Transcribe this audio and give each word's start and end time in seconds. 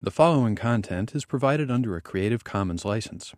The 0.00 0.12
following 0.12 0.54
content 0.54 1.16
is 1.16 1.24
provided 1.24 1.72
under 1.72 1.96
a 1.96 2.00
Creative 2.00 2.44
Commons 2.44 2.84
license. 2.84 3.34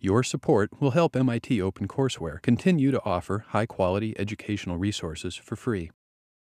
Your 0.00 0.24
support 0.24 0.80
will 0.80 0.90
help 0.90 1.14
MIT 1.14 1.58
OpenCourseware 1.60 2.42
continue 2.42 2.90
to 2.90 3.00
offer 3.04 3.44
high 3.50 3.66
quality 3.66 4.18
educational 4.18 4.76
resources 4.76 5.36
for 5.36 5.54
free. 5.54 5.92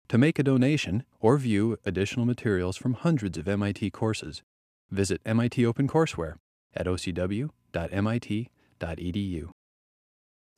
To 0.07 0.19
make 0.19 0.39
a 0.39 0.45
donation 0.45 1.03
or 1.19 1.37
view 1.37 1.77
additional 1.85 2.27
materials 2.27 2.77
from 2.77 2.95
hundreds 2.95 3.37
of 3.37 3.49
MIT 3.49 3.91
courses, 3.91 4.45
visit 4.89 5.21
MIT 5.27 5.65
OpenCourseware 5.65 6.35
at 6.73 6.87
ocw.mit.edu. 6.87 7.51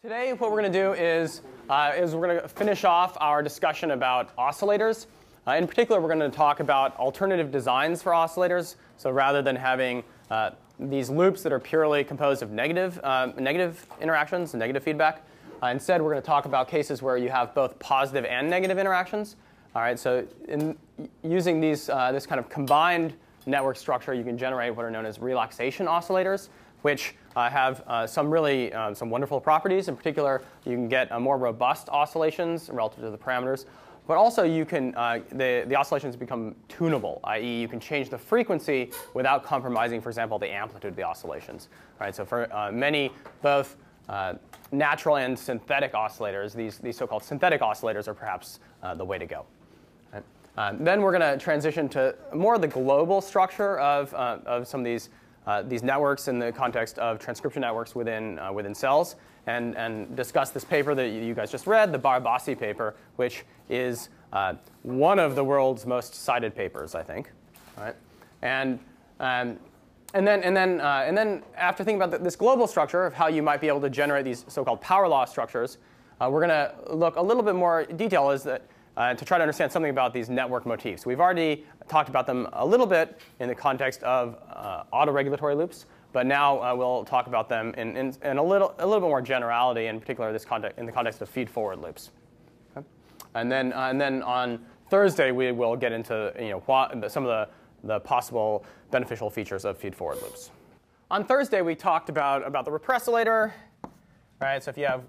Today, 0.02 0.32
what 0.34 0.50
we're 0.50 0.60
going 0.60 0.70
to 0.70 0.78
do 0.78 0.92
is, 0.92 1.40
uh, 1.70 1.92
is 1.96 2.14
we're 2.14 2.26
going 2.26 2.42
to 2.42 2.48
finish 2.48 2.84
off 2.84 3.16
our 3.20 3.42
discussion 3.42 3.92
about 3.92 4.36
oscillators. 4.36 5.06
Uh, 5.44 5.52
in 5.52 5.66
particular, 5.66 6.00
we're 6.00 6.14
going 6.14 6.20
to 6.20 6.36
talk 6.36 6.60
about 6.60 6.96
alternative 6.98 7.50
designs 7.50 8.00
for 8.00 8.12
oscillators. 8.12 8.76
So 8.96 9.10
rather 9.10 9.42
than 9.42 9.56
having 9.56 10.04
uh, 10.30 10.50
these 10.78 11.10
loops 11.10 11.42
that 11.42 11.52
are 11.52 11.58
purely 11.58 12.04
composed 12.04 12.42
of 12.42 12.52
negative, 12.52 13.00
uh, 13.02 13.32
negative 13.36 13.84
interactions, 14.00 14.54
negative 14.54 14.84
feedback, 14.84 15.26
uh, 15.60 15.66
instead 15.66 16.00
we're 16.00 16.12
going 16.12 16.22
to 16.22 16.26
talk 16.26 16.44
about 16.44 16.68
cases 16.68 17.02
where 17.02 17.16
you 17.16 17.28
have 17.28 17.54
both 17.54 17.76
positive 17.80 18.24
and 18.24 18.48
negative 18.48 18.78
interactions. 18.78 19.34
All 19.74 19.82
right, 19.82 19.98
so 19.98 20.24
in 20.46 20.76
using 21.24 21.60
these, 21.60 21.88
uh, 21.88 22.12
this 22.12 22.24
kind 22.24 22.38
of 22.38 22.48
combined 22.48 23.14
network 23.44 23.76
structure, 23.76 24.14
you 24.14 24.22
can 24.22 24.38
generate 24.38 24.76
what 24.76 24.84
are 24.84 24.90
known 24.92 25.06
as 25.06 25.18
relaxation 25.18 25.86
oscillators, 25.86 26.50
which 26.82 27.16
uh, 27.34 27.50
have 27.50 27.82
some 28.08 28.30
really 28.30 28.72
uh, 28.72 28.92
some 28.92 29.08
wonderful 29.08 29.40
properties. 29.40 29.88
In 29.88 29.96
particular, 29.96 30.42
you 30.64 30.76
can 30.76 30.88
get 30.88 31.18
more 31.20 31.38
robust 31.38 31.88
oscillations 31.88 32.68
relative 32.70 33.00
to 33.00 33.10
the 33.10 33.18
parameters. 33.18 33.64
But 34.06 34.16
also, 34.16 34.42
you 34.42 34.64
can, 34.64 34.94
uh, 34.96 35.20
the, 35.30 35.64
the 35.68 35.76
oscillations 35.76 36.16
become 36.16 36.56
tunable, 36.68 37.20
i.e., 37.24 37.60
you 37.60 37.68
can 37.68 37.78
change 37.78 38.10
the 38.10 38.18
frequency 38.18 38.90
without 39.14 39.44
compromising, 39.44 40.00
for 40.00 40.08
example, 40.08 40.38
the 40.38 40.52
amplitude 40.52 40.90
of 40.90 40.96
the 40.96 41.04
oscillations. 41.04 41.68
Right? 42.00 42.14
So, 42.14 42.24
for 42.24 42.52
uh, 42.52 42.72
many, 42.72 43.12
both 43.42 43.76
uh, 44.08 44.34
natural 44.72 45.16
and 45.16 45.38
synthetic 45.38 45.92
oscillators, 45.92 46.52
these, 46.52 46.78
these 46.78 46.96
so 46.96 47.06
called 47.06 47.22
synthetic 47.22 47.60
oscillators 47.60 48.08
are 48.08 48.14
perhaps 48.14 48.58
uh, 48.82 48.94
the 48.94 49.04
way 49.04 49.18
to 49.18 49.26
go. 49.26 49.44
Right? 50.12 50.24
Um, 50.56 50.82
then 50.82 51.00
we're 51.00 51.16
going 51.16 51.38
to 51.38 51.42
transition 51.42 51.88
to 51.90 52.16
more 52.34 52.56
of 52.56 52.60
the 52.60 52.68
global 52.68 53.20
structure 53.20 53.78
of, 53.78 54.12
uh, 54.14 54.38
of 54.46 54.66
some 54.66 54.80
of 54.80 54.84
these, 54.84 55.10
uh, 55.46 55.62
these 55.62 55.84
networks 55.84 56.26
in 56.26 56.40
the 56.40 56.50
context 56.50 56.98
of 56.98 57.20
transcription 57.20 57.60
networks 57.60 57.94
within, 57.94 58.40
within 58.52 58.74
cells 58.74 59.14
and, 59.46 59.76
and 59.76 60.14
discuss 60.16 60.50
this 60.50 60.64
paper 60.64 60.94
that 60.94 61.08
you 61.08 61.34
guys 61.34 61.50
just 61.50 61.66
read, 61.66 61.92
the 61.92 61.98
Barabasi 61.98 62.58
paper, 62.58 62.94
which 63.16 63.44
is 63.68 64.08
uh, 64.32 64.54
one 64.82 65.18
of 65.18 65.34
the 65.34 65.44
world's 65.44 65.86
most 65.86 66.14
cited 66.14 66.54
papers, 66.54 66.94
I 66.94 67.02
think. 67.02 67.30
Right? 67.76 67.94
And, 68.42 68.78
um, 69.20 69.58
and, 70.14 70.26
then, 70.26 70.42
and, 70.42 70.56
then, 70.56 70.80
uh, 70.80 71.04
and 71.06 71.16
then 71.16 71.42
after 71.56 71.84
thinking 71.84 72.02
about 72.02 72.22
this 72.22 72.36
global 72.36 72.66
structure 72.66 73.04
of 73.04 73.14
how 73.14 73.28
you 73.28 73.42
might 73.42 73.60
be 73.60 73.68
able 73.68 73.80
to 73.80 73.90
generate 73.90 74.24
these 74.24 74.44
so-called 74.48 74.80
power 74.80 75.08
law 75.08 75.24
structures, 75.24 75.78
uh, 76.20 76.28
we're 76.30 76.46
going 76.46 76.50
to 76.50 76.74
look 76.94 77.16
a 77.16 77.22
little 77.22 77.42
bit 77.42 77.54
more 77.54 77.84
detail 77.84 78.30
is 78.30 78.42
that, 78.44 78.62
uh, 78.96 79.14
to 79.14 79.24
try 79.24 79.38
to 79.38 79.42
understand 79.42 79.72
something 79.72 79.90
about 79.90 80.12
these 80.12 80.28
network 80.28 80.66
motifs. 80.66 81.06
We've 81.06 81.20
already 81.20 81.64
talked 81.88 82.08
about 82.08 82.26
them 82.26 82.46
a 82.52 82.64
little 82.64 82.86
bit 82.86 83.18
in 83.40 83.48
the 83.48 83.54
context 83.54 84.02
of 84.02 84.38
uh, 84.50 84.84
autoregulatory 84.92 85.56
loops. 85.56 85.86
But 86.12 86.26
now 86.26 86.62
uh, 86.62 86.74
we'll 86.74 87.04
talk 87.04 87.26
about 87.26 87.48
them 87.48 87.74
in, 87.76 87.96
in, 87.96 88.14
in, 88.22 88.36
a, 88.36 88.42
little, 88.42 88.74
a 88.78 88.86
little 88.86 89.00
bit 89.00 89.08
more 89.08 89.22
generality, 89.22 89.86
in 89.86 89.98
particular 89.98 90.32
this 90.32 90.44
context, 90.44 90.78
in 90.78 90.86
the 90.86 90.92
context 90.92 91.22
of 91.22 91.28
feed-forward 91.28 91.80
loops. 91.80 92.10
Okay? 92.76 92.86
And, 93.34 93.50
then, 93.50 93.72
uh, 93.72 93.88
and 93.88 94.00
then 94.00 94.22
on 94.22 94.64
Thursday, 94.90 95.30
we 95.30 95.52
will 95.52 95.74
get 95.74 95.92
into 95.92 96.32
you 96.38 96.50
know, 96.50 96.60
what, 96.66 97.10
some 97.10 97.24
of 97.24 97.28
the, 97.30 97.48
the 97.86 98.00
possible 98.00 98.64
beneficial 98.90 99.30
features 99.30 99.64
of 99.64 99.78
feed-forward 99.78 100.20
loops. 100.20 100.50
On 101.10 101.24
Thursday, 101.24 101.62
we 101.62 101.74
talked 101.74 102.08
about, 102.08 102.46
about 102.46 102.64
the 102.64 102.70
repressilator. 102.70 103.52
Right? 104.40 104.62
So 104.62 104.70
if 104.70 104.76
you 104.76 104.86
have 104.86 105.04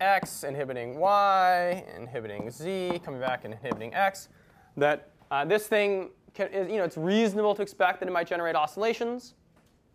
x 0.00 0.44
inhibiting 0.44 0.98
y, 0.98 1.84
inhibiting 1.96 2.50
z, 2.50 3.00
coming 3.02 3.20
back 3.20 3.44
and 3.44 3.54
inhibiting 3.54 3.94
x, 3.94 4.28
that 4.76 5.10
uh, 5.30 5.44
this 5.44 5.66
thing, 5.66 6.10
can, 6.34 6.48
is, 6.48 6.68
you 6.68 6.76
know, 6.76 6.84
it's 6.84 6.98
reasonable 6.98 7.54
to 7.54 7.62
expect 7.62 8.00
that 8.00 8.08
it 8.08 8.12
might 8.12 8.26
generate 8.26 8.54
oscillations. 8.54 9.34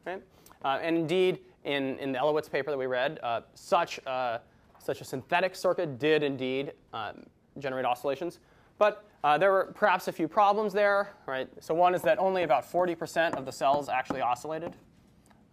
Right? 0.06 0.22
Uh, 0.64 0.80
and 0.82 0.96
indeed, 0.96 1.40
in, 1.64 1.98
in 2.00 2.12
the 2.12 2.20
Elowitz 2.20 2.52
paper 2.52 2.72
that 2.72 2.78
we 2.78 2.86
read, 2.86 3.20
uh, 3.24 3.42
such, 3.54 4.00
uh, 4.06 4.40
such 4.80 5.02
a 5.02 5.04
synthetic 5.04 5.56
circuit 5.56 6.00
did 6.00 6.24
indeed 6.24 6.74
um, 6.94 7.24
generate 7.60 7.86
oscillations. 7.86 8.40
But 8.78 9.06
uh, 9.24 9.38
there 9.38 9.52
were 9.52 9.72
perhaps 9.76 10.08
a 10.08 10.12
few 10.12 10.28
problems 10.28 10.74
there. 10.74 11.10
Right? 11.28 11.48
So 11.60 11.74
one 11.74 11.94
is 11.94 12.02
that 12.04 12.20
only 12.20 12.44
about 12.44 12.70
40% 12.70 13.36
of 13.36 13.46
the 13.46 13.52
cells 13.52 13.90
actually 13.90 14.22
oscillated. 14.22 14.76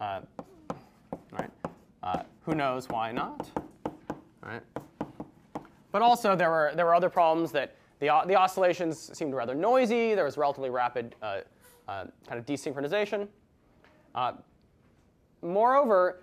Uh, 0.01 0.21
right? 1.31 1.49
Uh, 2.01 2.23
who 2.41 2.55
knows 2.55 2.89
why 2.89 3.11
not? 3.11 3.47
Right? 4.41 4.63
But 5.91 6.01
also 6.01 6.35
there 6.35 6.49
were, 6.49 6.71
there 6.75 6.85
were 6.85 6.95
other 6.95 7.09
problems 7.09 7.51
that 7.51 7.75
the, 7.99 8.07
the 8.27 8.35
oscillations 8.35 9.15
seemed 9.17 9.33
rather 9.33 9.53
noisy. 9.53 10.15
There 10.15 10.23
was 10.23 10.37
relatively 10.37 10.69
rapid 10.69 11.15
kind 11.89 12.11
of 12.29 12.45
desynchronization. 12.45 13.27
Uh, 14.15 14.33
moreover, 15.41 16.21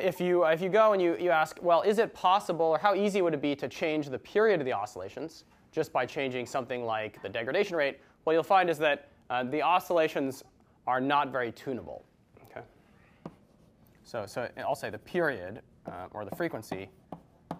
if 0.00 0.20
you, 0.20 0.44
if 0.44 0.60
you 0.60 0.68
go 0.68 0.92
and 0.92 1.00
you, 1.00 1.16
you 1.18 1.30
ask, 1.30 1.58
well, 1.62 1.82
is 1.82 1.98
it 1.98 2.14
possible 2.14 2.66
or 2.66 2.78
how 2.78 2.94
easy 2.94 3.22
would 3.22 3.34
it 3.34 3.42
be 3.42 3.54
to 3.56 3.68
change 3.68 4.08
the 4.08 4.18
period 4.18 4.60
of 4.60 4.64
the 4.64 4.72
oscillations 4.72 5.44
just 5.72 5.92
by 5.92 6.04
changing 6.04 6.46
something 6.46 6.84
like 6.84 7.20
the 7.22 7.28
degradation 7.28 7.76
rate? 7.76 8.00
What 8.24 8.32
you'll 8.32 8.42
find 8.42 8.68
is 8.68 8.78
that 8.78 9.08
uh, 9.30 9.44
the 9.44 9.62
oscillations 9.62 10.42
are 10.86 11.00
not 11.00 11.30
very 11.30 11.52
tunable. 11.52 12.04
Okay? 12.50 12.64
So, 14.04 14.24
so 14.26 14.48
I'll 14.58 14.74
say 14.74 14.90
the 14.90 14.98
period 14.98 15.60
uh, 15.86 16.06
or 16.12 16.24
the 16.24 16.34
frequency 16.34 16.88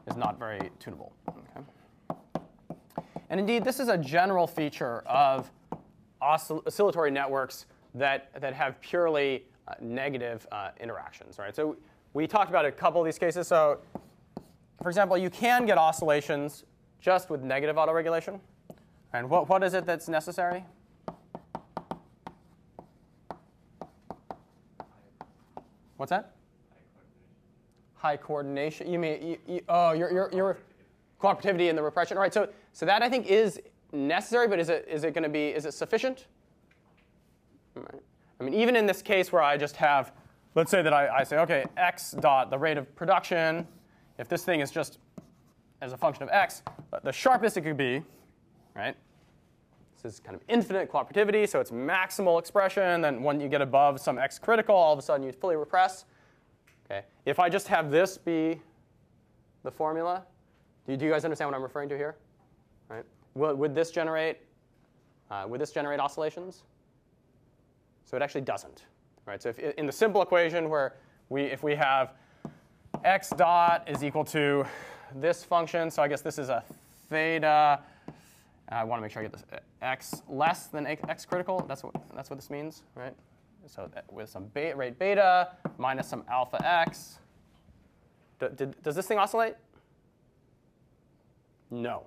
is 0.06 0.16
not 0.16 0.38
very 0.38 0.70
tunable. 0.78 1.12
Okay? 1.28 1.66
And 3.30 3.38
indeed, 3.38 3.64
this 3.64 3.78
is 3.78 3.88
a 3.88 3.98
general 3.98 4.46
feature 4.46 5.00
of 5.00 5.50
oscill 6.22 6.66
oscillatory 6.66 7.10
networks 7.10 7.66
that, 7.94 8.30
that 8.40 8.54
have 8.54 8.80
purely 8.80 9.44
negative 9.80 10.46
uh, 10.52 10.70
interactions, 10.80 11.38
right? 11.38 11.54
So 11.54 11.76
we 12.14 12.26
talked 12.26 12.50
about 12.50 12.64
a 12.64 12.72
couple 12.72 13.00
of 13.00 13.04
these 13.04 13.18
cases. 13.18 13.46
So 13.46 13.80
for 14.82 14.88
example, 14.88 15.18
you 15.18 15.30
can 15.30 15.66
get 15.66 15.78
oscillations 15.78 16.64
just 17.00 17.30
with 17.30 17.42
negative 17.42 17.76
autoregulation. 17.76 18.40
And 19.12 19.28
what, 19.28 19.48
what 19.48 19.62
is 19.62 19.74
it 19.74 19.86
that's 19.86 20.08
necessary? 20.08 20.64
What's 25.96 26.10
that? 26.10 26.32
High 27.94 28.16
coordination. 28.16 28.90
You 28.92 28.98
mean, 29.00 29.26
you, 29.26 29.38
you, 29.54 29.60
oh, 29.68 29.92
your, 29.92 30.12
your, 30.12 30.30
your 30.32 30.58
cooperativity 31.20 31.68
in 31.68 31.74
the 31.74 31.82
repression. 31.82 32.16
All 32.16 32.22
right, 32.22 32.32
so, 32.32 32.48
so 32.72 32.86
that 32.86 33.02
I 33.02 33.08
think 33.08 33.26
is 33.26 33.60
necessary, 33.92 34.46
but 34.46 34.60
is 34.60 34.68
it, 34.68 34.86
is 34.88 35.02
it 35.02 35.12
going 35.12 35.24
to 35.24 35.28
be, 35.28 35.48
is 35.48 35.66
it 35.66 35.74
sufficient? 35.74 36.26
Right. 37.74 38.02
I 38.40 38.44
mean, 38.44 38.54
even 38.54 38.76
in 38.76 38.86
this 38.86 39.02
case 39.02 39.32
where 39.32 39.42
I 39.42 39.56
just 39.56 39.76
have, 39.76 40.12
let's 40.54 40.70
say 40.70 40.82
that 40.82 40.92
I, 40.92 41.08
I, 41.08 41.24
say, 41.24 41.38
OK, 41.38 41.64
x 41.76 42.12
dot 42.12 42.50
the 42.50 42.58
rate 42.58 42.76
of 42.76 42.94
production, 42.94 43.66
if 44.18 44.28
this 44.28 44.44
thing 44.44 44.60
is 44.60 44.70
just 44.70 44.98
as 45.80 45.92
a 45.92 45.96
function 45.96 46.22
of 46.22 46.28
x, 46.30 46.62
the 47.02 47.12
sharpest 47.12 47.56
it 47.56 47.62
could 47.62 47.76
be, 47.76 48.02
right? 48.74 48.96
This 50.00 50.14
is 50.14 50.20
kind 50.20 50.36
of 50.36 50.42
infinite 50.48 50.90
cooperativity, 50.90 51.48
so 51.48 51.58
it's 51.58 51.72
maximal 51.72 52.38
expression. 52.38 53.00
Then 53.00 53.22
when 53.22 53.40
you 53.40 53.48
get 53.48 53.60
above 53.60 54.00
some 54.00 54.18
x 54.18 54.38
critical, 54.38 54.74
all 54.74 54.92
of 54.92 54.98
a 54.98 55.02
sudden 55.02 55.26
you 55.26 55.32
fully 55.32 55.56
repress. 55.56 56.04
Okay. 56.84 57.04
If 57.26 57.40
I 57.40 57.48
just 57.48 57.66
have 57.68 57.90
this 57.90 58.16
be 58.16 58.60
the 59.64 59.70
formula, 59.70 60.24
do 60.86 60.92
you, 60.92 60.98
do 60.98 61.04
you 61.04 61.10
guys 61.10 61.24
understand 61.24 61.50
what 61.50 61.56
I'm 61.56 61.62
referring 61.62 61.88
to 61.88 61.96
here? 61.96 62.16
Right? 62.88 63.04
Will, 63.34 63.54
would 63.56 63.74
this 63.74 63.90
generate? 63.90 64.38
Uh, 65.30 65.44
would 65.48 65.60
this 65.60 65.72
generate 65.72 66.00
oscillations? 66.00 66.62
So 68.08 68.16
it 68.16 68.22
actually 68.22 68.40
doesn't. 68.40 68.84
Right? 69.26 69.42
So 69.42 69.50
if, 69.50 69.58
in 69.58 69.84
the 69.84 69.92
simple 69.92 70.22
equation 70.22 70.70
where 70.70 70.94
we, 71.28 71.42
if 71.42 71.62
we 71.62 71.74
have 71.74 72.14
x 73.04 73.28
dot 73.36 73.86
is 73.86 74.02
equal 74.02 74.24
to 74.24 74.64
this 75.14 75.44
function, 75.44 75.90
so 75.90 76.02
I 76.02 76.08
guess 76.08 76.22
this 76.22 76.38
is 76.38 76.48
a 76.48 76.64
theta. 77.10 77.78
Uh, 78.08 78.12
I 78.70 78.84
want 78.84 78.98
to 78.98 79.02
make 79.02 79.12
sure 79.12 79.20
I 79.20 79.26
get 79.26 79.32
this 79.32 79.44
uh, 79.52 79.58
x 79.82 80.22
less 80.26 80.68
than 80.68 80.86
x 80.86 81.26
critical. 81.26 81.66
That's 81.68 81.82
what, 81.82 81.94
that's 82.14 82.30
what 82.30 82.38
this 82.38 82.48
means, 82.48 82.82
right? 82.94 83.14
So 83.66 83.90
uh, 83.94 84.00
with 84.10 84.30
some 84.30 84.46
beta, 84.54 84.74
rate 84.74 84.98
beta 84.98 85.50
minus 85.76 86.08
some 86.08 86.24
alpha 86.30 86.66
x. 86.66 87.18
Did, 88.38 88.74
does 88.82 88.94
this 88.96 89.06
thing 89.06 89.18
oscillate? 89.18 89.56
No. 91.70 92.04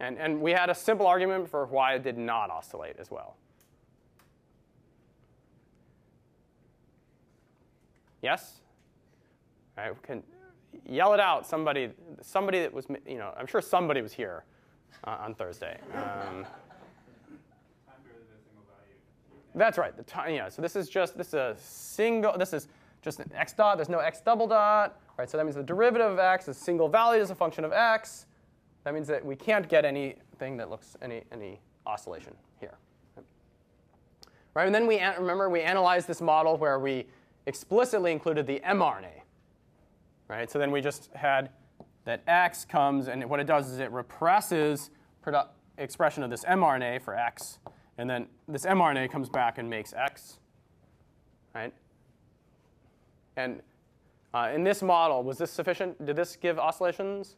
And, 0.00 0.18
and 0.18 0.40
we 0.40 0.50
had 0.50 0.68
a 0.68 0.74
simple 0.74 1.06
argument 1.06 1.48
for 1.48 1.66
why 1.66 1.94
it 1.94 2.02
did 2.02 2.18
not 2.18 2.50
oscillate 2.50 2.96
as 2.98 3.12
well. 3.12 3.36
Yes? 8.24 8.60
All 9.76 9.84
right, 9.84 10.02
can 10.02 10.22
yell 10.88 11.12
it 11.12 11.20
out. 11.20 11.46
Somebody, 11.46 11.90
somebody 12.22 12.60
that 12.60 12.72
was, 12.72 12.86
you 13.06 13.18
know, 13.18 13.34
I'm 13.36 13.46
sure 13.46 13.60
somebody 13.60 14.00
was 14.00 14.14
here 14.14 14.44
uh, 15.04 15.18
on 15.20 15.34
Thursday. 15.34 15.78
Um, 15.94 16.46
That's 19.54 19.76
right. 19.76 19.94
The 19.94 20.02
time, 20.04 20.34
yeah. 20.34 20.48
So 20.48 20.62
this 20.62 20.74
is 20.74 20.88
just 20.88 21.16
this 21.18 21.28
is 21.28 21.34
a 21.34 21.54
single. 21.58 22.36
This 22.36 22.52
is 22.52 22.68
just 23.02 23.20
an 23.20 23.30
x 23.34 23.52
dot. 23.52 23.76
There's 23.76 23.88
no 23.88 23.98
x 24.00 24.20
double 24.20 24.48
dot. 24.48 24.98
Right. 25.18 25.28
So 25.30 25.36
that 25.36 25.44
means 25.44 25.56
the 25.56 25.62
derivative 25.62 26.10
of 26.10 26.18
x 26.18 26.48
is 26.48 26.56
single 26.56 26.88
valued 26.88 27.22
as 27.22 27.30
a 27.30 27.34
function 27.34 27.64
of 27.64 27.72
x. 27.72 28.26
That 28.84 28.94
means 28.94 29.06
that 29.08 29.24
we 29.24 29.36
can't 29.36 29.68
get 29.68 29.84
anything 29.84 30.56
that 30.56 30.70
looks 30.70 30.96
any 31.02 31.22
any 31.30 31.60
oscillation 31.86 32.34
here. 32.58 32.74
Right. 34.54 34.66
And 34.66 34.74
then 34.74 34.86
we 34.86 35.00
remember 35.02 35.50
we 35.50 35.60
analyzed 35.60 36.08
this 36.08 36.20
model 36.20 36.56
where 36.56 36.78
we 36.78 37.06
explicitly 37.46 38.12
included 38.12 38.46
the 38.46 38.60
mRNA. 38.66 39.22
Right. 40.28 40.50
So 40.50 40.58
then 40.58 40.70
we 40.70 40.80
just 40.80 41.10
had 41.14 41.50
that 42.04 42.22
x 42.26 42.64
comes 42.64 43.08
and 43.08 43.24
what 43.28 43.40
it 43.40 43.46
does 43.46 43.70
is 43.70 43.78
it 43.78 43.90
represses 43.90 44.90
expression 45.78 46.22
of 46.22 46.30
this 46.30 46.44
mRNA 46.44 47.02
for 47.02 47.16
x 47.16 47.58
and 47.98 48.10
then 48.10 48.26
this 48.48 48.66
mRNA 48.66 49.10
comes 49.10 49.28
back 49.28 49.58
and 49.58 49.70
makes 49.70 49.92
X, 49.92 50.38
right? 51.54 51.72
And 53.36 53.60
uh, 54.32 54.50
in 54.52 54.64
this 54.64 54.82
model, 54.82 55.22
was 55.22 55.38
this 55.38 55.50
sufficient? 55.50 56.04
Did 56.04 56.16
this 56.16 56.36
give 56.36 56.58
oscillations? 56.58 57.36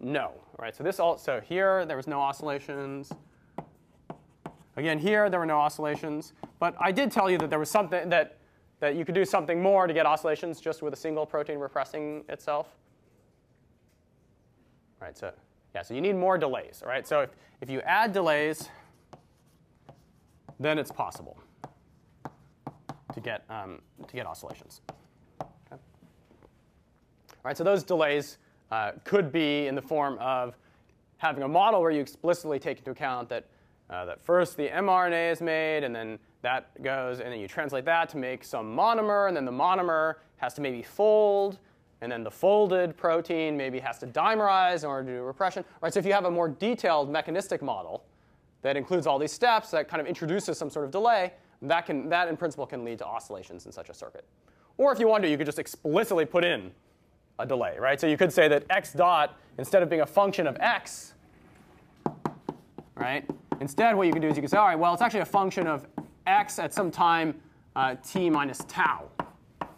No, 0.00 0.32
right? 0.58 0.76
So 0.76 0.84
this 0.84 1.00
all, 1.00 1.16
so 1.16 1.40
here 1.40 1.86
there 1.86 1.96
was 1.96 2.06
no 2.06 2.20
oscillations. 2.20 3.10
Again, 4.76 4.98
here 4.98 5.28
there 5.30 5.40
were 5.40 5.46
no 5.46 5.58
oscillations. 5.58 6.34
But 6.60 6.76
I 6.78 6.92
did 6.92 7.10
tell 7.10 7.30
you 7.30 7.38
that 7.38 7.50
there 7.50 7.58
was 7.58 7.70
something 7.70 8.08
that 8.10 8.37
that 8.80 8.94
you 8.94 9.04
could 9.04 9.14
do 9.14 9.24
something 9.24 9.60
more 9.60 9.86
to 9.86 9.94
get 9.94 10.06
oscillations 10.06 10.60
just 10.60 10.82
with 10.82 10.92
a 10.92 10.96
single 10.96 11.26
protein 11.26 11.58
repressing 11.58 12.24
itself. 12.28 12.76
Right. 15.00 15.16
So 15.16 15.32
yeah. 15.74 15.82
So 15.82 15.94
you 15.94 16.00
need 16.00 16.16
more 16.16 16.38
delays. 16.38 16.82
Right. 16.84 17.06
So 17.06 17.20
if 17.20 17.30
if 17.60 17.70
you 17.70 17.80
add 17.80 18.12
delays 18.12 18.68
then 20.60 20.78
it's 20.78 20.90
possible 20.90 21.38
to 23.14 23.20
get, 23.20 23.44
um, 23.48 23.80
to 24.06 24.14
get 24.14 24.26
oscillations. 24.26 24.80
Okay. 25.40 25.50
All 25.72 25.78
right, 27.44 27.56
so 27.56 27.64
those 27.64 27.82
delays 27.82 28.38
uh, 28.70 28.92
could 29.04 29.32
be 29.32 29.66
in 29.66 29.74
the 29.74 29.82
form 29.82 30.18
of 30.18 30.56
having 31.18 31.42
a 31.42 31.48
model 31.48 31.80
where 31.80 31.90
you 31.90 32.00
explicitly 32.00 32.58
take 32.58 32.78
into 32.78 32.90
account 32.90 33.28
that, 33.28 33.46
uh, 33.90 34.04
that 34.04 34.20
first 34.20 34.56
the 34.56 34.68
mRNA 34.68 35.32
is 35.32 35.40
made, 35.40 35.84
and 35.84 35.94
then 35.94 36.18
that 36.42 36.80
goes, 36.82 37.20
and 37.20 37.32
then 37.32 37.40
you 37.40 37.48
translate 37.48 37.84
that 37.84 38.08
to 38.10 38.16
make 38.16 38.44
some 38.44 38.76
monomer, 38.76 39.28
and 39.28 39.36
then 39.36 39.44
the 39.44 39.52
monomer 39.52 40.16
has 40.36 40.54
to 40.54 40.60
maybe 40.60 40.82
fold, 40.82 41.58
and 42.00 42.12
then 42.12 42.22
the 42.22 42.30
folded 42.30 42.96
protein 42.96 43.56
maybe 43.56 43.80
has 43.80 43.98
to 43.98 44.06
dimerize 44.06 44.84
in 44.84 44.90
order 44.90 45.10
to 45.10 45.18
do 45.18 45.22
repression. 45.22 45.64
Right, 45.82 45.92
so 45.92 45.98
if 45.98 46.06
you 46.06 46.12
have 46.12 46.26
a 46.26 46.30
more 46.30 46.48
detailed 46.48 47.10
mechanistic 47.10 47.60
model, 47.60 48.04
that 48.62 48.76
includes 48.76 49.06
all 49.06 49.18
these 49.18 49.32
steps 49.32 49.70
that 49.70 49.88
kind 49.88 50.00
of 50.00 50.06
introduces 50.06 50.58
some 50.58 50.70
sort 50.70 50.84
of 50.84 50.90
delay, 50.90 51.32
that, 51.62 51.86
can, 51.86 52.08
that 52.08 52.28
in 52.28 52.36
principle 52.36 52.66
can 52.66 52.84
lead 52.84 52.98
to 52.98 53.06
oscillations 53.06 53.66
in 53.66 53.72
such 53.72 53.88
a 53.88 53.94
circuit. 53.94 54.24
Or 54.76 54.92
if 54.92 55.00
you 55.00 55.08
want 55.08 55.24
to, 55.24 55.28
you 55.28 55.36
could 55.36 55.46
just 55.46 55.58
explicitly 55.58 56.24
put 56.24 56.44
in 56.44 56.70
a 57.40 57.46
delay, 57.46 57.76
right? 57.78 58.00
So 58.00 58.06
you 58.06 58.16
could 58.16 58.32
say 58.32 58.46
that 58.48 58.64
x 58.70 58.92
dot, 58.92 59.36
instead 59.58 59.82
of 59.82 59.88
being 59.88 60.02
a 60.02 60.06
function 60.06 60.46
of 60.46 60.56
x, 60.60 61.14
right? 62.94 63.28
Instead, 63.60 63.96
what 63.96 64.06
you 64.06 64.12
can 64.12 64.22
do 64.22 64.28
is 64.28 64.36
you 64.36 64.42
can 64.42 64.48
say, 64.48 64.56
all 64.56 64.66
right, 64.66 64.78
well, 64.78 64.92
it's 64.92 65.02
actually 65.02 65.20
a 65.20 65.24
function 65.24 65.66
of 65.66 65.86
x 66.28 66.58
at 66.58 66.72
some 66.74 66.90
time 66.90 67.40
uh, 67.76 67.96
t 68.06 68.28
minus 68.28 68.58
tau. 68.68 69.08
All 69.60 69.68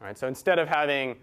right, 0.00 0.16
so 0.16 0.28
instead 0.28 0.58
of 0.58 0.68
having 0.68 1.16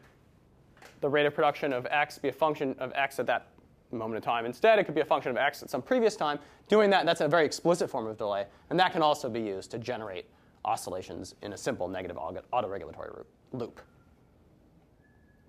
the 1.01 1.09
rate 1.09 1.25
of 1.25 1.33
production 1.33 1.73
of 1.73 1.85
x 1.89 2.17
be 2.17 2.29
a 2.29 2.33
function 2.33 2.75
of 2.79 2.91
x 2.95 3.19
at 3.19 3.27
that 3.27 3.47
moment 3.91 4.17
in 4.17 4.21
time. 4.21 4.45
Instead, 4.45 4.79
it 4.79 4.83
could 4.85 4.95
be 4.95 5.01
a 5.01 5.05
function 5.05 5.31
of 5.31 5.37
x 5.37 5.63
at 5.63 5.69
some 5.69 5.81
previous 5.81 6.15
time. 6.15 6.39
Doing 6.67 6.89
that, 6.89 7.05
that's 7.05 7.21
a 7.21 7.27
very 7.27 7.45
explicit 7.45 7.89
form 7.89 8.07
of 8.07 8.17
delay, 8.17 8.45
and 8.69 8.79
that 8.79 8.91
can 8.91 9.01
also 9.01 9.29
be 9.29 9.39
used 9.39 9.71
to 9.71 9.77
generate 9.77 10.25
oscillations 10.65 11.35
in 11.43 11.53
a 11.53 11.57
simple 11.57 11.87
negative 11.87 12.17
autoregulatory 12.17 13.23
loop. 13.53 13.81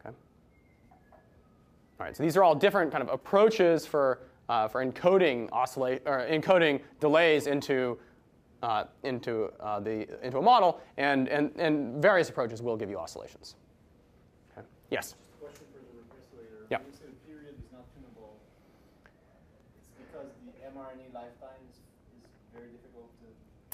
Okay. 0.01 0.15
All 1.99 2.07
right, 2.07 2.17
so 2.17 2.23
these 2.23 2.37
are 2.37 2.45
all 2.45 2.55
different 2.55 2.93
kind 2.93 3.03
of 3.03 3.09
approaches 3.09 3.87
for, 3.87 4.21
uh, 4.49 4.69
for 4.69 4.85
encoding, 4.85 5.49
oscillate, 5.53 6.03
or 6.07 6.27
encoding 6.31 6.81
delays 7.01 7.47
into, 7.47 7.99
uh, 8.63 8.85
into, 9.03 9.53
uh, 9.61 9.81
the, 9.81 10.07
into 10.25 10.39
a 10.39 10.43
model, 10.43 10.81
and, 10.97 11.29
and, 11.29 11.53
and 11.57 12.03
various 12.03 12.29
approaches 12.29 12.63
will 12.63 12.77
give 12.77 12.91
you 12.91 12.99
oscillations. 12.99 13.57
Okay. 14.57 14.67
Yes? 14.91 15.15
Yeah. 16.71 16.79
mRNA 20.77 21.15
lifetime 21.15 21.63
is, 21.71 21.77
is 21.77 22.29
very 22.53 22.69
difficult 22.69 23.09
to. 23.21 23.27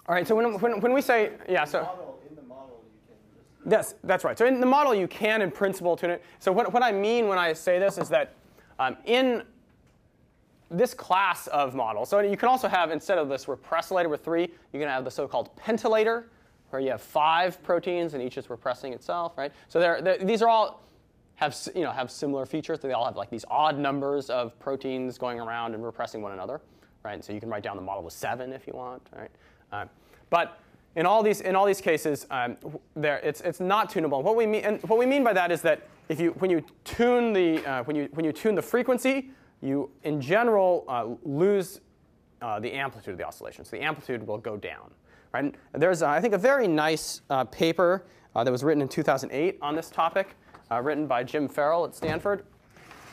All 0.09 0.15
right, 0.15 0.27
so 0.27 0.37
when, 0.37 0.53
when, 0.61 0.81
when 0.81 0.93
we 0.93 1.01
say, 1.01 1.33
yeah, 1.49 1.65
so. 1.65 1.83
Model, 1.83 2.21
in 2.29 2.37
the 2.37 2.43
model, 2.43 2.85
you 2.85 3.01
can 3.07 3.75
just. 3.75 3.93
Yes, 3.93 4.01
that's 4.05 4.25
right. 4.25 4.39
So 4.39 4.47
in 4.47 4.61
the 4.61 4.67
model, 4.67 4.95
you 4.95 5.09
can, 5.09 5.43
in 5.43 5.51
principle, 5.51 5.97
tune 5.97 6.11
it. 6.11 6.25
So 6.39 6.53
what, 6.53 6.73
what 6.73 6.83
I 6.83 6.93
mean 6.93 7.29
when 7.29 7.39
I 7.39 7.53
say 7.53 7.79
this 7.79 7.99
is 7.99 8.09
that 8.11 8.35
um, 8.79 8.97
in 9.05 9.43
this 10.73 10.95
class 10.95 11.47
of 11.49 11.75
model, 11.75 12.05
so 12.05 12.21
you 12.21 12.37
can 12.37 12.49
also 12.49 12.69
have, 12.69 12.91
instead 12.91 13.19
of 13.19 13.29
this 13.29 13.47
repressilator 13.47 14.09
with 14.11 14.25
three, 14.25 14.49
you 14.73 14.81
can 14.81 14.89
have 14.89 15.05
the 15.05 15.11
so-called 15.11 15.55
pentilator, 15.57 16.25
where 16.71 16.81
you 16.81 16.91
have 16.91 17.03
five 17.03 17.63
proteins 17.63 18.15
and 18.15 18.23
each 18.23 18.39
is 18.39 18.49
repressing 18.49 18.93
itself, 18.93 19.37
right? 19.37 19.53
So 19.69 19.79
they're, 19.79 20.01
they're, 20.01 20.19
these 20.19 20.43
are 20.43 20.49
all 20.49 20.83
have, 21.35 21.57
you 21.75 21.83
know, 21.83 21.91
have 21.91 22.11
similar 22.11 22.47
features. 22.47 22.79
They 22.79 22.93
all 22.93 23.05
have 23.05 23.17
like 23.17 23.31
these 23.31 23.45
odd 23.51 23.79
numbers 23.79 24.31
of 24.31 24.59
proteins 24.59 25.19
going 25.19 25.41
around 25.41 25.75
and 25.75 25.85
repressing 25.85 26.23
one 26.23 26.33
another 26.33 26.61
right? 27.05 27.25
So 27.25 27.33
you 27.33 27.41
can 27.41 27.49
write 27.49 27.63
down 27.63 27.77
the 27.77 27.83
model 27.83 28.03
with 28.03 28.15
seven 28.15 28.53
if 28.53 28.67
you 28.67 28.75
want, 28.75 29.03
right? 29.17 29.31
Uh, 29.73 29.87
but 30.31 30.59
in 30.97 31.07
all 31.07 31.23
these 31.23 31.41
in 31.41 31.57
all 31.57 31.67
these 31.67 31.81
cases, 31.81 32.27
um, 32.31 32.57
there 32.95 33.19
it's 33.19 33.41
it's 33.41 33.61
not 33.61 33.91
tunable. 33.91 34.23
What 34.23 34.37
we 34.37 34.47
mean 34.47 34.65
and 34.65 34.83
what 34.85 34.99
we 34.99 35.07
mean 35.07 35.25
by 35.25 35.33
that 35.33 35.51
is 35.51 35.63
that 35.63 35.89
if 36.09 36.21
you 36.21 36.31
when 36.39 36.51
you 36.51 36.65
tune 36.85 37.33
the 37.33 37.65
uh, 37.67 37.85
when 37.85 37.97
you 37.97 38.09
when 38.13 38.25
you 38.25 38.33
tune 38.33 38.55
the 38.55 38.63
frequency, 38.63 39.31
you 39.63 39.91
in 40.03 40.21
general 40.21 40.85
uh, 40.89 41.07
lose 41.23 41.81
uh, 42.41 42.59
the 42.61 42.73
amplitude 42.73 43.13
of 43.13 43.19
the 43.19 43.27
oscillation. 43.27 43.65
So 43.65 43.77
the 43.77 43.83
amplitude 43.83 44.27
will 44.27 44.39
go 44.39 44.57
down, 44.57 44.91
right? 45.33 45.55
And 45.73 45.83
there's 45.83 46.03
I 46.03 46.21
think 46.21 46.35
a 46.35 46.39
very 46.39 46.69
nice 46.69 47.23
uh, 47.31 47.45
paper 47.45 48.05
uh, 48.35 48.45
that 48.45 48.51
was 48.51 48.65
written 48.65 48.83
in 48.83 48.89
2008 48.89 49.59
on 49.63 49.77
this 49.77 49.89
topic, 49.91 50.35
written 50.71 51.07
by 51.07 51.23
Jim 51.23 51.49
Ferrell 51.49 51.85
at 51.85 51.95
Stanford. 51.95 52.45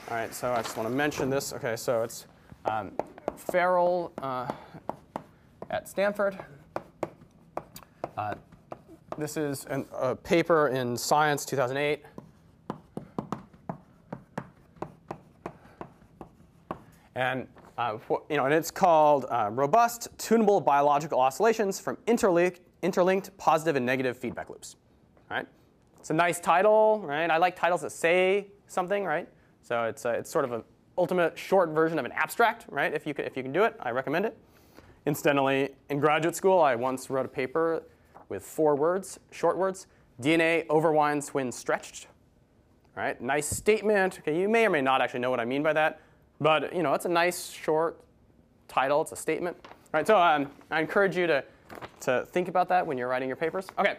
All 0.09 0.17
right, 0.17 0.33
so 0.33 0.51
I 0.51 0.63
just 0.63 0.75
want 0.75 0.89
to 0.89 0.95
mention 0.95 1.29
this. 1.29 1.53
Okay, 1.53 1.75
so 1.75 2.01
it's 2.01 2.25
um, 2.65 2.93
Ferrell 3.35 4.11
uh, 4.23 4.51
at 5.69 5.87
Stanford. 5.87 6.39
Uh, 8.17 8.33
this 9.19 9.37
is 9.37 9.65
an, 9.65 9.85
a 9.93 10.15
paper 10.15 10.69
in 10.69 10.97
Science 10.97 11.45
2008. 11.45 12.03
And 17.19 17.49
uh, 17.77 17.97
you 18.29 18.37
know, 18.37 18.45
and 18.45 18.53
it's 18.53 18.71
called 18.71 19.25
uh, 19.29 19.49
Robust 19.51 20.07
Tunable 20.17 20.61
Biological 20.61 21.19
Oscillations 21.19 21.77
from 21.77 21.97
Interlinked, 22.07 22.61
Interlinked 22.81 23.37
Positive 23.37 23.75
and 23.75 23.85
Negative 23.85 24.17
Feedback 24.17 24.49
Loops. 24.49 24.77
Right? 25.29 25.45
It's 25.99 26.11
a 26.11 26.13
nice 26.13 26.39
title, 26.39 27.01
right? 27.01 27.29
I 27.29 27.35
like 27.35 27.57
titles 27.57 27.81
that 27.81 27.91
say 27.91 28.47
something, 28.67 29.03
right? 29.03 29.27
So 29.63 29.83
it's, 29.83 30.05
a, 30.05 30.11
it's 30.11 30.31
sort 30.31 30.45
of 30.45 30.53
an 30.53 30.63
ultimate 30.97 31.37
short 31.37 31.71
version 31.71 31.99
of 31.99 32.05
an 32.05 32.13
abstract, 32.13 32.65
right? 32.69 32.93
If 32.93 33.05
you 33.05 33.13
can, 33.13 33.25
if 33.25 33.35
you 33.35 33.43
can 33.43 33.51
do 33.51 33.65
it, 33.65 33.75
I 33.81 33.91
recommend 33.91 34.25
it. 34.25 34.37
Incidentally, 35.05 35.71
in 35.89 35.99
graduate 35.99 36.37
school, 36.37 36.61
I 36.61 36.75
once 36.75 37.09
wrote 37.09 37.25
a 37.25 37.29
paper 37.29 37.83
with 38.29 38.43
four 38.43 38.77
words, 38.77 39.19
short 39.31 39.57
words, 39.57 39.87
DNA 40.21 40.65
overwinds 40.67 41.33
when 41.33 41.51
stretched. 41.51 42.07
All 42.95 43.03
right, 43.03 43.19
nice 43.19 43.47
statement. 43.47 44.19
Okay, 44.19 44.39
you 44.39 44.47
may 44.47 44.65
or 44.65 44.69
may 44.69 44.81
not 44.81 45.01
actually 45.01 45.19
know 45.19 45.29
what 45.29 45.41
I 45.41 45.45
mean 45.45 45.63
by 45.63 45.73
that, 45.73 45.99
but 46.39 46.73
you 46.75 46.83
know, 46.83 46.93
it's 46.93 47.05
a 47.05 47.09
nice 47.09 47.49
short 47.49 47.99
title. 48.67 49.01
It's 49.01 49.11
a 49.11 49.15
statement. 49.15 49.57
All 49.65 49.71
right, 49.93 50.07
so 50.07 50.17
um, 50.17 50.51
I 50.69 50.79
encourage 50.79 51.17
you 51.17 51.27
to, 51.27 51.43
to 52.01 52.25
think 52.31 52.47
about 52.47 52.69
that 52.69 52.85
when 52.85 52.97
you're 52.97 53.07
writing 53.07 53.27
your 53.27 53.35
papers. 53.35 53.67
Okay. 53.77 53.97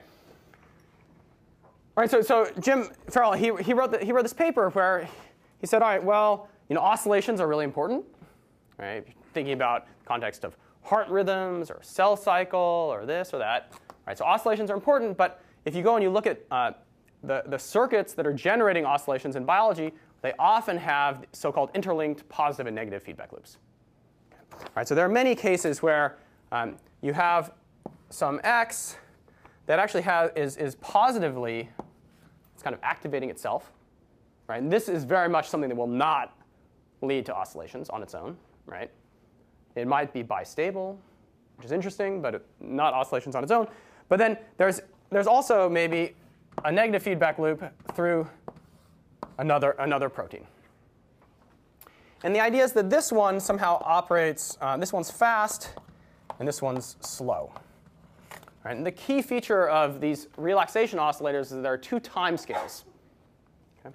All 1.96 2.02
right, 2.02 2.10
so, 2.10 2.22
so 2.22 2.48
Jim 2.60 2.88
Ferrell, 3.10 3.32
he, 3.32 3.52
he, 3.62 3.74
wrote 3.74 3.90
the, 3.90 3.98
he 3.98 4.12
wrote 4.12 4.22
this 4.22 4.32
paper 4.32 4.70
where 4.70 5.08
he 5.58 5.66
said, 5.66 5.82
all 5.82 5.88
right, 5.88 6.02
well, 6.02 6.48
you 6.68 6.74
know, 6.74 6.80
oscillations 6.80 7.40
are 7.40 7.48
really 7.48 7.64
important, 7.64 8.04
right? 8.78 9.04
Thinking 9.34 9.52
about 9.52 9.86
context 10.04 10.44
of 10.44 10.56
heart 10.82 11.08
rhythms 11.08 11.70
or 11.70 11.80
cell 11.82 12.16
cycle 12.16 12.58
or 12.58 13.04
this 13.04 13.34
or 13.34 13.38
that, 13.38 13.72
right? 14.06 14.16
So 14.16 14.24
oscillations 14.24 14.70
are 14.70 14.74
important, 14.74 15.16
but 15.16 15.42
if 15.64 15.74
you 15.74 15.82
go 15.82 15.96
and 15.96 16.02
you 16.02 16.10
look 16.10 16.26
at 16.26 16.40
uh, 16.50 16.72
the, 17.24 17.42
the 17.46 17.58
circuits 17.58 18.14
that 18.14 18.26
are 18.26 18.32
generating 18.32 18.84
oscillations 18.84 19.36
in 19.36 19.44
biology, 19.44 19.92
they 20.22 20.32
often 20.38 20.76
have 20.76 21.24
so-called 21.32 21.70
interlinked 21.74 22.28
positive 22.28 22.66
and 22.66 22.76
negative 22.76 23.02
feedback 23.02 23.32
loops. 23.32 23.58
All 24.52 24.60
right, 24.76 24.86
so 24.86 24.94
there 24.94 25.04
are 25.04 25.08
many 25.10 25.34
cases 25.34 25.82
where 25.82 26.18
um, 26.52 26.76
you 27.00 27.12
have 27.12 27.52
some 28.10 28.40
x 28.44 28.96
that 29.66 29.78
actually 29.78 30.02
has, 30.02 30.30
is, 30.36 30.56
is 30.56 30.74
positively, 30.76 31.70
it's 32.54 32.62
kind 32.62 32.74
of 32.74 32.80
activating 32.82 33.30
itself. 33.30 33.72
Right? 34.48 34.60
And 34.60 34.70
this 34.70 34.88
is 34.88 35.04
very 35.04 35.28
much 35.28 35.48
something 35.48 35.68
that 35.68 35.76
will 35.76 35.86
not 35.86 36.36
lead 37.02 37.24
to 37.26 37.34
oscillations 37.34 37.88
on 37.88 38.02
its 38.02 38.16
own, 38.16 38.36
right? 38.66 38.90
It 39.76 39.86
might 39.86 40.12
be 40.12 40.24
bistable, 40.24 40.96
which 41.56 41.66
is 41.66 41.70
interesting, 41.70 42.20
but 42.20 42.44
not 42.58 42.92
oscillations 42.92 43.36
on 43.36 43.44
its 43.44 43.52
own. 43.52 43.68
But 44.08 44.18
then 44.18 44.36
there's, 44.56 44.80
there's 45.10 45.28
also 45.28 45.68
maybe 45.68 46.16
a 46.64 46.72
negative 46.72 47.00
feedback 47.00 47.38
loop 47.38 47.62
through 47.94 48.28
another, 49.40 49.72
another 49.78 50.08
protein. 50.08 50.46
And 52.22 52.34
the 52.34 52.40
idea 52.40 52.62
is 52.62 52.72
that 52.72 52.90
this 52.90 53.10
one 53.10 53.40
somehow 53.40 53.80
operates, 53.84 54.58
uh, 54.60 54.76
this 54.76 54.92
one's 54.92 55.10
fast, 55.10 55.70
and 56.38 56.46
this 56.46 56.60
one's 56.60 56.96
slow. 57.00 57.52
Right, 58.62 58.76
and 58.76 58.84
the 58.84 58.92
key 58.92 59.22
feature 59.22 59.68
of 59.70 60.02
these 60.02 60.28
relaxation 60.36 60.98
oscillators 60.98 61.40
is 61.40 61.50
that 61.50 61.62
there 61.62 61.72
are 61.72 61.78
two 61.78 61.98
time 61.98 62.36
scales. 62.36 62.84
Okay. 63.84 63.94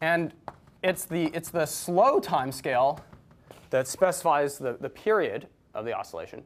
And 0.00 0.34
it's 0.82 1.04
the, 1.04 1.26
it's 1.26 1.50
the 1.50 1.66
slow 1.66 2.18
time 2.18 2.50
scale 2.50 2.98
that 3.70 3.86
specifies 3.86 4.58
the, 4.58 4.76
the 4.80 4.90
period 4.90 5.46
of 5.72 5.84
the 5.84 5.92
oscillation. 5.92 6.42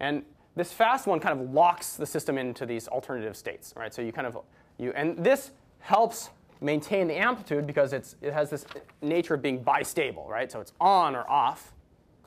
And 0.00 0.24
this 0.54 0.72
fast 0.72 1.06
one 1.06 1.18
kind 1.18 1.40
of 1.40 1.50
locks 1.50 1.94
the 1.94 2.06
system 2.06 2.36
into 2.36 2.66
these 2.66 2.88
alternative 2.88 3.36
states, 3.36 3.72
right? 3.76 3.92
So 3.92 4.02
you 4.02 4.12
kind 4.12 4.26
of, 4.26 4.38
you, 4.78 4.92
and 4.94 5.16
this 5.16 5.52
helps 5.80 6.30
maintain 6.60 7.08
the 7.08 7.16
amplitude 7.16 7.66
because 7.66 7.92
it's, 7.92 8.16
it 8.20 8.32
has 8.32 8.50
this 8.50 8.66
nature 9.00 9.34
of 9.34 9.42
being 9.42 9.64
bistable, 9.64 10.28
right? 10.28 10.50
So 10.50 10.60
it's 10.60 10.72
on 10.80 11.16
or 11.16 11.28
off. 11.28 11.72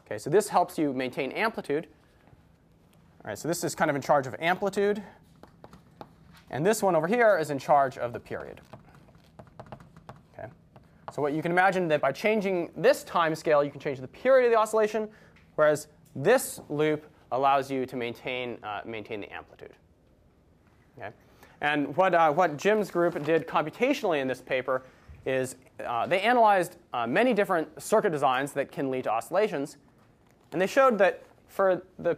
Okay, 0.05 0.17
so 0.17 0.29
this 0.29 0.49
helps 0.49 0.77
you 0.77 0.93
maintain 0.93 1.31
amplitude. 1.31 1.87
All 3.23 3.29
right, 3.29 3.37
so 3.37 3.47
this 3.47 3.63
is 3.63 3.73
kind 3.73 3.89
of 3.89 3.95
in 3.95 4.01
charge 4.01 4.27
of 4.27 4.35
amplitude. 4.39 5.01
And 6.51 6.65
this 6.65 6.83
one 6.83 6.95
over 6.95 7.07
here 7.07 7.37
is 7.37 7.49
in 7.49 7.57
charge 7.57 7.97
of 7.97 8.13
the 8.13 8.19
period. 8.19 8.61
Okay, 10.37 10.47
so 11.11 11.21
what 11.21 11.33
you 11.33 11.41
can 11.41 11.51
imagine 11.51 11.87
that 11.87 12.01
by 12.01 12.11
changing 12.11 12.71
this 12.75 13.03
time 13.03 13.33
scale, 13.35 13.63
you 13.63 13.71
can 13.71 13.79
change 13.79 13.99
the 13.99 14.07
period 14.07 14.45
of 14.45 14.51
the 14.51 14.57
oscillation, 14.59 15.09
whereas 15.55 15.87
this 16.15 16.59
loop 16.69 17.05
allows 17.31 17.69
you 17.71 17.85
to 17.85 17.95
maintain, 17.95 18.57
uh, 18.63 18.81
maintain 18.85 19.19
the 19.19 19.31
amplitude. 19.31 19.73
Okay? 20.97 21.09
And 21.61 21.95
what, 21.95 22.13
uh, 22.13 22.31
what 22.31 22.57
Jim's 22.57 22.91
group 22.91 23.21
did 23.23 23.47
computationally 23.47 24.21
in 24.21 24.27
this 24.27 24.41
paper 24.41 24.83
is 25.25 25.55
uh, 25.85 26.05
they 26.05 26.21
analyzed 26.21 26.77
uh, 26.93 27.07
many 27.07 27.33
different 27.33 27.81
circuit 27.81 28.11
designs 28.11 28.51
that 28.53 28.71
can 28.71 28.91
lead 28.91 29.05
to 29.05 29.11
oscillations. 29.11 29.77
And 30.51 30.61
they 30.61 30.67
showed 30.67 30.97
that 30.99 31.23
for 31.47 31.81
the, 31.97 32.17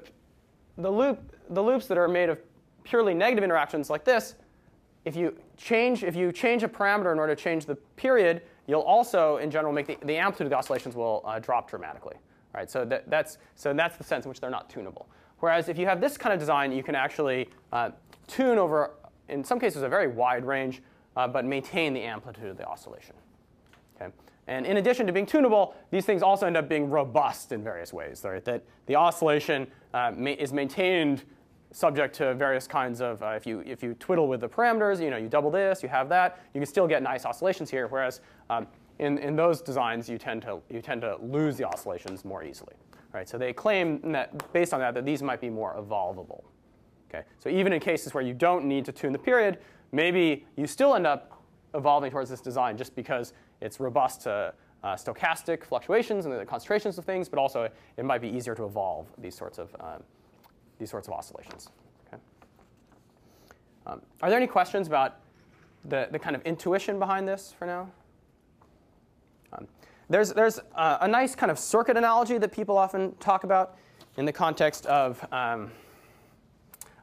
the, 0.77 0.91
loop, 0.91 1.35
the 1.49 1.63
loops 1.63 1.87
that 1.87 1.97
are 1.97 2.07
made 2.07 2.29
of 2.29 2.39
purely 2.83 3.13
negative 3.13 3.43
interactions 3.43 3.89
like 3.89 4.03
this, 4.03 4.35
if 5.05 5.15
you 5.15 5.37
change, 5.55 6.03
if 6.03 6.15
you 6.15 6.31
change 6.31 6.63
a 6.63 6.67
parameter 6.67 7.13
in 7.13 7.19
order 7.19 7.33
to 7.33 7.41
change 7.41 7.65
the 7.65 7.75
period, 7.95 8.41
you'll 8.67 8.81
also, 8.81 9.37
in 9.37 9.49
general, 9.49 9.71
make 9.73 9.87
the, 9.87 9.97
the 10.05 10.17
amplitude 10.17 10.47
of 10.47 10.51
the 10.51 10.57
oscillations 10.57 10.95
will 10.95 11.21
uh, 11.25 11.39
drop 11.39 11.69
dramatically. 11.69 12.15
Right, 12.57 12.71
so 12.71 12.85
that, 12.85 13.07
that's, 13.07 13.37
so 13.53 13.71
that's 13.71 13.97
the 13.97 14.03
sense 14.03 14.25
in 14.25 14.29
which 14.29 14.39
they're 14.39 14.49
not 14.49 14.67
tunable. 14.67 15.07
Whereas 15.41 15.69
if 15.69 15.77
you 15.77 15.85
have 15.85 16.01
this 16.01 16.17
kind 16.17 16.33
of 16.33 16.39
design, 16.39 16.71
you 16.71 16.81
can 16.81 16.95
actually 16.95 17.49
uh, 17.71 17.91
tune 18.25 18.57
over, 18.57 18.93
in 19.29 19.43
some 19.43 19.59
cases, 19.59 19.83
a 19.83 19.87
very 19.87 20.07
wide 20.07 20.43
range, 20.43 20.81
uh, 21.15 21.27
but 21.27 21.45
maintain 21.45 21.93
the 21.93 22.01
amplitude 22.01 22.47
of 22.47 22.57
the 22.57 22.65
oscillation. 22.65 23.13
Okay? 23.95 24.11
And 24.47 24.65
in 24.65 24.77
addition 24.77 25.05
to 25.05 25.13
being 25.13 25.27
tunable, 25.27 25.75
these 25.91 26.03
things 26.03 26.23
also 26.23 26.47
end 26.47 26.57
up 26.57 26.67
being 26.67 26.89
robust 26.89 27.51
in 27.51 27.63
various 27.63 27.93
ways. 27.93 28.23
Right? 28.25 28.43
That 28.43 28.63
the 28.87 28.95
oscillation 28.95 29.67
uh, 29.93 30.13
ma 30.17 30.31
is 30.31 30.51
maintained 30.51 31.25
subject 31.71 32.15
to 32.15 32.33
various 32.33 32.65
kinds 32.65 33.01
of, 33.01 33.21
uh, 33.21 33.27
if, 33.35 33.45
you, 33.45 33.61
if 33.67 33.83
you 33.83 33.93
twiddle 33.93 34.27
with 34.27 34.41
the 34.41 34.49
parameters, 34.49 34.99
you 34.99 35.11
know, 35.11 35.17
you 35.17 35.29
double 35.29 35.51
this, 35.51 35.83
you 35.83 35.89
have 35.89 36.09
that, 36.09 36.39
you 36.55 36.59
can 36.59 36.65
still 36.65 36.87
get 36.87 37.03
nice 37.03 37.23
oscillations 37.23 37.69
here, 37.69 37.85
whereas 37.87 38.21
um, 38.49 38.65
in, 38.99 39.17
in 39.19 39.35
those 39.35 39.61
designs, 39.61 40.09
you 40.09 40.17
tend, 40.17 40.41
to, 40.43 40.59
you 40.69 40.81
tend 40.81 41.01
to 41.01 41.17
lose 41.21 41.57
the 41.57 41.63
oscillations 41.63 42.25
more 42.25 42.43
easily. 42.43 42.73
Right? 43.13 43.27
So 43.27 43.37
they 43.37 43.53
claim 43.53 44.11
that 44.11 44.51
based 44.53 44.73
on 44.73 44.79
that, 44.79 44.93
that 44.93 45.05
these 45.05 45.23
might 45.23 45.41
be 45.41 45.49
more 45.49 45.75
evolvable. 45.75 46.43
Okay? 47.09 47.25
So 47.39 47.49
even 47.49 47.73
in 47.73 47.79
cases 47.79 48.13
where 48.13 48.23
you 48.23 48.33
don't 48.33 48.65
need 48.65 48.85
to 48.85 48.91
tune 48.91 49.13
the 49.13 49.19
period, 49.19 49.59
maybe 49.91 50.45
you 50.55 50.67
still 50.67 50.95
end 50.95 51.07
up 51.07 51.41
evolving 51.73 52.11
towards 52.11 52.29
this 52.29 52.41
design 52.41 52.77
just 52.77 52.95
because 52.95 53.33
it's 53.61 53.79
robust 53.79 54.21
to 54.21 54.53
uh, 54.83 54.95
stochastic 54.95 55.63
fluctuations 55.63 56.25
and 56.25 56.37
the 56.37 56.45
concentrations 56.45 56.97
of 56.97 57.05
things, 57.05 57.29
but 57.29 57.39
also 57.39 57.69
it 57.97 58.05
might 58.05 58.21
be 58.21 58.29
easier 58.29 58.55
to 58.55 58.65
evolve 58.65 59.07
these 59.17 59.35
sorts 59.35 59.57
of, 59.57 59.75
um, 59.79 60.03
these 60.79 60.89
sorts 60.89 61.07
of 61.07 61.13
oscillations. 61.13 61.69
Okay? 62.07 62.21
Um, 63.85 64.01
are 64.21 64.29
there 64.29 64.37
any 64.37 64.47
questions 64.47 64.87
about 64.87 65.19
the, 65.85 66.07
the 66.11 66.19
kind 66.19 66.35
of 66.35 66.41
intuition 66.43 66.99
behind 66.99 67.27
this 67.27 67.53
for 67.57 67.65
now? 67.65 67.89
There's 70.09 70.31
there's 70.33 70.59
uh, 70.75 70.99
a 71.01 71.07
nice 71.07 71.35
kind 71.35 71.51
of 71.51 71.59
circuit 71.59 71.97
analogy 71.97 72.37
that 72.37 72.51
people 72.51 72.77
often 72.77 73.13
talk 73.15 73.43
about 73.43 73.77
in 74.15 74.25
the 74.25 74.31
context 74.31 74.85
of, 74.85 75.23
um, 75.33 75.69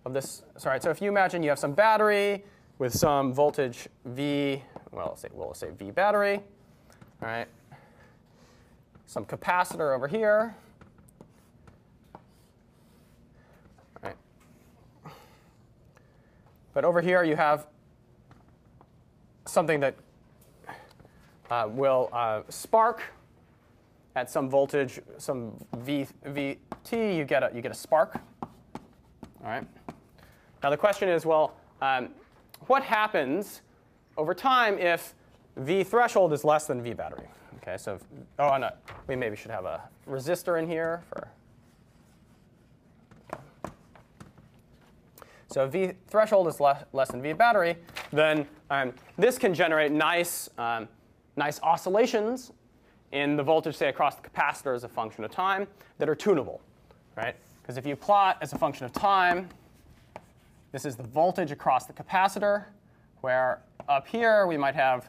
of 0.05 0.15
this. 0.15 0.43
Sorry, 0.57 0.81
so 0.81 0.91
if 0.91 1.03
you 1.03 1.09
imagine 1.09 1.43
you 1.43 1.49
have 1.51 1.59
some 1.59 1.73
battery 1.73 2.45
with 2.79 2.97
some 2.97 3.33
voltage 3.33 3.89
V, 4.07 4.63
well, 4.91 5.17
say, 5.17 5.29
we'll 5.33 5.55
say 5.55 5.69
V 5.79 5.91
battery, 5.91 6.41
all 7.23 7.29
right, 7.29 7.47
some 9.07 9.25
capacitor 9.25 9.95
over 9.95 10.09
here, 10.09 10.57
all 14.03 14.11
right. 14.11 14.17
But 16.73 16.85
over 16.85 17.01
here 17.01 17.23
you 17.23 17.37
have 17.37 17.67
something 19.47 19.79
that 19.81 19.95
uh, 21.55 21.69
will 21.69 22.09
uh, 22.13 22.43
spark 22.49 23.03
at 24.17 24.29
some 24.29 24.49
voltage, 24.49 25.01
some 25.19 25.53
v, 25.79 26.07
VT, 26.27 27.17
you 27.17 27.25
get, 27.25 27.43
a, 27.43 27.51
you 27.55 27.61
get 27.61 27.71
a 27.71 27.75
spark. 27.75 28.21
All 28.43 29.51
right. 29.51 29.65
Now 30.63 30.71
the 30.71 30.77
question 30.77 31.09
is, 31.09 31.25
well, 31.25 31.55
um, 31.81 32.11
what 32.67 32.83
happens 32.83 33.63
over 34.17 34.35
time 34.35 34.79
if 34.79 35.15
V 35.57 35.85
threshold 35.85 36.33
is 36.33 36.45
less 36.45 36.67
than 36.67 36.83
V 36.83 36.93
battery? 36.93 37.29
Okay, 37.59 37.77
so, 37.77 37.95
if, 37.95 38.03
oh, 38.39 38.57
no, 38.57 38.71
we 39.07 39.15
maybe 39.15 39.37
should 39.37 39.51
have 39.51 39.65
a 39.65 39.83
resistor 40.09 40.59
in 40.59 40.69
here 40.69 41.03
for. 41.09 41.29
So 45.47 45.69
V 45.69 45.93
threshold 46.09 46.49
is 46.49 46.59
less, 46.59 46.85
less 46.93 47.11
than 47.13 47.23
V 47.23 47.33
battery, 47.33 47.77
then 48.13 48.47
um, 48.71 48.93
this 49.17 49.39
can 49.39 49.55
generate 49.55 49.93
nice 49.93 50.51
um, 50.59 50.89
nice 51.37 51.61
oscillations 51.63 52.53
in 53.13 53.37
the 53.37 53.43
voltage, 53.43 53.77
say, 53.77 53.89
across 53.89 54.17
the 54.17 54.29
capacitor 54.29 54.75
as 54.75 54.85
a 54.85 54.89
function 54.89 55.25
of 55.25 55.31
time 55.31 55.67
that 55.99 56.09
are 56.09 56.15
tunable, 56.15 56.61
right? 57.17 57.37
Because 57.63 57.77
if 57.77 57.87
you 57.87 57.97
plot 57.97 58.39
as 58.41 58.53
a 58.53 58.59
function 58.59 58.85
of 58.85 58.93
time, 58.93 59.49
this 60.73 60.85
is 60.85 60.97
the 60.97 61.05
voltage 61.05 61.53
across 61.53 61.87
the 61.87 61.93
capacitor, 61.93 62.65
where 63.21 63.63
up 63.89 64.07
here 64.07 64.47
we 64.47 64.57
might 64.57 64.75
have 64.75 65.09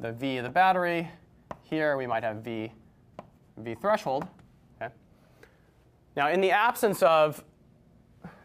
the 0.00 0.12
V 0.12 0.38
of 0.38 0.44
the 0.44 0.50
battery. 0.50 1.08
Here 1.62 1.96
we 1.96 2.06
might 2.06 2.22
have 2.22 2.38
V, 2.38 2.72
v 3.58 3.74
threshold. 3.74 4.26
Okay? 4.80 4.92
Now, 6.16 6.30
in 6.30 6.40
the 6.40 6.50
absence 6.50 7.02
of 7.02 7.44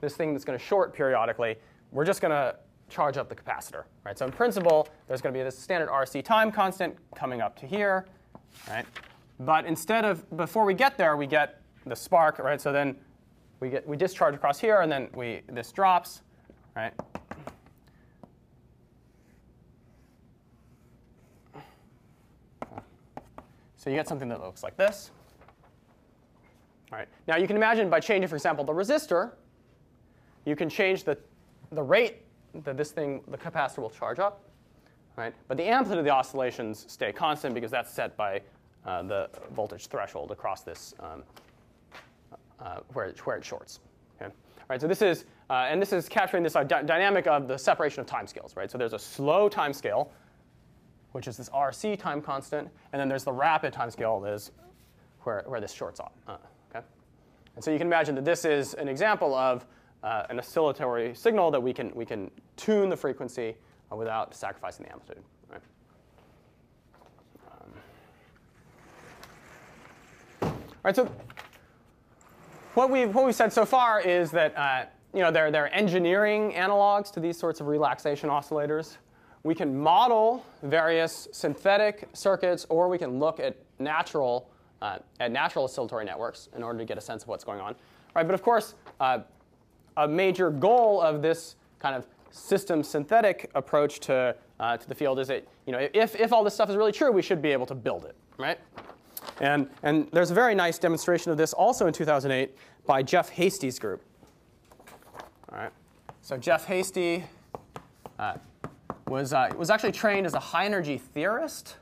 this 0.02 0.16
thing 0.16 0.34
that's 0.34 0.46
going 0.46 0.60
to 0.60 0.64
short 0.64 0.94
periodically, 0.94 1.56
we're 1.92 2.06
just 2.06 2.22
going 2.22 2.32
to 2.32 2.56
charge 2.90 3.18
up 3.18 3.30
the 3.30 3.36
capacitor. 3.36 3.84
Right? 4.06 4.18
So 4.18 4.26
in 4.26 4.32
principle, 4.32 4.88
there's 5.08 5.22
going 5.22 5.34
to 5.34 5.40
be 5.40 5.44
this 5.44 5.58
standard 5.58 5.90
RC 5.90 6.24
time 6.24 6.52
constant 6.52 6.96
coming 7.16 7.42
up 7.42 7.58
to 7.60 7.66
here. 7.66 8.06
Right? 8.70 8.86
But 9.40 9.66
instead 9.66 10.06
of, 10.06 10.30
before 10.36 10.66
we 10.66 10.74
get 10.74 10.98
there, 10.98 11.16
we 11.16 11.28
get 11.28 11.62
the 11.86 11.96
spark. 11.96 12.40
Right? 12.40 12.60
So 12.60 12.72
then 12.72 12.96
we, 13.60 13.70
get, 13.70 13.88
we 13.88 13.98
discharge 13.98 14.36
across 14.36 14.60
here, 14.60 14.82
and 14.82 14.92
then 14.92 15.10
we, 15.14 15.42
this 15.48 15.72
drops. 15.72 16.22
Right? 16.76 16.94
So 23.80 23.90
you 23.90 23.96
get 23.96 24.10
something 24.10 24.28
that 24.28 24.42
looks 24.42 24.62
like 24.62 24.76
this. 24.76 25.12
All 26.92 26.98
right. 26.98 27.08
Now 27.28 27.38
you 27.38 27.48
can 27.48 27.56
imagine 27.56 27.90
by 27.90 28.02
changing, 28.02 28.28
for 28.28 28.36
example, 28.36 28.66
the 28.66 28.74
resistor, 28.74 29.32
you 30.46 30.56
can 30.56 30.70
change 30.70 31.06
the, 31.06 31.18
the 31.72 31.82
rate 31.82 32.24
that 32.54 32.78
this 32.78 32.92
thing, 32.92 33.22
the 33.28 33.38
capacitor 33.38 33.80
will 33.80 33.90
charge 33.90 34.20
up, 34.20 34.44
right? 35.16 35.34
But 35.48 35.58
the 35.58 35.64
amplitude 35.64 36.00
of 36.00 36.06
the 36.06 36.12
oscillations 36.12 36.86
stay 36.88 37.12
constant 37.12 37.54
because 37.54 37.72
that's 37.72 37.92
set 37.92 38.16
by 38.18 38.42
uh, 38.86 39.04
the 39.04 39.30
voltage 39.52 39.88
threshold 39.88 40.32
across 40.32 40.62
this 40.62 40.94
um, 41.00 41.24
uh, 42.60 42.80
where, 42.94 43.08
it, 43.08 43.26
where 43.26 43.38
it 43.38 43.46
shorts. 43.46 43.80
Okay? 44.16 44.32
All 44.32 44.66
right, 44.70 44.82
so 44.82 44.88
this 44.88 45.02
is, 45.02 45.26
uh, 45.50 45.68
and 45.70 45.82
this 45.82 45.94
is 45.94 46.08
capturing 46.10 46.44
this 46.44 46.56
uh, 46.56 46.64
dynamic 46.64 47.28
of 47.28 47.48
the 47.48 47.58
separation 47.58 48.02
of 48.02 48.08
time 48.08 48.28
scales, 48.28 48.56
right? 48.56 48.70
So 48.70 48.78
there's 48.78 48.94
a 48.94 49.00
slow 49.00 49.50
time 49.50 49.74
scale, 49.74 50.12
which 51.12 51.28
is 51.28 51.38
this 51.38 51.50
RC 51.50 51.98
time 52.00 52.22
constant, 52.22 52.70
and 52.94 53.00
then 53.00 53.10
there's 53.10 53.24
the 53.24 53.34
rapid 53.34 53.74
time 53.74 53.90
scale 53.90 54.20
that 54.22 54.34
is 54.34 54.52
where, 55.24 55.44
where 55.48 55.60
this 55.60 55.74
shorts 55.74 56.00
off. 56.00 56.14
Uh, 56.28 56.38
okay? 56.70 56.86
And 57.56 57.64
so 57.64 57.72
you 57.72 57.78
can 57.78 57.88
imagine 57.88 58.16
that 58.16 58.26
this 58.26 58.46
is 58.46 58.74
an 58.76 58.88
example 58.88 59.34
of 59.34 59.66
uh, 60.04 60.24
an 60.30 60.40
oscillatory 60.40 61.14
signal 61.16 61.52
that 61.52 61.62
we 61.62 61.74
can, 61.74 61.92
we 61.96 62.06
can 62.06 62.32
tune 62.56 62.90
the 62.90 62.98
frequency 62.98 63.56
uh, 63.92 63.96
without 63.96 64.34
sacrificing 64.34 64.86
the 64.86 64.92
amplitude. 64.92 65.24
Right? 65.52 65.62
Um, 70.42 70.54
right, 70.84 70.96
so 70.96 71.12
what 72.76 72.90
we've, 72.90 73.14
what 73.14 73.26
we've 73.26 73.36
said 73.36 73.52
so 73.52 73.66
far 73.66 74.00
is 74.00 74.32
that 74.32 74.58
uh, 74.58 74.86
you 75.14 75.22
know, 75.22 75.32
there, 75.32 75.50
there 75.52 75.66
are 75.66 75.70
engineering 75.70 76.54
analogs 76.54 77.12
to 77.14 77.20
these 77.20 77.38
sorts 77.38 77.60
of 77.60 77.68
relaxation 77.68 78.30
oscillators. 78.30 78.98
We 79.44 79.56
can 79.56 79.78
model 79.78 80.46
various 80.62 81.28
synthetic 81.32 82.08
circuits, 82.14 82.66
or 82.70 82.90
we 82.90 82.98
can 82.98 83.20
look 83.20 83.40
at 83.40 83.56
natural, 83.80 84.50
uh, 84.82 85.00
at 85.20 85.32
natural 85.32 85.66
oscillatory 85.66 86.06
networks 86.06 86.50
in 86.56 86.62
order 86.62 86.78
to 86.78 86.86
get 86.86 86.98
a 86.98 87.02
sense 87.02 87.24
of 87.24 87.30
what's 87.30 87.44
going 87.44 87.60
on. 87.60 87.76
Right, 88.16 88.26
but 88.26 88.36
of 88.36 88.44
course, 88.44 88.76
uh, 89.00 89.20
a 89.98 90.08
major 90.08 90.50
goal 90.50 91.02
of 91.02 91.22
this 91.22 91.56
kind 91.80 91.96
of 91.96 92.06
system 92.32 92.84
synthetic 92.84 93.50
approach 93.56 94.00
to, 94.02 94.36
uh, 94.60 94.78
to 94.78 94.88
the 94.88 94.96
field 94.96 95.20
is 95.20 95.28
that 95.28 95.48
you 95.66 95.74
know, 95.74 95.88
if, 95.94 96.16
if 96.16 96.32
all 96.32 96.44
this 96.44 96.54
stuff 96.54 96.70
is 96.70 96.76
really 96.76 96.92
true, 96.92 97.12
we 97.12 97.22
should 97.22 97.42
be 97.42 97.52
able 97.52 97.66
to 97.66 97.76
build 97.76 98.06
it, 98.06 98.16
right? 98.38 98.60
And, 99.42 99.70
and 99.84 100.10
there's 100.12 100.32
a 100.32 100.34
very 100.34 100.56
nice 100.56 100.78
demonstration 100.78 101.32
of 101.32 101.38
this 101.38 101.54
also 101.54 101.88
in 101.88 101.94
2008 101.94 102.56
by 102.86 103.04
Jeff 103.04 103.30
Hasty's 103.30 103.80
group. 103.80 104.04
All 105.52 105.58
right. 105.58 105.72
So 106.22 106.38
Jeff 106.38 106.66
Hasty 106.66 107.24
uh, 108.18 108.36
was, 109.08 109.34
uh, 109.34 109.50
was 109.58 109.70
actually 109.70 109.92
trained 109.92 110.26
as 110.26 110.34
a 110.34 110.40
high 110.40 110.66
energy 110.66 110.98
theorist. 110.98 111.78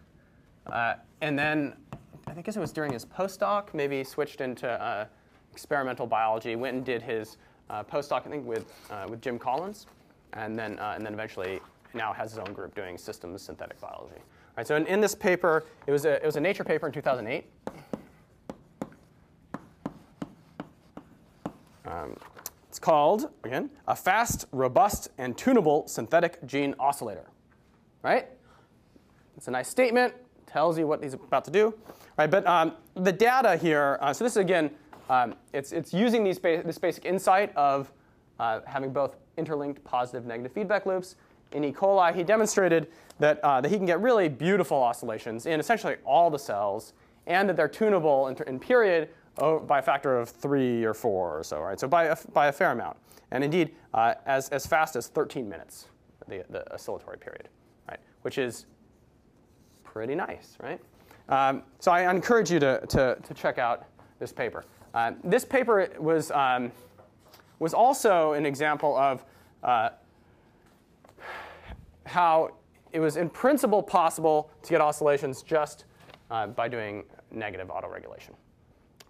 Uh, 0.67 0.95
and 1.21 1.37
then 1.37 1.75
I 2.27 2.33
think 2.33 2.47
it 2.47 2.57
was 2.57 2.71
during 2.71 2.93
his 2.93 3.05
postdoc, 3.05 3.73
maybe 3.73 4.03
switched 4.03 4.41
into 4.41 4.69
uh, 4.69 5.05
experimental 5.51 6.05
biology, 6.05 6.55
went 6.55 6.75
and 6.75 6.85
did 6.85 7.01
his 7.01 7.37
postdoc, 7.69 8.25
I 8.25 8.29
think, 8.29 8.45
with, 8.45 8.71
uh, 8.89 9.05
with 9.09 9.21
Jim 9.21 9.38
Collins. 9.39 9.88
And 10.33 10.57
then, 10.57 10.77
and 10.79 11.05
then 11.05 11.13
eventually 11.13 11.59
now 11.93 12.13
has 12.13 12.31
his 12.31 12.39
own 12.39 12.53
group 12.53 12.75
doing 12.75 12.97
systems 12.97 13.41
synthetic 13.41 13.79
biology. 13.79 14.15
All 14.15 14.53
right, 14.57 14.67
so 14.67 14.75
in, 14.75 14.86
in 14.88 15.01
this 15.01 15.15
paper, 15.15 15.65
it 15.86 15.91
was, 15.91 16.05
a, 16.05 16.15
it 16.15 16.25
was 16.25 16.36
a 16.36 16.41
Nature 16.41 16.63
paper 16.63 16.88
in 16.88 16.93
2008. 16.93 17.45
Um, 21.86 22.17
it's 22.67 22.79
called, 22.79 23.29
again, 23.43 23.69
a 23.88 23.95
fast, 23.95 24.45
robust, 24.51 25.09
and 25.17 25.38
tunable 25.38 25.88
synthetic 25.88 26.45
gene 26.45 26.75
oscillator. 26.79 27.25
Right? 28.03 28.27
It's 29.38 29.47
a 29.47 29.51
nice 29.51 29.69
statement, 29.69 30.13
tells 30.45 30.77
you 30.77 30.88
what 30.88 31.03
he's 31.03 31.13
about 31.13 31.45
to 31.45 31.51
do. 31.51 31.74
Right, 32.17 32.29
but 32.29 32.45
um, 32.47 32.74
the 32.95 33.12
data 33.12 33.55
here, 33.55 33.97
uh, 34.01 34.12
so 34.13 34.24
this 34.24 34.33
is 34.33 34.38
again, 34.38 34.71
um, 35.09 35.35
it's, 35.53 35.71
it's 35.71 35.93
using 35.93 36.23
these 36.23 36.39
ba 36.39 36.61
this 36.63 36.77
basic 36.77 37.05
insight 37.05 37.55
of 37.55 37.91
uh, 38.39 38.61
having 38.65 38.91
both 38.91 39.15
interlinked 39.37 39.83
positive 39.83 40.25
negative 40.25 40.51
feedback 40.51 40.85
loops. 40.85 41.15
In 41.53 41.63
E. 41.63 41.71
coli, 41.71 42.13
he 42.13 42.23
demonstrated 42.23 42.87
that, 43.19 43.39
uh, 43.39 43.61
that 43.61 43.69
he 43.69 43.77
can 43.77 43.85
get 43.85 44.01
really 44.01 44.27
beautiful 44.27 44.77
oscillations 44.77 45.45
in 45.45 45.59
essentially 45.59 45.95
all 46.05 46.29
the 46.29 46.39
cells 46.39 46.93
and 47.25 47.47
that 47.47 47.55
they're 47.55 47.69
tunable 47.69 48.27
in, 48.27 48.37
in 48.47 48.59
period 48.59 49.09
oh, 49.37 49.59
by 49.59 49.79
a 49.79 49.81
factor 49.81 50.17
of 50.17 50.29
three 50.29 50.83
or 50.83 50.93
four 50.93 51.39
or 51.39 51.43
so, 51.43 51.61
right? 51.61 51.79
So 51.79 51.87
by 51.87 52.05
a, 52.05 52.17
by 52.33 52.47
a 52.47 52.51
fair 52.51 52.71
amount. 52.71 52.97
And 53.31 53.43
indeed, 53.43 53.71
uh, 53.93 54.15
as, 54.25 54.49
as 54.49 54.65
fast 54.65 54.95
as 54.95 55.07
13 55.07 55.47
minutes, 55.47 55.87
the, 56.27 56.43
the 56.49 56.73
oscillatory 56.73 57.17
period, 57.17 57.49
right? 57.89 57.99
Which 58.21 58.37
is 58.37 58.65
pretty 59.83 60.15
nice, 60.15 60.57
right? 60.61 60.79
Um, 61.29 61.63
so 61.79 61.91
I 61.91 62.09
encourage 62.09 62.51
you 62.51 62.59
to, 62.59 62.85
to, 62.87 63.17
to 63.21 63.33
check 63.33 63.57
out 63.57 63.85
this 64.19 64.31
paper. 64.31 64.63
Uh, 64.98 65.12
this 65.24 65.46
paper 65.46 65.88
was, 66.00 66.32
um, 66.32 66.72
was 67.60 67.75
also 67.75 68.34
an 68.34 68.48
example 68.48 68.98
of 68.98 69.24
uh, 69.62 69.89
how 72.08 72.50
it 72.92 73.00
was 73.00 73.16
in 73.16 73.30
principle 73.30 73.84
possible 73.84 74.50
to 74.63 74.72
get 74.72 74.82
oscillations 74.82 75.44
just 75.44 75.86
uh, 76.32 76.48
by 76.48 76.68
doing 76.68 77.04
negative 77.30 77.68
autoregulation. 77.68 78.32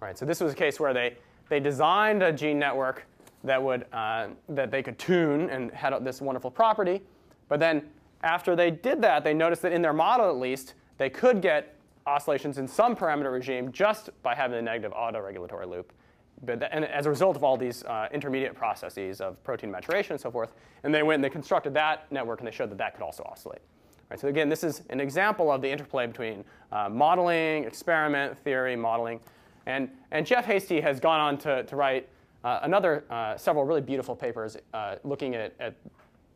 Right, 0.01 0.17
so 0.17 0.25
this 0.25 0.41
was 0.41 0.51
a 0.51 0.55
case 0.57 0.77
where 0.77 0.93
they, 0.93 1.15
they 1.47 1.61
designed 1.61 2.21
a 2.21 2.33
gene 2.33 2.59
network 2.59 3.07
that, 3.45 3.63
would, 3.63 3.85
uh, 3.93 4.27
that 4.49 4.71
they 4.71 4.83
could 4.83 4.99
tune 4.99 5.49
and 5.49 5.71
had 5.71 5.97
this 6.03 6.21
wonderful 6.21 6.51
property. 6.51 7.01
But 7.47 7.61
then 7.61 7.83
after 8.23 8.57
they 8.57 8.71
did 8.71 9.01
that, 9.03 9.23
they 9.23 9.33
noticed 9.33 9.61
that 9.61 9.71
in 9.71 9.81
their 9.81 9.93
model 9.93 10.29
at 10.29 10.35
least, 10.35 10.73
they 10.97 11.09
could 11.09 11.41
get 11.41 11.76
oscillations 12.07 12.57
in 12.57 12.67
some 12.67 12.95
parameter 12.95 13.31
regime 13.31 13.71
just 13.71 14.09
by 14.23 14.33
having 14.33 14.57
a 14.57 14.61
negative 14.61 14.93
autoregulatory 14.93 15.69
loop. 15.69 15.93
But 16.43 16.63
and 16.71 16.85
as 16.85 17.05
a 17.05 17.09
result 17.09 17.35
of 17.35 17.43
all 17.43 17.57
these 17.57 17.83
uh, 17.83 18.07
intermediate 18.11 18.55
processes 18.55 19.21
of 19.21 19.43
protein 19.43 19.71
maturation 19.71 20.13
and 20.13 20.21
so 20.21 20.31
forth, 20.31 20.53
and 20.83 20.93
they 20.93 21.03
went 21.03 21.15
and 21.15 21.23
they 21.23 21.29
constructed 21.29 21.73
that 21.73 22.11
network 22.11 22.39
and 22.39 22.47
they 22.47 22.51
showed 22.51 22.69
that 22.69 22.77
that 22.77 22.93
could 22.93 23.03
also 23.03 23.23
oscillate. 23.23 23.61
Right, 24.09 24.19
so 24.19 24.29
again, 24.29 24.47
this 24.47 24.63
is 24.63 24.83
an 24.89 25.01
example 25.01 25.51
of 25.51 25.61
the 25.61 25.69
interplay 25.69 26.07
between 26.07 26.45
uh, 26.71 26.87
modeling, 26.87 27.65
experiment, 27.65 28.37
theory, 28.37 28.75
modeling, 28.75 29.19
and, 29.65 29.89
and 30.11 30.25
Jeff 30.25 30.45
Hasty 30.45 30.79
has 30.79 30.99
gone 30.99 31.19
on 31.19 31.37
to, 31.39 31.63
to 31.63 31.75
write 31.75 32.07
uh, 32.45 32.59
another 32.61 33.03
uh, 33.09 33.35
several 33.35 33.65
really 33.65 33.81
beautiful 33.81 34.15
papers 34.15 34.55
uh, 34.73 34.95
looking 35.03 35.35
at, 35.35 35.53
at 35.59 35.75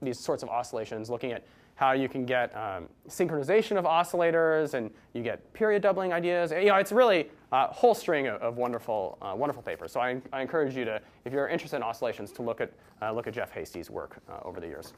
these 0.01 0.19
sorts 0.19 0.43
of 0.43 0.49
oscillations, 0.49 1.09
looking 1.09 1.31
at 1.31 1.45
how 1.81 1.93
you 1.93 2.07
can 2.07 2.27
get 2.27 2.55
um, 2.55 2.87
synchronization 3.09 3.75
of 3.75 3.85
oscillators 3.85 4.75
and 4.75 4.91
you 5.13 5.23
get 5.23 5.51
period 5.51 5.81
doubling 5.81 6.13
ideas. 6.13 6.51
You 6.51 6.65
know, 6.65 6.75
it's 6.75 6.91
really 6.91 7.31
a 7.51 7.73
whole 7.73 7.95
string 7.95 8.27
of, 8.27 8.39
of 8.39 8.57
wonderful, 8.57 9.17
uh, 9.19 9.33
wonderful 9.35 9.63
papers. 9.63 9.91
So 9.91 9.99
I, 9.99 10.21
I, 10.31 10.43
encourage 10.43 10.75
you 10.77 10.85
to, 10.85 11.01
if 11.25 11.33
you're 11.33 11.47
interested 11.47 11.77
in 11.77 11.81
oscillations, 11.81 12.31
to 12.33 12.43
look 12.43 12.61
at, 12.61 12.71
uh, 13.01 13.11
look 13.11 13.25
at 13.25 13.33
Jeff 13.33 13.49
Hasty's 13.49 13.89
work 13.89 14.21
uh, 14.29 14.47
over 14.47 14.59
the 14.59 14.67
years. 14.67 14.93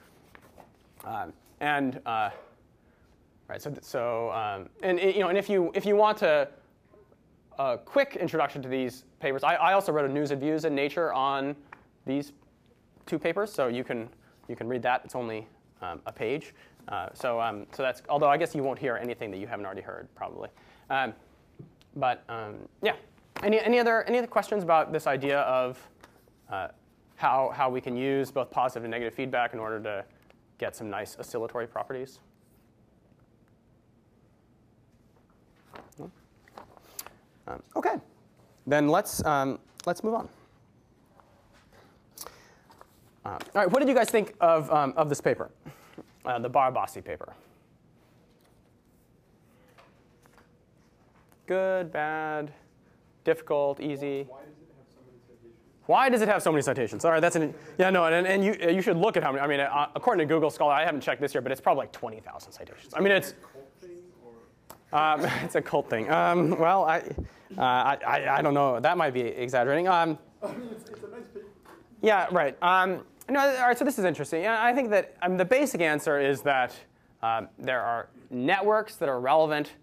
Um, 1.06 1.32
and 1.62 2.02
right, 2.06 3.62
so, 3.62 3.74
so 3.80 4.30
um, 4.32 4.67
and 4.82 5.00
you 5.00 5.19
know, 5.19 5.30
and 5.30 5.38
if 5.38 5.50
you 5.50 5.72
if 5.76 5.86
you 5.86 5.96
want 5.96 6.17
to 6.17 6.50
a 7.60 7.78
quick 7.78 8.17
introduction 8.19 8.62
to 8.62 8.67
these 8.67 9.06
papers. 9.22 9.43
I, 9.43 9.54
I, 9.56 9.74
also 9.74 9.91
wrote 9.91 10.10
a 10.10 10.12
news 10.12 10.32
and 10.32 10.41
views 10.41 10.65
in 10.65 10.74
Nature 10.74 11.13
on 11.13 11.56
these 12.06 12.34
two 13.06 13.19
papers, 13.19 13.54
so 13.54 13.67
you 13.67 13.84
can 13.84 14.10
you 14.50 14.56
can 14.56 14.67
read 14.67 14.82
that. 14.82 15.02
It's 15.06 15.15
only 15.15 15.48
um, 15.84 16.02
a 16.06 16.12
page. 16.12 16.54
Uh, 16.88 17.08
so 17.13 17.39
um, 17.39 17.65
so 17.72 17.84
that's 17.84 18.02
although 18.10 18.30
I 18.30 18.38
guess 18.38 18.54
you 18.54 18.63
won't 18.63 18.80
hear 18.80 18.98
anything 18.98 19.32
that 19.32 19.38
you 19.38 19.48
haven't 19.48 19.65
already 19.65 19.82
heard 19.82 20.08
probably. 20.15 20.50
Um, 20.89 21.13
but 21.96 22.24
um, 22.30 22.56
yeah, 22.82 22.96
any 23.41 23.60
any 23.60 23.80
other 23.80 24.04
any 24.04 24.17
other 24.17 24.28
questions 24.28 24.63
about 24.63 24.91
this 24.91 25.08
idea 25.08 25.39
of 25.41 25.80
uh, 26.52 26.67
how 27.15 27.52
how 27.56 27.69
we 27.69 27.80
can 27.80 27.96
use 27.96 28.32
both 28.32 28.52
positive 28.52 28.84
and 28.84 28.91
negative 28.91 29.13
feedback 29.13 29.54
in 29.54 29.60
order 29.60 29.80
to 29.80 30.06
get 30.58 30.76
some 30.76 30.89
nice 30.89 31.17
oscillatory 31.19 31.67
properties? 31.67 32.19
Um, 37.46 37.62
okay, 37.76 37.96
then 38.65 38.88
let's, 38.88 39.24
um, 39.26 39.60
let's 39.86 40.04
move 40.04 40.13
on. 40.13 40.30
Uh, 43.26 43.30
all 43.30 43.39
right, 43.56 43.69
what 43.69 43.80
did 43.80 43.89
you 43.89 43.96
guys 43.96 44.10
think 44.10 44.34
of, 44.39 44.72
um, 44.72 44.93
of 44.96 45.10
this 45.10 45.19
paper, 45.19 45.52
uh, 46.26 46.40
the 46.40 46.50
Barabasi 46.50 47.04
paper? 47.04 47.34
Good, 51.46 51.92
bad, 51.92 52.54
difficult, 53.24 53.80
easy? 53.80 54.28
Why 55.86 56.08
does 56.08 56.22
it 56.22 56.30
have 56.30 56.42
so 56.42 56.52
many 56.52 56.62
citations? 56.62 57.04
All 57.04 57.12
right, 57.12 57.20
that's 57.20 57.36
an 57.36 57.54
yeah 57.78 57.90
no, 57.90 58.06
and, 58.06 58.26
and 58.26 58.44
you 58.44 58.56
you 58.74 58.82
should 58.82 58.96
look 58.96 59.18
at 59.18 59.24
how 59.24 59.34
many. 59.34 59.44
I 59.44 59.48
mean, 59.48 59.60
uh, 59.60 59.88
according 59.96 60.26
to 60.26 60.34
Google 60.34 60.50
Scholar, 60.50 60.72
I 60.72 60.86
haven't 60.86 61.02
checked 61.02 61.20
this 61.20 61.34
year, 61.34 61.42
but 61.42 61.52
it's 61.52 61.60
probably 61.60 61.82
like 61.82 61.92
twenty 61.92 62.22
thousand 62.22 62.54
citations. 62.54 62.94
I 62.96 63.02
mean, 63.02 63.12
it's 63.12 63.34
um, 64.94 65.26
it's 65.44 65.56
a 65.56 65.62
cult 65.62 65.90
thing. 65.90 66.10
Um, 66.10 66.58
well, 66.58 66.86
I, 66.86 67.00
uh, 67.58 67.62
I, 67.62 68.38
I, 68.38 68.42
don't 68.42 68.54
know. 68.54 68.80
That 68.80 68.98
might 68.98 69.14
be 69.14 69.22
exaggerating. 69.22 69.88
Um, 69.88 70.18
I 70.44 70.48
mean, 70.54 70.70
it's, 70.72 70.90
it's 70.90 71.04
a 71.04 71.08
nice 71.08 71.24
paper. 71.34 71.48
Yeah, 72.02 72.28
right. 72.32 72.56
Um, 72.62 73.04
no, 73.30 73.40
all 73.40 73.68
right, 73.68 73.78
so 73.78 73.86
this 73.86 74.00
is 74.00 74.06
interesting. 74.06 74.48
I 74.48 74.74
think 74.74 74.90
that 74.90 75.16
um, 75.22 75.38
the 75.38 75.46
basic 75.46 75.82
answer 75.82 76.20
is 76.20 76.42
that 76.42 76.76
um, 77.22 77.48
there 77.58 77.82
are 77.82 78.10
networks 78.30 78.96
that 78.98 79.08
are 79.08 79.20
relevant 79.20 79.74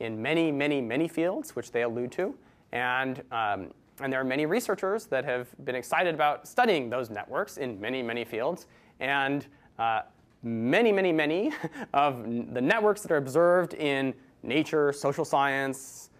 in 0.00 0.20
many, 0.20 0.50
many, 0.50 0.80
many 0.80 1.08
fields, 1.08 1.54
which 1.54 1.72
they 1.72 1.82
allude 1.82 2.12
to. 2.12 2.34
And, 2.72 3.22
um, 3.32 3.72
and 4.00 4.12
there 4.12 4.20
are 4.20 4.24
many 4.24 4.46
researchers 4.46 5.06
that 5.06 5.24
have 5.24 5.48
been 5.64 5.74
excited 5.74 6.14
about 6.14 6.46
studying 6.46 6.90
those 6.90 7.10
networks 7.10 7.56
in 7.56 7.80
many, 7.80 8.02
many 8.02 8.24
fields. 8.24 8.66
And 9.00 9.46
uh, 9.78 10.02
many, 10.42 10.92
many, 10.92 11.12
many 11.12 11.52
of 11.94 12.24
the 12.54 12.60
networks 12.60 13.02
that 13.02 13.12
are 13.12 13.16
observed 13.16 13.74
in 13.74 14.14
nature, 14.42 14.92
social 14.92 15.24
science, 15.24 16.10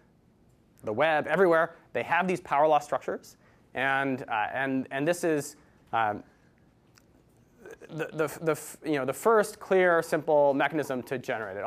the 0.83 0.93
web, 0.93 1.27
everywhere, 1.27 1.75
they 1.93 2.03
have 2.03 2.27
these 2.27 2.41
power 2.41 2.67
law 2.67 2.79
structures. 2.79 3.37
And, 3.73 4.23
uh, 4.23 4.47
and, 4.53 4.87
and 4.91 5.07
this 5.07 5.23
is 5.23 5.55
um, 5.93 6.23
the, 7.89 8.09
the, 8.13 8.27
the, 8.41 8.89
you 8.89 8.97
know, 8.97 9.05
the 9.05 9.13
first 9.13 9.59
clear, 9.59 10.01
simple 10.01 10.53
mechanism 10.53 11.01
to 11.03 11.17
generate 11.17 11.57
it. 11.57 11.63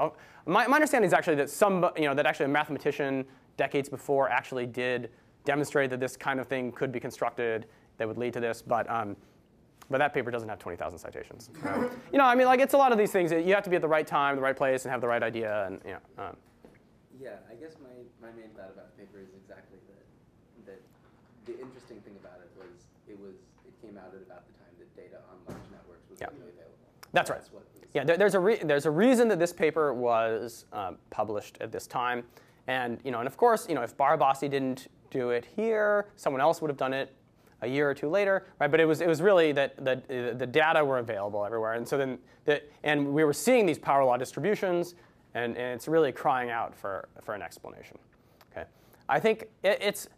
My, 0.46 0.66
my 0.66 0.76
understanding 0.76 1.06
is 1.06 1.12
actually 1.12 1.36
that, 1.36 1.50
some, 1.50 1.90
you 1.96 2.04
know, 2.04 2.14
that 2.14 2.26
actually 2.26 2.46
a 2.46 2.50
mathematician 2.50 3.24
decades 3.56 3.88
before 3.88 4.28
actually 4.28 4.66
did 4.66 5.10
demonstrate 5.44 5.90
that 5.90 6.00
this 6.00 6.16
kind 6.16 6.40
of 6.40 6.46
thing 6.46 6.72
could 6.72 6.92
be 6.92 7.00
constructed 7.00 7.66
that 7.98 8.06
would 8.08 8.18
lead 8.18 8.32
to 8.34 8.40
this. 8.40 8.62
But 8.62 8.88
um, 8.90 9.16
but 9.90 9.98
that 9.98 10.14
paper 10.14 10.30
doesn't 10.30 10.48
have 10.48 10.60
20,000 10.60 10.98
citations. 11.00 11.50
you 12.12 12.18
know, 12.18 12.24
I 12.24 12.36
mean, 12.36 12.46
like 12.46 12.60
it's 12.60 12.74
a 12.74 12.78
lot 12.78 12.92
of 12.92 12.98
these 12.98 13.10
things. 13.10 13.32
You 13.32 13.52
have 13.54 13.64
to 13.64 13.70
be 13.70 13.74
at 13.76 13.82
the 13.82 13.88
right 13.88 14.06
time, 14.06 14.36
the 14.36 14.42
right 14.42 14.56
place, 14.56 14.84
and 14.84 14.92
have 14.92 15.00
the 15.00 15.08
right 15.08 15.22
idea. 15.22 15.66
And 15.66 15.80
you 15.84 15.96
know. 15.98 16.24
Um. 16.30 16.36
Yeah, 17.20 17.42
I 17.50 17.54
guess 17.58 17.74
my, 17.82 17.90
my 18.22 18.32
main 18.38 18.48
thought 18.56 18.70
about 18.72 18.96
the 18.96 19.02
paper 19.02 19.18
is 19.18 19.28
exactly 19.36 19.76
that 19.90 20.06
That 20.72 20.80
the 21.44 21.58
interesting 21.60 22.00
thing 22.06 22.14
about 22.22 22.38
it 22.40 22.48
was 22.56 22.86
it 23.10 23.18
was 23.18 23.34
it 23.66 23.74
came 23.82 23.98
out 23.98 24.14
at 24.14 24.22
about 24.22 24.46
the 24.46 24.54
time 24.62 24.72
that 24.78 24.88
data 24.96 25.18
on 25.28 25.36
large 25.50 25.66
networks 25.74 26.06
was 26.08 26.16
Yeah. 26.22 26.30
really 26.38 26.54
available. 26.54 26.78
That's 27.12 27.30
right. 27.30 27.38
That's 27.38 27.52
what 27.52 27.62
was, 27.62 27.82
Yeah, 27.94 28.04
there, 28.04 28.16
there's 28.16 28.34
a 28.34 28.40
re- 28.40 28.60
there's 28.62 28.86
a 28.86 28.90
reason 28.90 29.28
that 29.28 29.38
this 29.38 29.52
paper 29.52 29.92
was 29.92 30.66
um, 30.72 30.96
published 31.10 31.58
at 31.60 31.72
this 31.72 31.86
time, 31.86 32.24
and 32.66 32.98
you 33.04 33.10
know, 33.10 33.18
and 33.18 33.26
of 33.26 33.36
course, 33.36 33.68
you 33.68 33.74
know, 33.74 33.82
if 33.82 33.96
Barabasi 33.96 34.50
didn't 34.50 34.88
do 35.10 35.30
it 35.30 35.44
here, 35.56 36.06
someone 36.16 36.40
else 36.40 36.60
would 36.60 36.70
have 36.70 36.78
done 36.78 36.92
it 36.92 37.14
a 37.62 37.66
year 37.66 37.90
or 37.90 37.94
two 37.94 38.08
later, 38.08 38.46
right? 38.58 38.70
But 38.70 38.80
it 38.80 38.86
was 38.86 39.00
it 39.00 39.08
was 39.08 39.20
really 39.20 39.52
that 39.52 39.76
the 39.84 40.34
the 40.36 40.46
data 40.46 40.84
were 40.84 40.98
available 40.98 41.44
everywhere, 41.44 41.74
and 41.74 41.86
so 41.86 41.98
then 41.98 42.18
the, 42.44 42.62
and 42.84 43.12
we 43.12 43.24
were 43.24 43.32
seeing 43.32 43.66
these 43.66 43.78
power 43.78 44.04
law 44.04 44.16
distributions, 44.16 44.94
and, 45.34 45.56
and 45.56 45.74
it's 45.74 45.88
really 45.88 46.12
crying 46.12 46.50
out 46.50 46.74
for 46.74 47.08
for 47.22 47.34
an 47.34 47.42
explanation. 47.42 47.98
Okay, 48.52 48.66
I 49.08 49.20
think 49.20 49.48
it, 49.62 49.78
it's 49.80 50.08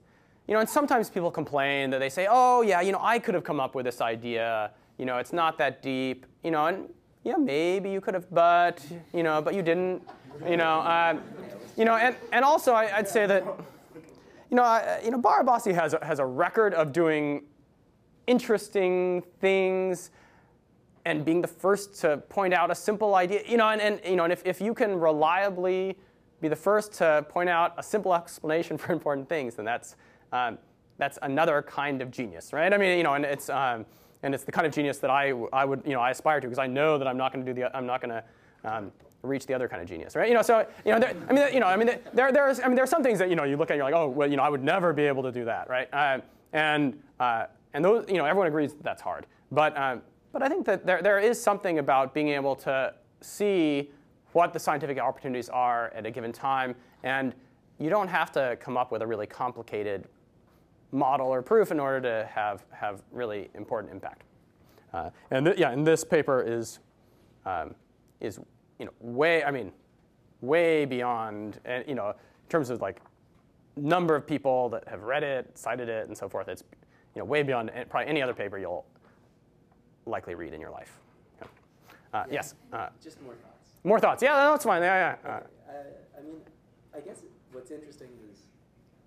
you 0.46 0.54
know, 0.54 0.60
and 0.60 0.68
sometimes 0.68 1.08
people 1.08 1.30
complain 1.30 1.90
that 1.90 2.00
they 2.00 2.08
say, 2.08 2.26
oh 2.30 2.62
yeah, 2.62 2.80
you 2.80 2.92
know, 2.92 3.00
I 3.00 3.18
could 3.18 3.34
have 3.34 3.44
come 3.44 3.60
up 3.60 3.74
with 3.74 3.86
this 3.86 4.00
idea. 4.00 4.72
You 4.98 5.06
know, 5.06 5.18
it's 5.18 5.32
not 5.32 5.58
that 5.58 5.82
deep. 5.82 6.26
You 6.42 6.50
know, 6.50 6.66
and 6.66 6.88
yeah, 7.24 7.36
maybe 7.36 7.90
you 7.90 8.00
could 8.00 8.14
have, 8.14 8.32
but 8.32 8.84
you 9.12 9.22
know, 9.22 9.40
but 9.42 9.54
you 9.54 9.62
didn't. 9.62 10.02
You 10.48 10.56
know, 10.56 10.80
uh, 10.80 11.18
you 11.76 11.84
know, 11.84 11.96
and, 11.96 12.16
and 12.32 12.44
also 12.44 12.72
I, 12.72 12.96
I'd 12.96 13.08
say 13.08 13.26
that 13.26 13.44
you 14.52 14.56
know, 14.56 14.64
I, 14.64 15.00
you 15.02 15.10
know, 15.10 15.18
Barabasi 15.18 15.74
has 15.74 15.94
a, 15.94 16.04
has 16.04 16.18
a 16.18 16.26
record 16.26 16.74
of 16.74 16.92
doing 16.92 17.44
interesting 18.26 19.22
things 19.40 20.10
and 21.06 21.24
being 21.24 21.40
the 21.40 21.48
first 21.48 21.98
to 22.02 22.18
point 22.28 22.52
out 22.52 22.70
a 22.70 22.74
simple 22.74 23.14
idea. 23.14 23.40
You 23.48 23.56
know, 23.56 23.70
and, 23.70 23.80
and 23.80 24.00
you 24.04 24.14
know, 24.14 24.24
and 24.24 24.32
if, 24.32 24.42
if 24.44 24.60
you 24.60 24.74
can 24.74 25.00
reliably 25.00 25.96
be 26.42 26.48
the 26.48 26.56
first 26.56 26.92
to 26.94 27.24
point 27.30 27.48
out 27.48 27.72
a 27.78 27.82
simple 27.82 28.14
explanation 28.14 28.76
for 28.76 28.92
important 28.92 29.26
things, 29.26 29.54
then 29.54 29.64
that's 29.64 29.96
um, 30.32 30.58
that's 30.98 31.18
another 31.22 31.62
kind 31.62 32.02
of 32.02 32.10
genius, 32.10 32.52
right? 32.52 32.74
I 32.74 32.76
mean, 32.76 32.98
you 32.98 33.04
know, 33.04 33.14
and 33.14 33.24
it's 33.24 33.48
um, 33.48 33.86
and 34.22 34.34
it's 34.34 34.44
the 34.44 34.52
kind 34.52 34.66
of 34.66 34.72
genius 34.72 34.98
that 34.98 35.10
I, 35.10 35.30
I 35.52 35.64
would 35.64 35.82
you 35.84 35.92
know 35.92 36.00
I 36.00 36.10
aspire 36.10 36.40
to 36.40 36.46
because 36.46 36.58
I 36.58 36.66
know 36.66 36.98
that 36.98 37.06
I'm 37.08 37.16
not 37.16 37.32
going 37.32 37.44
to 37.44 37.52
do 37.52 37.60
the 37.60 37.76
I'm 37.76 37.86
not 37.86 38.00
going 38.00 38.10
to 38.10 38.24
um, 38.64 38.92
reach 39.22 39.46
the 39.46 39.54
other 39.54 39.68
kind 39.68 39.80
of 39.80 39.88
genius, 39.88 40.16
right? 40.16 40.28
You 40.28 40.34
know, 40.34 40.42
so 40.42 40.66
you 40.84 40.92
know, 40.92 40.98
there, 40.98 41.14
I 41.28 41.32
mean, 41.32 41.54
you 41.54 41.60
know, 41.60 41.66
I 41.66 41.76
mean, 41.76 41.90
there 42.12 42.32
there's 42.32 42.60
I 42.60 42.66
mean, 42.66 42.74
there 42.74 42.84
are 42.84 42.88
some 42.88 43.02
things 43.02 43.18
that 43.18 43.30
you 43.30 43.36
know 43.36 43.44
you 43.44 43.56
look 43.56 43.70
at 43.70 43.74
and 43.74 43.78
you're 43.78 43.90
like, 43.90 43.94
oh, 43.94 44.08
well, 44.08 44.30
you 44.30 44.36
know, 44.36 44.42
I 44.42 44.48
would 44.48 44.62
never 44.62 44.92
be 44.92 45.04
able 45.04 45.22
to 45.22 45.32
do 45.32 45.44
that, 45.44 45.68
right? 45.68 45.88
Uh, 45.92 46.18
and 46.52 47.00
uh, 47.20 47.46
and 47.74 47.84
those 47.84 48.04
you 48.08 48.18
know 48.18 48.24
everyone 48.24 48.48
agrees 48.48 48.74
that 48.74 48.82
that's 48.82 49.02
hard, 49.02 49.26
but 49.50 49.76
um, 49.76 50.02
but 50.32 50.42
I 50.42 50.48
think 50.48 50.66
that 50.66 50.86
there 50.86 51.02
there 51.02 51.18
is 51.18 51.42
something 51.42 51.78
about 51.78 52.14
being 52.14 52.28
able 52.28 52.56
to 52.56 52.94
see 53.20 53.90
what 54.32 54.52
the 54.52 54.58
scientific 54.58 54.98
opportunities 54.98 55.48
are 55.48 55.92
at 55.94 56.06
a 56.06 56.10
given 56.10 56.32
time, 56.32 56.74
and 57.02 57.34
you 57.78 57.90
don't 57.90 58.08
have 58.08 58.32
to 58.32 58.56
come 58.60 58.76
up 58.76 58.90
with 58.92 59.02
a 59.02 59.06
really 59.06 59.26
complicated 59.26 60.06
model 60.92 61.26
or 61.28 61.42
proof 61.42 61.70
in 61.70 61.80
order 61.80 62.00
to 62.00 62.28
have, 62.30 62.64
have 62.70 63.02
really 63.10 63.50
important 63.54 63.92
impact. 63.92 64.22
Uh, 64.92 65.10
and 65.30 65.46
th- 65.46 65.58
yeah, 65.58 65.70
and 65.70 65.86
this 65.86 66.04
paper 66.04 66.42
is, 66.46 66.78
um, 67.46 67.74
is 68.20 68.38
you 68.78 68.84
know, 68.84 68.92
way, 69.00 69.42
I 69.42 69.50
mean, 69.50 69.72
way 70.42 70.84
beyond, 70.84 71.58
and 71.64 71.84
you 71.88 71.94
know, 71.94 72.10
in 72.10 72.48
terms 72.48 72.68
of 72.68 72.80
like 72.80 73.00
number 73.76 74.14
of 74.14 74.26
people 74.26 74.68
that 74.68 74.86
have 74.86 75.02
read 75.02 75.22
it, 75.22 75.56
cited 75.56 75.88
it, 75.88 76.08
and 76.08 76.16
so 76.16 76.28
forth. 76.28 76.48
It's 76.48 76.62
you 77.14 77.20
know, 77.20 77.24
way 77.24 77.42
beyond 77.42 77.70
probably 77.88 78.08
any 78.08 78.22
other 78.22 78.34
paper 78.34 78.58
you'll 78.58 78.84
likely 80.06 80.34
read 80.34 80.52
in 80.52 80.60
your 80.60 80.70
life. 80.70 80.98
Okay. 81.40 81.50
Uh, 82.12 82.24
yes. 82.30 82.54
Uh, 82.72 82.88
just 83.02 83.20
more 83.22 83.34
thoughts. 83.34 83.70
more 83.84 84.00
thoughts? 84.00 84.22
Yeah, 84.22 84.50
that's 84.50 84.64
fine. 84.64 84.82
Yeah, 84.82 85.16
yeah. 85.24 85.30
Uh, 85.30 85.40
Uh, 85.68 85.72
I 86.18 86.22
mean, 86.22 86.40
I 86.94 87.00
guess 87.00 87.22
what's 87.52 87.70
interesting 87.70 88.08
is, 88.30 88.40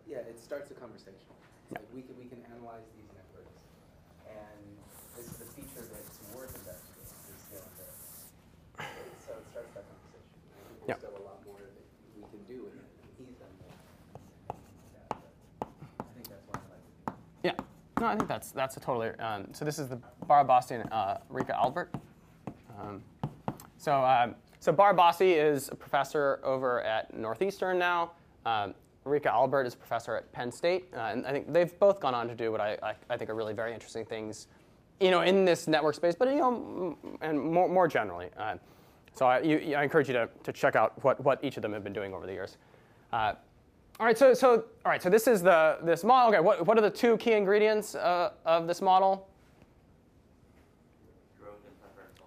yeah, 0.07 0.17
it 0.17 0.39
starts 0.39 0.71
a 0.71 0.73
conversation. 0.73 1.34
Like 1.75 1.87
we 1.93 2.01
can 2.01 2.15
we 2.17 2.25
can 2.31 2.39
analyze 2.51 2.87
these 2.95 3.09
networks, 3.11 3.59
and 4.31 4.63
this 5.15 5.27
is 5.27 5.41
a 5.43 5.49
feature 5.51 5.83
that's 5.83 6.19
worth 6.31 6.55
investigating. 6.55 7.03
Is 7.03 7.41
still 7.51 7.67
there. 7.75 8.87
So 9.27 9.35
it 9.35 9.45
starts 9.51 9.73
that 9.75 9.83
conversation. 9.83 10.31
I 10.55 10.63
think 10.71 10.87
there's 10.87 10.87
Yeah. 10.87 11.03
still 11.03 11.19
a 11.19 11.25
lot 11.27 11.43
more 11.45 11.59
that 11.59 11.75
we 12.15 12.23
can 12.31 12.41
do, 12.47 12.71
and 12.71 12.79
he's 13.19 13.35
done 13.35 13.51
more. 13.59 13.75
and 14.55 14.91
that, 14.95 15.09
but 15.19 15.67
I 15.99 16.11
think 16.15 16.27
that's 16.31 16.47
why 16.47 16.55
I 16.55 16.65
like 16.71 16.85
it. 17.11 17.13
Yeah, 17.43 17.55
no, 17.99 18.07
I 18.07 18.15
think 18.15 18.29
that's 18.29 18.51
that's 18.51 18.77
a 18.77 18.79
totally. 18.79 19.09
Um, 19.19 19.53
so 19.53 19.65
this 19.65 19.79
is 19.79 19.89
the 19.89 19.99
Barabasi 20.27 20.79
and 20.79 20.87
uh, 20.93 21.17
Réka 21.31 21.51
Albert. 21.51 21.91
Um, 22.79 23.03
so 23.77 24.03
um, 24.03 24.35
so 24.59 24.71
Barabasi 24.71 25.35
is 25.35 25.69
a 25.69 25.75
professor 25.75 26.39
over 26.43 26.81
at 26.81 27.13
Northeastern 27.13 27.77
now. 27.77 28.11
Um, 28.45 28.73
Réka 29.05 29.27
Albert 29.27 29.65
is 29.65 29.75
a 29.75 29.77
professor 29.77 30.15
at 30.15 30.31
Penn 30.31 30.51
State, 30.51 30.87
uh, 30.93 31.11
and 31.11 31.25
I 31.27 31.31
think 31.31 31.53
they've 31.53 31.77
both 31.79 31.99
gone 31.99 32.15
on 32.15 32.27
to 32.27 32.35
do 32.35 32.51
what 32.51 32.59
I, 32.59 32.77
I, 32.81 32.93
I 33.09 33.17
think 33.17 33.29
are 33.29 33.35
really 33.35 33.53
very 33.53 33.73
interesting 33.73 34.03
things, 34.03 34.47
you 34.99 35.11
know, 35.11 35.21
in 35.21 35.45
this 35.45 35.67
network 35.67 35.95
space, 35.95 36.15
but 36.15 36.27
you 36.29 36.37
know, 36.37 36.97
and 37.21 37.39
more, 37.39 37.69
more 37.69 37.87
generally. 37.87 38.29
Uh, 38.37 38.55
so 39.13 39.27
I, 39.27 39.41
you, 39.41 39.75
I 39.75 39.83
encourage 39.83 40.07
you 40.07 40.13
to, 40.13 40.27
to 40.43 40.51
check 40.51 40.75
out 40.75 41.01
what, 41.03 41.23
what 41.23 41.43
each 41.43 41.55
of 41.55 41.61
them 41.61 41.71
have 41.73 41.83
been 41.83 41.93
doing 41.93 42.13
over 42.13 42.25
the 42.25 42.33
years. 42.33 42.57
Uh, 43.13 43.33
all 43.99 44.05
right, 44.05 44.17
so, 44.17 44.33
so 44.33 44.65
all 44.83 44.91
right, 44.91 45.01
so 45.01 45.09
this 45.09 45.27
is 45.27 45.41
the 45.41 45.77
this 45.83 46.03
model. 46.03 46.33
Okay, 46.33 46.41
what, 46.41 46.65
what 46.65 46.77
are 46.77 46.81
the 46.81 46.89
two 46.89 47.15
key 47.17 47.31
ingredients 47.31 47.95
uh, 47.95 48.31
of 48.45 48.67
this 48.67 48.81
model? 48.81 49.29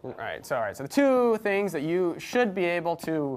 All 0.05 0.15
right, 0.17 0.47
so 0.47 0.57
all 0.57 0.63
right, 0.63 0.77
so 0.77 0.85
the 0.85 0.89
two 0.89 1.39
things 1.43 1.73
that 1.73 1.83
you 1.83 2.15
should 2.19 2.55
be 2.55 2.65
able 2.65 2.97
to 2.97 3.37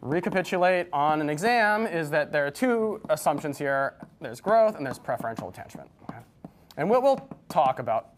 recapitulate 0.00 0.88
on 0.92 1.20
an 1.20 1.28
exam 1.28 1.86
is 1.86 2.10
that 2.10 2.32
there 2.32 2.46
are 2.46 2.50
two 2.50 3.00
assumptions 3.08 3.58
here. 3.58 3.94
There's 4.20 4.40
growth 4.40 4.76
and 4.76 4.86
there's 4.86 4.98
preferential 4.98 5.48
attachment. 5.48 5.90
Okay? 6.08 6.18
And 6.76 6.88
we'll, 6.88 7.02
we'll 7.02 7.28
talk 7.48 7.78
about 7.78 8.10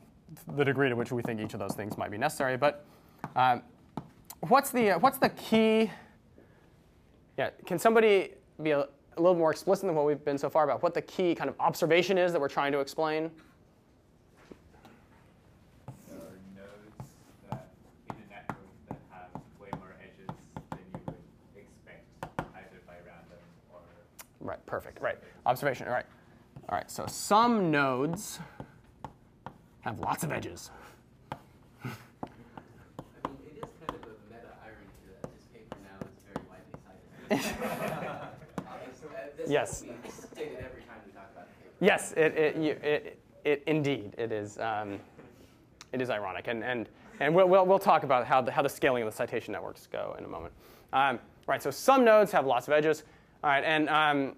the 0.56 0.64
degree 0.64 0.88
to 0.88 0.96
which 0.96 1.12
we 1.12 1.22
think 1.22 1.40
each 1.40 1.54
of 1.54 1.60
those 1.60 1.74
things 1.74 1.96
might 1.96 2.10
be 2.10 2.18
necessary. 2.18 2.56
But 2.56 2.84
um, 3.36 3.62
what's 4.40 4.70
the 4.70 4.92
uh, 4.92 4.98
what's 4.98 5.18
the 5.18 5.30
key? 5.30 5.90
Yeah, 7.36 7.50
can 7.66 7.78
somebody 7.78 8.32
be 8.62 8.72
a, 8.72 8.80
a 8.80 9.20
little 9.20 9.36
more 9.36 9.50
explicit 9.50 9.86
than 9.86 9.94
what 9.94 10.06
we've 10.06 10.24
been 10.24 10.38
so 10.38 10.50
far 10.50 10.64
about 10.64 10.82
what 10.82 10.94
the 10.94 11.02
key 11.02 11.34
kind 11.34 11.48
of 11.48 11.56
observation 11.58 12.18
is 12.18 12.32
that 12.32 12.40
we're 12.40 12.48
trying 12.48 12.72
to 12.72 12.80
explain? 12.80 13.30
There 16.08 16.18
are 16.18 16.36
nodes 16.54 17.10
that 17.50 17.68
in 18.10 18.16
a 18.16 18.30
network 18.30 18.58
that 18.88 18.98
have 19.10 19.42
way 19.60 19.70
more 19.78 19.94
edges 20.00 20.34
than 20.70 20.78
you 20.94 21.14
would 21.54 21.64
expect, 21.64 22.04
either 22.38 22.80
by 22.86 22.94
random 23.06 23.40
or 23.72 23.80
Right, 24.40 24.60
perfect. 24.70 25.00
Right, 25.02 25.18
observation. 25.46 25.88
All 25.88 25.92
right, 25.92 26.06
all 26.68 26.78
right. 26.78 26.88
So 26.90 27.04
some 27.09 27.70
nodes 27.72 28.38
have 29.80 29.98
lots 29.98 30.22
of 30.22 30.30
edges. 30.30 30.70
I 31.33 31.88
mean, 31.88 31.92
it 33.46 33.64
is 33.64 33.70
kind 33.87 33.98
of 33.98 34.06
a 34.06 34.33
meta 34.33 34.54
irony 34.62 34.87
that 35.20 35.30
this 35.35 35.46
paper 35.52 35.76
now 35.83 36.06
is 36.06 36.22
very 36.33 36.46
widely 36.48 36.78
cited. 36.87 37.59
Obviously, 38.70 39.09
uh, 39.09 39.37
this 39.37 39.50
Yes. 39.50 39.83
will 39.83 39.94
be 40.04 40.11
stated 40.11 40.59
every 40.59 40.83
time 40.83 40.98
we 41.04 41.12
talk 41.12 41.28
about 41.33 41.48
the 41.48 41.64
paper. 41.64 41.74
Yes, 41.80 42.12
it, 42.12 42.35
it, 42.37 42.56
you, 42.56 42.72
it, 42.83 43.18
it 43.44 43.62
indeed 43.66 44.14
it 44.16 44.30
is. 44.30 44.56
Um, 44.59 45.00
it 45.92 46.00
is 46.00 46.09
ironic, 46.11 46.46
and 46.46 46.62
and 46.62 46.88
and 47.18 47.35
we'll, 47.35 47.48
we'll, 47.48 47.66
we'll 47.66 47.78
talk 47.80 48.04
about 48.04 48.24
how 48.24 48.40
the 48.40 48.52
how 48.52 48.62
the 48.62 48.68
scaling 48.68 49.02
of 49.02 49.11
the 49.11 49.16
citation 49.16 49.50
networks 49.52 49.88
go 49.88 50.14
in 50.16 50.24
a 50.24 50.28
moment. 50.28 50.54
Um, 50.92 51.18
right. 51.48 51.61
So 51.61 51.72
some 51.72 52.04
nodes 52.04 52.30
have 52.30 52.46
lots 52.46 52.68
of 52.68 52.74
edges. 52.74 53.02
All 53.42 53.50
right, 53.50 53.64
and 53.64 53.88
um, 53.88 54.37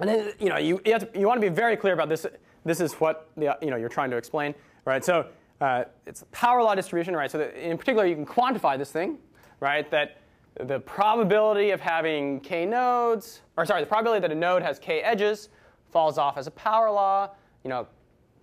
and 0.00 0.08
then 0.08 0.32
you 0.38 0.48
know 0.48 0.56
you 0.56 0.80
you, 0.84 0.98
to, 0.98 1.08
you 1.14 1.26
want 1.26 1.40
to 1.40 1.50
be 1.50 1.54
very 1.54 1.76
clear 1.76 1.94
about 1.94 2.08
this. 2.08 2.26
This 2.64 2.80
is 2.80 2.94
what 2.94 3.30
the, 3.36 3.56
you 3.62 3.70
know 3.70 3.76
you're 3.76 3.88
trying 3.88 4.10
to 4.10 4.16
explain, 4.16 4.54
right? 4.84 5.04
So 5.04 5.26
uh, 5.60 5.84
it's 6.06 6.22
a 6.22 6.26
power 6.26 6.62
law 6.62 6.74
distribution, 6.74 7.14
right? 7.14 7.30
So 7.30 7.40
in 7.40 7.76
particular, 7.78 8.06
you 8.06 8.14
can 8.14 8.26
quantify 8.26 8.78
this 8.78 8.90
thing, 8.90 9.18
right? 9.60 9.90
That 9.90 10.20
the 10.60 10.80
probability 10.80 11.70
of 11.70 11.80
having 11.80 12.40
k 12.40 12.66
nodes, 12.66 13.42
or 13.56 13.64
sorry, 13.66 13.82
the 13.82 13.86
probability 13.86 14.20
that 14.20 14.32
a 14.32 14.38
node 14.38 14.62
has 14.62 14.78
k 14.78 15.00
edges 15.00 15.48
falls 15.90 16.18
off 16.18 16.36
as 16.36 16.46
a 16.46 16.52
power 16.52 16.90
law. 16.90 17.30
You 17.64 17.70
know, 17.70 17.86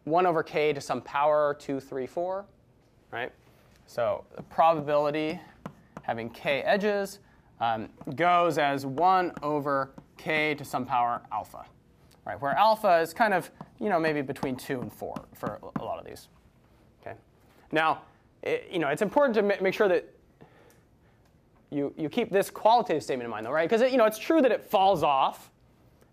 one 0.04 0.26
over 0.26 0.44
k 0.44 0.74
to 0.74 0.82
some 0.82 1.02
power 1.02 1.56
two, 1.60 1.80
three, 1.80 2.08
four, 2.08 2.46
right? 3.12 3.32
So 3.86 4.26
the 4.36 4.44
probability 4.44 5.40
having 6.02 6.30
k 6.30 6.62
edges 6.62 7.20
um, 7.60 7.90
goes 8.16 8.58
as 8.58 8.86
1 8.86 9.32
over 9.42 9.92
k 10.18 10.56
to 10.56 10.66
some 10.66 10.86
power 10.86 11.22
alpha, 11.32 11.66
right? 12.26 12.40
Where 12.42 12.52
alpha 12.52 13.00
is 13.00 13.14
kind 13.14 13.34
of, 13.34 13.50
you 13.80 13.90
know, 13.90 14.00
maybe 14.00 14.22
between 14.22 14.56
2 14.56 14.82
and 14.82 14.92
4 14.92 15.26
for 15.34 15.60
a 15.80 15.84
lot 15.84 16.00
of 16.00 16.06
these. 16.06 16.28
Okay. 17.02 17.16
Now, 17.72 18.02
it, 18.44 18.68
you 18.72 18.80
know, 18.80 18.88
it's 18.90 19.02
important 19.02 19.36
to 19.36 19.42
ma- 19.42 19.62
make 19.62 19.74
sure 19.74 19.88
that 19.88 20.10
you, 21.72 21.94
you 21.98 22.10
keep 22.10 22.32
this 22.32 22.50
qualitative 22.50 23.04
statement 23.04 23.26
in 23.26 23.32
mind, 23.32 23.46
though, 23.46 23.52
right? 23.52 23.70
Because 23.70 23.92
you 23.92 23.98
know, 23.98 24.06
it's 24.06 24.20
true 24.20 24.42
that 24.42 24.52
it 24.52 24.64
falls 24.64 25.04
off, 25.04 25.52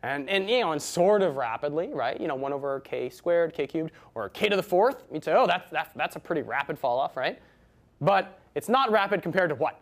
and, 0.03 0.29
and 0.29 0.51
you 0.51 0.61
know, 0.61 0.73
and 0.73 0.83
sort 0.83 1.23
of 1.23 1.37
rapidly, 1.37 1.91
right? 1.93 2.21
You 2.21 2.27
know, 2.27 2.35
1 2.35 2.53
over 2.53 2.81
k 2.81 3.09
squared, 3.09 3.55
k 3.55 3.67
cubed, 3.67 3.93
or 4.15 4.29
k 4.29 4.49
to 4.49 4.57
the 4.57 4.63
fourth. 4.63 5.05
You'd 5.13 5.23
say, 5.23 5.35
oh, 5.35 5.47
that's, 5.47 5.71
that's, 5.71 5.95
that's 5.95 6.17
a 6.17 6.21
pretty 6.21 6.43
rapid 6.43 6.79
fall 6.79 6.99
off, 6.99 7.17
right? 7.17 7.39
But 8.01 8.41
it's 8.55 8.69
not 8.69 8.91
rapid 8.91 9.23
compared 9.23 9.51
to 9.51 9.55
what? 9.55 9.81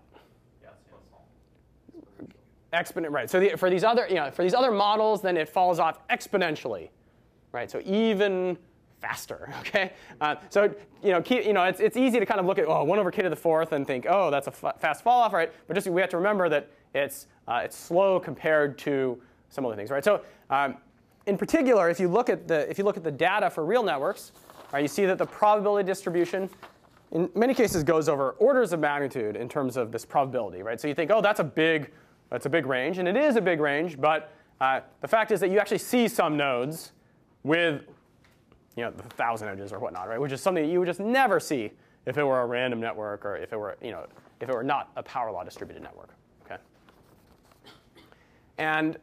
Exponent, 2.72 3.12
right? 3.12 3.28
So 3.28 3.40
the, 3.40 3.56
for 3.56 3.68
these 3.68 3.84
other, 3.84 4.06
you 4.08 4.14
know, 4.14 4.30
for 4.30 4.42
these 4.42 4.54
other 4.54 4.70
models, 4.70 5.22
then 5.22 5.36
it 5.36 5.48
falls 5.48 5.78
off 5.78 6.06
exponentially 6.08 6.90
right? 7.52 7.70
So 7.70 7.80
even 7.84 8.56
faster, 9.00 9.52
okay? 9.60 9.92
Uh, 10.20 10.36
so, 10.48 10.74
you 11.02 11.12
know, 11.12 11.22
key, 11.22 11.46
you 11.46 11.52
know 11.52 11.64
it's, 11.64 11.80
it's 11.80 11.96
easy 11.96 12.18
to 12.18 12.26
kind 12.26 12.40
of 12.40 12.46
look 12.46 12.58
at, 12.58 12.66
oh, 12.66 12.84
1 12.84 12.98
over 12.98 13.10
k 13.10 13.22
to 13.22 13.30
the 13.30 13.36
fourth 13.36 13.72
and 13.72 13.86
think, 13.86 14.06
oh, 14.08 14.30
that's 14.30 14.46
a 14.46 14.50
f- 14.50 14.80
fast 14.80 15.02
fall 15.02 15.20
off, 15.20 15.32
right? 15.32 15.52
But 15.66 15.74
just 15.74 15.86
we 15.88 16.00
have 16.00 16.10
to 16.10 16.16
remember 16.16 16.48
that 16.48 16.70
it's, 16.94 17.26
uh, 17.48 17.62
it's 17.64 17.76
slow 17.76 18.20
compared 18.20 18.78
to 18.78 19.20
some 19.48 19.64
other 19.64 19.76
things, 19.76 19.90
right? 19.90 20.04
So 20.04 20.22
um, 20.50 20.76
in 21.26 21.36
particular, 21.36 21.88
if 21.88 21.98
you 21.98 22.08
look 22.08 22.28
at 22.28 22.46
the, 22.46 22.68
if 22.70 22.78
you 22.78 22.84
look 22.84 22.96
at 22.96 23.04
the 23.04 23.10
data 23.10 23.50
for 23.50 23.64
real 23.64 23.82
networks, 23.82 24.32
right, 24.72 24.82
you 24.82 24.88
see 24.88 25.06
that 25.06 25.18
the 25.18 25.26
probability 25.26 25.86
distribution 25.86 26.48
in 27.12 27.28
many 27.34 27.54
cases 27.54 27.82
goes 27.82 28.08
over 28.08 28.32
orders 28.32 28.72
of 28.72 28.78
magnitude 28.78 29.34
in 29.34 29.48
terms 29.48 29.76
of 29.76 29.90
this 29.90 30.04
probability, 30.04 30.62
right? 30.62 30.80
So 30.80 30.86
you 30.86 30.94
think, 30.94 31.10
oh, 31.10 31.20
that's 31.20 31.40
a 31.40 31.44
big, 31.44 31.90
that's 32.30 32.46
a 32.46 32.50
big 32.50 32.66
range, 32.66 32.98
and 32.98 33.08
it 33.08 33.16
is 33.16 33.36
a 33.36 33.40
big 33.40 33.60
range, 33.60 34.00
but 34.00 34.32
uh, 34.60 34.80
the 35.00 35.08
fact 35.08 35.32
is 35.32 35.40
that 35.40 35.50
you 35.50 35.58
actually 35.58 35.78
see 35.78 36.06
some 36.06 36.36
nodes 36.36 36.92
with, 37.42 37.82
you 38.76 38.84
know, 38.84 38.90
the 38.90 39.02
thousand 39.02 39.48
edges 39.48 39.72
or 39.72 39.78
whatnot, 39.78 40.08
right? 40.08 40.20
Which 40.20 40.32
is 40.32 40.40
something 40.40 40.64
that 40.64 40.70
you 40.70 40.78
would 40.78 40.86
just 40.86 41.00
never 41.00 41.40
see 41.40 41.72
if 42.06 42.16
it 42.18 42.24
were 42.24 42.40
a 42.40 42.46
random 42.46 42.80
network 42.80 43.24
or 43.24 43.36
if 43.36 43.52
it 43.52 43.56
were, 43.56 43.76
you 43.82 43.90
know, 43.90 44.06
if 44.40 44.48
it 44.48 44.54
were 44.54 44.62
not 44.62 44.90
a 44.96 45.02
power 45.02 45.30
law 45.30 45.44
distributed 45.44 45.82
network, 45.82 46.10
okay? 46.44 46.56
And 48.58 48.96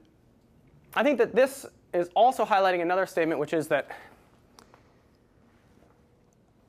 I 0.95 1.03
think 1.03 1.17
that 1.17 1.35
this 1.35 1.65
is 1.93 2.09
also 2.15 2.45
highlighting 2.45 2.81
another 2.81 3.05
statement, 3.05 3.39
which 3.39 3.53
is 3.53 3.67
that 3.67 3.91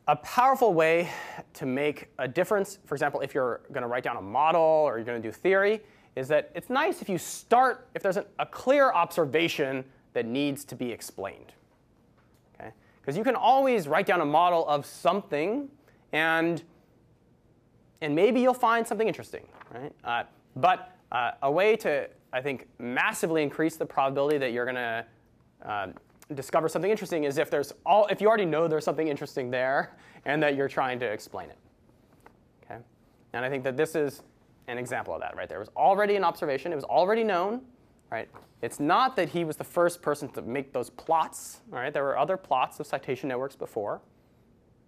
a 0.08 0.16
powerful 0.16 0.72
way 0.72 1.10
to 1.52 1.66
make 1.66 2.08
a 2.18 2.26
difference, 2.26 2.78
for 2.86 2.94
example, 2.94 3.20
if 3.20 3.34
you're 3.34 3.60
going 3.72 3.82
to 3.82 3.88
write 3.88 4.02
down 4.02 4.16
a 4.16 4.22
model 4.22 4.60
or 4.60 4.96
you're 4.96 5.04
going 5.04 5.20
to 5.20 5.28
do 5.28 5.32
theory, 5.32 5.82
is 6.18 6.26
that 6.26 6.50
it's 6.52 6.68
nice 6.68 7.00
if 7.00 7.08
you 7.08 7.16
start, 7.16 7.86
if 7.94 8.02
there's 8.02 8.16
a, 8.16 8.26
a 8.40 8.46
clear 8.46 8.90
observation 8.90 9.84
that 10.14 10.26
needs 10.26 10.64
to 10.64 10.74
be 10.74 10.90
explained. 10.90 11.52
Okay? 12.54 12.72
Because 13.00 13.16
you 13.16 13.22
can 13.22 13.36
always 13.36 13.86
write 13.86 14.06
down 14.06 14.20
a 14.20 14.24
model 14.24 14.66
of 14.66 14.84
something 14.84 15.68
and, 16.12 16.64
and 18.00 18.16
maybe 18.16 18.40
you'll 18.40 18.52
find 18.52 18.84
something 18.84 19.06
interesting, 19.06 19.46
right? 19.72 19.92
Uh, 20.02 20.24
but 20.56 20.96
uh, 21.12 21.32
a 21.42 21.50
way 21.50 21.76
to, 21.76 22.08
I 22.32 22.40
think, 22.40 22.66
massively 22.80 23.44
increase 23.44 23.76
the 23.76 23.86
probability 23.86 24.38
that 24.38 24.50
you're 24.50 24.64
going 24.64 24.74
to 24.74 25.06
uh, 25.64 25.86
discover 26.34 26.68
something 26.68 26.90
interesting 26.90 27.24
is 27.24 27.38
if 27.38 27.48
there's 27.48 27.72
all 27.86 28.06
if 28.06 28.20
you 28.20 28.26
already 28.26 28.44
know 28.44 28.66
there's 28.66 28.84
something 28.84 29.08
interesting 29.08 29.50
there 29.50 29.96
and 30.24 30.42
that 30.42 30.56
you're 30.56 30.68
trying 30.68 30.98
to 30.98 31.06
explain 31.06 31.48
it. 31.48 31.58
Okay? 32.64 32.80
And 33.34 33.44
I 33.44 33.48
think 33.48 33.62
that 33.64 33.76
this 33.76 33.94
is 33.94 34.22
an 34.68 34.78
example 34.78 35.14
of 35.14 35.20
that, 35.20 35.36
right? 35.36 35.48
There 35.48 35.58
was 35.58 35.70
already 35.76 36.14
an 36.16 36.24
observation, 36.24 36.72
it 36.72 36.76
was 36.76 36.84
already 36.84 37.24
known, 37.24 37.62
right? 38.12 38.28
It's 38.62 38.78
not 38.78 39.16
that 39.16 39.28
he 39.28 39.44
was 39.44 39.56
the 39.56 39.64
first 39.64 40.02
person 40.02 40.28
to 40.30 40.42
make 40.42 40.72
those 40.72 40.90
plots, 40.90 41.60
right? 41.70 41.92
There 41.92 42.04
were 42.04 42.18
other 42.18 42.36
plots 42.36 42.78
of 42.78 42.86
citation 42.86 43.28
networks 43.28 43.56
before, 43.56 44.00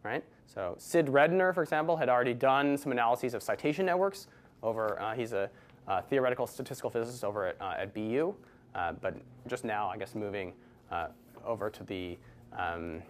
right? 0.05 0.23
So 0.47 0.75
Sid 0.79 1.07
Redner, 1.07 1.55
for 1.55 1.63
example, 1.63 1.97
had 1.97 2.09
already 2.09 2.35
done 2.35 2.77
some 2.77 2.93
analyses 2.93 3.35
of 3.35 3.43
citation 3.43 3.87
networks 3.87 4.27
over, 4.63 5.01
uh, 5.01 5.15
he's 5.15 5.33
a 5.33 5.51
uh, 5.89 6.03
theoretical 6.03 6.47
statistical 6.47 6.91
physicist 6.91 7.25
over 7.25 7.47
at, 7.47 7.57
uh, 7.61 7.75
at 7.79 7.95
BU, 7.95 8.35
uh, 8.75 8.93
but 9.01 9.17
just 9.49 9.65
now, 9.65 9.89
I 9.89 9.97
guess, 9.97 10.15
moving 10.15 10.53
uh, 10.91 11.09
over 11.45 11.71
to 11.71 11.85
the 11.85 12.19
um, 12.57 13.03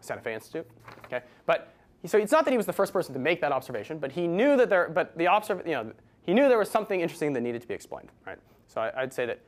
Santa 0.00 0.20
Fe 0.20 0.34
Institute. 0.34 0.66
Okay, 1.06 1.22
but 1.46 1.74
so 2.06 2.18
it's 2.18 2.32
not 2.32 2.44
that 2.44 2.50
he 2.50 2.56
was 2.56 2.66
the 2.66 2.72
first 2.72 2.92
person 2.92 3.14
to 3.14 3.20
make 3.20 3.40
that 3.40 3.52
observation, 3.52 3.98
but 3.98 4.12
he 4.12 4.26
knew 4.26 4.56
that 4.56 4.68
there, 4.68 4.88
but 4.88 5.16
the 5.16 5.26
observ, 5.26 5.66
you 5.66 5.72
know, 5.72 5.92
he 6.22 6.34
knew 6.34 6.48
there 6.48 6.58
was 6.58 6.70
something 6.70 7.00
interesting 7.00 7.32
that 7.32 7.40
needed 7.40 7.62
to 7.62 7.68
be 7.68 7.74
explained, 7.74 8.10
right? 8.26 8.38
So 8.66 8.80
I, 8.80 9.02
would 9.02 9.12
say 9.12 9.26
that 9.26 9.40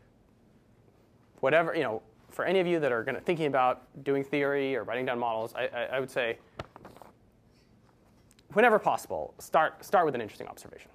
whatever, 1.41 1.75
you 1.75 1.83
know, 1.83 2.03
for 2.31 2.45
any 2.45 2.61
of 2.61 2.67
you 2.67 2.81
that 2.81 2.93
are 2.93 3.03
going 3.03 3.15
to 3.15 3.21
thinking 3.21 3.47
about 3.47 3.83
doing 4.05 4.23
theory 4.23 4.77
or 4.77 4.85
writing 4.85 5.07
down 5.07 5.19
models, 5.19 5.55
I, 5.55 5.67
I, 5.67 5.83
I 5.93 6.01
would 6.01 6.11
say, 6.11 6.39
whenever 8.53 8.79
possible, 8.79 9.35
start 9.39 9.85
start 9.85 10.07
with 10.07 10.15
an 10.15 10.21
interesting 10.21 10.49
observation. 10.49 10.91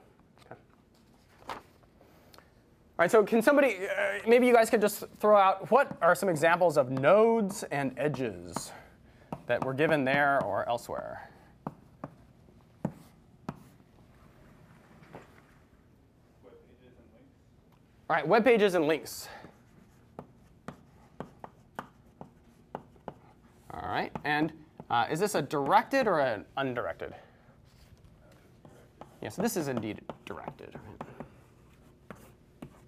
All 1.50 3.06
right, 3.06 3.10
so 3.10 3.24
can 3.24 3.42
somebody, 3.42 3.78
uh, 3.88 4.20
maybe 4.28 4.46
you 4.46 4.54
guys 4.54 4.70
could 4.70 4.82
just 4.82 5.06
throw 5.20 5.36
out 5.36 5.72
what 5.72 5.98
are 6.04 6.14
some 6.14 6.30
examples 6.30 6.78
of 6.78 6.92
nodes 6.92 7.64
and 7.72 7.94
edges 7.98 8.72
that 9.48 9.64
were 9.66 9.74
given 9.74 10.04
there 10.06 10.44
or 10.44 10.70
elsewhere? 10.70 11.31
All 18.12 18.18
right, 18.18 18.28
web 18.28 18.44
pages 18.44 18.76
and 18.76 18.88
links. 18.88 19.30
All 23.74 23.88
right, 23.90 24.12
and 24.26 24.52
uh, 24.90 25.06
is 25.10 25.22
this 25.22 25.34
a 25.34 25.42
directed 25.42 26.08
or 26.08 26.20
an 26.20 26.44
undirected? 26.58 27.14
Yes, 29.00 29.08
yeah, 29.22 29.30
so 29.30 29.42
this 29.42 29.56
is 29.56 29.70
indeed 29.70 30.02
directed. 30.26 30.76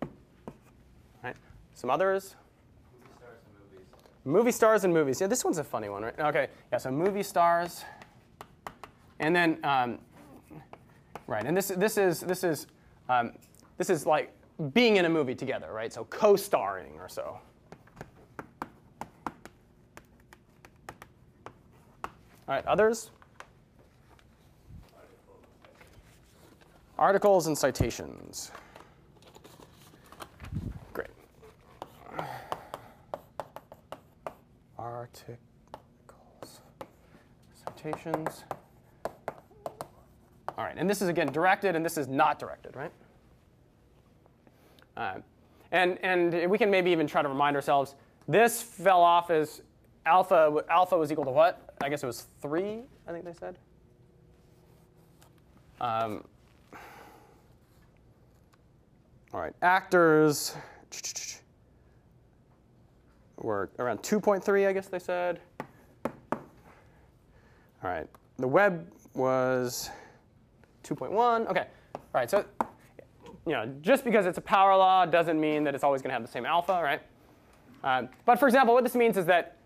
All 0.01 0.09
right, 1.23 1.37
some 1.73 1.89
others? 1.89 2.35
Movie 4.25 4.51
stars 4.51 4.83
and 4.83 4.93
movies. 4.93 5.21
Yeah, 5.21 5.27
this 5.27 5.45
one's 5.45 5.57
a 5.57 5.63
funny 5.63 5.87
one, 5.87 6.03
right? 6.03 6.19
Okay, 6.19 6.47
yeah, 6.69 6.79
so 6.79 6.91
movie 6.91 7.23
stars. 7.23 7.85
And 9.21 9.33
then, 9.33 9.57
um, 9.63 9.99
right, 11.27 11.45
and 11.45 11.55
this, 11.55 11.69
this 11.69 11.97
is, 11.97 12.19
this 12.19 12.43
is, 12.43 12.67
um, 13.07 13.31
this 13.77 13.89
is 13.89 14.05
like 14.05 14.33
being 14.73 14.97
in 14.97 15.05
a 15.05 15.09
movie 15.09 15.35
together, 15.35 15.71
right? 15.71 15.91
So 15.91 16.05
co-starring 16.05 16.99
or 16.99 17.09
so. 17.09 17.39
All 22.45 22.55
right, 22.55 22.65
others? 22.65 23.11
Articles 26.97 27.47
and 27.47 27.57
citations. 27.57 28.51
Great. 30.93 31.07
Articles, 34.77 35.39
citations. 37.65 38.43
All 40.55 40.65
right, 40.65 40.75
and 40.77 40.89
this 40.89 41.01
is 41.01 41.09
again 41.09 41.27
directed, 41.27 41.75
and 41.75 41.83
this 41.83 41.97
is 41.97 42.07
not 42.07 42.37
directed, 42.37 42.75
right? 42.75 42.91
Uh, 44.95 45.15
and 45.71 45.97
and 46.03 46.49
we 46.49 46.57
can 46.57 46.69
maybe 46.69 46.91
even 46.91 47.07
try 47.07 47.21
to 47.21 47.29
remind 47.29 47.55
ourselves 47.55 47.95
this 48.27 48.61
fell 48.61 49.01
off 49.01 49.29
as 49.29 49.61
alpha. 50.05 50.63
Alpha 50.69 50.97
was 50.97 51.11
equal 51.11 51.25
to 51.25 51.31
what? 51.31 51.75
I 51.81 51.89
guess 51.89 52.03
it 52.03 52.07
was 52.07 52.27
three. 52.41 52.81
I 53.07 53.11
think 53.11 53.25
they 53.25 53.33
said. 53.33 53.57
Um, 55.81 56.23
all 59.33 59.41
right, 59.41 59.53
actors 59.61 60.55
were 63.37 63.69
around 63.79 64.01
2.3, 64.01 64.67
I 64.67 64.73
guess 64.73 64.87
they 64.87 64.99
said. 64.99 65.41
All 66.05 66.39
right, 67.81 68.07
the 68.37 68.47
web 68.47 68.87
was 69.13 69.89
2.1. 70.83 71.49
Okay, 71.49 71.65
all 71.95 72.01
right, 72.13 72.29
so 72.29 72.45
you 73.45 73.53
know, 73.53 73.71
just 73.81 74.03
because 74.03 74.25
it's 74.25 74.37
a 74.37 74.41
power 74.41 74.75
law 74.75 75.05
doesn't 75.05 75.39
mean 75.39 75.63
that 75.65 75.75
it's 75.75 75.83
always 75.83 76.01
going 76.01 76.09
to 76.09 76.13
have 76.13 76.21
the 76.21 76.31
same 76.31 76.45
alpha, 76.45 76.81
right? 76.81 77.01
Um, 77.83 78.09
but 78.25 78.39
for 78.39 78.47
example, 78.47 78.73
what 78.73 78.83
this 78.83 78.95
means 78.95 79.17
is 79.17 79.25
that 79.25 79.57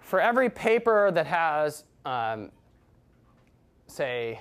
for 0.00 0.20
every 0.20 0.48
paper 0.48 1.10
that 1.10 1.26
has, 1.26 1.84
um, 2.06 2.50
say, 3.86 4.40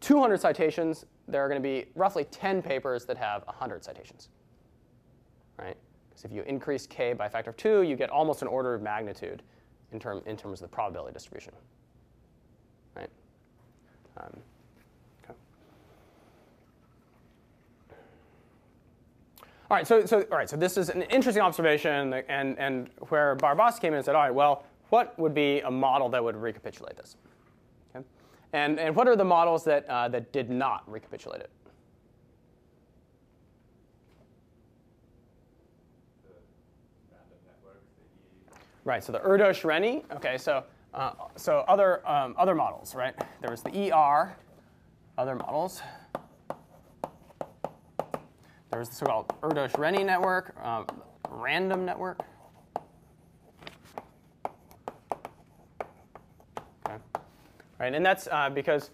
200 0.00 0.40
citations, 0.40 1.06
there 1.28 1.44
are 1.44 1.48
going 1.48 1.62
to 1.62 1.66
be 1.66 1.86
roughly 1.94 2.24
10 2.24 2.60
papers 2.60 3.04
that 3.04 3.16
have 3.16 3.46
100 3.46 3.84
citations, 3.84 4.28
right? 5.56 5.76
Because 6.10 6.24
if 6.24 6.32
you 6.32 6.42
increase 6.42 6.86
k 6.86 7.12
by 7.12 7.26
a 7.26 7.30
factor 7.30 7.50
of 7.50 7.56
2, 7.56 7.82
you 7.82 7.94
get 7.94 8.10
almost 8.10 8.42
an 8.42 8.48
order 8.48 8.74
of 8.74 8.82
magnitude 8.82 9.42
in, 9.92 10.00
term, 10.00 10.20
in 10.26 10.36
terms 10.36 10.60
of 10.60 10.68
the 10.68 10.74
probability 10.74 11.14
distribution. 11.14 11.54
Right? 12.96 13.10
Um, 14.16 14.36
All 19.70 19.78
right, 19.78 19.86
so, 19.86 20.04
so, 20.04 20.20
all 20.30 20.36
right, 20.36 20.48
so 20.48 20.56
this 20.56 20.76
is 20.76 20.90
an 20.90 21.02
interesting 21.02 21.42
observation, 21.42 22.12
and, 22.28 22.58
and 22.58 22.90
where 23.08 23.34
Barabas 23.36 23.80
came 23.80 23.94
in 23.94 23.96
and 23.96 24.04
said, 24.04 24.14
all 24.14 24.22
right, 24.22 24.34
well, 24.34 24.64
what 24.90 25.18
would 25.18 25.32
be 25.32 25.60
a 25.60 25.70
model 25.70 26.10
that 26.10 26.22
would 26.22 26.36
recapitulate 26.36 26.96
this? 26.98 27.16
Okay? 27.96 28.04
And, 28.52 28.78
and 28.78 28.94
what 28.94 29.08
are 29.08 29.16
the 29.16 29.24
models 29.24 29.64
that, 29.64 29.88
uh, 29.88 30.08
that 30.08 30.32
did 30.32 30.50
not 30.50 30.82
recapitulate 30.86 31.40
it? 31.40 31.50
Right, 38.84 39.02
so 39.02 39.12
the 39.12 39.20
Erdos-Renyi, 39.20 40.04
okay, 40.16 40.36
so, 40.36 40.62
uh, 40.92 41.12
so 41.36 41.64
other, 41.66 42.06
um, 42.06 42.34
other 42.36 42.54
models, 42.54 42.94
right? 42.94 43.14
There 43.40 43.50
was 43.50 43.62
the 43.62 43.94
ER, 43.94 44.36
other 45.16 45.36
models. 45.36 45.80
There's 48.74 48.88
the 48.88 48.96
so-called 48.96 49.28
Erdos-Renyi 49.40 50.04
network, 50.04 50.52
uh, 50.60 50.82
random 51.28 51.84
network. 51.84 52.18
Okay. 56.84 56.96
Right, 57.78 57.94
and 57.94 58.04
that's 58.04 58.26
uh, 58.26 58.50
because 58.50 58.90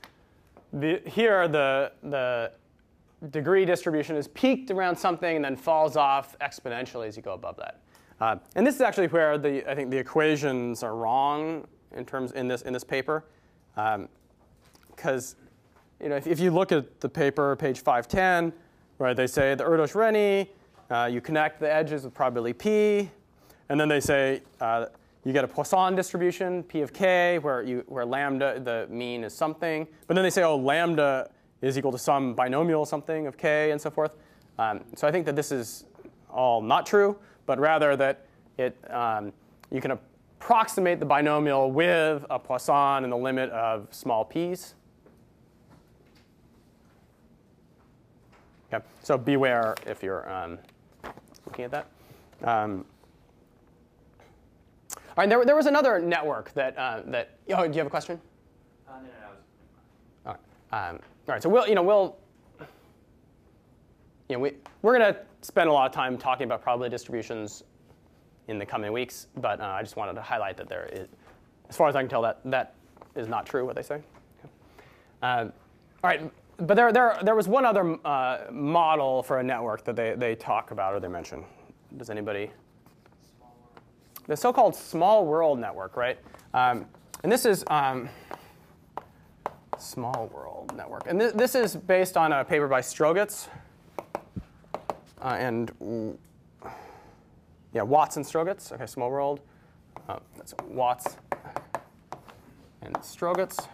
the, 0.75 1.01
here 1.07 1.49
the, 1.49 1.93
the 2.03 2.53
degree 3.31 3.65
distribution 3.65 4.17
is 4.17 4.29
peaked 4.29 4.71
around 4.71 4.97
something 4.97 5.37
and 5.37 5.43
then 5.43 5.57
falls 5.57 5.97
off 5.97 6.39
exponentially 6.41 7.09
as 7.09 7.17
you 7.17 7.23
go 7.23 7.33
above 7.33 7.57
that. 7.57 7.81
Uh, 8.21 8.37
and 8.57 8.67
this 8.67 8.75
is 8.75 8.83
actually 8.83 9.09
where 9.09 9.39
the, 9.39 9.69
I 9.69 9.75
think 9.75 9.91
the 9.91 9.97
equations 9.97 10.83
are 10.83 10.95
wrong 10.95 11.67
in 11.93 12.05
terms 12.05 12.33
in 12.33 12.49
this, 12.49 12.61
in 12.63 12.75
this 12.75 12.85
paper. 12.85 13.25
Because 13.75 15.37
um, 15.37 15.49
you 16.03 16.11
know, 16.11 16.17
if, 16.17 16.27
if 16.27 16.39
you 16.39 16.51
look 16.51 16.71
at 16.71 17.01
the 17.01 17.09
paper, 17.09 17.57
page 17.57 17.81
510, 17.81 18.53
right, 19.07 19.17
they 19.17 19.27
say 19.27 19.55
the 19.55 19.65
Erdos-Renyi, 19.65 20.49
uh, 20.91 21.09
you 21.11 21.21
connect 21.21 21.61
the 21.61 21.73
edges 21.73 22.05
with 22.05 22.15
probability 22.15 22.53
p, 22.53 23.11
and 23.69 23.81
then 23.81 23.89
they 23.89 24.01
say 24.01 24.43
uh, 24.61 24.87
you 25.25 25.33
get 25.33 25.45
a 25.45 25.49
Poisson 25.49 25.95
distribution, 25.95 26.63
p 26.65 26.81
of 26.81 26.93
k, 26.93 27.39
where, 27.39 27.63
you, 27.63 27.85
where 27.89 28.05
lambda, 28.05 28.61
the 28.61 28.87
mean 28.93 29.25
is 29.25 29.35
something. 29.35 29.87
But 30.07 30.15
then 30.15 30.23
they 30.23 30.31
say, 30.31 30.43
oh, 30.43 30.57
lambda 30.57 31.31
is 31.63 31.79
equal 31.79 31.93
to 31.93 31.99
some 31.99 32.35
binomial 32.35 32.85
something 32.85 33.27
of 33.27 33.37
k 33.37 33.71
and 33.71 33.81
so 33.81 33.91
forth. 33.91 34.17
Um, 34.59 34.81
so 34.95 35.07
I 35.07 35.13
think 35.13 35.27
that 35.27 35.37
this 35.37 35.53
is 35.53 35.85
all 36.31 36.61
not 36.61 36.87
true, 36.87 37.19
but 37.47 37.59
rather 37.59 37.97
that 37.97 38.27
it, 38.59 38.77
um, 38.91 39.33
you 39.71 39.81
can 39.81 39.93
approximate 39.93 41.01
the 41.01 41.07
binomial 41.07 41.71
with 41.71 42.25
a 42.29 42.39
Poisson 42.39 43.05
in 43.05 43.11
the 43.11 43.17
limit 43.17 43.51
of 43.51 43.89
small 43.91 44.25
p's. 44.25 44.75
Okay, 48.73 48.85
so 49.03 49.19
beware 49.19 49.75
if 49.87 50.03
you're 50.03 50.31
um, 50.31 50.59
looking 51.47 51.65
at 51.65 51.71
that. 51.73 51.87
Um, 52.45 52.85
all 54.97 55.15
right, 55.17 55.29
there, 55.29 55.45
there 55.45 55.57
was 55.57 55.67
another 55.67 55.99
network 55.99 56.53
that, 56.55 56.79
uh, 56.79 57.03
that, 57.07 57.39
oh, 57.53 57.67
do 57.67 57.73
you 57.73 57.79
have 57.79 57.87
a 57.87 57.91
question? 57.91 58.21
Uh, 58.89 58.93
no, 58.93 59.01
no, 59.03 59.09
no, 60.25 60.31
all 60.31 60.39
right. 60.73 60.91
Um, 60.91 60.97
all 60.97 61.35
right, 61.35 61.43
so 61.43 61.49
we'll, 61.49 61.67
you 61.67 61.75
know, 61.75 61.83
we'll, 61.83 62.17
you 64.29 64.37
know, 64.37 64.39
we, 64.39 64.53
we're 64.83 64.97
going 64.97 65.15
to 65.15 65.21
spend 65.43 65.69
a 65.69 65.73
lot 65.73 65.87
of 65.87 65.93
time 65.93 66.17
talking 66.17 66.45
about 66.45 66.63
probability 66.63 66.93
distributions 66.93 67.65
in 68.47 68.59
the 68.59 68.67
coming 68.67 68.93
weeks, 68.93 69.27
but 69.37 69.61
uh, 69.61 69.65
I 69.65 69.83
just 69.83 69.97
wanted 69.97 70.15
to 70.15 70.23
highlight 70.23 70.57
that 70.59 70.69
there 70.69 70.89
is, 70.93 71.09
as 71.69 71.77
far 71.77 71.89
as 71.89 71.97
I 71.97 72.03
can 72.03 72.09
tell, 72.09 72.23
that 72.23 72.41
that 72.45 72.75
is 73.17 73.27
not 73.27 73.47
true, 73.47 73.67
what 73.67 73.75
they 73.75 73.83
say. 73.83 73.97
Okay. 73.97 74.53
Uh, 75.23 75.47
all 75.47 75.51
right, 76.05 76.31
but 76.61 76.75
there, 76.75 76.93
there, 76.93 77.19
there 77.23 77.35
was 77.35 77.49
one 77.49 77.65
other 77.65 77.99
uh, 78.05 78.39
model 78.51 79.23
for 79.23 79.39
a 79.39 79.43
network 79.43 79.85
that 79.85 79.97
they, 79.97 80.15
they 80.17 80.35
talk 80.35 80.71
about 80.71 80.95
or 80.95 81.01
they 81.01 81.09
mention. 81.09 81.45
Does 81.97 82.11
anybody? 82.11 82.51
The 84.27 84.37
so-called 84.37 84.77
small 84.77 85.27
world 85.27 85.59
network, 85.59 85.97
right? 85.97 86.19
Um, 86.55 86.87
and 87.23 87.33
this 87.33 87.45
is 87.45 87.65
um, 87.69 88.09
small 89.79 90.31
world 90.33 90.75
network. 90.77 91.05
And 91.07 91.19
th 91.19 91.33
this 91.35 91.55
is 91.55 91.77
based 91.77 92.17
on 92.17 92.33
a 92.33 92.45
paper 92.45 92.69
by 92.69 92.81
Strogatz 92.81 93.49
uh, 95.23 95.37
and 95.39 96.19
yeah, 97.73 97.83
Watts 97.83 98.17
and 98.17 98.25
Strogatz. 98.25 98.73
Okay, 98.73 98.87
small 98.87 99.11
world. 99.11 99.41
Uh, 100.09 100.19
that's 100.37 100.55
Watts 100.69 101.17
and 102.83 102.95
Strogatz. 102.97 103.67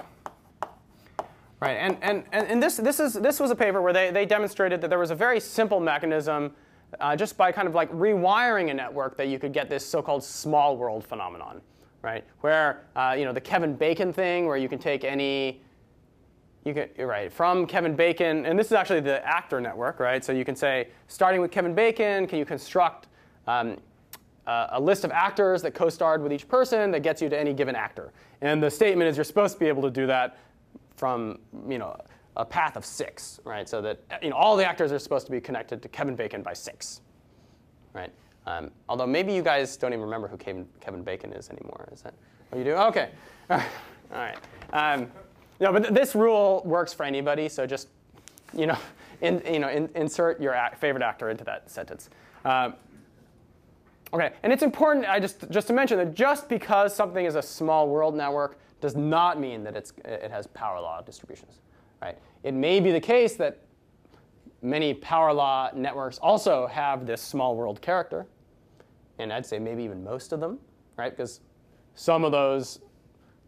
Right, 1.59 1.75
and, 1.75 1.97
and, 2.03 2.25
and 2.33 2.63
this, 2.63 2.77
this, 2.77 3.01
is, 3.01 3.15
this 3.15 3.41
was 3.41 3.51
a 3.51 3.57
paper 3.57 3.81
where 3.81 3.95
they, 3.95 4.11
they 4.11 4.27
demonstrated 4.27 4.83
that 4.83 4.91
there 4.91 4.99
was 4.99 5.11
a 5.11 5.15
very 5.15 5.41
simple 5.41 5.81
mechanism 5.81 6.53
uh, 7.01 7.17
just 7.17 7.39
by 7.39 7.51
kind 7.51 7.67
of 7.67 7.75
like 7.75 7.91
rewiring 7.93 8.71
a 8.71 8.75
network 8.75 9.17
that 9.17 9.29
you 9.29 9.39
could 9.39 9.55
get 9.55 9.71
this 9.71 9.85
so-called 9.85 10.23
small 10.23 10.77
world 10.77 11.03
phenomenon, 11.03 11.63
right? 12.03 12.25
Where, 12.41 12.85
uh, 12.95 13.15
you 13.19 13.25
know, 13.25 13.33
the 13.33 13.41
Kevin 13.41 13.75
Bacon 13.75 14.13
thing, 14.13 14.47
where 14.47 14.59
you 14.59 14.69
can 14.69 14.79
take 14.79 15.03
any, 15.03 15.63
you 16.65 16.75
can, 16.75 16.91
right, 16.99 17.33
from 17.33 17.67
Kevin 17.67 17.97
Bacon, 17.97 18.45
and 18.45 18.59
this 18.59 18.67
is 18.67 18.73
actually 18.75 19.01
the 19.01 19.27
actor 19.27 19.59
network, 19.59 19.99
right? 19.99 20.23
So 20.23 20.33
you 20.33 20.45
can 20.45 20.57
say, 20.57 20.89
starting 21.09 21.41
with 21.41 21.51
Kevin 21.51 21.75
Bacon, 21.75 22.27
can 22.27 22.39
you 22.39 22.45
construct 22.45 23.09
um, 23.47 23.79
uh, 24.47 24.69
a 24.73 24.81
list 24.81 25.05
of 25.05 25.11
actors 25.11 25.63
that 25.63 25.75
co-starred 25.75 26.23
with 26.23 26.33
each 26.33 26.49
person 26.49 26.91
that 26.93 27.01
gets 27.01 27.21
you 27.21 27.29
to 27.29 27.39
any 27.39 27.53
given 27.53 27.75
actor. 27.75 28.13
And 28.41 28.63
the 28.63 28.71
statement 28.71 29.09
is 29.09 29.17
you're 29.17 29.25
supposed 29.25 29.55
to 29.55 29.61
be 29.61 29.67
able 29.67 29.83
to 29.83 29.91
do 29.91 30.07
that 30.07 30.39
from 30.97 31.39
you 31.69 31.79
know 31.79 31.97
a 32.37 32.45
path 32.45 32.77
of 32.77 32.85
six, 32.85 33.41
right? 33.45 33.69
So 33.69 33.81
that 33.83 34.01
you 34.23 34.31
know 34.31 34.37
all 34.37 34.57
the 34.57 34.67
actors 34.67 34.93
are 34.93 34.99
supposed 34.99 35.27
to 35.27 35.33
be 35.33 35.41
connected 35.41 35.83
to 35.83 35.89
Kevin 35.89 36.17
Bacon 36.17 36.43
by 36.43 36.53
six, 36.53 37.01
right? 37.93 38.13
Um, 38.47 38.71
although 38.89 39.07
maybe 39.07 39.33
you 39.33 39.43
guys 39.43 39.77
don't 39.77 39.93
even 39.93 40.05
remember 40.05 40.29
who 40.29 40.37
Kevin, 40.37 40.69
Kevin 40.81 41.03
Bacon 41.03 41.33
is 41.33 41.51
anymore. 41.51 41.89
Is 41.93 42.03
that? 42.03 42.15
Oh, 42.53 42.59
you 42.59 42.65
do? 42.65 42.75
Okay. 42.75 43.11
All 43.51 43.61
right. 44.13 44.37
Um, 44.73 45.11
no, 45.59 45.73
but 45.73 45.83
th 45.83 45.95
this 45.95 46.15
rule 46.15 46.63
works 46.65 46.93
for 46.93 47.05
anybody. 47.05 47.49
So 47.49 47.67
just 47.67 47.89
you 48.55 48.67
know, 48.67 48.79
in, 49.21 49.43
you 49.51 49.59
know, 49.59 49.69
in, 49.69 49.89
insert 49.95 50.41
your 50.41 50.55
favorite 50.79 51.03
actor 51.03 51.31
into 51.31 51.45
that 51.45 51.71
sentence. 51.71 52.11
Um, 52.45 52.75
okay, 54.13 54.33
and 54.43 54.53
it's 54.53 54.63
important. 54.63 55.07
I 55.07 55.19
just 55.19 55.51
just 55.51 55.67
to 55.69 55.73
mention 55.73 55.99
that 55.99 56.15
just 56.15 56.49
because 56.49 56.95
something 56.95 57.25
is 57.25 57.35
a 57.35 57.43
small 57.43 57.89
world 57.89 58.15
network 58.15 58.59
does 58.87 58.95
not 58.95 59.41
mean 59.41 59.65
that 59.65 59.75
it's, 59.75 59.93
it 60.05 60.31
has 60.31 60.47
power 60.47 60.81
law 60.81 61.03
distributions. 61.03 61.59
Right? 62.01 62.17
It 62.45 62.55
may 62.55 62.79
be 62.79 62.93
the 62.93 63.01
case 63.01 63.35
that 63.35 63.59
many 64.63 64.95
power 64.95 65.33
law 65.33 65.71
networks 65.75 66.19
also 66.19 66.69
have 66.69 67.05
this 67.05 67.21
small 67.21 67.57
world 67.57 67.83
character, 67.83 68.27
and 69.19 69.33
I'd 69.33 69.45
say 69.45 69.59
maybe 69.59 69.83
even 69.83 70.05
most 70.05 70.33
of 70.33 70.39
them, 70.39 70.61
right? 70.97 71.11
Because 71.11 71.41
some 71.97 72.23
of 72.23 72.31
those 72.31 72.79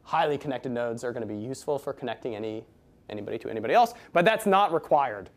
highly 0.02 0.38
connected 0.38 0.72
nodes 0.72 1.04
are 1.04 1.12
going 1.12 1.26
to 1.26 1.32
be 1.32 1.38
useful 1.38 1.78
for 1.78 1.92
connecting 1.92 2.34
any, 2.34 2.64
anybody 3.08 3.38
to 3.38 3.48
anybody 3.48 3.74
else, 3.74 3.94
but 4.12 4.24
that's 4.24 4.44
not 4.44 4.72
required 4.72 5.30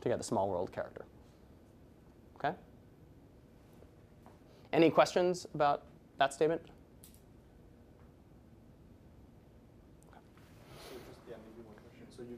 to 0.00 0.08
get 0.08 0.18
the 0.18 0.24
small 0.24 0.48
world 0.48 0.72
character. 0.72 1.04
Okay? 2.34 2.56
Any 4.72 4.90
questions 4.90 5.46
about 5.54 5.84
that 6.18 6.34
statement? 6.34 6.62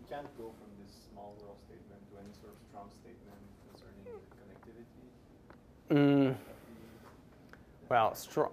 can't 0.08 0.24
go 0.40 0.48
from 0.56 0.72
this 0.80 0.90
small 1.12 1.36
world 1.44 1.60
statement 1.68 2.00
to 2.08 2.16
any 2.16 2.32
sort 2.40 2.56
of 2.56 2.58
strong 2.72 2.88
statement 2.88 3.36
concerning 3.68 4.08
connectivity? 4.32 5.04
Mm. 5.90 6.34
Well, 7.88 8.14
strong. 8.14 8.50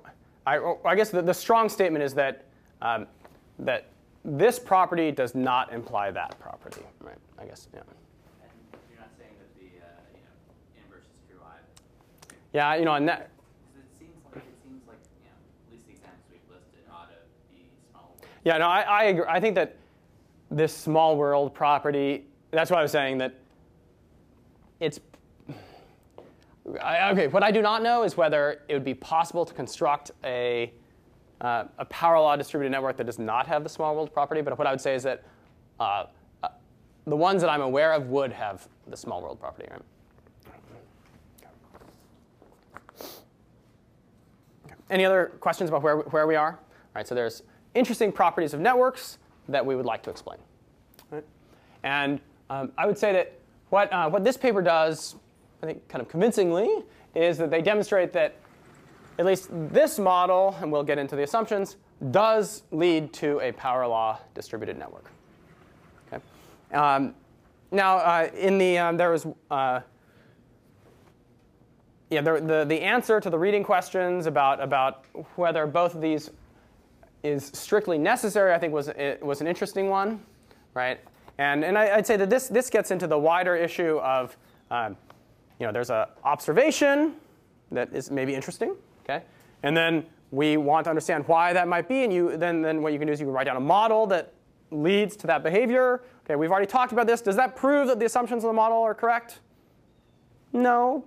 I, 0.47 0.75
I 0.85 0.95
guess 0.95 1.09
the, 1.09 1.21
the, 1.21 1.33
strong 1.33 1.69
statement 1.69 2.03
is 2.03 2.13
that 2.13 2.45
um, 2.81 3.07
that 3.59 3.87
this 4.23 4.59
property 4.59 5.11
does 5.11 5.35
not 5.35 5.73
imply 5.73 6.11
that 6.11 6.39
property, 6.39 6.81
right? 7.01 7.17
I 7.39 7.45
guess, 7.45 7.67
yeah. 7.73 7.81
And 7.81 7.87
you're 8.89 8.99
not 8.99 9.09
saying 9.17 9.31
that 9.37 9.59
the 9.59 9.65
uh, 9.83 9.89
you 10.13 10.21
know, 10.21 10.83
inverse 10.85 11.03
is 11.03 11.19
true 11.27 11.39
either. 11.45 12.35
Yeah, 12.53 12.75
you 12.75 12.85
know, 12.85 12.93
and 12.93 13.07
that. 13.09 13.29
It 13.75 13.99
seems 13.99 14.11
like 14.33 14.43
it 14.43 14.55
seems 14.63 14.81
like 14.87 14.97
you 15.21 15.29
know, 15.29 15.35
at 15.67 15.73
least 15.73 15.87
the 15.87 15.93
examples 15.93 16.23
we've 16.31 16.55
listed 16.55 16.85
ought 16.91 17.09
to 17.09 17.17
be 17.51 17.65
small. 17.91 18.15
Yeah, 18.43 18.57
no, 18.57 18.67
I, 18.67 18.81
I 18.81 19.03
agree. 19.05 19.25
I 19.27 19.39
think 19.39 19.55
that 19.55 19.75
this 20.51 20.75
small 20.75 21.17
world 21.17 21.53
property. 21.53 22.25
That's 22.51 22.71
why 22.71 22.79
I 22.79 22.83
was 22.83 22.91
saying 22.91 23.17
that 23.17 23.33
it's. 24.79 24.99
I, 26.81 27.11
okay, 27.11 27.27
what 27.27 27.43
I 27.43 27.51
do 27.51 27.61
not 27.61 27.83
know 27.83 28.03
is 28.03 28.17
whether 28.17 28.61
it 28.67 28.73
would 28.73 28.83
be 28.83 28.95
possible 28.95 29.45
to 29.45 29.53
construct 29.53 30.11
a, 30.23 30.73
uh, 31.41 31.65
a 31.77 31.85
power 31.85 32.19
law 32.19 32.35
distributed 32.35 32.71
network 32.71 32.97
that 32.97 33.05
does 33.05 33.19
not 33.19 33.45
have 33.45 33.63
the 33.63 33.69
small 33.69 33.93
world 33.95 34.11
property. 34.11 34.41
But 34.41 34.57
what 34.57 34.67
I 34.67 34.71
would 34.71 34.81
say 34.81 34.95
is 34.95 35.03
that 35.03 35.23
uh, 35.79 36.05
uh, 36.41 36.47
the 37.05 37.15
ones 37.15 37.41
that 37.41 37.49
I'm 37.49 37.61
aware 37.61 37.93
of 37.93 38.07
would 38.07 38.31
have 38.31 38.67
the 38.87 38.97
small 38.97 39.21
world 39.21 39.39
property. 39.39 39.67
Right? 39.69 39.81
Any 44.89 45.05
other 45.05 45.33
questions 45.39 45.69
about 45.69 45.83
where, 45.83 45.97
where 45.97 46.27
we 46.27 46.35
are? 46.35 46.51
All 46.51 46.59
right, 46.95 47.07
so 47.07 47.13
there's 47.15 47.43
interesting 47.73 48.11
properties 48.11 48.53
of 48.53 48.59
networks 48.59 49.17
that 49.49 49.63
we 49.63 49.75
would 49.75 49.85
like 49.85 50.01
to 50.03 50.09
explain. 50.09 50.39
Right? 51.11 51.23
And 51.83 52.19
um, 52.49 52.71
I 52.77 52.87
would 52.87 52.97
say 52.97 53.13
that 53.13 53.39
what, 53.69 53.91
uh, 53.91 54.09
what 54.09 54.23
this 54.23 54.37
paper 54.37 54.61
does, 54.61 55.15
I 55.61 55.65
think 55.65 55.87
kind 55.87 56.01
of 56.01 56.09
convincingly, 56.09 56.83
is 57.13 57.37
that 57.37 57.49
they 57.49 57.61
demonstrate 57.61 58.13
that 58.13 58.35
at 59.17 59.25
least 59.25 59.49
this 59.51 59.97
model, 59.97 60.55
and 60.61 60.71
we'll 60.71 60.83
get 60.83 60.97
into 60.97 61.15
the 61.15 61.23
assumptions, 61.23 61.77
does 62.11 62.63
lead 62.71 63.13
to 63.13 63.39
a 63.39 63.51
power 63.53 63.87
law 63.87 64.19
distributed 64.33 64.77
network. 64.77 65.09
Okay? 66.07 66.21
Um, 66.73 67.15
now, 67.71 67.97
uh, 67.97 68.29
in 68.37 68.57
the, 68.57 68.77
um, 68.77 68.97
there 68.97 69.11
was, 69.11 69.25
uh, 69.49 69.79
yeah, 72.09 72.21
the, 72.21 72.41
the, 72.41 72.65
the 72.65 72.81
answer 72.81 73.19
to 73.19 73.29
the 73.29 73.39
reading 73.39 73.63
questions 73.63 74.25
about, 74.25 74.61
about 74.61 75.05
whether 75.35 75.65
both 75.65 75.95
of 75.95 76.01
these 76.01 76.29
is 77.23 77.49
strictly 77.53 77.97
necessary, 77.97 78.53
I 78.53 78.59
think 78.59 78.73
was, 78.73 78.89
was 79.21 79.41
an 79.41 79.47
interesting 79.47 79.89
one, 79.89 80.23
right? 80.73 80.99
And, 81.37 81.65
and 81.65 81.77
I, 81.77 81.95
would 81.95 82.05
say 82.05 82.17
that 82.17 82.29
this, 82.29 82.47
this 82.47 82.69
gets 82.69 82.91
into 82.91 83.07
the 83.07 83.17
wider 83.17 83.55
issue 83.55 83.97
of, 83.99 84.37
um, 84.69 84.95
you 85.59 85.65
know, 85.65 85.71
there's 85.71 85.89
an 85.89 86.05
observation 86.23 87.15
that 87.71 87.93
is 87.93 88.11
maybe 88.11 88.35
interesting, 88.35 88.75
okay? 89.03 89.23
And 89.63 89.75
then 89.75 90.05
we 90.31 90.57
want 90.57 90.85
to 90.85 90.89
understand 90.89 91.27
why 91.27 91.53
that 91.53 91.67
might 91.67 91.87
be, 91.87 92.03
and 92.03 92.11
you, 92.11 92.37
then, 92.37 92.61
then 92.61 92.81
what 92.81 92.93
you 92.93 92.99
can 92.99 93.07
do 93.07 93.13
is 93.13 93.19
you 93.19 93.25
can 93.25 93.33
write 93.33 93.45
down 93.45 93.57
a 93.57 93.61
model 93.61 94.05
that 94.07 94.33
leads 94.71 95.15
to 95.17 95.27
that 95.27 95.43
behavior. 95.43 96.01
Okay, 96.25 96.35
we've 96.35 96.51
already 96.51 96.67
talked 96.67 96.91
about 96.91 97.07
this. 97.07 97.21
Does 97.21 97.35
that 97.35 97.55
prove 97.55 97.87
that 97.87 97.99
the 97.99 98.05
assumptions 98.05 98.43
of 98.43 98.49
the 98.49 98.53
model 98.53 98.81
are 98.81 98.93
correct? 98.93 99.39
No. 100.51 101.05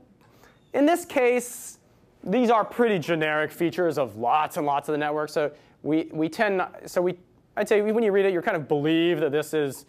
In 0.73 0.87
this 0.87 1.05
case, 1.05 1.79
these 2.23 2.51
are 2.51 2.65
pretty 2.65 2.99
generic 2.99 3.51
features 3.51 3.99
of 3.99 4.17
lots 4.17 4.57
and 4.57 4.67
lots 4.67 4.89
of 4.89 4.93
the 4.93 4.99
network. 4.99 5.31
So 5.31 5.51
we, 5.83 6.09
we 6.13 6.29
tend 6.29 6.59
not, 6.59 6.89
so 6.89 7.03
we, 7.03 7.19
I'd 7.57 7.69
say 7.69 7.81
when 7.81 8.05
you 8.05 8.13
read 8.13 8.27
it, 8.27 8.33
you 8.33 8.41
kind 8.41 8.57
of 8.57 8.69
believe 8.69 9.21
that 9.21 9.33
this 9.33 9.55
is 9.55 9.87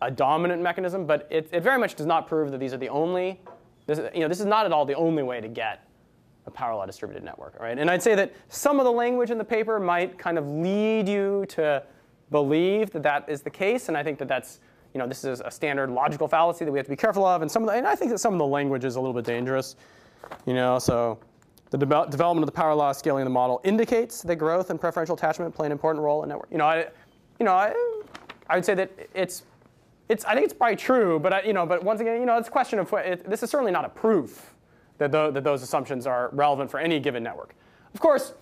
a 0.00 0.10
dominant 0.10 0.62
mechanism, 0.62 1.06
but 1.06 1.26
it, 1.30 1.48
it 1.52 1.62
very 1.62 1.78
much 1.78 1.94
does 1.94 2.06
not 2.06 2.28
prove 2.28 2.50
that 2.50 2.58
these 2.58 2.72
are 2.72 2.78
the 2.78 2.88
only, 2.88 3.40
this, 3.88 3.98
you 4.14 4.20
know, 4.20 4.28
this 4.28 4.38
is 4.38 4.46
not 4.46 4.66
at 4.66 4.72
all 4.72 4.84
the 4.84 4.94
only 4.94 5.22
way 5.22 5.40
to 5.40 5.48
get 5.48 5.84
a 6.46 6.50
law 6.74 6.86
distributed 6.86 7.24
network, 7.24 7.58
right? 7.58 7.78
And 7.78 7.90
I'd 7.90 8.02
say 8.02 8.14
that 8.14 8.32
some 8.48 8.78
of 8.78 8.84
the 8.84 8.92
language 8.92 9.30
in 9.30 9.38
the 9.38 9.44
paper 9.44 9.80
might 9.80 10.18
kind 10.18 10.38
of 10.38 10.46
lead 10.46 11.08
you 11.08 11.44
to 11.50 11.82
believe 12.30 12.90
that 12.90 13.02
that 13.02 13.28
is 13.28 13.42
the 13.42 13.50
case, 13.50 13.88
and 13.88 13.96
I 13.96 14.02
think 14.02 14.18
that 14.18 14.28
that's, 14.28 14.60
you 14.94 14.98
know, 14.98 15.06
this 15.06 15.24
is 15.24 15.42
a 15.44 15.50
standard 15.50 15.90
logical 15.90 16.28
fallacy 16.28 16.64
that 16.64 16.72
we 16.72 16.78
have 16.78 16.86
to 16.86 16.90
be 16.90 16.96
careful 16.96 17.26
of, 17.26 17.42
and 17.42 17.50
some 17.50 17.62
of 17.62 17.68
the, 17.68 17.74
and 17.74 17.86
I 17.86 17.94
think 17.94 18.10
that 18.10 18.18
some 18.18 18.34
of 18.34 18.38
the 18.38 18.46
language 18.46 18.84
is 18.84 18.96
a 18.96 19.00
little 19.00 19.14
bit 19.14 19.24
dangerous, 19.24 19.76
you 20.46 20.54
know, 20.54 20.78
so 20.78 21.18
the 21.70 21.78
de 21.78 21.86
development 21.86 22.42
of 22.42 22.46
the 22.46 22.52
power 22.52 22.74
law 22.74 22.92
scaling 22.92 23.24
the 23.24 23.30
model 23.30 23.60
indicates 23.64 24.22
that 24.22 24.36
growth 24.36 24.70
and 24.70 24.80
preferential 24.80 25.14
attachment 25.14 25.54
play 25.54 25.66
an 25.66 25.72
important 25.72 26.02
role 26.02 26.22
in 26.22 26.28
network. 26.28 26.48
You 26.50 26.58
know, 26.58 26.66
I, 26.66 26.86
you 27.38 27.44
know, 27.44 27.52
I, 27.52 27.74
I 28.48 28.54
would 28.54 28.64
say 28.64 28.74
that 28.74 28.90
it's, 29.14 29.42
it's, 30.08 30.24
I 30.24 30.34
think 30.34 30.44
it's 30.44 30.54
probably 30.54 30.76
true, 30.76 31.18
but 31.18 31.32
I, 31.32 31.42
you 31.42 31.52
know, 31.52 31.66
but 31.66 31.82
once 31.82 32.00
again, 32.00 32.20
you 32.20 32.26
know, 32.26 32.38
it's 32.38 32.48
a 32.48 32.50
question 32.50 32.78
of 32.78 32.92
it, 32.94 33.28
this 33.28 33.42
is 33.42 33.50
certainly 33.50 33.72
not 33.72 33.84
a 33.84 33.88
proof 33.88 34.54
that, 34.98 35.12
the, 35.12 35.30
that 35.30 35.44
those 35.44 35.62
assumptions 35.62 36.06
are 36.06 36.30
relevant 36.32 36.70
for 36.70 36.80
any 36.80 36.98
given 36.98 37.22
network. 37.22 37.54
Of 37.94 38.00
course, 38.00 38.32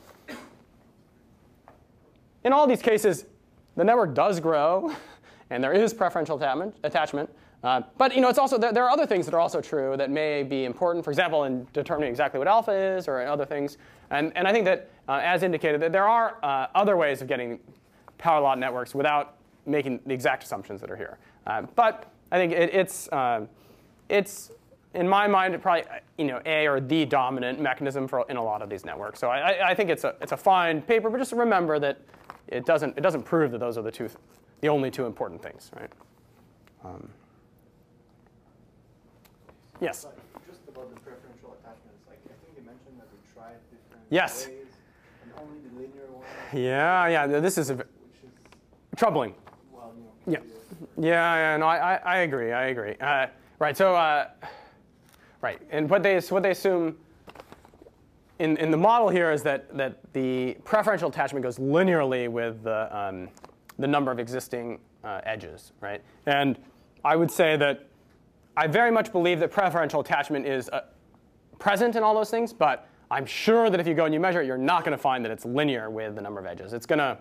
in 2.45 2.53
all 2.53 2.67
these 2.67 2.83
cases, 2.83 3.27
the 3.75 3.85
network 3.85 4.15
does 4.15 4.39
grow, 4.39 4.95
and 5.51 5.63
there 5.63 5.73
is 5.73 5.93
preferential 5.93 6.41
attachment. 6.83 7.31
Uh, 7.65 7.83
but 7.99 8.15
you 8.15 8.21
know, 8.21 8.29
it's 8.29 8.39
also 8.39 8.59
there, 8.59 8.73
there, 8.73 8.85
are 8.85 8.91
other 8.91 9.07
things 9.07 9.27
that 9.27 9.35
are 9.35 9.41
also 9.41 9.61
true 9.61 9.97
that 9.97 10.11
may 10.11 10.45
be 10.45 10.65
important. 10.65 11.05
For 11.05 11.11
example, 11.11 11.45
in 11.45 11.67
determining 11.73 12.11
exactly 12.11 12.39
what 12.39 12.47
alpha 12.47 12.71
is, 12.71 13.09
or 13.09 13.21
other 13.23 13.45
things. 13.45 13.79
And, 14.11 14.33
and 14.37 14.47
I 14.47 14.53
think 14.53 14.65
that, 14.67 14.89
uh, 15.09 15.21
as 15.23 15.43
indicated, 15.43 15.81
that 15.83 15.91
there 15.91 16.07
are 16.07 16.37
uh, 16.45 16.69
other 16.77 16.97
ways 16.97 17.23
of 17.23 17.29
getting 17.29 17.59
power 18.19 18.41
law 18.41 18.55
networks 18.55 18.95
without 18.95 19.37
making 19.67 20.01
the 20.07 20.15
exact 20.15 20.45
assumptions 20.45 20.81
that 20.81 20.91
are 20.91 20.97
here. 20.97 21.19
Uh, 21.47 21.63
but 21.75 22.11
I 22.33 22.37
think 22.37 22.53
it, 22.53 22.75
it's 22.75 23.09
uh, 23.09 23.47
it's 24.09 24.51
in 24.95 25.09
my 25.09 25.27
mind, 25.27 25.61
probably 25.63 25.85
you 26.19 26.25
know 26.25 26.41
a 26.47 26.67
or 26.67 26.81
the 26.81 27.05
dominant 27.05 27.61
mechanism 27.61 28.09
for 28.09 28.25
in 28.29 28.37
a 28.37 28.43
lot 28.43 28.63
of 28.63 28.71
these 28.71 28.85
networks. 28.85 29.21
So 29.21 29.29
I, 29.29 29.71
I 29.71 29.75
think 29.75 29.91
it's 29.91 30.05
a 30.05 30.15
it's 30.21 30.33
a 30.33 30.37
fine 30.37 30.83
paper, 30.83 31.11
but 31.11 31.19
just 31.19 31.33
remember 31.33 31.79
that 31.79 32.01
it 32.49 32.65
doesn't 32.65 32.97
it 32.97 33.03
doesn't 33.03 33.23
prove 33.23 33.53
that 33.53 33.59
those 33.59 33.79
are 33.79 33.83
the 33.83 33.93
two 33.93 34.09
the 34.61 34.69
only 34.69 34.91
two 34.91 35.07
important 35.07 35.43
things, 35.43 35.71
right? 35.77 35.91
Um, 36.85 37.09
yes. 39.81 40.07
Just 40.47 40.61
about 40.69 40.93
the 40.95 41.01
preferential 41.01 41.57
attachments, 41.61 42.03
like 42.09 42.19
I 42.25 42.35
think 42.45 42.57
you 42.57 42.65
mentioned 42.65 42.99
that 42.99 43.07
we 43.13 43.19
tried 43.35 43.57
different 43.71 44.07
yes. 44.09 44.47
ways, 44.47 44.67
and 45.23 45.33
only 45.39 45.59
the 45.69 45.81
linear 45.81 46.11
one. 46.11 46.25
Yeah, 46.53 47.09
yeah. 47.09 47.41
This 47.41 47.59
is, 47.59 47.71
a, 47.71 47.75
which 47.75 47.87
is 48.25 48.31
troubling. 48.97 49.35
well, 49.73 49.93
you 49.97 50.33
know. 50.33 50.41
Yeah. 50.41 50.56
Yeah, 50.99 51.35
yeah. 51.37 51.57
No, 51.57 51.67
I, 51.67 51.97
I, 52.05 52.17
agree. 52.19 52.53
I 52.53 52.67
agree. 52.67 52.95
Uh, 53.01 53.27
right. 53.59 53.77
So. 53.77 53.95
Uh, 53.95 54.29
Right, 55.43 55.61
and 55.71 55.89
what 55.89 56.03
they, 56.03 56.19
what 56.21 56.43
they 56.43 56.51
assume 56.51 56.97
in, 58.39 58.57
in 58.57 58.71
the 58.71 58.77
model 58.77 59.09
here 59.09 59.31
is 59.31 59.43
that, 59.43 59.75
that 59.77 60.01
the 60.13 60.57
preferential 60.65 61.09
attachment 61.09 61.43
goes 61.43 61.59
linearly 61.59 62.29
with 62.29 62.63
the, 62.65 62.97
um, 62.97 63.29
the 63.79 63.87
number 63.87 64.11
of 64.11 64.19
existing 64.19 64.81
uh, 65.05 65.21
edges, 65.25 65.73
right? 65.81 66.03
And 66.27 66.59
I 67.05 67.17
would 67.17 67.31
say 67.31 67.57
that 67.59 67.87
I 68.57 68.67
very 68.67 68.91
much 68.91 69.13
believe 69.13 69.39
that 69.41 69.51
preferential 69.51 70.01
attachment 70.01 70.47
is 70.47 70.69
uh, 70.71 70.87
present 71.59 71.97
in 71.97 72.03
all 72.03 72.15
those 72.15 72.31
things, 72.31 72.53
but 72.53 72.89
I'm 73.11 73.27
sure 73.27 73.71
that 73.71 73.79
if 73.79 73.87
you 73.87 73.95
go 73.95 74.07
and 74.07 74.13
you 74.15 74.21
measure 74.21 74.41
it, 74.41 74.47
you're 74.47 74.59
not 74.59 74.85
going 74.85 74.97
to 74.97 75.03
find 75.03 75.25
that 75.25 75.31
it's 75.31 75.45
linear 75.45 75.91
with 75.91 76.17
the 76.17 76.23
number 76.23 76.41
of 76.41 76.47
edges. 76.47 76.73
It's 76.73 76.87
going 76.87 76.99
to, 76.99 77.19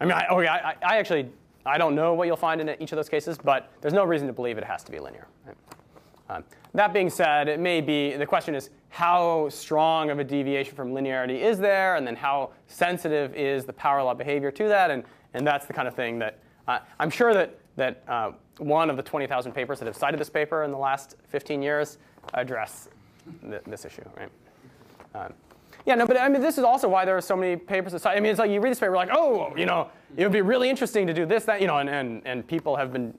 I 0.00 0.04
mean, 0.04 0.14
I, 0.14 0.26
okay, 0.26 0.48
I, 0.48 0.74
I 0.82 0.96
actually, 0.96 1.30
I 1.70 1.78
don't 1.78 1.94
know 1.94 2.14
what 2.14 2.26
you'll 2.26 2.36
find 2.36 2.60
in 2.60 2.68
each 2.82 2.90
of 2.90 2.96
those 2.96 3.08
cases, 3.08 3.38
but 3.38 3.70
there's 3.80 3.94
no 3.94 4.02
reason 4.02 4.26
to 4.26 4.32
believe 4.32 4.58
it 4.58 4.64
has 4.64 4.82
to 4.84 4.90
be 4.90 4.98
linear. 4.98 5.28
Right? 5.46 5.56
Um, 6.28 6.44
that 6.74 6.92
being 6.92 7.08
said, 7.08 7.48
it 7.48 7.60
may 7.60 7.80
be, 7.80 8.16
the 8.16 8.26
question 8.26 8.56
is 8.56 8.70
how 8.88 9.48
strong 9.50 10.10
of 10.10 10.18
a 10.18 10.24
deviation 10.24 10.74
from 10.74 10.92
linearity 10.92 11.40
is 11.40 11.58
there, 11.58 11.94
and 11.94 12.04
then 12.04 12.16
how 12.16 12.50
sensitive 12.66 13.34
is 13.36 13.64
the 13.64 13.72
power 13.72 14.02
law 14.02 14.14
behavior 14.14 14.50
to 14.50 14.66
that, 14.66 14.90
and, 14.90 15.04
and 15.34 15.46
that's 15.46 15.66
the 15.66 15.72
kind 15.72 15.86
of 15.86 15.94
thing 15.94 16.18
that 16.18 16.40
uh, 16.66 16.80
I'm 16.98 17.10
sure 17.10 17.32
that, 17.34 17.56
that 17.76 18.02
uh, 18.08 18.32
one 18.58 18.90
of 18.90 18.96
the 18.96 19.02
20,000 19.02 19.52
papers 19.52 19.78
that 19.78 19.86
have 19.86 19.96
cited 19.96 20.18
this 20.18 20.30
paper 20.30 20.64
in 20.64 20.72
the 20.72 20.78
last 20.78 21.14
15 21.28 21.62
years 21.62 21.98
address 22.34 22.88
th 23.42 23.62
this 23.66 23.84
issue, 23.84 24.02
right? 24.16 24.30
Um, 25.14 25.32
yeah, 25.86 25.94
no, 25.94 26.06
but 26.06 26.20
I 26.20 26.28
mean, 26.28 26.40
this 26.40 26.58
is 26.58 26.64
also 26.64 26.88
why 26.88 27.04
there 27.04 27.16
are 27.16 27.20
so 27.20 27.36
many 27.36 27.56
papers. 27.56 28.06
I 28.06 28.14
mean, 28.16 28.26
it's 28.26 28.38
like 28.38 28.50
you 28.50 28.60
read 28.60 28.70
this 28.70 28.80
paper, 28.80 28.94
like, 28.94 29.10
oh, 29.12 29.54
you 29.56 29.66
know, 29.66 29.88
it 30.16 30.24
would 30.24 30.32
be 30.32 30.42
really 30.42 30.68
interesting 30.68 31.06
to 31.06 31.14
do 31.14 31.26
this, 31.26 31.44
that, 31.44 31.60
you 31.60 31.66
know, 31.66 31.78
and, 31.78 31.88
and, 31.88 32.22
and 32.24 32.46
people 32.46 32.76
have 32.76 32.92
been 32.92 33.16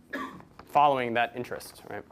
following 0.72 1.14
that 1.14 1.34
interest, 1.36 1.84
right? 1.90 2.04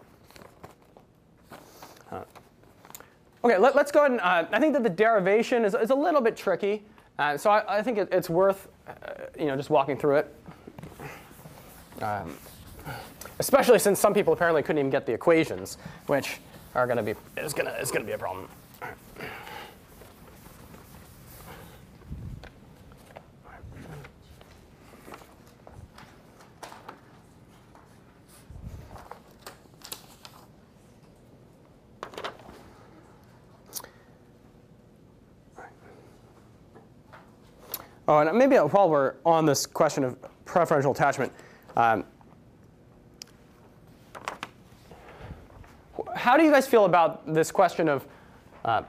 Okay, 3.42 3.58
let, 3.58 3.74
us 3.76 3.90
go 3.90 4.00
ahead 4.02 4.12
and, 4.12 4.20
uh, 4.20 4.46
I 4.52 4.60
think 4.60 4.74
that 4.74 4.84
the 4.84 4.90
derivation 4.90 5.64
is, 5.64 5.74
is 5.74 5.92
a 5.92 5.96
little 5.96 6.20
bit 6.20 6.36
tricky. 6.36 6.84
Uh, 7.18 7.38
so 7.38 7.50
I, 7.50 7.78
I 7.78 7.82
think 7.82 7.98
it, 7.98 8.10
it's 8.12 8.30
worth, 8.30 8.68
uh, 8.86 8.92
you 9.38 9.46
know, 9.46 9.56
just 9.56 9.70
walking 9.70 9.98
through 9.98 10.18
it. 10.18 10.36
Um, 12.02 12.38
especially 13.40 13.80
since 13.80 13.98
some 13.98 14.14
people 14.14 14.34
apparently 14.34 14.62
couldn't 14.62 14.80
even 14.80 14.90
get 14.90 15.06
the 15.06 15.14
equations, 15.14 15.78
which 16.08 16.40
are 16.76 16.86
going 16.86 16.98
to 16.98 17.04
be, 17.04 17.14
is 17.38 17.54
going 17.54 17.66
to, 17.66 17.80
is 17.80 17.92
going 17.92 18.02
to 18.02 18.08
be 18.08 18.14
a 18.14 18.18
problem. 18.18 18.50
Oh, 38.10 38.18
and 38.18 38.36
maybe 38.36 38.56
while 38.56 38.90
we're 38.90 39.14
on 39.24 39.46
this 39.46 39.68
question 39.68 40.04
of 40.04 40.18
preferential 40.44 40.92
attachment, 40.92 41.32
um, 41.78 42.04
how 46.16 46.36
do 46.36 46.44
you 46.44 46.50
guys 46.50 46.66
feel 46.68 46.86
about 46.86 47.32
this 47.32 47.52
question 47.52 47.88
of 47.88 48.08
uh, 48.66 48.82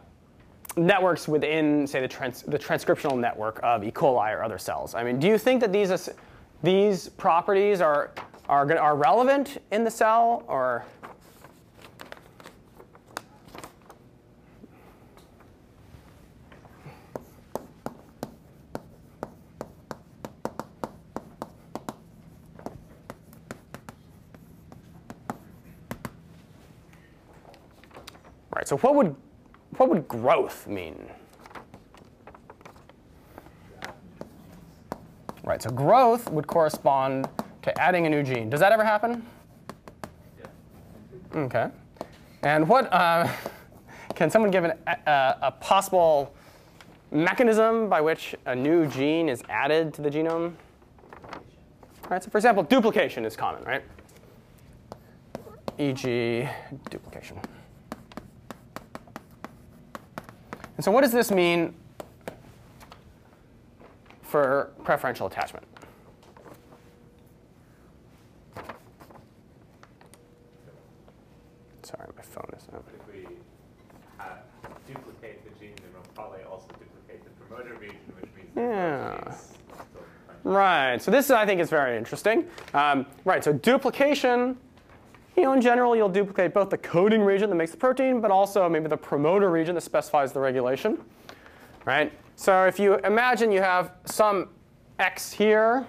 networks 0.79 1.29
within, 1.29 1.87
say, 1.87 2.01
the, 2.01 2.09
trans 2.09 2.41
the, 2.45 2.59
transcriptional 2.59 3.19
network 3.21 3.61
of 3.63 3.85
E. 3.85 3.91
coli 3.91 4.35
or 4.35 4.43
other 4.43 4.57
cells? 4.57 4.95
I 4.95 5.05
mean, 5.05 5.19
do 5.19 5.27
you 5.27 5.37
think 5.37 5.61
that 5.61 5.71
these, 5.71 6.09
these 6.63 7.11
properties 7.11 7.83
are, 7.83 8.13
are, 8.49 8.75
are 8.79 8.97
relevant 8.97 9.61
in 9.71 9.85
the 9.85 9.91
cell, 9.91 10.45
or 10.49 10.87
so 28.71 28.77
what 28.77 28.95
would, 28.95 29.17
what 29.79 29.89
would 29.89 30.07
growth 30.07 30.69
mean? 30.69 31.11
Right, 35.43 35.61
so 35.61 35.71
growth 35.71 36.31
would 36.31 36.47
correspond 36.47 37.29
to 37.63 37.81
adding 37.81 38.07
a 38.07 38.09
new 38.09 38.23
gene. 38.23 38.49
Does 38.49 38.61
that 38.61 38.71
ever 38.71 38.85
happen? 38.85 39.27
Yeah. 40.39 41.41
Okay. 41.41 41.69
And 42.45 42.69
what, 42.69 42.93
uh, 42.93 43.29
can 44.15 44.31
someone 44.31 44.53
give 44.53 44.63
an, 44.63 44.79
a, 44.87 45.37
a 45.43 45.51
possible 45.51 46.33
mechanism 47.11 47.89
by 47.89 48.01
which 48.01 48.37
a 48.47 48.55
new 48.55 48.87
gene 48.87 49.29
is 49.29 49.43
added 49.49 49.93
to 49.95 50.03
the 50.03 50.11
genome? 50.11 50.53
Right, 52.09 52.23
so 52.23 52.31
for 52.31 52.39
example, 52.39 52.63
duplication 52.63 53.25
is 53.25 53.35
common, 53.35 53.65
right? 53.65 53.83
E.g. 55.77 56.49
duplication. 56.89 57.41
And 60.81 60.85
so 60.87 60.91
what 60.93 61.03
does 61.03 61.13
this 61.13 61.31
mean 61.31 61.75
for 64.23 64.71
preferential 64.83 65.27
attachment? 65.27 65.67
Sorry, 71.83 72.09
my 72.17 72.23
phone 72.23 72.51
is 72.57 72.67
up. 72.73 72.83
If 72.99 73.15
we 73.15 73.27
have, 74.17 74.39
duplicate 74.87 75.45
the 75.45 75.61
gene, 75.61 75.75
then 75.77 75.91
we'll 75.93 76.03
probably 76.15 76.45
also 76.45 76.69
duplicate 76.69 77.25
the 77.25 77.45
promoter 77.45 77.75
region, 77.75 77.99
which 78.19 78.31
means 78.35 78.49
yeah. 78.57 79.35
Right. 80.45 81.03
So 81.03 81.11
this 81.11 81.31
I 81.31 81.45
think 81.45 81.61
is 81.61 81.69
very 81.69 81.99
interesting. 81.99 82.47
Um, 82.73 83.05
right. 83.27 83.45
So 83.45 83.53
duplication. 83.53 84.57
You 85.41 85.47
know, 85.47 85.53
in 85.55 85.63
general, 85.63 85.97
you'll 85.97 86.11
duplicate 86.11 86.53
both 86.53 86.69
the 86.69 86.77
coding 86.77 87.23
region 87.23 87.49
that 87.49 87.57
makes 87.57 87.71
the 87.71 87.79
protein, 87.79 88.21
but 88.21 88.31
also 88.31 88.69
maybe 88.69 88.89
the 88.89 88.97
promoter 88.99 89.51
region 89.51 89.75
that 89.75 89.81
specifies 89.81 90.35
the 90.35 90.39
regulation. 90.39 91.03
Right. 91.87 92.13
So 92.37 92.67
if 92.67 92.79
you 92.79 92.97
imagine 92.99 93.51
you 93.51 93.63
have 93.63 93.93
some 94.05 94.51
x 94.99 95.33
here 95.33 95.87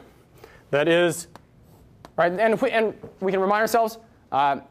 that 0.70 0.88
is 0.88 1.28
right, 2.16 2.32
and 2.32 2.62
we, 2.62 2.72
and 2.72 2.94
we 3.20 3.34
can 3.34 3.42
remind 3.42 3.60
ourselves, 3.60 3.98
uh, 4.32 4.62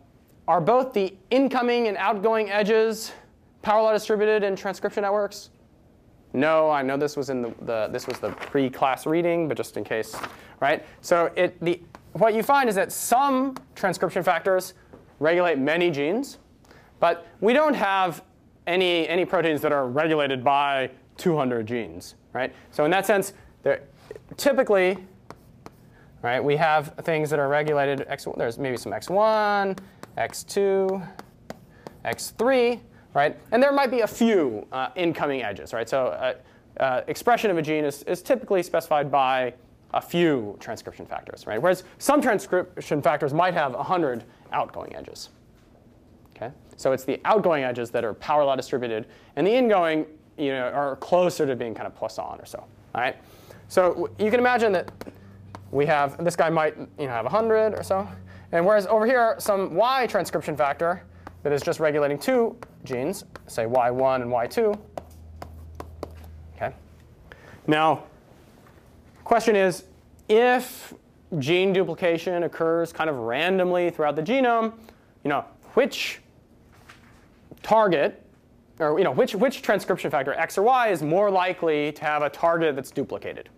are 0.49 0.63
both 0.63 0.95
the 0.95 1.15
incoming 1.31 1.89
and 1.89 1.99
outgoing 1.99 2.51
edges 2.51 3.13
power 3.61 3.83
law 3.83 3.93
distributed 3.93 4.43
in 4.43 4.57
transcription 4.57 5.03
networks? 5.03 5.51
No, 6.33 6.71
I 6.71 6.81
know 6.81 6.97
this 6.97 7.19
was 7.19 7.29
in 7.29 7.43
the, 7.43 7.55
the 7.61 7.89
this 7.93 8.07
was 8.07 8.19
the 8.19 8.31
pre-class 8.31 9.05
reading, 9.05 9.47
but 9.47 9.59
just 9.59 9.77
in 9.77 9.85
case, 9.85 10.17
right? 10.61 10.87
So 11.03 11.31
it 11.37 11.61
the 11.61 11.83
what 12.13 12.35
you 12.35 12.43
find 12.43 12.69
is 12.69 12.75
that 12.75 12.93
some 12.93 13.57
transcription 13.75 14.23
factors 14.23 14.75
regulate 15.19 15.59
many 15.59 15.91
genes, 15.91 16.39
but 16.99 17.27
we 17.41 17.53
don't 17.53 17.75
have 17.75 18.23
any 18.67 19.09
any 19.09 19.25
proteins 19.25 19.61
that 19.63 19.73
are 19.73 19.89
regulated 19.89 20.45
by 20.45 20.91
200 21.17 21.67
genes, 21.67 22.15
right? 22.33 22.55
So 22.71 22.85
in 22.85 22.91
that 22.91 23.07
sense, 23.07 23.33
typically, 24.37 24.99
right, 26.23 26.43
we 26.43 26.57
have 26.57 26.95
things 27.03 27.31
that 27.31 27.39
are 27.39 27.49
regulated. 27.49 28.07
X, 28.09 28.27
there's 28.37 28.59
maybe 28.59 28.77
some 28.77 28.93
x1, 28.93 29.79
x2, 30.17 31.09
x3, 32.05 32.81
right? 33.15 33.39
And 33.53 33.63
there 33.63 33.73
might 33.73 33.91
be 33.91 34.01
a 34.01 34.07
few 34.07 34.67
uh, 34.73 34.89
incoming 34.97 35.43
edges, 35.43 35.73
right? 35.73 35.89
So 35.89 36.07
uh, 36.07 36.35
uh, 36.83 37.03
expression 37.07 37.51
of 37.51 37.59
a 37.59 37.63
gene 37.63 37.85
is, 37.85 38.03
is 38.05 38.23
typically 38.23 38.63
specified 38.63 39.11
by 39.11 39.55
a 39.93 40.01
few 40.01 40.57
transcription 40.61 41.07
factors, 41.07 41.47
right? 41.47 41.61
Whereas 41.61 41.85
some 41.99 42.21
transcription 42.21 43.03
factors 43.03 43.35
might 43.35 43.55
have 43.55 43.75
100 43.75 44.25
outgoing 44.53 44.95
edges. 44.95 45.31
Okay? 46.37 46.53
So 46.77 46.93
it's 46.93 47.05
the 47.05 47.21
outgoing 47.25 47.65
edges 47.65 47.91
that 47.91 48.05
are 48.05 48.15
power 48.15 48.45
law 48.45 48.57
distributed, 48.57 49.07
and 49.37 49.47
the 49.47 49.53
ingoing 49.53 50.07
you 50.39 50.53
know, 50.53 50.69
are 50.69 50.97
closer 50.97 51.47
to 51.47 51.57
being 51.57 51.75
kind 51.75 51.87
of 51.87 51.95
Poisson 51.95 52.39
or 52.39 52.47
so. 52.47 52.65
All 52.95 53.01
right? 53.01 53.17
So 53.69 54.11
you 54.19 54.31
can 54.31 54.41
imagine 54.41 54.73
that 54.73 54.91
we 55.71 55.87
have, 55.87 56.23
this 56.25 56.37
guy 56.37 56.51
might 56.51 56.77
you 56.77 57.07
know, 57.07 57.09
have 57.09 57.25
100 57.25 57.75
or 57.75 57.83
so. 57.83 58.09
And 58.53 58.67
whereas 58.67 58.87
over 58.87 59.07
here, 59.07 59.37
some 59.39 59.75
Y 59.75 60.07
transcription 60.07 60.57
factor 60.57 61.05
that 61.43 61.53
is 61.53 61.63
just 61.63 61.81
regulating 61.81 62.19
two 62.19 62.57
genes, 62.85 63.25
say 63.47 63.65
Y1 63.65 64.23
and 64.23 64.31
Y2. 64.31 64.79
Okay. 66.57 66.75
Now, 67.67 68.05
question 69.31 69.55
is, 69.55 69.85
if 70.29 70.93
gene 71.39 71.73
duplication 71.73 72.43
occurs 72.43 72.93
kind 72.93 73.09
of 73.09 73.15
randomly 73.15 73.89
throughout 73.89 74.17
the 74.17 74.23
genome, 74.23 74.73
you 75.23 75.29
know, 75.29 75.45
which 75.75 76.19
target, 77.63 78.27
or 78.81 78.99
you 78.99 79.05
know, 79.05 79.13
which, 79.13 79.37
which 79.37 79.63
transcription 79.63 80.11
factor, 80.11 80.35
X 80.35 80.59
or 80.59 80.63
Y, 80.63 80.89
is 80.89 81.05
more 81.05 81.31
likely 81.31 81.93
to 81.93 82.05
have 82.05 82.23
a 82.23 82.29
target 82.29 82.75
that's 82.75 82.91
duplicated? 82.91 83.49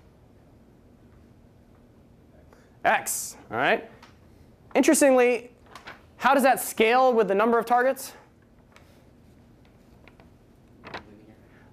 X, 2.84 3.38
all 3.50 3.56
right? 3.56 3.88
Interestingly, 4.74 5.52
how 6.18 6.34
does 6.34 6.42
that 6.42 6.60
scale 6.60 7.14
with 7.14 7.28
the 7.28 7.34
number 7.34 7.58
of 7.58 7.64
targets? 7.64 8.12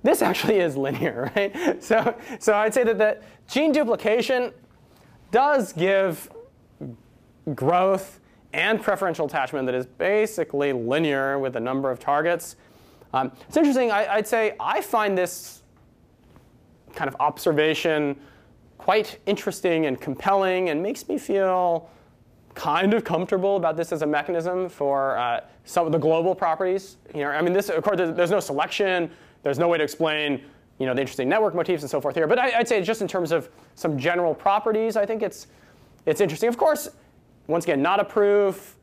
This 0.03 0.21
actually 0.21 0.59
is 0.59 0.77
linear, 0.77 1.31
right? 1.35 1.83
So, 1.83 2.15
so 2.39 2.53
I'd 2.53 2.73
say 2.73 2.83
that 2.83 2.97
the 2.97 3.19
gene 3.47 3.71
duplication 3.71 4.51
does 5.31 5.73
give 5.73 6.29
growth 7.53 8.19
and 8.53 8.81
preferential 8.81 9.25
attachment 9.25 9.65
that 9.67 9.75
is 9.75 9.85
basically 9.85 10.73
linear 10.73 11.37
with 11.37 11.53
the 11.53 11.59
number 11.59 11.91
of 11.91 11.99
targets. 11.99 12.55
Um, 13.13 13.31
it's 13.47 13.57
interesting, 13.57 13.91
I, 13.91 14.15
I'd 14.15 14.27
say 14.27 14.55
I 14.59 14.81
find 14.81 15.17
this 15.17 15.63
kind 16.93 17.07
of 17.07 17.15
observation 17.19 18.15
quite 18.77 19.19
interesting 19.25 19.85
and 19.85 19.99
compelling 19.99 20.69
and 20.69 20.81
makes 20.81 21.07
me 21.07 21.17
feel 21.17 21.89
kind 22.55 22.93
of 22.93 23.03
comfortable 23.03 23.55
about 23.55 23.77
this 23.77 23.91
as 23.91 24.01
a 24.01 24.05
mechanism 24.05 24.67
for 24.67 25.17
uh, 25.17 25.41
some 25.65 25.85
of 25.85 25.91
the 25.91 25.97
global 25.97 26.33
properties. 26.33 26.97
You 27.13 27.21
know, 27.21 27.29
I 27.29 27.41
mean, 27.41 27.53
this, 27.53 27.69
of 27.69 27.83
course, 27.83 27.97
there's 27.97 28.31
no 28.31 28.39
selection. 28.39 29.11
There's 29.43 29.59
no 29.59 29.67
way 29.67 29.77
to 29.77 29.83
explain 29.83 30.43
you 30.79 30.85
know, 30.85 30.93
the 30.93 31.01
interesting 31.01 31.29
network 31.29 31.53
motifs 31.53 31.83
and 31.83 31.91
so 31.91 31.99
forth 31.99 32.15
here. 32.15 32.25
But 32.25 32.39
I, 32.39 32.57
would 32.57 32.67
say 32.67 32.81
just 32.81 33.01
in 33.01 33.07
terms 33.07 33.31
of 33.31 33.49
some 33.75 33.99
general 33.99 34.33
properties, 34.33 34.95
I 34.95 35.05
think 35.05 35.21
it's, 35.21 35.47
it's 36.05 36.21
interesting. 36.21 36.47
Of 36.47 36.57
course, 36.57 36.89
once 37.47 37.65
again, 37.65 37.81
not 37.81 37.99
a 37.99 38.05
proof. 38.05 38.77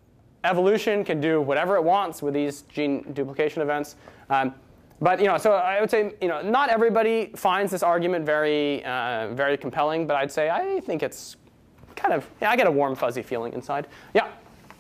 Evolution 0.44 1.04
can 1.04 1.20
do 1.20 1.40
whatever 1.40 1.76
it 1.76 1.82
wants 1.82 2.22
with 2.22 2.34
these 2.34 2.62
gene 2.62 3.10
duplication 3.14 3.62
events. 3.62 3.96
Um, 4.28 4.54
but 5.00 5.20
you 5.20 5.26
know, 5.26 5.38
so 5.38 5.52
I 5.52 5.80
would 5.80 5.90
say 5.90 6.14
you 6.20 6.28
know, 6.28 6.42
not 6.42 6.68
everybody 6.68 7.32
finds 7.34 7.72
this 7.72 7.82
argument 7.82 8.24
very, 8.24 8.84
uh, 8.84 9.28
very 9.32 9.56
compelling. 9.56 10.06
But 10.06 10.16
I'd 10.16 10.30
say 10.30 10.50
I 10.50 10.80
think 10.80 11.02
it's 11.02 11.36
kind 11.96 12.14
of, 12.14 12.28
yeah, 12.40 12.50
I 12.50 12.56
get 12.56 12.66
a 12.66 12.70
warm, 12.70 12.94
fuzzy 12.94 13.22
feeling 13.22 13.54
inside. 13.54 13.88
Yeah? 14.14 14.28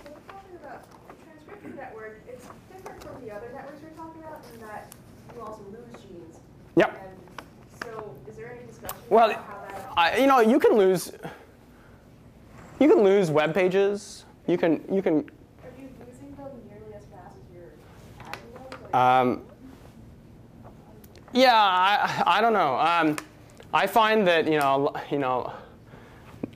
So 0.04 0.10
we're 0.10 0.32
talking 0.32 0.56
about 0.56 0.84
transcription 1.24 1.76
network. 1.76 2.22
It's 2.28 2.46
different 2.72 3.02
from 3.02 3.24
the 3.24 3.34
other 3.34 3.48
networks 3.52 3.82
we're 3.82 3.96
talking 3.96 4.22
about 4.22 4.42
in 4.54 4.60
that 4.60 4.94
you 5.34 5.42
also 5.42 5.62
lose 5.70 5.86
Yeah. 6.76 6.86
And 6.88 7.82
so 7.82 8.14
is 8.28 8.36
there 8.36 8.52
any 8.52 8.66
discussion 8.66 8.96
well, 9.10 9.30
about 9.30 9.44
how 9.44 9.66
that... 9.68 9.92
I, 9.96 10.18
you 10.18 10.26
know, 10.26 10.40
you 10.40 10.58
can 10.58 10.76
lose, 10.76 11.12
you 12.78 12.88
can 12.88 13.02
lose 13.02 13.30
web 13.30 13.54
pages. 13.54 14.24
You 14.46 14.56
can, 14.56 14.84
you 14.92 15.02
can. 15.02 15.18
Are 15.18 15.72
you 15.78 15.88
losing 16.06 16.36
them 16.36 16.50
nearly 16.68 16.94
as 16.94 17.04
fast 17.06 17.34
as 17.34 17.54
you're 17.54 17.72
adding 18.20 18.40
them? 18.92 18.94
Um, 18.94 19.42
yeah, 21.32 21.52
I, 21.54 22.22
I 22.26 22.40
don't 22.40 22.52
know. 22.52 22.78
Um, 22.78 23.16
I 23.74 23.86
find 23.86 24.26
that 24.26 24.46
you 24.46 24.58
know, 24.58 24.94
you 25.10 25.18
know, 25.18 25.52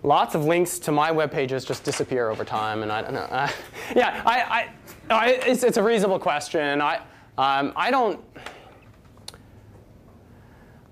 lots 0.02 0.34
of 0.34 0.44
links 0.44 0.78
to 0.80 0.92
my 0.92 1.10
web 1.10 1.30
pages 1.30 1.64
just 1.64 1.84
disappear 1.84 2.30
over 2.30 2.44
time, 2.44 2.82
and 2.82 2.92
I 2.92 3.02
don't 3.02 3.14
know. 3.14 3.20
Uh, 3.20 3.48
yeah, 3.96 4.22
I, 4.24 4.40
I, 4.40 5.14
I, 5.14 5.28
it's, 5.46 5.62
it's 5.64 5.76
a 5.76 5.82
reasonable 5.82 6.18
question. 6.18 6.80
I, 6.80 6.96
um, 7.36 7.72
I 7.76 7.90
don't. 7.90 8.20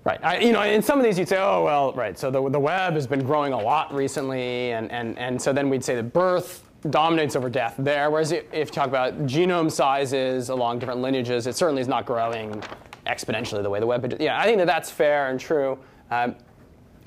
Right. 0.05 0.19
I, 0.23 0.39
you 0.39 0.53
know, 0.53 0.61
in 0.61 0.81
some 0.81 0.97
of 0.97 1.03
these, 1.03 1.19
you'd 1.19 1.27
say, 1.27 1.37
oh, 1.37 1.63
well, 1.63 1.91
right. 1.93 2.17
So 2.17 2.31
the, 2.31 2.49
the 2.49 2.59
web 2.59 2.93
has 2.93 3.05
been 3.05 3.23
growing 3.23 3.53
a 3.53 3.59
lot 3.59 3.93
recently, 3.93 4.71
and, 4.71 4.89
and, 4.91 5.19
and 5.19 5.41
so 5.41 5.51
then 5.51 5.69
we'd 5.69 5.83
say 5.83 5.95
that 5.95 6.13
birth 6.13 6.63
dominates 6.89 7.35
over 7.35 7.49
death 7.49 7.75
there. 7.77 8.09
Whereas 8.09 8.31
if 8.31 8.45
you 8.53 8.65
talk 8.65 8.87
about 8.87 9.25
genome 9.25 9.69
sizes 9.69 10.49
along 10.49 10.79
different 10.79 11.01
lineages, 11.01 11.47
it 11.47 11.55
certainly 11.55 11.81
is 11.81 11.89
not 11.89 12.05
growing 12.05 12.63
exponentially 13.05 13.61
the 13.61 13.69
way 13.69 13.81
the 13.81 13.87
web. 13.87 14.15
Yeah, 14.19 14.39
I 14.39 14.45
think 14.45 14.57
that 14.59 14.67
that's 14.67 14.89
fair 14.89 15.29
and 15.29 15.39
true. 15.39 15.77
Um, 16.09 16.35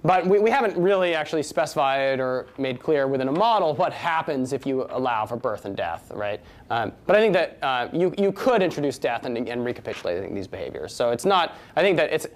but 0.04 0.26
we, 0.26 0.40
we 0.40 0.50
haven't 0.50 0.76
really 0.76 1.14
actually 1.14 1.44
specified 1.44 2.18
or 2.18 2.48
made 2.58 2.80
clear 2.80 3.06
within 3.06 3.28
a 3.28 3.32
model 3.32 3.74
what 3.74 3.92
happens 3.92 4.52
if 4.52 4.66
you 4.66 4.86
allow 4.90 5.24
for 5.24 5.36
birth 5.36 5.64
and 5.64 5.76
death, 5.76 6.10
right? 6.12 6.40
Um, 6.70 6.92
but 7.06 7.16
I 7.16 7.20
think 7.20 7.32
that 7.34 7.58
uh, 7.62 7.88
you, 7.92 8.12
you 8.18 8.32
could 8.32 8.62
introduce 8.62 8.98
death 8.98 9.24
and, 9.24 9.48
and 9.48 9.64
recapitulating 9.64 10.34
these 10.34 10.48
behaviors. 10.48 10.94
So 10.94 11.10
it's 11.10 11.24
not, 11.24 11.56
I 11.76 11.82
think 11.82 11.96
that 11.98 12.12
it's, 12.12 12.26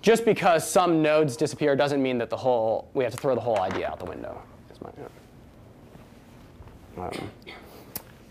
just 0.00 0.24
because 0.24 0.68
some 0.68 1.02
nodes 1.02 1.36
disappear 1.36 1.74
doesn't 1.74 2.02
mean 2.02 2.18
that 2.18 2.30
the 2.30 2.36
whole, 2.36 2.88
we 2.94 3.04
have 3.04 3.12
to 3.12 3.18
throw 3.18 3.34
the 3.34 3.40
whole 3.40 3.60
idea 3.60 3.88
out 3.88 3.98
the 3.98 4.04
window. 4.04 4.40
Um, 6.96 7.30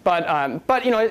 but, 0.03 0.28
um, 0.28 0.61
but 0.68 0.86
you 0.86 0.91
know, 0.91 1.09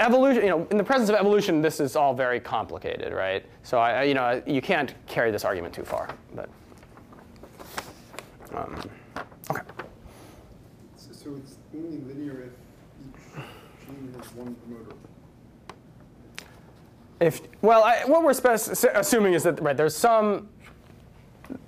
evolution, 0.00 0.42
you 0.42 0.48
know, 0.48 0.66
in 0.70 0.76
the 0.76 0.84
presence 0.84 1.10
of 1.10 1.16
evolution, 1.16 1.62
this 1.62 1.80
is 1.80 1.96
all 1.96 2.14
very 2.14 2.40
complicated, 2.40 3.12
right? 3.12 3.44
So 3.62 3.78
I, 3.78 4.04
you 4.04 4.14
know, 4.14 4.42
you 4.46 4.60
can't 4.60 4.94
carry 5.06 5.30
this 5.30 5.44
argument 5.44 5.74
too 5.74 5.84
far. 5.84 6.08
But. 6.34 6.48
Um, 8.54 8.82
okay. 9.50 9.60
So, 10.96 11.12
so 11.12 11.36
it's 11.36 11.56
only 11.74 11.98
linear 11.98 12.44
if 12.44 12.52
each 13.06 13.86
gene 13.86 14.14
has 14.18 14.34
one 14.34 14.54
promoter. 14.54 14.96
If 17.20 17.42
well, 17.60 17.84
I, 17.84 18.04
what 18.06 18.24
we're 18.24 18.30
assuming 18.30 19.34
is 19.34 19.42
that 19.42 19.60
right 19.60 19.76
there's 19.76 19.94
some 19.94 20.48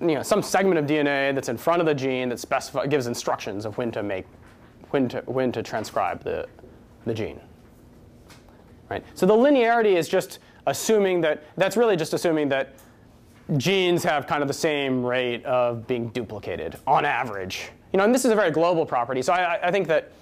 you 0.00 0.14
know 0.14 0.22
some 0.22 0.42
segment 0.42 0.78
of 0.78 0.86
DNA 0.86 1.34
that's 1.34 1.48
in 1.48 1.58
front 1.58 1.80
of 1.80 1.86
the 1.86 1.94
gene 1.94 2.28
that 2.30 2.40
specify, 2.40 2.86
gives 2.86 3.06
instructions 3.06 3.64
of 3.64 3.76
when 3.76 3.92
to 3.92 4.02
make 4.02 4.26
when 4.90 5.08
to 5.08 5.20
when 5.26 5.52
to 5.52 5.62
transcribe 5.62 6.24
the 6.24 6.48
the 7.04 7.12
gene. 7.14 7.40
Right. 8.90 9.04
So 9.14 9.26
the 9.26 9.34
linearity 9.34 9.96
is 9.96 10.08
just 10.08 10.38
assuming 10.66 11.20
that 11.22 11.44
that's 11.56 11.76
really 11.76 11.96
just 11.96 12.14
assuming 12.14 12.48
that 12.50 12.74
genes 13.56 14.04
have 14.04 14.26
kind 14.26 14.42
of 14.42 14.48
the 14.48 14.54
same 14.54 15.04
rate 15.04 15.44
of 15.44 15.86
being 15.86 16.08
duplicated 16.08 16.76
on 16.86 17.04
average. 17.04 17.70
You 17.92 17.98
know, 17.98 18.04
and 18.04 18.14
this 18.14 18.24
is 18.24 18.30
a 18.30 18.34
very 18.34 18.50
global 18.50 18.86
property, 18.86 19.20
so 19.20 19.32
I, 19.32 19.68
I 19.68 19.70
think 19.70 19.86
that 19.88 20.12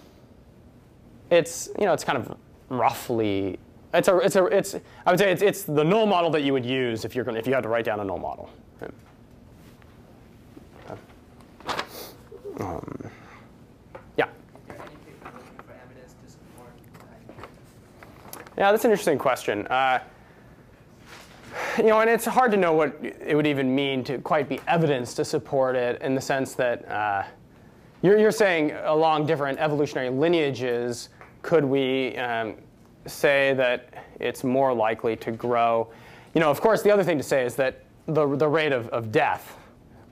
it's 1.31 1.69
you 1.79 1.87
know 1.87 1.93
it's 1.93 2.05
kind 2.05 2.19
of 2.19 2.37
roughly 2.69 3.59
it's 3.93 4.09
a 4.09 4.19
it's 4.19 4.37
a 4.37 4.45
it's 4.47 4.75
I 5.07 5.11
would 5.11 5.19
say 5.19 5.33
it's 5.33 5.43
it's 5.43 5.63
the 5.65 5.85
null 5.85 6.07
model 6.07 6.31
that 6.31 6.43
you 6.43 6.53
would 6.53 6.65
use 6.65 7.05
if 7.05 7.15
you're 7.15 7.25
going 7.25 7.37
if 7.37 7.47
you 7.47 7.55
had 7.55 7.63
to 7.63 7.69
write 7.69 7.85
down 7.85 8.01
a 8.01 8.05
null 8.05 8.19
model. 8.19 8.51
um, 12.61 13.11
yeah. 14.17 14.27
Is 14.27 14.31
there 14.67 14.77
any 14.77 14.95
paper 14.97 15.33
looking 15.35 15.57
for 15.67 15.73
evidence 15.73 16.15
to 16.25 16.31
support 16.31 16.73
that? 17.39 17.49
Yeah, 18.59 18.71
that's 18.71 18.85
an 18.85 18.91
interesting 18.91 19.19
question. 19.19 19.67
Uh, 19.69 20.01
you 21.79 21.85
know, 21.85 22.01
and 22.01 22.11
it's 22.11 22.27
hard 22.27 22.51
to 22.53 22.57
know 22.57 22.73
what 22.73 22.97
it 23.03 23.35
would 23.35 23.47
even 23.47 23.75
mean 23.75 24.05
to 24.05 24.19
quite 24.19 24.49
be 24.49 24.61
evidence 24.69 25.15
to 25.15 25.25
support 25.25 25.75
it 25.75 26.01
in 26.03 26.15
the 26.15 26.21
sense 26.21 26.55
that 26.55 26.89
uh, 26.89 27.25
you're, 28.03 28.19
you're 28.19 28.31
saying 28.31 28.73
along 28.85 29.27
different 29.27 29.59
evolutionary 29.59 30.11
lineages, 30.11 31.09
could 31.43 31.65
we 31.65 32.17
um, 32.19 32.57
say 33.07 33.55
that 33.55 33.93
it's 34.19 34.45
more 34.45 34.73
likely 34.75 35.17
to 35.17 35.33
grow? 35.33 35.89
You 36.35 36.41
know, 36.41 36.51
of 36.51 36.61
course, 36.61 36.83
the 36.83 36.91
other 36.91 37.05
thing 37.05 37.19
to 37.19 37.25
say 37.25 37.45
is 37.45 37.57
that 37.57 37.85
the, 38.07 38.37
the 38.37 38.49
rate 38.49 38.73
of, 38.73 38.89
of 38.89 39.13
death 39.13 39.57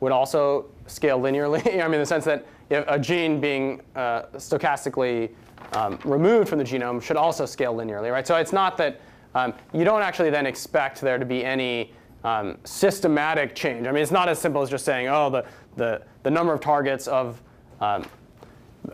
would 0.01 0.13
also 0.13 0.67
scale 0.87 1.19
linearly. 1.21 1.67
I 1.83 1.87
mean, 1.87 1.95
in 1.95 2.01
the 2.01 2.07
sense 2.07 2.25
that 2.25 2.47
a 2.71 2.99
gene 2.99 3.41
being 3.41 3.81
uh, 3.97 4.23
stochastically 4.35 5.31
um, 5.73 5.99
removed 6.05 6.49
from 6.49 6.59
the 6.59 6.65
genome 6.65 7.03
should 7.03 7.17
also 7.17 7.47
scale 7.47 7.75
linearly, 7.75 8.13
right? 8.13 8.27
So 8.27 8.37
it's 8.37 8.53
not 8.53 8.77
that 8.79 9.01
um, 9.35 9.55
you 9.73 9.85
don't 9.85 10.03
actually 10.03 10.31
then 10.31 10.47
expect 10.47 11.01
there 11.01 11.19
to 11.19 11.25
be 11.25 11.45
any 11.45 11.93
um, 12.25 12.59
systematic 12.65 13.55
change. 13.55 13.87
I 13.87 13.93
mean, 13.93 14.03
it's 14.03 14.11
not 14.11 14.29
as 14.29 14.39
simple 14.39 14.63
as 14.63 14.71
just 14.71 14.85
saying, 14.85 15.09
oh, 15.09 15.31
the, 15.31 15.45
the, 15.77 16.03
the 16.23 16.31
number 16.31 16.53
of 16.53 16.61
targets 16.61 17.07
of 17.07 17.41
um, 17.81 18.05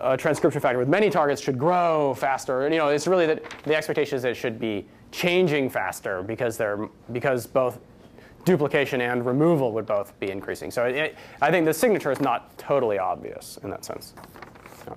a 0.01 0.17
transcription 0.17 0.61
factor 0.61 0.79
with 0.79 0.89
many 0.89 1.11
targets 1.11 1.41
should 1.41 1.59
grow 1.59 2.15
faster. 2.15 2.69
You 2.69 2.79
know, 2.79 2.89
it's 2.89 3.07
really 3.07 3.27
that 3.27 3.43
the 3.65 3.75
expectation 3.77 4.17
is 4.17 4.23
that 4.23 4.31
it 4.31 4.37
should 4.37 4.59
be 4.59 4.87
changing 5.11 5.71
faster 5.71 6.23
because 6.23 6.57
they're 6.57 6.89
because 7.13 7.47
both 7.47 7.79
duplication 8.45 9.01
and 9.01 9.25
removal 9.25 9.73
would 9.73 9.87
both 9.87 10.19
be 10.21 10.31
increasing. 10.31 10.71
So 10.71 10.85
it, 10.85 11.17
I 11.41 11.51
think 11.51 11.67
the 11.67 11.75
signature 11.75 12.11
is 12.11 12.21
not 12.21 12.57
totally 12.59 12.99
obvious 12.99 13.59
in 13.63 13.71
that 13.71 13.85
sense. 13.85 14.15
No. 14.87 14.97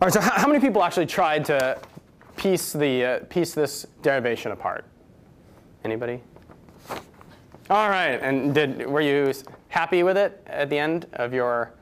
All 0.00 0.08
right, 0.08 0.12
so 0.12 0.20
how, 0.20 0.32
how 0.32 0.46
many 0.46 0.60
people 0.60 0.82
actually 0.82 1.06
tried 1.06 1.44
to 1.46 1.78
piece, 2.36 2.72
the, 2.72 3.04
uh, 3.04 3.18
piece 3.28 3.52
this 3.54 3.86
derivation 4.02 4.52
apart? 4.52 4.84
Anybody? 5.84 6.22
All 7.68 7.90
right, 7.90 8.20
and 8.22 8.54
did, 8.54 8.86
were 8.86 9.00
you 9.00 9.32
happy 9.68 10.04
with 10.04 10.16
it 10.16 10.40
at 10.46 10.70
the 10.70 10.78
end 10.78 11.06
of 11.14 11.34
your 11.34 11.72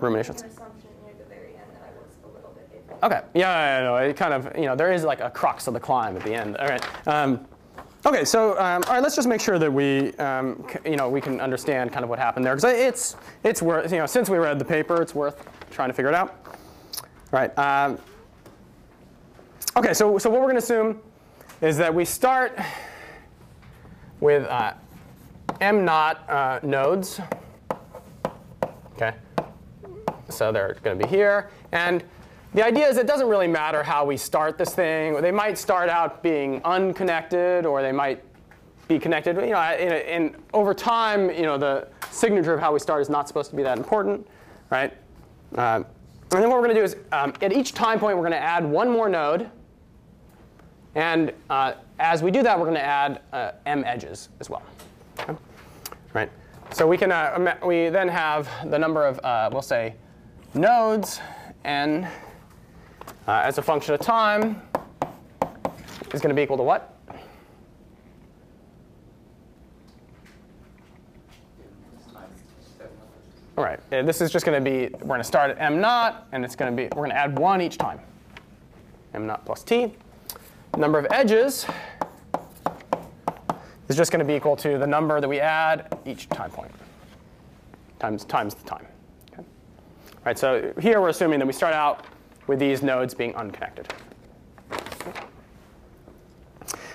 ruminations? 0.00 0.42
An 0.42 0.48
assumption 0.48 0.88
near 1.04 1.14
the 1.16 1.24
very 1.32 1.54
end 1.54 1.70
that 1.74 1.92
I 1.94 2.02
was 2.02 2.10
a 2.24 2.36
little 2.36 2.52
bit 2.54 2.84
iffy. 2.88 3.06
Okay. 3.06 3.22
Yeah, 3.34 3.78
yeah, 3.78 3.84
no, 3.84 3.96
it 3.96 4.16
kind 4.16 4.34
of, 4.34 4.56
you 4.58 4.64
know, 4.64 4.74
there 4.74 4.92
is 4.92 5.04
like 5.04 5.20
a 5.20 5.30
crux 5.30 5.68
of 5.68 5.74
the 5.74 5.80
climb 5.80 6.16
at 6.16 6.24
the 6.24 6.34
end. 6.34 6.56
All 6.56 6.66
right. 6.66 7.06
Um, 7.06 7.46
okay, 8.04 8.24
so 8.24 8.58
um, 8.58 8.82
all 8.88 8.94
right, 8.94 9.02
let's 9.02 9.14
just 9.14 9.28
make 9.28 9.40
sure 9.40 9.60
that 9.60 9.72
we, 9.72 10.12
um, 10.14 10.66
c- 10.68 10.90
you 10.90 10.96
know, 10.96 11.08
we 11.08 11.20
can 11.20 11.40
understand 11.40 11.92
kind 11.92 12.02
of 12.02 12.10
what 12.10 12.18
happened 12.18 12.44
there 12.44 12.56
because 12.56 12.72
it's 12.72 13.14
it's 13.44 13.62
worth, 13.62 13.92
you 13.92 13.98
know, 13.98 14.06
since 14.06 14.28
we 14.28 14.38
read 14.38 14.58
the 14.58 14.64
paper, 14.64 15.00
it's 15.00 15.14
worth 15.14 15.48
trying 15.70 15.88
to 15.88 15.94
figure 15.94 16.08
it 16.08 16.16
out. 16.16 16.34
All 17.32 17.38
right. 17.38 17.56
Um, 17.56 17.96
okay, 19.76 19.94
so 19.94 20.18
so 20.18 20.28
what 20.30 20.40
we're 20.40 20.46
going 20.48 20.56
to 20.56 20.64
assume 20.64 21.00
is 21.60 21.76
that 21.76 21.94
we 21.94 22.04
start 22.04 22.58
with 24.20 24.46
uh, 24.46 24.74
m 25.60 25.84
naught 25.84 26.28
uh, 26.28 26.60
nodes. 26.62 27.20
Okay. 28.94 29.14
So 30.28 30.52
they're 30.52 30.76
going 30.82 30.98
to 30.98 31.04
be 31.04 31.10
here. 31.10 31.50
And 31.72 32.02
the 32.54 32.64
idea 32.64 32.88
is 32.88 32.96
it 32.96 33.06
doesn't 33.06 33.28
really 33.28 33.48
matter 33.48 33.82
how 33.82 34.04
we 34.04 34.16
start 34.16 34.56
this 34.58 34.74
thing. 34.74 35.20
They 35.20 35.32
might 35.32 35.58
start 35.58 35.88
out 35.88 36.22
being 36.22 36.62
unconnected, 36.64 37.66
or 37.66 37.82
they 37.82 37.92
might 37.92 38.22
be 38.86 38.98
connected. 38.98 39.36
You 39.36 39.50
know, 39.50 39.72
in, 39.72 40.36
over 40.52 40.72
time, 40.72 41.30
you 41.30 41.42
know, 41.42 41.58
the 41.58 41.88
signature 42.10 42.54
of 42.54 42.60
how 42.60 42.72
we 42.72 42.78
start 42.78 43.02
is 43.02 43.08
not 43.08 43.26
supposed 43.26 43.50
to 43.50 43.56
be 43.56 43.62
that 43.64 43.76
important, 43.76 44.26
right? 44.70 44.92
Uh, 45.56 45.82
and 46.32 46.42
then 46.42 46.48
what 46.48 46.60
we're 46.60 46.66
going 46.66 46.74
to 46.76 46.80
do 46.80 46.84
is, 46.84 46.96
um, 47.12 47.32
at 47.42 47.52
each 47.52 47.74
time 47.74 47.98
point, 47.98 48.16
we're 48.16 48.22
going 48.22 48.32
to 48.32 48.38
add 48.38 48.64
one 48.64 48.88
more 48.90 49.08
node. 49.08 49.50
And 50.94 51.32
uh, 51.50 51.74
as 51.98 52.22
we 52.22 52.30
do 52.30 52.42
that, 52.42 52.58
we're 52.58 52.64
going 52.64 52.76
to 52.76 52.82
add 52.82 53.22
uh, 53.32 53.52
m 53.66 53.84
edges 53.84 54.28
as 54.40 54.50
well. 54.50 54.62
Okay? 55.20 55.34
Right. 56.12 56.30
So 56.70 56.86
we 56.86 56.96
can 56.96 57.12
uh, 57.12 57.56
we 57.64 57.88
then 57.88 58.08
have 58.08 58.48
the 58.70 58.78
number 58.78 59.06
of 59.06 59.20
uh, 59.22 59.48
we'll 59.52 59.62
say 59.62 59.94
nodes 60.54 61.20
n 61.64 62.04
uh, 63.26 63.42
as 63.44 63.58
a 63.58 63.62
function 63.62 63.94
of 63.94 64.00
time 64.00 64.60
is 66.12 66.20
going 66.20 66.30
to 66.30 66.34
be 66.34 66.42
equal 66.42 66.56
to 66.56 66.62
what? 66.62 66.90
All 73.56 73.62
right. 73.62 73.78
uh, 73.92 74.02
This 74.02 74.20
is 74.20 74.32
just 74.32 74.44
going 74.44 74.62
to 74.62 74.70
be 74.70 74.88
we're 74.94 75.06
going 75.06 75.20
to 75.20 75.24
start 75.24 75.50
at 75.50 75.60
m 75.60 75.80
naught, 75.80 76.26
and 76.32 76.44
it's 76.44 76.56
going 76.56 76.74
to 76.74 76.76
be 76.76 76.88
we're 76.96 77.06
going 77.06 77.10
to 77.10 77.16
add 77.16 77.38
one 77.38 77.60
each 77.60 77.78
time. 77.78 78.00
m 79.14 79.26
naught 79.26 79.44
plus 79.46 79.62
t. 79.62 79.94
Number 80.76 80.98
of 80.98 81.06
edges 81.10 81.66
is 83.88 83.96
just 83.96 84.10
going 84.10 84.18
to 84.18 84.24
be 84.24 84.34
equal 84.34 84.56
to 84.56 84.76
the 84.78 84.86
number 84.86 85.20
that 85.20 85.28
we 85.28 85.38
add 85.38 85.96
each 86.04 86.28
time 86.28 86.50
point 86.50 86.72
times 88.00 88.24
times 88.24 88.54
the 88.54 88.64
time. 88.68 88.86
Okay? 89.32 89.42
All 89.42 90.22
right. 90.26 90.38
So 90.38 90.72
here 90.80 91.00
we're 91.00 91.10
assuming 91.10 91.38
that 91.38 91.46
we 91.46 91.52
start 91.52 91.74
out 91.74 92.06
with 92.46 92.58
these 92.58 92.82
nodes 92.82 93.14
being 93.14 93.34
unconnected. 93.36 93.92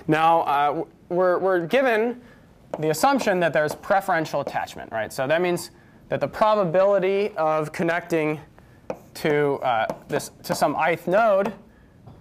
Now 0.08 0.42
uh, 0.42 0.84
we're, 1.10 1.38
we're 1.40 1.66
given 1.66 2.22
the 2.80 2.90
assumption 2.90 3.40
that 3.40 3.54
there's 3.54 3.76
preferential 3.76 4.42
attachment, 4.42 4.92
right? 4.92 5.12
So 5.12 5.26
that 5.26 5.42
means 5.42 5.72
that 6.10 6.20
the 6.20 6.28
probability 6.28 7.32
of 7.38 7.72
connecting 7.72 8.40
to 9.16 9.56
uh, 9.56 9.88
this 10.08 10.32
to 10.44 10.54
some 10.54 10.76
ith 10.76 11.08
node 11.08 11.54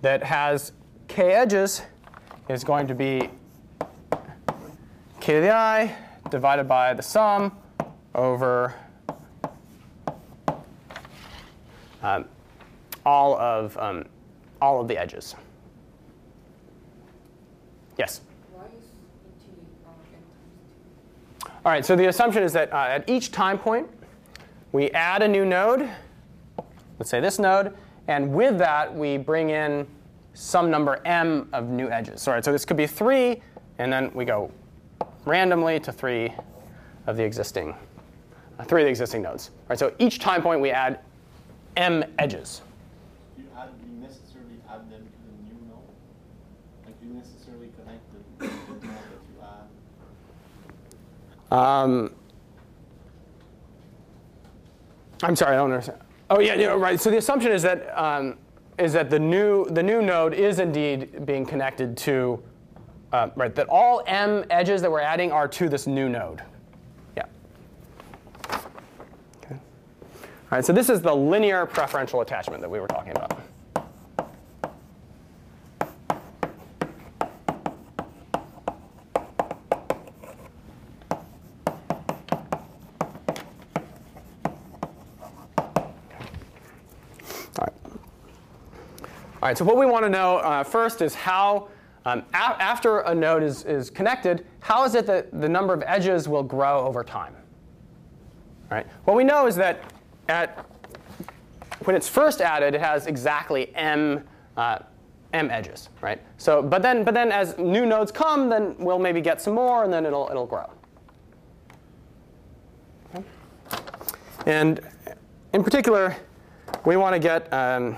that 0.02 0.22
has 0.22 0.72
k 1.08 1.32
edges 1.32 1.82
is 2.48 2.62
going 2.62 2.86
to 2.86 2.94
be 2.94 3.28
k 5.20 5.34
to 5.34 5.40
the 5.40 5.50
i 5.50 5.94
divided 6.30 6.68
by 6.68 6.94
the 6.94 7.02
sum 7.02 7.56
over 8.14 8.74
um, 12.02 12.24
all 13.04 13.38
of 13.38 13.76
um, 13.78 14.04
all 14.60 14.80
of 14.80 14.88
the 14.88 14.98
edges. 14.98 15.34
Yes. 17.96 18.20
Why 18.52 18.64
is 18.66 18.84
ET 19.24 19.50
n 19.50 19.66
times 19.84 20.06
two? 21.42 21.50
All 21.64 21.72
right, 21.72 21.84
so 21.84 21.96
the 21.96 22.06
assumption 22.06 22.42
is 22.42 22.52
that 22.52 22.72
uh, 22.72 22.76
at 22.76 23.08
each 23.08 23.32
time 23.32 23.58
point, 23.58 23.88
we 24.72 24.90
add 24.90 25.22
a 25.22 25.28
new 25.28 25.44
node, 25.44 25.88
let's 26.98 27.10
say 27.10 27.20
this 27.20 27.38
node, 27.38 27.74
and 28.06 28.32
with 28.32 28.58
that, 28.58 28.94
we 28.94 29.16
bring 29.16 29.50
in 29.50 29.86
some 30.38 30.70
number 30.70 31.00
m 31.04 31.48
of 31.52 31.68
new 31.68 31.90
edges. 31.90 32.28
All 32.28 32.34
right, 32.34 32.44
so 32.44 32.52
this 32.52 32.64
could 32.64 32.76
be 32.76 32.86
3, 32.86 33.42
and 33.78 33.92
then 33.92 34.12
we 34.14 34.24
go 34.24 34.52
randomly 35.24 35.80
to 35.80 35.90
3 35.90 36.32
of 37.08 37.16
the 37.16 37.24
existing, 37.24 37.74
uh, 38.60 38.64
3 38.64 38.82
of 38.82 38.86
the 38.86 38.90
existing 38.90 39.22
nodes. 39.22 39.50
All 39.50 39.66
right, 39.70 39.78
so 39.78 39.92
each 39.98 40.20
time 40.20 40.40
point, 40.40 40.60
we 40.60 40.70
add 40.70 41.00
m 41.76 42.04
edges. 42.20 42.62
You 43.36 43.46
add, 43.58 43.70
you 43.84 44.00
necessarily 44.00 44.60
add 44.70 44.88
them 44.88 45.00
to 45.00 45.18
the 45.26 45.42
new 45.42 45.58
node? 45.66 45.80
Like 46.86 46.94
you 47.02 47.14
necessarily 47.14 47.70
connect 47.76 48.04
the, 48.38 48.46
the 48.46 48.52
node 48.52 48.82
that 48.82 48.90
you 49.34 49.42
add? 51.50 51.58
Um, 51.58 52.14
I'm 55.24 55.34
sorry, 55.34 55.56
I 55.56 55.58
don't 55.58 55.72
understand. 55.72 55.98
Oh 56.30 56.38
yeah, 56.38 56.54
yeah, 56.54 56.66
right. 56.68 57.00
So 57.00 57.10
the 57.10 57.16
assumption 57.16 57.50
is 57.50 57.62
that 57.62 57.90
um, 57.98 58.38
is 58.78 58.92
that 58.92 59.10
the 59.10 59.18
new 59.18 59.66
the 59.70 59.82
new 59.82 60.00
node 60.00 60.34
is 60.34 60.58
indeed 60.58 61.26
being 61.26 61.44
connected 61.44 61.96
to 61.96 62.42
uh, 63.12 63.30
right 63.36 63.54
that 63.54 63.66
all 63.68 64.02
m 64.06 64.44
edges 64.50 64.82
that 64.82 64.90
we're 64.90 65.00
adding 65.00 65.32
are 65.32 65.48
to 65.48 65.68
this 65.68 65.86
new 65.86 66.08
node. 66.08 66.42
Yeah. 67.16 67.24
Okay. 68.50 69.54
All 69.54 69.58
right. 70.50 70.64
So 70.64 70.72
this 70.72 70.88
is 70.88 71.02
the 71.02 71.14
linear 71.14 71.66
preferential 71.66 72.20
attachment 72.20 72.60
that 72.60 72.70
we 72.70 72.80
were 72.80 72.88
talking 72.88 73.12
about. 73.12 73.40
So 89.56 89.64
what 89.64 89.76
we 89.76 89.86
want 89.86 90.04
to 90.04 90.08
know 90.08 90.38
uh, 90.38 90.64
first 90.64 91.00
is 91.00 91.14
how, 91.14 91.68
um, 92.04 92.24
after 92.32 93.00
a 93.00 93.14
node 93.14 93.42
is, 93.42 93.64
is 93.64 93.88
connected, 93.88 94.44
how 94.60 94.84
is 94.84 94.94
it 94.94 95.06
that 95.06 95.40
the 95.40 95.48
number 95.48 95.72
of 95.72 95.82
edges 95.86 96.28
will 96.28 96.42
grow 96.42 96.84
over 96.84 97.04
time? 97.04 97.34
All 98.70 98.76
right. 98.76 98.86
What 99.04 99.16
we 99.16 99.24
know 99.24 99.46
is 99.46 99.56
that 99.56 99.82
at, 100.28 100.66
when 101.84 101.96
it's 101.96 102.08
first 102.08 102.40
added, 102.40 102.74
it 102.74 102.80
has 102.80 103.06
exactly 103.06 103.74
m, 103.74 104.24
uh, 104.56 104.80
m 105.32 105.50
edges, 105.50 105.88
right? 106.00 106.20
So, 106.36 106.62
but 106.62 106.82
then, 106.82 107.04
but 107.04 107.14
then 107.14 107.30
as 107.30 107.56
new 107.58 107.86
nodes 107.86 108.10
come, 108.10 108.48
then 108.48 108.74
we'll 108.78 108.98
maybe 108.98 109.20
get 109.20 109.40
some 109.40 109.54
more, 109.54 109.84
and 109.84 109.92
then 109.92 110.04
it'll 110.04 110.28
it'll 110.30 110.46
grow. 110.46 110.70
Okay. 113.14 113.24
And 114.46 114.80
in 115.52 115.62
particular, 115.62 116.16
we 116.84 116.96
want 116.96 117.14
to 117.14 117.18
get, 117.18 117.50
um, 117.52 117.96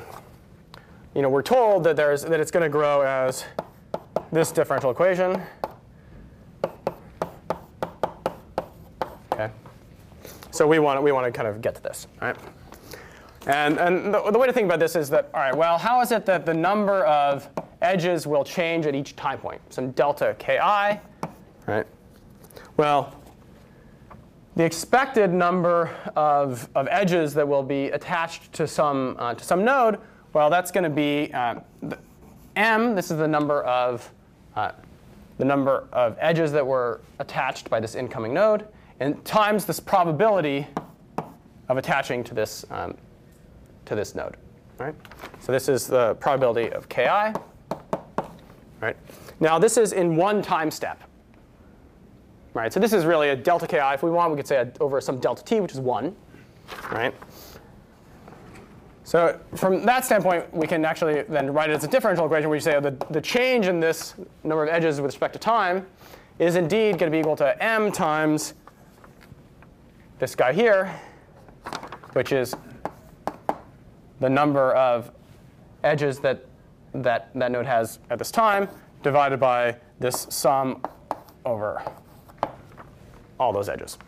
you 1.15 1.23
know, 1.23 1.29
we're 1.29 1.43
told 1.43 1.85
that 1.85 1.97
there's 1.97 2.23
that 2.23 2.41
it's 2.41 2.51
going 2.51 2.63
to 2.63 2.69
grow 2.69 3.03
as 3.03 3.45
this 4.33 4.53
differential 4.53 4.91
equation. 4.91 5.41
Okay. 9.33 9.51
So 10.51 10.67
we 10.67 10.79
want 10.79 11.03
we 11.03 11.13
want 11.13 11.27
to 11.27 11.33
kind 11.33 11.49
of 11.49 11.61
get 11.61 11.75
to 11.77 11.83
this, 11.83 12.07
right? 12.21 12.37
And, 13.47 13.79
and 13.79 14.13
the, 14.13 14.31
the, 14.31 14.39
way 14.39 14.47
to 14.47 14.53
think 14.53 14.67
about 14.67 14.81
this 14.81 14.95
is 14.95 15.09
that, 15.11 15.31
all 15.33 15.41
right, 15.41 15.57
well, 15.57 15.79
how 15.79 16.03
is 16.03 16.13
it 16.13 16.27
that 16.27 16.45
the 16.45 16.53
number 16.53 17.07
of 17.07 17.49
edges 17.81 18.27
will 18.27 18.45
change 18.45 18.85
at 18.85 18.95
each 18.95 19.17
time 19.17 19.39
point? 19.39 19.61
Some 19.73 19.93
delta 19.93 20.37
ki, 20.39 20.59
right? 21.67 21.87
Well, 22.77 23.15
the 24.57 24.65
expected 24.65 25.33
number 25.33 25.91
of, 26.17 26.69
of 26.75 26.87
edges 26.91 27.33
that 27.35 27.49
will 27.49 27.63
be 27.63 27.87
attached 27.87 28.53
to 28.53 28.67
some, 28.67 29.17
uh, 29.19 29.35
to 29.35 29.43
some 29.43 29.65
node, 29.65 29.99
well, 30.33 30.51
that's 30.51 30.71
going 30.71 30.85
to 30.85 30.91
be 30.91 31.33
uh, 31.33 31.57
m. 32.57 32.95
This 32.95 33.11
is 33.11 33.19
the 33.19 33.29
number 33.29 33.63
of 33.65 34.11
uh, 34.55 34.73
the 35.39 35.45
number 35.45 35.89
of 35.93 36.17
edges 36.21 36.53
that 36.53 36.67
were 36.67 37.01
attached 37.19 37.71
by 37.71 37.81
this 37.81 37.95
incoming 37.95 38.35
node, 38.35 38.67
and 39.01 39.25
times 39.25 39.65
this 39.65 39.81
probability 39.81 40.67
of 41.69 41.77
attaching 41.77 42.23
to 42.25 42.35
this 42.35 42.65
um, 42.71 42.97
to 43.87 43.95
this 43.95 44.15
node. 44.15 44.37
Right? 44.79 44.95
So 45.41 45.53
this 45.53 45.69
is 45.69 45.87
the 45.87 46.15
probability 46.17 46.73
of 46.73 46.89
ki. 46.89 47.07
Right? 48.81 48.97
Now 49.41 49.59
this 49.59 49.77
is 49.77 49.93
in 49.93 50.17
one 50.17 50.43
time 50.43 50.71
step. 50.71 51.03
Right? 52.55 52.73
So 52.73 52.81
this 52.81 52.93
is 52.93 53.05
really 53.05 53.31
a 53.31 53.37
delta 53.37 53.67
ki. 53.67 53.79
If 53.79 54.03
we 54.03 54.11
want, 54.11 54.31
we 54.31 54.37
could 54.37 54.47
say 54.47 54.57
a, 54.57 54.73
over 54.81 55.01
some 55.01 55.19
delta 55.19 55.45
t, 55.45 55.61
which 55.61 55.73
is 55.73 55.81
1. 55.81 56.15
Right? 56.91 57.15
So 59.11 59.41
from 59.57 59.85
that 59.87 60.05
standpoint, 60.05 60.55
we 60.55 60.69
can 60.69 60.85
actually 60.85 61.23
then 61.23 61.53
write 61.53 61.69
it 61.69 61.73
as 61.73 61.83
a 61.83 61.89
differential 61.89 62.27
equation 62.27 62.49
where 62.49 62.57
you 62.57 62.61
say 62.61 62.77
oh, 62.77 62.81
the, 62.81 62.93
the 63.11 63.21
change 63.21 63.67
in 63.67 63.81
this 63.81 64.15
number 64.45 64.63
of 64.63 64.69
edges 64.69 65.01
with 65.01 65.09
respect 65.09 65.33
to 65.33 65.41
time 65.41 65.85
is 66.39 66.55
indeed 66.55 66.97
going 66.97 67.11
to 67.11 67.11
be 67.11 67.19
equal 67.19 67.35
to 67.35 67.61
m 67.61 67.91
times 67.91 68.55
this 70.21 70.37
guy 70.37 70.53
here, 70.53 70.95
which 72.13 72.31
is 72.31 72.55
the 74.21 74.31
number 74.31 74.75
of 74.75 75.11
edges 75.83 76.21
that 76.21 76.47
that, 76.95 77.31
that 77.35 77.51
node 77.51 77.67
has 77.67 77.99
at 78.11 78.19
this 78.21 78.31
time 78.31 78.69
divided 79.03 79.41
by 79.41 79.77
this 79.99 80.29
sum 80.31 80.85
over 81.45 81.83
all 83.41 83.53
those 83.53 83.69
edges. 83.69 83.99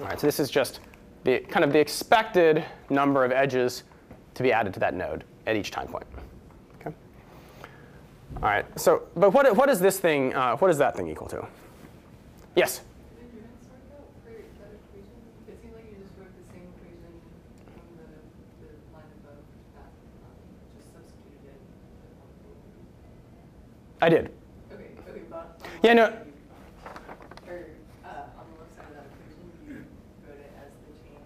All 0.00 0.06
right, 0.06 0.18
so 0.18 0.26
this 0.26 0.40
is 0.40 0.50
just 0.50 0.80
the 1.24 1.40
kind 1.40 1.64
of 1.64 1.72
the 1.72 1.78
expected 1.78 2.64
number 2.90 3.24
of 3.24 3.32
edges 3.32 3.84
to 4.34 4.42
be 4.42 4.52
added 4.52 4.74
to 4.74 4.80
that 4.80 4.94
node 4.94 5.24
at 5.46 5.56
each 5.56 5.70
time 5.70 5.86
point. 5.86 6.06
Okay. 6.80 6.94
All 8.36 8.42
right. 8.42 8.64
So, 8.78 9.02
but 9.14 9.30
what 9.30 9.54
what 9.56 9.68
is 9.68 9.80
this 9.80 10.00
thing? 10.00 10.34
Uh, 10.34 10.56
what 10.56 10.70
is 10.70 10.78
that 10.78 10.96
thing 10.96 11.08
equal 11.08 11.28
to? 11.28 11.46
Yes. 12.56 12.82
I 24.02 24.08
did. 24.08 24.32
Okay, 24.72 24.82
okay, 25.08 25.20
but. 25.30 25.60
Yeah, 25.84 25.92
no. 25.94 26.02
Or, 26.02 26.08
uh, 28.04 28.08
on 28.36 28.46
the 28.50 28.58
left 28.58 28.74
side 28.74 28.86
of 28.90 28.94
that 28.98 29.06
equation, 29.06 29.46
you 29.64 29.84
wrote 30.26 30.40
it 30.40 30.50
as 30.58 30.74
the 30.82 30.90
change 31.06 31.22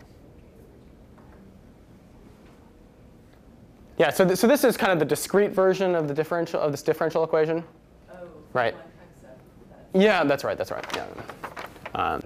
Yeah, 3.99 4.11
so, 4.11 4.26
th 4.26 4.38
so 4.38 4.47
this 4.47 4.62
is 4.64 4.76
kind 4.76 4.92
of 4.92 4.99
the 4.99 5.05
discrete 5.05 5.53
version 5.53 5.94
of 5.94 6.07
the 6.07 6.14
differential 6.14 6.61
of 6.61 6.70
this 6.70 6.82
differential 6.82 7.24
equation. 7.24 7.64
Oh, 8.11 8.14
right. 8.53 8.74
That. 9.22 9.38
Yeah, 10.01 10.24
that's 10.24 10.44
right. 10.44 10.59
That's 10.59 10.70
right. 10.70 10.84
Yeah. 10.94 11.07
Um, 11.94 12.22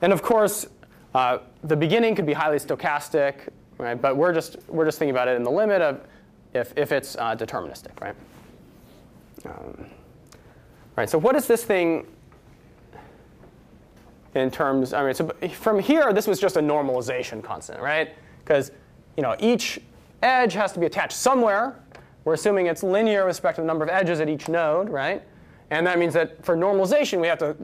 and 0.00 0.12
of 0.12 0.22
course, 0.22 0.66
uh, 1.14 1.38
the 1.64 1.76
beginning 1.76 2.14
could 2.14 2.26
be 2.26 2.32
highly 2.32 2.58
stochastic, 2.58 3.48
right? 3.76 4.00
But 4.00 4.16
we're 4.16 4.32
just 4.32 4.56
we're 4.68 4.86
just 4.86 4.98
thinking 4.98 5.14
about 5.14 5.28
it 5.28 5.36
in 5.36 5.42
the 5.42 5.50
limit 5.50 5.82
of 5.82 6.00
if 6.54 6.72
if 6.76 6.92
it's 6.92 7.14
uh, 7.16 7.36
deterministic, 7.36 8.00
right? 8.00 8.16
Um, 9.44 9.86
right, 10.96 11.10
so 11.10 11.18
what 11.18 11.36
is 11.36 11.46
this 11.46 11.64
thing 11.64 12.06
in 14.34 14.50
terms, 14.50 14.94
I 14.94 15.04
mean, 15.04 15.14
so 15.14 15.30
from 15.50 15.78
here, 15.78 16.12
this 16.12 16.26
was 16.26 16.40
just 16.40 16.56
a 16.56 16.60
normalization 16.60 17.42
constant, 17.42 17.80
right? 17.80 18.14
Because 18.42 18.70
you 19.16 19.22
know, 19.22 19.36
each 19.38 19.80
edge 20.22 20.54
has 20.54 20.72
to 20.72 20.80
be 20.80 20.86
attached 20.86 21.16
somewhere. 21.16 21.80
We're 22.24 22.34
assuming 22.34 22.66
it's 22.66 22.82
linear 22.82 23.20
with 23.20 23.36
respect 23.36 23.56
to 23.56 23.62
the 23.62 23.66
number 23.66 23.84
of 23.84 23.90
edges 23.90 24.20
at 24.20 24.28
each 24.28 24.48
node, 24.48 24.88
right? 24.88 25.22
And 25.70 25.86
that 25.86 25.98
means 25.98 26.14
that 26.14 26.44
for 26.44 26.56
normalization, 26.56 27.20
we 27.20 27.26
have 27.26 27.38
to 27.38 27.56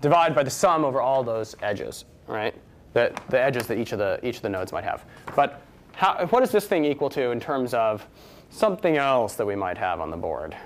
divide 0.00 0.34
by 0.34 0.42
the 0.42 0.50
sum 0.50 0.84
over 0.84 1.00
all 1.00 1.22
those 1.22 1.54
edges, 1.62 2.04
right? 2.26 2.54
The, 2.92 3.12
the 3.28 3.40
edges 3.40 3.66
that 3.66 3.78
each 3.78 3.92
of 3.92 3.98
the, 3.98 4.18
each 4.22 4.36
of 4.36 4.42
the 4.42 4.48
nodes 4.48 4.72
might 4.72 4.84
have. 4.84 5.04
But 5.36 5.60
how, 5.92 6.26
what 6.26 6.42
is 6.42 6.50
this 6.50 6.66
thing 6.66 6.84
equal 6.84 7.10
to 7.10 7.30
in 7.30 7.40
terms 7.40 7.74
of 7.74 8.06
something 8.54 8.96
else 8.96 9.34
that 9.34 9.46
we 9.46 9.56
might 9.56 9.76
have 9.76 10.00
on 10.00 10.10
the 10.10 10.16
board. 10.16 10.56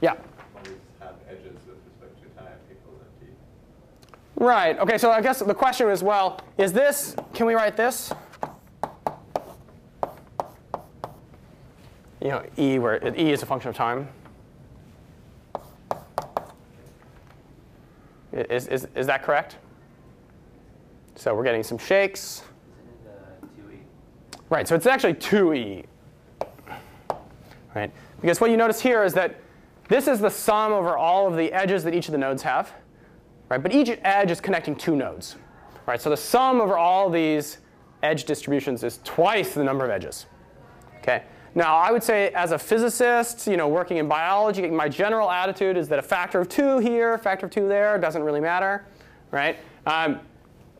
Yeah? 0.00 0.14
Right. 4.36 4.78
OK, 4.78 4.98
so 4.98 5.10
I 5.10 5.20
guess 5.20 5.40
the 5.40 5.54
question 5.54 5.88
is, 5.88 6.02
well, 6.02 6.40
is 6.58 6.72
this, 6.72 7.16
can 7.34 7.46
we 7.46 7.54
write 7.54 7.76
this? 7.76 8.12
You 12.26 12.32
know, 12.32 12.44
e, 12.58 12.78
where 12.78 12.96
e 13.16 13.30
is 13.30 13.42
a 13.42 13.46
function 13.46 13.68
of 13.68 13.76
time. 13.76 14.08
Is, 18.32 18.66
is, 18.66 18.88
is 18.94 19.06
that 19.06 19.22
correct? 19.22 19.56
So 21.14 21.34
we're 21.34 21.44
getting 21.44 21.62
some 21.62 21.78
shakes. 21.78 22.42
Right, 24.50 24.68
so 24.68 24.74
it's 24.74 24.86
actually 24.86 25.14
2e 25.14 25.86
right? 27.76 27.92
Because 28.20 28.40
what 28.40 28.50
you 28.50 28.56
notice 28.56 28.80
here 28.80 29.04
is 29.04 29.12
that 29.14 29.36
this 29.88 30.08
is 30.08 30.18
the 30.18 30.30
sum 30.30 30.72
over 30.72 30.96
all 30.96 31.28
of 31.28 31.36
the 31.36 31.52
edges 31.52 31.84
that 31.84 31.94
each 31.94 32.08
of 32.08 32.12
the 32.12 32.18
nodes 32.18 32.42
have, 32.42 32.72
right? 33.48 33.62
But 33.62 33.72
each 33.72 33.96
edge 34.02 34.30
is 34.30 34.40
connecting 34.40 34.74
two 34.74 34.96
nodes, 34.96 35.36
right? 35.84 36.00
So 36.00 36.10
the 36.10 36.16
sum 36.16 36.60
over 36.60 36.76
all 36.76 37.08
these 37.10 37.58
edge 38.02 38.24
distributions 38.24 38.82
is 38.82 38.98
twice 39.04 39.54
the 39.54 39.62
number 39.62 39.84
of 39.84 39.90
edges, 39.90 40.26
okay? 40.98 41.24
Now, 41.56 41.76
I 41.76 41.90
would 41.90 42.02
say 42.02 42.28
as 42.34 42.52
a 42.52 42.58
physicist, 42.58 43.46
you 43.46 43.56
know, 43.56 43.66
working 43.66 43.96
in 43.96 44.06
biology, 44.06 44.68
my 44.68 44.90
general 44.90 45.30
attitude 45.30 45.78
is 45.78 45.88
that 45.88 45.98
a 45.98 46.02
factor 46.02 46.42
of 46.42 46.50
two 46.50 46.78
here, 46.80 47.14
a 47.14 47.18
factor 47.18 47.46
of 47.46 47.52
two 47.52 47.66
there, 47.66 47.96
doesn't 47.96 48.22
really 48.22 48.40
matter, 48.40 48.84
right? 49.30 49.56
Um, 49.86 50.20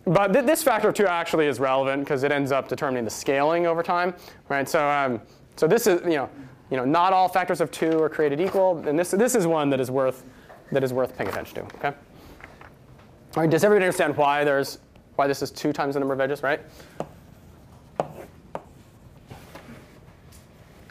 but 0.05 0.35
th 0.35 0.45
this 0.45 0.63
factor 0.63 0.89
of 0.89 0.95
two 0.95 1.07
actually 1.07 1.47
is 1.47 1.59
relevant 1.59 2.05
because 2.05 2.25
it 2.25 2.31
ends 2.31 2.53
up 2.53 2.69
determining 2.69 3.05
the 3.05 3.11
scaling 3.11 3.67
over 3.67 3.83
time, 3.83 4.15
right? 4.51 4.69
So, 4.69 4.87
um, 4.87 5.23
so 5.57 5.67
this 5.67 5.87
is, 5.87 6.03
you 6.05 6.19
know, 6.19 6.29
you 6.71 6.77
know, 6.77 6.85
not 6.85 7.15
all 7.15 7.27
factors 7.27 7.63
of 7.63 7.71
two 7.71 7.99
are 8.03 8.11
created 8.11 8.39
equal, 8.39 8.87
and 8.87 8.99
this, 8.99 9.13
this 9.13 9.35
is 9.35 9.47
one 9.47 9.71
that 9.71 9.81
is 9.81 9.91
worth 9.91 10.25
that 10.73 10.85
is 10.85 10.93
worth 10.93 11.17
paying 11.17 11.31
attention 11.31 11.55
to. 11.55 11.77
Okay. 11.77 11.89
All 11.89 13.43
right. 13.43 13.51
Does 13.51 13.65
everybody 13.65 13.87
understand 13.87 14.15
why 14.15 14.45
there's 14.45 14.79
why 15.15 15.27
this 15.27 15.41
is 15.41 15.51
two 15.51 15.73
times 15.73 15.95
the 15.95 16.01
number 16.01 16.13
of 16.13 16.21
edges, 16.21 16.43
right? 16.43 16.61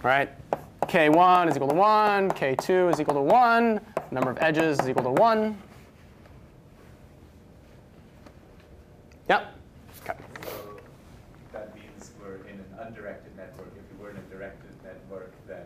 Right. 0.06 0.30
K1 0.84 1.50
is 1.50 1.56
equal 1.56 1.70
to 1.70 1.76
1. 1.76 2.32
K2 2.32 2.94
is 2.94 3.02
equal 3.02 3.16
to 3.16 3.22
1. 3.22 3.82
Number 4.12 4.30
of 4.30 4.38
edges 4.40 4.80
is 4.80 4.88
equal 4.88 5.04
to 5.04 5.22
1. 5.22 5.58
Yep. 9.28 9.56
that 11.52 11.76
means 11.76 12.12
we're 12.22 12.36
in 12.48 12.60
an 12.60 12.66
undirected 12.80 13.36
network 13.36 13.74
if 13.76 13.98
we 13.98 14.04
were 14.04 14.12
in 14.12 14.18
a 14.18 14.22
directed 14.32 14.70
network 14.84 15.34
then 15.48 15.66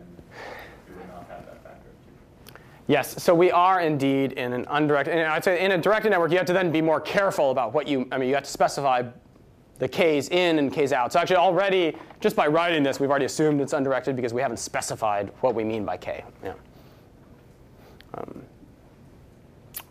Yes, 2.86 3.22
so 3.22 3.32
we 3.32 3.52
are 3.52 3.80
indeed 3.80 4.32
in 4.32 4.52
an 4.52 4.66
undirected, 4.68 5.14
and 5.14 5.28
I'd 5.28 5.44
say 5.44 5.64
in 5.64 5.70
a 5.70 5.78
directed 5.78 6.10
network, 6.10 6.32
you 6.32 6.38
have 6.38 6.46
to 6.46 6.52
then 6.52 6.72
be 6.72 6.82
more 6.82 7.00
careful 7.00 7.52
about 7.52 7.72
what 7.72 7.86
you, 7.86 8.08
I 8.10 8.18
mean, 8.18 8.28
you 8.28 8.34
have 8.34 8.42
to 8.42 8.50
specify 8.50 9.02
the 9.80 9.88
k's 9.88 10.28
in 10.28 10.58
and 10.58 10.72
k's 10.72 10.92
out. 10.92 11.12
So 11.12 11.18
actually 11.18 11.36
already, 11.36 11.96
just 12.20 12.36
by 12.36 12.46
writing 12.46 12.82
this, 12.84 13.00
we've 13.00 13.10
already 13.10 13.24
assumed 13.24 13.60
it's 13.60 13.72
undirected 13.72 14.14
because 14.14 14.32
we 14.32 14.40
haven't 14.40 14.58
specified 14.58 15.32
what 15.40 15.54
we 15.54 15.64
mean 15.64 15.84
by 15.84 15.96
k. 15.96 16.22
Yeah. 16.44 16.52
Um, 18.14 18.42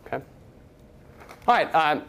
okay. 0.05 0.23
All 1.47 1.55
right, 1.55 1.73
uh, 1.73 2.01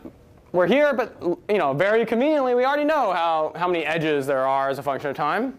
we're 0.52 0.66
here, 0.66 0.92
but 0.92 1.16
you 1.48 1.58
know, 1.58 1.72
very 1.72 2.04
conveniently, 2.04 2.54
we 2.54 2.64
already 2.64 2.84
know 2.84 3.12
how, 3.12 3.52
how 3.56 3.66
many 3.66 3.84
edges 3.84 4.26
there 4.26 4.46
are 4.46 4.68
as 4.68 4.78
a 4.78 4.82
function 4.82 5.10
of 5.10 5.16
time. 5.16 5.56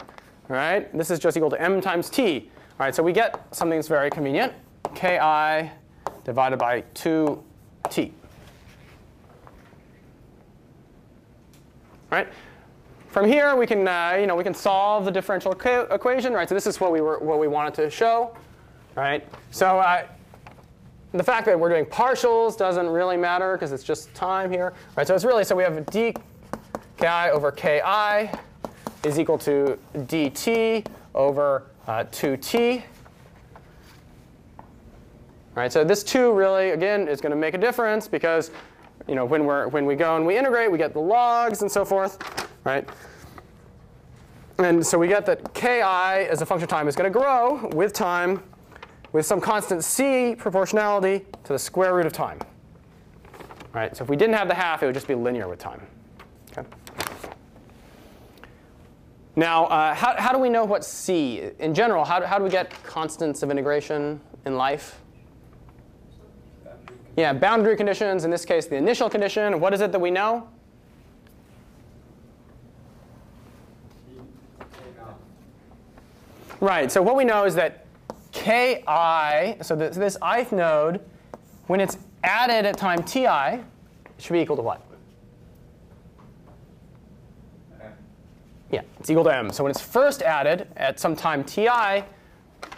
All 0.49 0.55
right? 0.55 0.95
This 0.95 1.09
is 1.09 1.19
just 1.19 1.35
equal 1.35 1.49
to 1.49 1.61
m 1.61 1.81
times 1.81 2.09
t. 2.09 2.51
All 2.79 2.85
right, 2.85 2.93
so 2.93 3.01
we 3.01 3.13
get 3.13 3.43
something 3.55 3.77
that's 3.77 3.87
very 3.87 4.09
convenient, 4.09 4.53
ki 4.93 5.17
divided 6.23 6.57
by 6.57 6.83
2t. 6.93 8.11
Right? 12.11 12.27
From 13.07 13.25
here, 13.25 13.55
we 13.55 13.65
can, 13.65 13.87
uh, 13.87 14.17
you 14.19 14.27
know, 14.27 14.35
we 14.35 14.43
can 14.43 14.53
solve 14.53 15.05
the 15.05 15.11
differential 15.11 15.51
equation. 15.51 16.33
Right? 16.33 16.47
So 16.47 16.55
this 16.55 16.67
is 16.67 16.79
what 16.79 16.91
we, 16.91 17.01
were, 17.01 17.19
what 17.19 17.39
we 17.39 17.47
wanted 17.47 17.73
to 17.75 17.89
show. 17.89 18.35
Right? 18.95 19.27
So 19.51 19.79
uh, 19.79 20.05
the 21.13 21.23
fact 21.23 21.45
that 21.45 21.59
we're 21.59 21.69
doing 21.69 21.85
partials 21.85 22.57
doesn't 22.57 22.87
really 22.87 23.17
matter 23.17 23.53
because 23.53 23.71
it's 23.71 23.83
just 23.83 24.13
time 24.13 24.51
here. 24.51 24.73
Right? 24.95 25.07
So 25.07 25.15
it's 25.15 25.25
really, 25.25 25.43
so 25.43 25.55
we 25.55 25.63
have 25.63 25.85
d 25.87 26.13
ki 26.97 27.07
over 27.07 27.51
ki 27.51 27.79
is 29.03 29.17
equal 29.17 29.37
to 29.39 29.79
dt 29.97 30.85
over 31.15 31.63
uh, 31.87 32.03
2t. 32.11 32.83
Right, 35.53 35.71
so 35.71 35.83
this 35.83 36.03
2 36.03 36.31
really, 36.31 36.69
again, 36.69 37.07
is 37.07 37.19
going 37.19 37.31
to 37.31 37.35
make 37.35 37.53
a 37.53 37.57
difference 37.57 38.07
because 38.07 38.51
you 39.11 39.15
know, 39.15 39.25
when, 39.25 39.43
we're, 39.43 39.67
when 39.67 39.85
we 39.85 39.95
go 39.95 40.15
and 40.15 40.25
we 40.25 40.37
integrate, 40.37 40.71
we 40.71 40.77
get 40.77 40.93
the 40.93 40.99
logs 41.01 41.63
and 41.63 41.69
so 41.69 41.83
forth. 41.83 42.17
Right? 42.63 42.87
And 44.57 44.87
so 44.87 44.97
we 44.97 45.09
get 45.09 45.25
that 45.25 45.53
ki 45.53 45.67
as 45.67 46.41
a 46.41 46.45
function 46.45 46.63
of 46.63 46.69
time 46.69 46.87
is 46.87 46.95
going 46.95 47.11
to 47.11 47.19
grow 47.19 47.67
with 47.73 47.91
time 47.91 48.41
with 49.11 49.25
some 49.25 49.41
constant 49.41 49.83
c 49.83 50.33
proportionality 50.35 51.25
to 51.43 51.51
the 51.51 51.59
square 51.59 51.93
root 51.93 52.05
of 52.05 52.13
time. 52.13 52.39
Right? 53.73 53.93
So 53.97 54.05
if 54.05 54.09
we 54.09 54.15
didn't 54.15 54.35
have 54.35 54.47
the 54.47 54.55
half, 54.55 54.81
it 54.81 54.85
would 54.85 54.95
just 54.95 55.09
be 55.09 55.15
linear 55.15 55.49
with 55.49 55.59
time. 55.59 55.85
Okay? 56.57 56.65
Now, 59.35 59.65
uh, 59.65 59.93
how, 59.93 60.15
how 60.17 60.31
do 60.31 60.39
we 60.39 60.47
know 60.47 60.63
what 60.63 60.85
c? 60.85 61.51
In 61.59 61.73
general, 61.73 62.05
how 62.05 62.21
do, 62.21 62.25
how 62.25 62.37
do 62.37 62.45
we 62.45 62.49
get 62.49 62.71
constants 62.83 63.43
of 63.43 63.51
integration 63.51 64.21
in 64.45 64.55
life? 64.55 65.01
Yeah, 67.17 67.33
boundary 67.33 67.75
conditions, 67.75 68.23
in 68.23 68.31
this 68.31 68.45
case, 68.45 68.67
the 68.67 68.77
initial 68.77 69.09
condition. 69.09 69.59
What 69.59 69.73
is 69.73 69.81
it 69.81 69.91
that 69.91 69.99
we 69.99 70.11
know? 70.11 70.47
Right, 76.61 76.91
so 76.91 77.01
what 77.01 77.15
we 77.15 77.25
know 77.25 77.45
is 77.45 77.55
that 77.55 77.85
ki, 78.31 78.83
so 79.61 79.75
this, 79.75 79.97
this 79.97 80.17
ith 80.23 80.51
node, 80.51 81.01
when 81.67 81.79
it's 81.79 81.97
added 82.23 82.65
at 82.67 82.77
time 82.77 83.03
ti, 83.03 83.25
it 83.25 83.63
should 84.19 84.33
be 84.33 84.39
equal 84.39 84.55
to 84.55 84.61
what? 84.61 84.81
Yeah, 88.71 88.81
it's 88.99 89.09
equal 89.09 89.23
to 89.25 89.35
m. 89.35 89.51
So 89.51 89.63
when 89.63 89.71
it's 89.71 89.81
first 89.81 90.21
added 90.21 90.67
at 90.77 90.99
some 90.99 91.15
time 91.15 91.43
ti, 91.43 91.67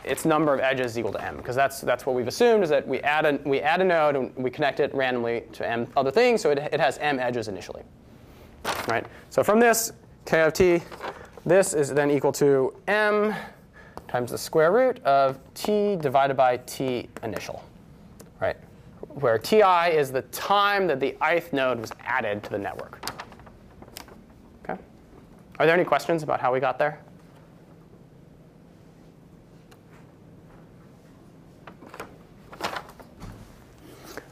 its 0.03 0.25
number 0.25 0.53
of 0.53 0.59
edges 0.59 0.91
is 0.91 0.99
equal 0.99 1.13
to 1.13 1.23
m, 1.23 1.37
because 1.37 1.55
that's, 1.55 1.81
that's 1.81 2.05
what 2.05 2.15
we've 2.15 2.27
assumed 2.27 2.63
is 2.63 2.69
that 2.69 2.87
we 2.87 2.99
add, 3.01 3.25
a, 3.25 3.39
we 3.45 3.61
add 3.61 3.81
a 3.81 3.83
node 3.83 4.15
and 4.15 4.35
we 4.35 4.49
connect 4.49 4.79
it 4.79 4.93
randomly 4.93 5.43
to 5.53 5.67
m 5.67 5.87
other 5.95 6.11
things, 6.11 6.41
so 6.41 6.51
it, 6.51 6.57
it 6.57 6.79
has 6.79 6.97
m 6.99 7.19
edges 7.19 7.47
initially. 7.47 7.83
Right? 8.87 9.05
So 9.29 9.43
from 9.43 9.59
this, 9.59 9.91
k 10.25 10.41
of 10.41 10.53
t, 10.53 10.81
this 11.45 11.73
is 11.73 11.93
then 11.93 12.09
equal 12.09 12.31
to 12.33 12.73
m 12.87 13.33
times 14.07 14.31
the 14.31 14.37
square 14.37 14.71
root 14.71 14.99
of 15.03 15.39
t 15.53 15.95
divided 15.95 16.37
by 16.37 16.57
t 16.57 17.09
initial, 17.23 17.63
right? 18.39 18.57
Where 19.07 19.37
ti 19.37 19.61
is 19.61 20.11
the 20.11 20.21
time 20.23 20.87
that 20.87 20.99
the 20.99 21.15
ith 21.21 21.51
node 21.53 21.79
was 21.79 21.91
added 22.01 22.43
to 22.43 22.49
the 22.49 22.57
network. 22.57 22.99
Okay? 24.63 24.79
Are 25.59 25.65
there 25.65 25.75
any 25.75 25.83
questions 25.83 26.23
about 26.23 26.39
how 26.39 26.53
we 26.53 26.59
got 26.59 26.77
there? 26.77 26.99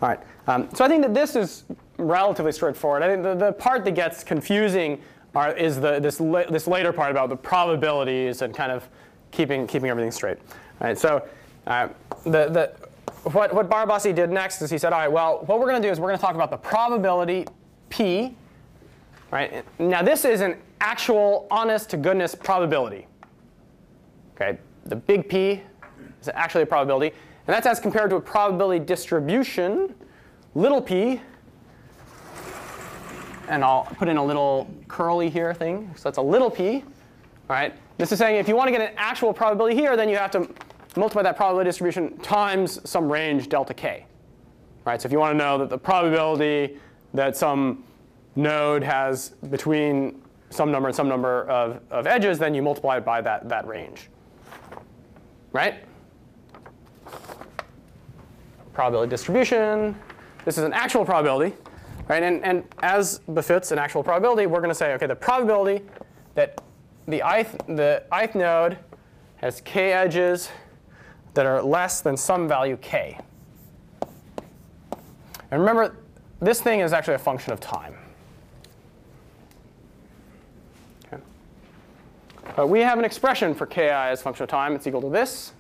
All 0.01 0.09
right. 0.09 0.19
Um, 0.47 0.67
so 0.73 0.83
I 0.83 0.87
think 0.87 1.03
that 1.03 1.13
this 1.13 1.35
is 1.35 1.65
relatively 1.97 2.51
straightforward. 2.51 3.03
I 3.03 3.07
think 3.07 3.23
the, 3.23 3.35
the 3.35 3.51
part 3.53 3.85
that 3.85 3.91
gets 3.91 4.23
confusing 4.23 5.01
are, 5.35 5.53
is 5.53 5.79
the, 5.79 5.99
this, 5.99 6.19
la 6.19 6.43
this 6.43 6.67
later 6.67 6.91
part 6.91 7.11
about 7.11 7.29
the 7.29 7.35
probabilities 7.35 8.41
and 8.41 8.53
kind 8.53 8.71
of 8.71 8.87
keeping, 9.29 9.67
keeping 9.67 9.89
everything 9.89 10.11
straight. 10.11 10.37
All 10.81 10.87
right, 10.87 10.97
so 10.97 11.27
uh, 11.67 11.89
the, 12.23 12.49
the, 12.49 12.73
what, 13.29 13.53
what 13.53 13.69
Barabási 13.69 14.15
did 14.15 14.31
next 14.31 14.61
is 14.61 14.71
he 14.71 14.77
said, 14.77 14.93
all 14.93 14.99
right, 14.99 15.11
well, 15.11 15.43
what 15.45 15.59
we're 15.59 15.67
going 15.67 15.81
to 15.81 15.87
do 15.87 15.91
is 15.91 15.99
we're 15.99 16.07
going 16.07 16.17
to 16.17 16.25
talk 16.25 16.35
about 16.35 16.49
the 16.49 16.57
probability 16.57 17.45
P. 17.89 18.35
Right? 19.29 19.63
Now, 19.79 20.01
this 20.01 20.25
is 20.25 20.41
an 20.41 20.57
actual, 20.81 21.47
honest 21.51 21.91
to 21.91 21.97
goodness 21.97 22.33
probability. 22.33 23.05
Okay? 24.35 24.57
The 24.85 24.95
big 24.95 25.29
P 25.29 25.61
is 26.19 26.29
actually 26.33 26.63
a 26.63 26.65
probability. 26.65 27.15
And 27.47 27.55
that's 27.55 27.65
as 27.65 27.79
compared 27.79 28.09
to 28.11 28.17
a 28.17 28.21
probability 28.21 28.83
distribution, 28.83 29.95
little 30.53 30.81
p. 30.81 31.21
And 33.47 33.63
I'll 33.63 33.83
put 33.83 34.07
in 34.07 34.17
a 34.17 34.23
little 34.23 34.69
curly 34.87 35.29
here 35.29 35.53
thing. 35.53 35.91
So 35.95 36.03
that's 36.03 36.17
a 36.17 36.21
little 36.21 36.49
p. 36.49 36.75
All 36.75 36.83
right? 37.49 37.73
This 37.97 38.11
is 38.11 38.19
saying 38.19 38.37
if 38.37 38.47
you 38.47 38.55
want 38.55 38.67
to 38.67 38.71
get 38.71 38.81
an 38.81 38.93
actual 38.97 39.33
probability 39.33 39.75
here, 39.75 39.97
then 39.97 40.07
you 40.07 40.17
have 40.17 40.31
to 40.31 40.47
multiply 40.95 41.23
that 41.23 41.35
probability 41.35 41.67
distribution 41.67 42.17
times 42.19 42.79
some 42.89 43.11
range 43.11 43.49
delta 43.49 43.73
k. 43.73 44.05
Right? 44.85 45.01
So 45.01 45.07
if 45.07 45.11
you 45.11 45.19
want 45.19 45.33
to 45.33 45.37
know 45.37 45.57
that 45.57 45.69
the 45.69 45.77
probability 45.77 46.77
that 47.13 47.35
some 47.35 47.83
node 48.35 48.83
has 48.83 49.29
between 49.49 50.21
some 50.49 50.71
number 50.71 50.87
and 50.87 50.95
some 50.95 51.07
number 51.07 51.43
of, 51.49 51.81
of 51.89 52.07
edges, 52.07 52.37
then 52.39 52.53
you 52.53 52.61
multiply 52.61 52.97
it 52.97 53.05
by 53.05 53.21
that, 53.21 53.49
that 53.49 53.67
range. 53.67 54.09
Right? 55.53 55.83
Probability 58.73 59.09
distribution. 59.09 59.95
This 60.45 60.57
is 60.57 60.63
an 60.63 60.73
actual 60.73 61.05
probability. 61.05 61.55
Right? 62.07 62.23
And, 62.23 62.43
and 62.43 62.63
as 62.81 63.19
befits 63.19 63.71
an 63.71 63.79
actual 63.79 64.03
probability, 64.03 64.45
we're 64.45 64.59
going 64.59 64.69
to 64.69 64.75
say, 64.75 64.93
OK, 64.93 65.05
the 65.07 65.15
probability 65.15 65.83
that 66.35 66.61
the 67.07 67.21
ith, 67.25 67.57
the 67.67 68.03
ith 68.13 68.35
node 68.35 68.77
has 69.37 69.61
k 69.61 69.93
edges 69.93 70.49
that 71.33 71.45
are 71.45 71.61
less 71.61 72.01
than 72.01 72.17
some 72.17 72.47
value 72.47 72.77
k. 72.77 73.17
And 75.51 75.59
remember, 75.59 75.97
this 76.39 76.61
thing 76.61 76.79
is 76.79 76.93
actually 76.93 77.15
a 77.15 77.19
function 77.19 77.53
of 77.53 77.59
time. 77.59 77.95
Okay. 81.05 82.63
We 82.63 82.79
have 82.79 82.99
an 82.99 83.05
expression 83.05 83.53
for 83.53 83.65
ki 83.65 83.81
as 83.83 84.19
a 84.19 84.23
function 84.23 84.43
of 84.43 84.49
time. 84.49 84.75
It's 84.75 84.87
equal 84.87 85.01
to 85.01 85.09
this. 85.09 85.53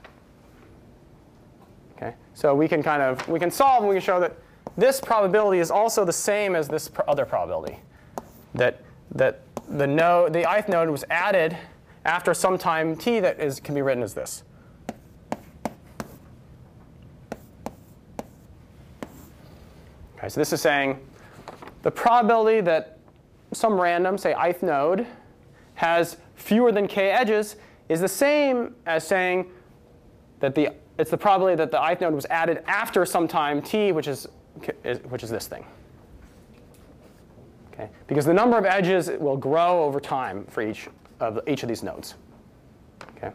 Okay. 2.01 2.15
So 2.33 2.55
we 2.55 2.67
can 2.67 2.81
kind 2.81 3.01
of 3.01 3.27
we 3.27 3.39
can 3.39 3.51
solve 3.51 3.83
and 3.83 3.89
we 3.89 3.95
can 3.95 4.01
show 4.01 4.19
that 4.19 4.35
this 4.77 4.99
probability 4.99 5.59
is 5.59 5.69
also 5.69 6.03
the 6.05 6.13
same 6.13 6.55
as 6.55 6.67
this 6.67 6.89
other 7.07 7.25
probability. 7.25 7.79
That 8.55 8.81
that 9.11 9.41
the 9.69 9.87
node, 9.87 10.33
the 10.33 10.49
ith 10.51 10.67
node 10.67 10.89
was 10.89 11.03
added 11.09 11.55
after 12.05 12.33
some 12.33 12.57
time 12.57 12.95
t 12.95 13.19
that 13.19 13.39
is, 13.39 13.59
can 13.59 13.75
be 13.75 13.81
written 13.81 14.03
as 14.03 14.13
this. 14.13 14.43
Okay, 20.17 20.29
so 20.29 20.39
this 20.39 20.53
is 20.53 20.61
saying 20.61 20.99
the 21.83 21.91
probability 21.91 22.61
that 22.61 22.97
some 23.53 23.79
random, 23.79 24.17
say 24.17 24.35
ith 24.47 24.63
node, 24.63 25.05
has 25.75 26.17
fewer 26.35 26.71
than 26.71 26.87
k 26.87 27.11
edges 27.11 27.55
is 27.89 28.01
the 28.01 28.07
same 28.07 28.75
as 28.85 29.05
saying 29.05 29.51
that 30.39 30.55
the 30.55 30.69
it's 31.01 31.09
the 31.09 31.17
probability 31.17 31.55
that 31.55 31.71
the 31.71 31.91
ith 31.91 31.99
node 31.99 32.13
was 32.13 32.27
added 32.27 32.63
after 32.67 33.05
some 33.05 33.27
time 33.27 33.59
t, 33.61 33.91
which 33.91 34.07
is, 34.07 34.27
which 35.09 35.23
is 35.23 35.31
this 35.31 35.47
thing. 35.47 35.65
Okay? 37.73 37.89
Because 38.05 38.23
the 38.23 38.33
number 38.33 38.55
of 38.55 38.65
edges 38.65 39.09
will 39.19 39.35
grow 39.35 39.83
over 39.83 39.99
time 39.99 40.45
for 40.45 40.61
each 40.61 40.87
of, 41.19 41.39
each 41.47 41.63
of 41.63 41.69
these 41.69 41.81
nodes. 41.81 42.13
Okay? 43.17 43.31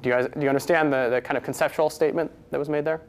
Do 0.00 0.08
you 0.08 0.14
guys 0.14 0.28
do 0.34 0.40
you 0.42 0.48
understand 0.48 0.92
the, 0.92 1.08
the 1.10 1.20
kind 1.20 1.36
of 1.36 1.42
conceptual 1.42 1.90
statement 1.90 2.30
that 2.52 2.58
was 2.58 2.68
made 2.68 2.84
there? 2.84 3.00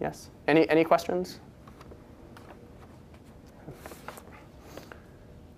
Yes? 0.00 0.30
Any, 0.46 0.68
any 0.68 0.84
questions? 0.84 1.40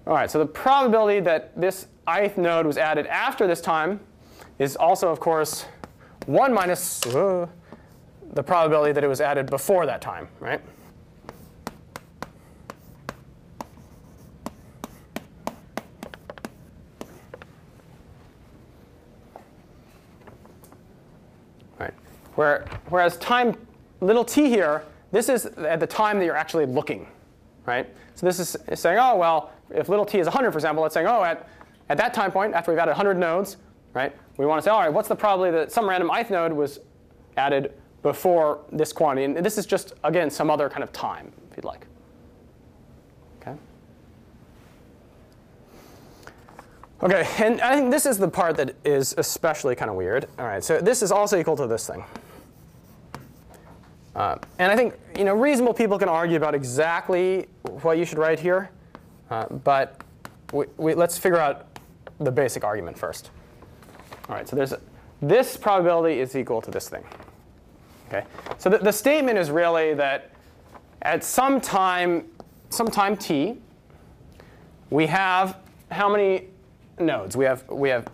All 0.08 0.14
right, 0.14 0.30
so 0.30 0.38
the 0.38 0.46
probability 0.46 1.20
that 1.20 1.54
this 1.54 1.86
ith 2.08 2.38
node 2.38 2.64
was 2.64 2.78
added 2.78 3.06
after 3.08 3.46
this 3.46 3.60
time 3.60 4.00
is 4.58 4.74
also, 4.74 5.10
of 5.10 5.20
course, 5.20 5.66
1 6.24 6.50
minus 6.50 7.04
uh, 7.08 7.46
the 8.32 8.42
probability 8.42 8.92
that 8.92 9.04
it 9.04 9.06
was 9.06 9.20
added 9.20 9.50
before 9.50 9.84
that 9.84 10.00
time, 10.00 10.26
right? 10.40 10.62
Right. 21.78 21.92
Where, 22.34 22.64
whereas 22.88 23.18
time 23.18 23.58
little 24.00 24.24
t 24.24 24.48
here, 24.48 24.84
this 25.12 25.28
is 25.28 25.44
at 25.44 25.80
the 25.80 25.86
time 25.86 26.18
that 26.18 26.24
you're 26.24 26.34
actually 26.34 26.64
looking, 26.64 27.06
right? 27.66 27.86
So 28.14 28.24
this 28.24 28.40
is 28.40 28.56
saying, 28.74 28.98
oh, 28.98 29.14
well, 29.16 29.52
if 29.70 29.88
little 29.88 30.04
t 30.04 30.18
is 30.18 30.26
100, 30.26 30.52
for 30.52 30.58
example, 30.58 30.84
it's 30.84 30.94
saying, 30.94 31.06
oh, 31.06 31.22
at, 31.22 31.48
at 31.88 31.98
that 31.98 32.14
time 32.14 32.30
point, 32.30 32.54
after 32.54 32.70
we've 32.70 32.78
added 32.78 32.92
100 32.92 33.16
nodes, 33.16 33.56
right, 33.94 34.14
we 34.36 34.46
want 34.46 34.58
to 34.58 34.62
say, 34.62 34.70
all 34.70 34.80
right, 34.80 34.92
what's 34.92 35.08
the 35.08 35.16
probability 35.16 35.56
that 35.56 35.72
some 35.72 35.88
random 35.88 36.10
ith 36.10 36.30
node 36.30 36.52
was 36.52 36.80
added 37.36 37.72
before 38.02 38.60
this 38.72 38.92
quantity? 38.92 39.24
And 39.24 39.36
this 39.36 39.58
is 39.58 39.66
just, 39.66 39.94
again, 40.04 40.30
some 40.30 40.50
other 40.50 40.68
kind 40.68 40.82
of 40.82 40.92
time, 40.92 41.32
if 41.50 41.56
you'd 41.56 41.64
like. 41.64 41.86
Okay. 43.40 43.56
Okay, 47.02 47.28
and 47.44 47.60
I 47.60 47.76
think 47.76 47.90
this 47.90 48.06
is 48.06 48.18
the 48.18 48.28
part 48.28 48.56
that 48.56 48.74
is 48.84 49.14
especially 49.18 49.74
kind 49.74 49.90
of 49.90 49.96
weird. 49.96 50.26
All 50.38 50.46
right, 50.46 50.62
so 50.62 50.80
this 50.80 51.02
is 51.02 51.12
also 51.12 51.38
equal 51.38 51.56
to 51.56 51.66
this 51.66 51.86
thing. 51.86 52.04
Uh, 54.18 54.36
and 54.58 54.72
I 54.72 54.74
think 54.74 54.94
you 55.16 55.24
know 55.24 55.34
reasonable 55.34 55.72
people 55.72 55.96
can 55.96 56.08
argue 56.08 56.36
about 56.36 56.52
exactly 56.52 57.46
what 57.82 57.98
you 57.98 58.04
should 58.04 58.18
write 58.18 58.40
here, 58.40 58.68
uh, 59.30 59.46
but 59.46 60.02
we, 60.52 60.66
we, 60.76 60.94
let's 60.94 61.18
figure 61.18 61.38
out 61.38 61.66
the 62.18 62.32
basic 62.32 62.64
argument 62.64 62.98
first. 62.98 63.30
All 64.28 64.34
right, 64.34 64.48
so 64.48 64.56
there's 64.56 64.74
this 65.20 65.56
probability 65.56 66.20
is 66.20 66.36
equal 66.36 66.60
to 66.62 66.70
this 66.70 66.88
thing. 66.88 67.04
Okay, 68.08 68.24
so 68.56 68.70
the, 68.70 68.78
the 68.78 68.92
statement 68.92 69.38
is 69.38 69.50
really 69.50 69.94
that 69.94 70.30
at 71.02 71.22
some 71.24 71.60
time, 71.60 72.24
some 72.70 72.86
time 72.86 73.16
t, 73.16 73.58
we 74.90 75.06
have 75.06 75.58
how 75.90 76.08
many 76.08 76.48
nodes? 76.98 77.36
We 77.36 77.44
have 77.44 77.68
we 77.68 77.88
have 77.88 78.06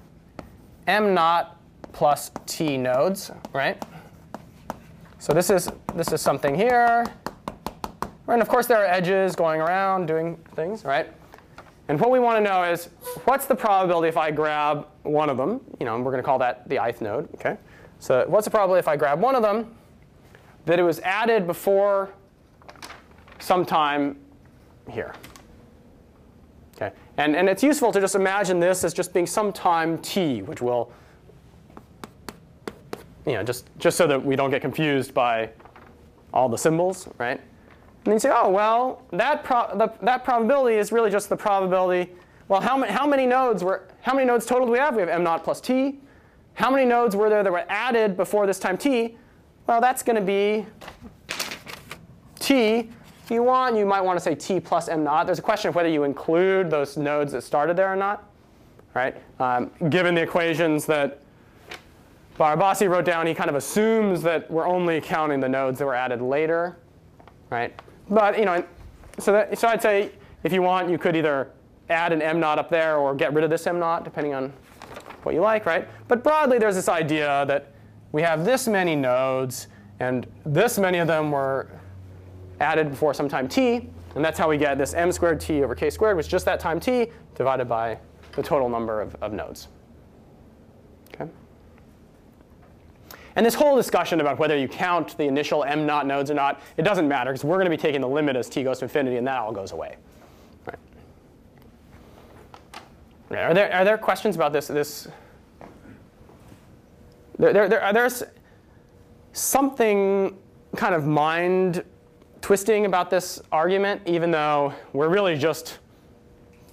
m 0.86 1.14
naught 1.14 1.58
plus 1.92 2.30
t 2.46 2.76
nodes, 2.76 3.30
right? 3.52 3.82
So 5.18 5.32
this 5.32 5.48
is, 5.48 5.70
this 5.94 6.12
is 6.12 6.20
something 6.20 6.54
here. 6.54 7.06
And 8.28 8.40
of 8.40 8.48
course, 8.48 8.66
there 8.66 8.78
are 8.78 8.86
edges 8.86 9.36
going 9.36 9.60
around 9.60 10.06
doing 10.06 10.36
things, 10.54 10.84
right? 10.84 11.12
And 11.88 12.00
what 12.00 12.10
we 12.10 12.18
want 12.18 12.38
to 12.38 12.50
know 12.50 12.64
is, 12.64 12.88
what's 13.24 13.46
the 13.46 13.54
probability 13.54 14.08
if 14.08 14.16
I 14.16 14.30
grab 14.30 14.86
one 15.02 15.28
of 15.28 15.36
them? 15.36 15.60
You 15.78 15.86
know, 15.86 15.94
and 15.94 16.04
we're 16.04 16.12
going 16.12 16.22
to 16.22 16.26
call 16.26 16.38
that 16.38 16.66
the 16.68 16.82
ith 16.82 17.02
node. 17.02 17.28
Okay. 17.34 17.58
So 17.98 18.24
what's 18.26 18.46
the 18.46 18.50
probability 18.50 18.78
if 18.78 18.88
I 18.88 18.96
grab 18.96 19.20
one 19.20 19.34
of 19.34 19.42
them 19.42 19.74
that 20.64 20.78
it 20.78 20.82
was 20.82 21.00
added 21.00 21.46
before 21.46 22.14
sometime 23.38 24.18
here? 24.90 25.14
Okay. 26.76 26.92
And, 27.18 27.36
and 27.36 27.48
it's 27.48 27.62
useful 27.62 27.92
to 27.92 28.00
just 28.00 28.14
imagine 28.14 28.58
this 28.58 28.82
as 28.82 28.94
just 28.94 29.12
being 29.12 29.26
some 29.26 29.52
time 29.52 29.98
t, 29.98 30.40
which 30.42 30.62
will 30.62 30.90
you 33.26 33.32
know, 33.32 33.42
just, 33.42 33.68
just 33.78 33.96
so 33.96 34.06
that 34.06 34.22
we 34.22 34.36
don't 34.36 34.50
get 34.50 34.60
confused 34.60 35.14
by 35.14 35.50
all 36.32 36.48
the 36.48 36.58
symbols, 36.58 37.08
right? 37.18 37.40
And 38.04 38.12
you 38.12 38.18
say, 38.18 38.30
oh, 38.32 38.50
well, 38.50 39.02
that, 39.12 39.44
pro 39.44 39.66
the, 39.76 39.92
that 40.02 40.24
probability 40.24 40.76
is 40.76 40.92
really 40.92 41.10
just 41.10 41.28
the 41.28 41.36
probability. 41.36 42.12
Well, 42.48 42.60
how, 42.60 42.76
ma 42.76 42.86
how 42.86 43.06
many 43.06 43.26
nodes 43.26 43.64
were, 43.64 43.88
how 44.02 44.12
many 44.12 44.26
nodes 44.26 44.44
total 44.44 44.66
do 44.66 44.72
we 44.72 44.78
have? 44.78 44.94
We 44.94 45.00
have 45.00 45.08
m 45.08 45.22
naught 45.22 45.42
plus 45.42 45.60
t. 45.60 46.00
How 46.54 46.70
many 46.70 46.84
nodes 46.84 47.16
were 47.16 47.30
there 47.30 47.42
that 47.42 47.50
were 47.50 47.64
added 47.68 48.16
before 48.16 48.46
this 48.46 48.58
time 48.58 48.76
t? 48.76 49.16
Well, 49.66 49.80
that's 49.80 50.02
going 50.02 50.16
to 50.16 50.22
be 50.22 50.66
t. 52.38 52.90
If 53.24 53.30
you 53.30 53.42
want, 53.42 53.76
you 53.76 53.86
might 53.86 54.02
want 54.02 54.18
to 54.18 54.22
say 54.22 54.34
t 54.34 54.60
plus 54.60 54.88
m 54.88 55.02
naught. 55.02 55.24
There's 55.24 55.38
a 55.38 55.42
question 55.42 55.70
of 55.70 55.74
whether 55.74 55.88
you 55.88 56.04
include 56.04 56.70
those 56.70 56.98
nodes 56.98 57.32
that 57.32 57.40
started 57.40 57.74
there 57.74 57.90
or 57.90 57.96
not, 57.96 58.28
right? 58.92 59.16
Um, 59.40 59.70
given 59.88 60.14
the 60.14 60.20
equations 60.20 60.84
that 60.84 61.20
Barabási 62.38 62.90
wrote 62.90 63.06
down, 63.06 63.26
he 63.26 63.32
kind 63.32 63.48
of 63.48 63.56
assumes 63.56 64.20
that 64.22 64.50
we're 64.50 64.66
only 64.66 65.00
counting 65.00 65.40
the 65.40 65.48
nodes 65.48 65.78
that 65.78 65.86
were 65.86 65.94
added 65.94 66.20
later, 66.20 66.76
right? 67.48 67.72
But 68.08 68.38
you 68.38 68.44
know, 68.44 68.64
so 69.18 69.32
that, 69.32 69.58
so 69.58 69.68
I'd 69.68 69.82
say 69.82 70.12
if 70.42 70.52
you 70.52 70.62
want, 70.62 70.90
you 70.90 70.98
could 70.98 71.16
either 71.16 71.50
add 71.90 72.12
an 72.12 72.22
m 72.22 72.40
naught 72.40 72.58
up 72.58 72.70
there 72.70 72.96
or 72.96 73.14
get 73.14 73.32
rid 73.32 73.44
of 73.44 73.50
this 73.50 73.66
m 73.66 73.78
naught, 73.78 74.04
depending 74.04 74.34
on 74.34 74.52
what 75.22 75.34
you 75.34 75.40
like, 75.40 75.66
right? 75.66 75.88
But 76.08 76.22
broadly, 76.22 76.58
there's 76.58 76.74
this 76.74 76.88
idea 76.88 77.44
that 77.46 77.72
we 78.12 78.22
have 78.22 78.44
this 78.44 78.68
many 78.68 78.94
nodes, 78.94 79.68
and 80.00 80.26
this 80.44 80.78
many 80.78 80.98
of 80.98 81.06
them 81.06 81.30
were 81.30 81.68
added 82.60 82.90
before 82.90 83.14
some 83.14 83.28
time 83.28 83.48
t, 83.48 83.88
and 84.14 84.24
that's 84.24 84.38
how 84.38 84.48
we 84.48 84.56
get 84.56 84.78
this 84.78 84.94
m 84.94 85.10
squared 85.10 85.40
t 85.40 85.62
over 85.62 85.74
k 85.74 85.90
squared, 85.90 86.16
which 86.16 86.26
is 86.26 86.30
just 86.30 86.44
that 86.44 86.60
time 86.60 86.78
t 86.78 87.10
divided 87.34 87.68
by 87.68 87.98
the 88.32 88.42
total 88.42 88.68
number 88.68 89.00
of, 89.00 89.14
of 89.16 89.32
nodes. 89.32 89.68
And 93.36 93.44
this 93.44 93.54
whole 93.54 93.76
discussion 93.76 94.20
about 94.20 94.38
whether 94.38 94.56
you 94.56 94.68
count 94.68 95.16
the 95.16 95.24
initial 95.24 95.64
m 95.64 95.86
naught 95.86 96.06
nodes 96.06 96.30
or 96.30 96.34
not, 96.34 96.60
it 96.76 96.82
doesn't 96.82 97.08
matter 97.08 97.32
because 97.32 97.44
we're 97.44 97.56
going 97.56 97.66
to 97.66 97.70
be 97.70 97.76
taking 97.76 98.00
the 98.00 98.08
limit 98.08 98.36
as 98.36 98.48
t 98.48 98.62
goes 98.62 98.78
to 98.78 98.84
infinity, 98.84 99.16
and 99.16 99.26
that 99.26 99.38
all 99.38 99.52
goes 99.52 99.72
away. 99.72 99.96
Are 103.30 103.52
there 103.54 103.72
are 103.72 103.84
there 103.84 103.98
questions 103.98 104.36
about 104.36 104.52
this 104.52 104.68
this? 104.68 105.08
There, 107.36 107.52
there, 107.52 107.68
there, 107.68 107.92
there's 107.92 108.22
something 109.32 110.38
kind 110.76 110.94
of 110.94 111.04
mind 111.04 111.84
twisting 112.40 112.86
about 112.86 113.10
this 113.10 113.42
argument, 113.50 114.02
even 114.06 114.30
though 114.30 114.72
we're 114.92 115.08
really 115.08 115.36
just 115.36 115.78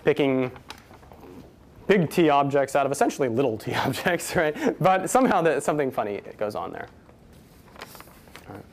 picking 0.03 0.51
big 1.91 2.09
T 2.09 2.29
objects 2.29 2.73
out 2.73 2.85
of 2.85 2.91
essentially 2.93 3.27
little 3.27 3.57
t 3.57 3.73
objects, 3.85 4.33
right? 4.37 4.55
But 4.79 5.09
somehow 5.09 5.41
that 5.41 5.61
something 5.61 5.91
funny 5.91 6.21
goes 6.37 6.55
on 6.55 6.71
there. 6.71 6.87
Right. 8.47 8.63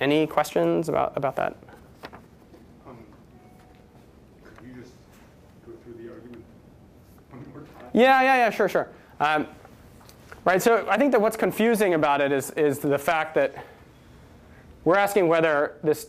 Any 0.00 0.28
questions 0.28 0.88
about, 0.88 1.16
about 1.16 1.34
that? 1.34 1.56
Um, 2.86 2.96
could 4.44 4.68
you 4.68 4.74
just 4.80 4.92
go 5.66 5.72
through 5.82 5.94
the 5.94 6.12
argument 6.12 6.44
one 7.30 7.44
more 7.52 7.62
time? 7.62 7.90
Yeah, 7.92 8.22
yeah, 8.22 8.36
yeah, 8.36 8.50
sure, 8.50 8.68
sure. 8.68 8.88
Um, 9.18 9.48
right, 10.44 10.62
so 10.62 10.86
I 10.88 10.96
think 10.96 11.10
that 11.10 11.20
what's 11.20 11.36
confusing 11.36 11.94
about 11.94 12.20
it 12.20 12.30
is, 12.30 12.50
is 12.52 12.78
the 12.78 12.98
fact 12.98 13.34
that 13.34 13.64
we're 14.84 14.96
asking 14.96 15.26
whether 15.26 15.78
this, 15.82 16.06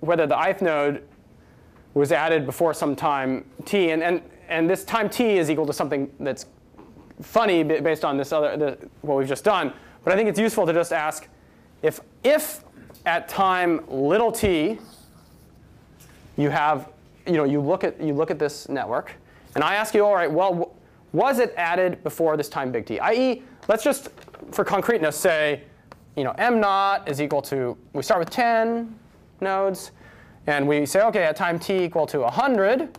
whether 0.00 0.26
the 0.26 0.38
ith 0.46 0.60
node 0.60 1.04
was 1.98 2.12
added 2.12 2.46
before 2.46 2.72
some 2.74 2.94
time 2.96 3.44
t, 3.64 3.90
and, 3.90 4.02
and, 4.02 4.22
and 4.48 4.68
this 4.68 4.84
time 4.84 5.08
t 5.08 5.38
is 5.38 5.50
equal 5.50 5.66
to 5.66 5.72
something 5.72 6.10
that's 6.20 6.46
funny 7.22 7.62
based 7.62 8.04
on 8.04 8.16
this 8.16 8.32
other 8.32 8.56
the, 8.56 8.78
what 9.02 9.18
we've 9.18 9.28
just 9.28 9.44
done. 9.44 9.72
But 10.04 10.12
I 10.12 10.16
think 10.16 10.28
it's 10.28 10.38
useful 10.38 10.66
to 10.66 10.72
just 10.72 10.92
ask 10.92 11.28
if 11.82 12.00
if 12.24 12.64
at 13.06 13.28
time 13.28 13.84
little 13.88 14.32
t 14.32 14.78
you 16.36 16.50
have 16.50 16.88
you 17.26 17.34
know 17.34 17.44
you 17.44 17.60
look 17.60 17.84
at 17.84 18.00
you 18.00 18.14
look 18.14 18.30
at 18.30 18.38
this 18.38 18.68
network, 18.68 19.12
and 19.54 19.64
I 19.64 19.74
ask 19.74 19.94
you, 19.94 20.04
all 20.04 20.14
right, 20.14 20.30
well, 20.30 20.74
was 21.12 21.38
it 21.38 21.52
added 21.56 22.02
before 22.02 22.36
this 22.36 22.48
time 22.48 22.70
big 22.70 22.86
T? 22.86 23.00
I.e., 23.00 23.42
let's 23.66 23.82
just 23.82 24.08
for 24.52 24.64
concreteness 24.64 25.16
say, 25.16 25.62
you 26.16 26.24
know, 26.24 26.32
m 26.38 26.60
naught 26.60 27.08
is 27.08 27.20
equal 27.20 27.42
to 27.42 27.76
we 27.92 28.02
start 28.02 28.20
with 28.20 28.30
10 28.30 28.98
nodes 29.40 29.90
and 30.48 30.66
we 30.66 30.86
say, 30.86 31.02
OK, 31.02 31.22
at 31.22 31.36
time 31.36 31.58
t 31.58 31.84
equal 31.84 32.06
to 32.06 32.20
100, 32.20 32.98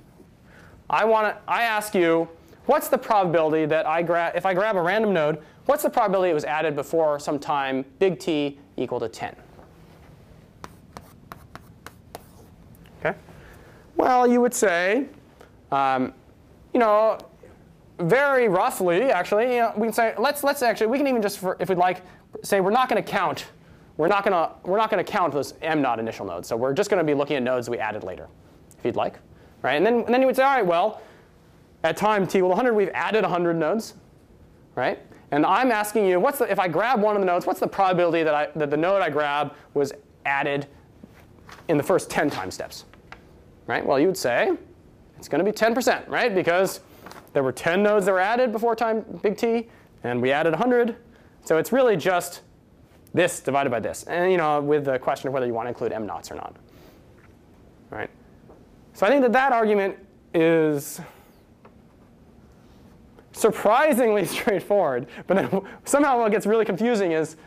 I, 0.88 1.04
want 1.04 1.36
to, 1.36 1.52
I 1.52 1.64
ask 1.64 1.95
you, 1.95 2.30
what's 2.68 2.89
the 2.89 2.97
probability 2.97 3.66
that 3.66 3.88
I 3.88 4.04
grab, 4.04 4.36
if 4.36 4.45
I 4.45 4.54
grab 4.54 4.76
a 4.76 4.82
random 4.82 5.14
node, 5.14 5.41
what's 5.66 5.82
the 5.82 5.89
probability 5.89 6.30
it 6.30 6.36
was 6.36 6.45
added 6.45 6.76
before 6.76 7.20
some 7.20 7.39
time 7.39 7.86
big 7.97 8.20
T 8.20 8.60
equal 8.78 9.00
to 9.00 9.10
10? 9.10 9.36
Okay. 13.00 13.18
Well, 13.97 14.28
you 14.28 14.41
would 14.41 14.54
say, 14.54 15.08
um, 15.72 16.14
you 16.72 16.80
know, 16.80 17.18
very 17.97 18.47
roughly, 18.47 19.06
actually, 19.12 19.56
you 19.56 19.60
know, 19.62 19.74
we 19.76 19.88
can 19.88 19.93
say, 19.93 20.14
let's, 20.20 20.43
let's 20.43 20.62
actually, 20.62 20.88
we 20.88 21.00
can 21.00 21.08
even 21.08 21.24
just, 21.24 21.39
for, 21.39 21.58
if 21.60 21.68
we'd 21.68 21.80
like, 21.80 22.04
say 22.43 22.62
we're 22.62 22.70
not 22.70 22.89
going 22.89 23.04
to 23.04 23.10
count 23.12 23.47
we're 24.00 24.08
not 24.08 24.24
going 24.24 24.32
to 24.32 24.50
we're 24.64 24.78
not 24.78 24.89
to 24.91 25.04
count 25.04 25.34
those 25.34 25.56
m 25.62 25.82
not 25.82 26.00
initial 26.00 26.26
nodes. 26.26 26.47
So 26.47 26.56
we're 26.56 26.74
just 26.74 26.89
going 26.89 27.00
to 27.00 27.04
be 27.04 27.14
looking 27.14 27.36
at 27.36 27.43
nodes 27.43 27.70
we 27.70 27.80
added 27.80 28.06
later, 28.06 28.30
if 28.78 28.86
you'd 28.86 28.95
like, 28.95 29.20
right? 29.62 29.76
And 29.76 29.86
then 29.86 29.95
and 30.06 30.08
then 30.08 30.22
you 30.22 30.28
would 30.28 30.38
say, 30.38 30.43
all 30.43 30.56
right, 30.56 30.66
well, 30.66 31.02
at 31.84 31.97
time 31.97 32.26
t 32.26 32.38
equal 32.38 32.47
100, 32.47 32.74
we've 32.74 32.89
added 32.93 33.24
100 33.24 33.56
nodes, 33.56 33.95
right? 34.76 35.00
And 35.32 35.45
I'm 35.45 35.70
asking 35.70 36.06
you, 36.06 36.18
what's 36.18 36.39
the 36.39 36.50
if 36.50 36.60
I 36.60 36.70
grab 36.70 37.02
one 37.02 37.18
of 37.18 37.22
the 37.22 37.26
nodes, 37.26 37.45
what's 37.45 37.60
the 37.60 37.68
probability 37.68 38.24
that 38.24 38.34
I 38.34 38.47
that 38.56 38.70
the 38.70 38.78
node 38.78 39.02
I 39.02 39.10
grab 39.10 39.54
was 39.74 39.91
added 40.26 40.68
in 41.68 41.76
the 41.76 41.84
first 41.84 42.10
10 42.10 42.30
time 42.30 42.52
steps, 42.52 42.86
right? 43.68 43.86
Well, 43.86 44.00
you 44.00 44.08
would 44.08 44.18
say 44.18 44.54
it's 45.18 45.28
going 45.28 45.43
to 45.43 45.52
be 45.52 45.56
10%, 45.56 46.08
right? 46.08 46.34
Because 46.34 46.80
there 47.34 47.43
were 47.43 47.52
10 47.52 47.84
nodes 47.84 48.06
that 48.06 48.14
were 48.14 48.22
added 48.22 48.54
before 48.54 48.78
time 48.78 49.04
big 49.22 49.36
T, 49.36 49.68
and 50.06 50.22
we 50.22 50.32
added 50.32 50.52
100. 50.52 50.95
So 51.43 51.58
it's 51.58 51.74
really 51.74 51.97
just 51.97 52.43
this 53.14 53.39
divided 53.39 53.70
by 53.70 53.80
this. 53.80 54.03
And 54.03 54.32
you 54.32 54.38
know, 54.38 54.62
with 54.62 54.86
the 54.86 54.99
question 54.99 55.28
of 55.28 55.34
whether 55.34 55.45
you 55.45 55.53
want 55.53 55.66
to 55.66 55.70
include 55.70 55.91
m 55.91 56.05
naughts 56.05 56.32
or 56.32 56.36
not. 56.36 56.55
Right? 57.89 58.10
So 58.93 59.05
I 59.05 59.10
think 59.10 59.22
that 59.22 59.32
that 59.34 59.51
argument 59.51 59.97
is 60.34 61.01
surprisingly 63.32 64.26
straightforward. 64.38 65.07
But 65.28 65.38
then 65.38 65.62
somehow 65.86 66.20
what 66.20 66.32
gets 66.32 66.45
really 66.45 66.66
confusing 66.66 67.14
is 67.14 67.38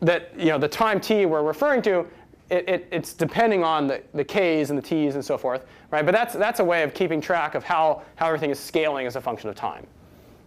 that 0.00 0.38
you 0.38 0.46
know, 0.46 0.58
the 0.58 0.68
time 0.68 1.00
t 1.00 1.26
we're 1.26 1.42
referring 1.42 1.82
to, 1.82 2.06
it, 2.50 2.68
it, 2.68 2.88
it's 2.92 3.14
depending 3.14 3.64
on 3.64 3.86
the, 3.86 4.02
the 4.12 4.24
k's 4.24 4.70
and 4.70 4.78
the 4.78 4.82
t's 4.82 5.14
and 5.14 5.24
so 5.24 5.36
forth. 5.36 5.66
Right? 5.90 6.04
But 6.04 6.12
that's, 6.12 6.34
that's 6.34 6.60
a 6.60 6.64
way 6.64 6.82
of 6.82 6.94
keeping 6.94 7.20
track 7.20 7.54
of 7.54 7.64
how, 7.64 8.02
how 8.16 8.26
everything 8.26 8.50
is 8.50 8.58
scaling 8.58 9.06
as 9.06 9.16
a 9.16 9.20
function 9.20 9.48
of 9.48 9.56
time. 9.56 9.86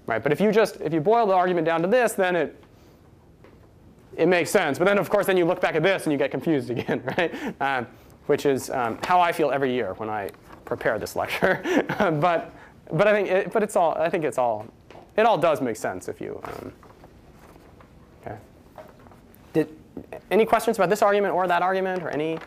Right? 0.05 0.23
But 0.23 0.32
if 0.32 0.39
you 0.39 0.51
just 0.51 0.80
if 0.80 0.93
you 0.93 1.01
boil 1.01 1.28
the 1.28 1.34
argument 1.34 1.65
down 1.65 1.82
to 1.82 1.88
this, 1.88 2.13
then 2.13 2.36
it 2.38 2.55
it 4.18 4.28
makes 4.28 4.49
sense. 4.49 4.78
But 4.78 4.86
then 4.86 4.97
of 4.97 5.09
course 5.09 5.28
then 5.28 5.38
you 5.38 5.45
look 5.45 5.61
back 5.61 5.76
at 5.76 5.84
this 5.84 6.03
and 6.03 6.11
you 6.11 6.18
get 6.18 6.32
confused 6.32 6.70
again, 6.76 7.01
right? 7.18 7.34
Um, 7.61 7.88
which 8.26 8.45
is 8.45 8.70
um, 8.70 8.99
how 9.03 9.22
I 9.22 9.32
feel 9.32 9.51
every 9.51 9.74
year 9.74 9.93
when 9.93 10.09
I 10.09 10.30
prepare 10.65 10.99
this 10.99 11.15
lecture. 11.15 11.61
but 11.97 12.53
but 12.91 13.07
I 13.07 13.13
think 13.13 13.30
it, 13.30 13.53
but 13.53 13.63
it's 13.63 13.76
all 13.76 13.95
I 13.97 14.09
think 14.09 14.26
it's 14.26 14.38
all 14.38 14.65
it 15.15 15.26
all 15.26 15.38
does 15.38 15.61
make 15.61 15.76
sense 15.76 16.07
if 16.07 16.20
you. 16.20 16.39
Um, 16.43 16.74
okay. 18.22 18.38
Did 19.53 19.70
any 20.30 20.45
questions 20.45 20.78
about 20.78 20.89
this 20.89 21.01
argument 21.01 21.34
or 21.34 21.47
that 21.47 21.61
argument 21.61 22.03
or 22.03 22.09
any 22.09 22.38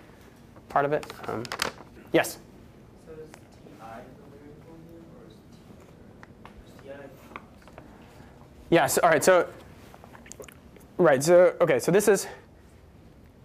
part 0.69 0.85
of 0.85 0.93
it? 0.93 1.13
Um, 1.27 1.43
yes. 2.13 2.39
So 3.07 3.13
is 3.13 3.29
Ti 3.31 3.39
the 3.67 3.77
variable 3.77 4.77
here, 4.89 5.03
or 5.17 5.27
is 5.29 5.35
Ti? 6.85 6.91
Is 6.91 7.11
Ti 7.35 7.41
Yes. 8.71 8.99
All 8.99 9.11
right. 9.11 9.25
So 9.25 9.49
right. 11.05 11.23
So 11.23 11.55
okay. 11.61 11.79
So 11.79 11.91
this 11.91 12.09
is 12.09 12.27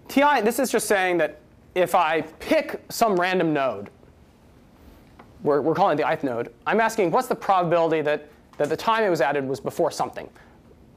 Ti. 0.07 0.41
This 0.41 0.59
is 0.59 0.71
just 0.71 0.87
saying 0.87 1.17
that 1.17 1.39
if 1.73 1.95
I 1.95 2.21
pick 2.21 2.81
some 2.89 3.19
random 3.19 3.53
node, 3.53 3.89
we're, 5.43 5.61
we're 5.61 5.75
calling 5.75 5.97
it 5.99 6.01
the 6.01 6.11
ith 6.11 6.23
node. 6.23 6.53
I'm 6.65 6.79
asking 6.79 7.11
what's 7.11 7.27
the 7.27 7.35
probability 7.35 8.01
that 8.01 8.29
that 8.57 8.69
the 8.69 8.77
time 8.77 9.03
it 9.03 9.09
was 9.09 9.21
added 9.21 9.47
was 9.47 9.59
before 9.59 9.91
something, 9.91 10.29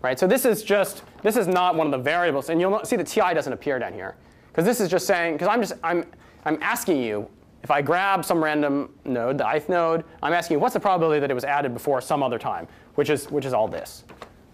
right? 0.02 0.18
So 0.18 0.26
this 0.26 0.44
is 0.44 0.62
just 0.62 1.02
this 1.22 1.36
is 1.36 1.46
not 1.46 1.74
one 1.74 1.86
of 1.86 1.90
the 1.90 1.98
variables, 1.98 2.50
and 2.50 2.60
you'll 2.60 2.84
see 2.84 2.96
the 2.96 3.04
Ti 3.04 3.34
doesn't 3.34 3.52
appear 3.52 3.78
down 3.78 3.92
here 3.92 4.16
because 4.48 4.64
this 4.64 4.80
is 4.80 4.88
just 4.88 5.06
saying 5.06 5.34
because 5.34 5.48
I'm 5.48 5.60
just 5.60 5.74
I'm 5.82 6.04
I'm 6.44 6.58
asking 6.62 7.02
you 7.02 7.28
if 7.62 7.70
I 7.70 7.82
grab 7.82 8.24
some 8.24 8.42
random 8.42 8.94
node, 9.04 9.38
the 9.38 9.56
ith 9.56 9.68
node, 9.68 10.04
I'm 10.22 10.32
asking 10.32 10.56
you 10.56 10.60
what's 10.60 10.74
the 10.74 10.80
probability 10.80 11.20
that 11.20 11.30
it 11.30 11.34
was 11.34 11.44
added 11.44 11.74
before 11.74 12.00
some 12.00 12.22
other 12.22 12.38
time, 12.38 12.68
which 12.94 13.10
is 13.10 13.30
which 13.30 13.44
is 13.44 13.52
all 13.52 13.68
this, 13.68 14.04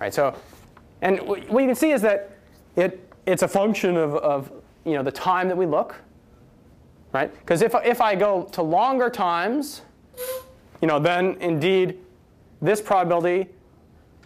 right? 0.01 0.13
So, 0.13 0.35
and 1.05 1.21
what 1.21 1.61
you 1.61 1.69
can 1.69 1.75
see 1.75 1.93
is 1.93 2.01
that 2.03 2.31
it 2.77 3.01
it's 3.27 3.43
a 3.43 3.49
function 3.49 3.97
of, 3.97 4.17
of 4.17 4.51
you 4.85 4.95
know 4.95 5.03
the 5.03 5.13
time 5.13 5.49
that 5.49 5.57
we 5.57 5.67
look, 5.67 5.95
right? 7.13 7.33
Because 7.41 7.61
if 7.63 7.75
if 7.85 8.01
I 8.01 8.15
go 8.15 8.45
to 8.53 8.63
longer 8.63 9.11
times, 9.11 9.83
you 10.81 10.89
know, 10.89 10.99
then 10.99 11.37
indeed 11.41 11.99
this 12.63 12.81
probability 12.81 13.51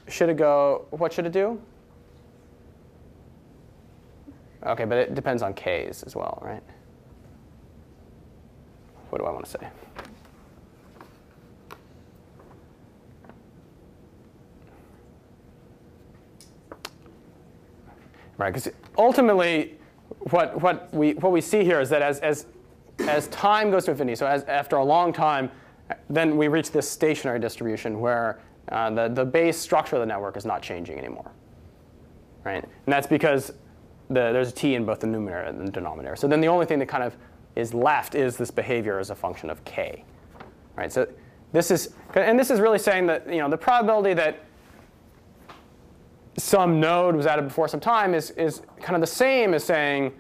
should 0.07 0.29
it 0.29 0.37
go? 0.37 0.87
What 0.91 1.13
should 1.13 1.27
it 1.27 1.33
do? 1.33 1.61
Okay, 4.65 4.85
but 4.85 4.99
it 4.99 5.15
depends 5.15 5.43
on 5.43 5.55
k's 5.55 6.03
as 6.05 6.15
well, 6.15 6.41
right? 6.43 6.63
What 9.11 9.19
do 9.19 9.25
I 9.25 9.33
want 9.33 9.45
to 9.47 9.51
say? 9.51 9.69
Right, 18.39 18.55
because 18.55 18.73
ultimately, 18.97 19.75
what, 20.31 20.61
what, 20.63 20.95
we, 20.95 21.15
what 21.15 21.33
we 21.33 21.41
see 21.41 21.65
here 21.65 21.81
is 21.81 21.91
that 21.91 22.03
as, 22.03 22.21
as, 22.21 22.47
as 23.01 23.27
time 23.29 23.71
goes 23.71 23.85
to 23.87 23.91
infinity, 23.91 24.15
so 24.15 24.27
as, 24.27 24.45
after 24.45 24.77
a 24.77 24.85
long 24.85 25.13
time, 25.13 25.51
then 26.09 26.37
we 26.37 26.47
reach 26.47 26.71
this 26.71 26.89
stationary 26.89 27.41
distribution 27.41 27.99
where 27.99 28.41
uh, 28.71 28.91
the, 28.91 29.09
the 29.09 29.25
base 29.25 29.57
structure 29.57 29.97
of 29.97 30.01
the 30.01 30.07
network 30.07 30.37
is 30.37 30.47
not 30.47 30.63
changing 30.63 30.99
anymore. 30.99 31.33
Right? 32.45 32.63
And 32.63 32.93
that's 32.93 33.09
because 33.09 33.53
the, 34.09 34.33
there's 34.33 34.51
a 34.51 34.55
t 34.55 34.75
in 34.77 34.85
both 34.85 35.01
the 35.01 35.09
numerator 35.09 35.49
and 35.49 35.67
the 35.67 35.73
denominator. 35.73 36.15
So 36.15 36.29
then 36.29 36.41
the 36.41 36.49
only 36.49 36.65
thing 36.65 36.79
that 36.79 36.87
kind 36.87 37.03
of 37.03 37.17
is 37.57 37.75
left 37.75 38.15
is 38.15 38.37
this 38.37 38.53
behavior 38.53 39.01
as 39.01 39.11
a 39.11 39.17
function 39.17 39.51
of 39.51 39.65
k. 39.65 40.05
Right? 40.77 40.93
So 40.93 41.09
this 41.53 41.73
is, 41.73 41.95
and 42.15 42.39
this 42.39 42.51
is 42.53 42.61
really 42.61 42.79
saying 42.79 43.07
that 43.07 43.29
you 43.29 43.39
know, 43.39 43.51
the 43.51 43.59
probability 43.59 44.15
that 44.15 44.45
some 46.39 46.81
node 46.81 47.15
was 47.15 47.27
added 47.27 47.43
before 47.43 47.69
some 47.69 47.81
time 47.81 48.15
is, 48.15 48.31
is 48.31 48.63
kind 48.81 48.95
of 48.95 49.01
the 49.01 49.07
same 49.07 49.55
as 49.55 49.65
saying 49.65 50.13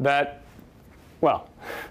that, 0.00 0.42
well, 1.20 1.50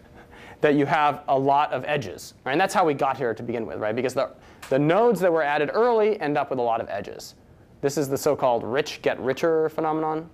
that 0.62 0.76
you 0.76 0.86
have 0.86 1.24
a 1.28 1.38
lot 1.38 1.72
of 1.72 1.84
edges. 1.86 2.34
Right? 2.46 2.54
And 2.54 2.62
that's 2.62 2.74
how 2.74 2.86
we 2.86 2.94
got 2.94 3.18
here 3.18 3.34
to 3.34 3.44
begin 3.44 3.66
with, 3.66 3.80
right? 3.80 3.96
Because 3.96 4.14
the, 4.14 4.32
the 4.70 4.80
nodes 4.80 5.20
that 5.20 5.32
were 5.32 5.44
added 5.44 5.70
early 5.74 6.20
end 6.20 6.38
up 6.38 6.50
with 6.50 6.60
a 6.60 6.62
lot 6.62 6.82
of 6.82 6.90
edges. 6.90 7.36
This 7.82 7.98
is 7.98 8.10
the 8.10 8.18
so-called 8.18 8.64
rich 8.64 9.02
get 9.02 9.20
richer 9.20 9.70
phenomenon. 9.70 10.30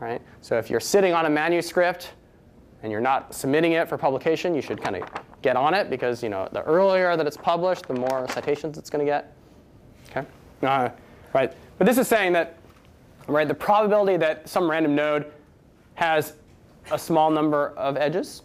Right? 0.00 0.22
So 0.40 0.56
if 0.58 0.70
you're 0.70 0.80
sitting 0.80 1.12
on 1.12 1.26
a 1.26 1.30
manuscript 1.30 2.12
and 2.82 2.90
you're 2.90 3.00
not 3.00 3.34
submitting 3.34 3.72
it 3.72 3.88
for 3.88 3.98
publication, 3.98 4.54
you 4.54 4.62
should 4.62 4.80
kind 4.80 4.96
of 4.96 5.08
get 5.42 5.56
on 5.56 5.74
it 5.74 5.90
because 5.90 6.22
you 6.22 6.28
know 6.28 6.48
the 6.52 6.62
earlier 6.62 7.16
that 7.16 7.26
it's 7.26 7.36
published, 7.36 7.86
the 7.86 7.94
more 7.94 8.26
citations 8.30 8.78
it's 8.78 8.90
going 8.90 9.04
to 9.04 9.10
get. 9.10 9.32
Okay? 10.10 10.26
Uh, 10.62 10.88
right. 11.32 11.52
But 11.78 11.86
this 11.86 11.98
is 11.98 12.08
saying 12.08 12.32
that 12.34 12.56
right, 13.26 13.48
the 13.48 13.54
probability 13.54 14.16
that 14.18 14.48
some 14.48 14.70
random 14.70 14.94
node 14.94 15.32
has 15.94 16.34
a 16.90 16.98
small 16.98 17.30
number 17.30 17.68
of 17.70 17.96
edges 17.96 18.42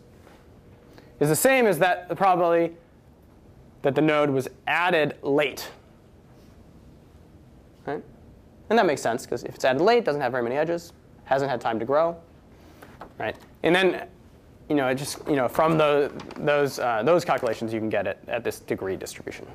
is 1.19 1.30
the 1.30 1.36
same 1.36 1.65
as 1.65 1.77
that 1.80 2.07
the 2.09 2.15
probability 2.15 2.75
that 3.82 3.95
the 3.95 4.01
node 4.01 4.30
was 4.30 4.47
added 4.67 5.15
late. 5.21 5.69
Right? 7.86 8.03
And 8.69 8.77
that 8.77 8.86
makes 8.86 9.01
sense 9.01 9.25
because 9.25 9.43
if 9.43 9.55
it's 9.55 9.65
added 9.65 9.82
late, 9.82 9.99
it 9.99 10.05
doesn't 10.05 10.21
have 10.21 10.32
very 10.32 10.43
many 10.43 10.55
edges, 10.55 10.93
hasn't 11.25 11.49
had 11.49 11.59
time 11.59 11.80
to 11.80 11.86
grow. 11.86 12.15
Right? 13.17 13.36
And 13.63 13.75
then 13.75 14.07
you 14.69 14.75
know, 14.75 14.93
just 14.93 15.27
you 15.27 15.36
know, 15.36 15.47
from 15.47 15.77
the, 15.77 16.11
those 16.38 16.77
uh, 16.77 17.01
those 17.03 17.25
calculations, 17.25 17.73
you 17.73 17.80
can 17.80 17.89
get 17.89 18.05
it 18.05 18.19
at 18.27 18.43
this 18.43 18.59
degree 18.59 18.95
distribution. 18.95 19.47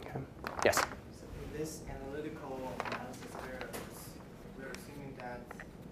Okay. 0.00 0.20
Yes. 0.64 0.76
So 0.76 0.84
in 1.42 1.58
this 1.58 1.80
analytical 1.88 2.58
analysis, 2.86 3.22
we're, 3.34 3.68
we're 4.58 4.72
assuming 4.72 5.14
that 5.18 5.40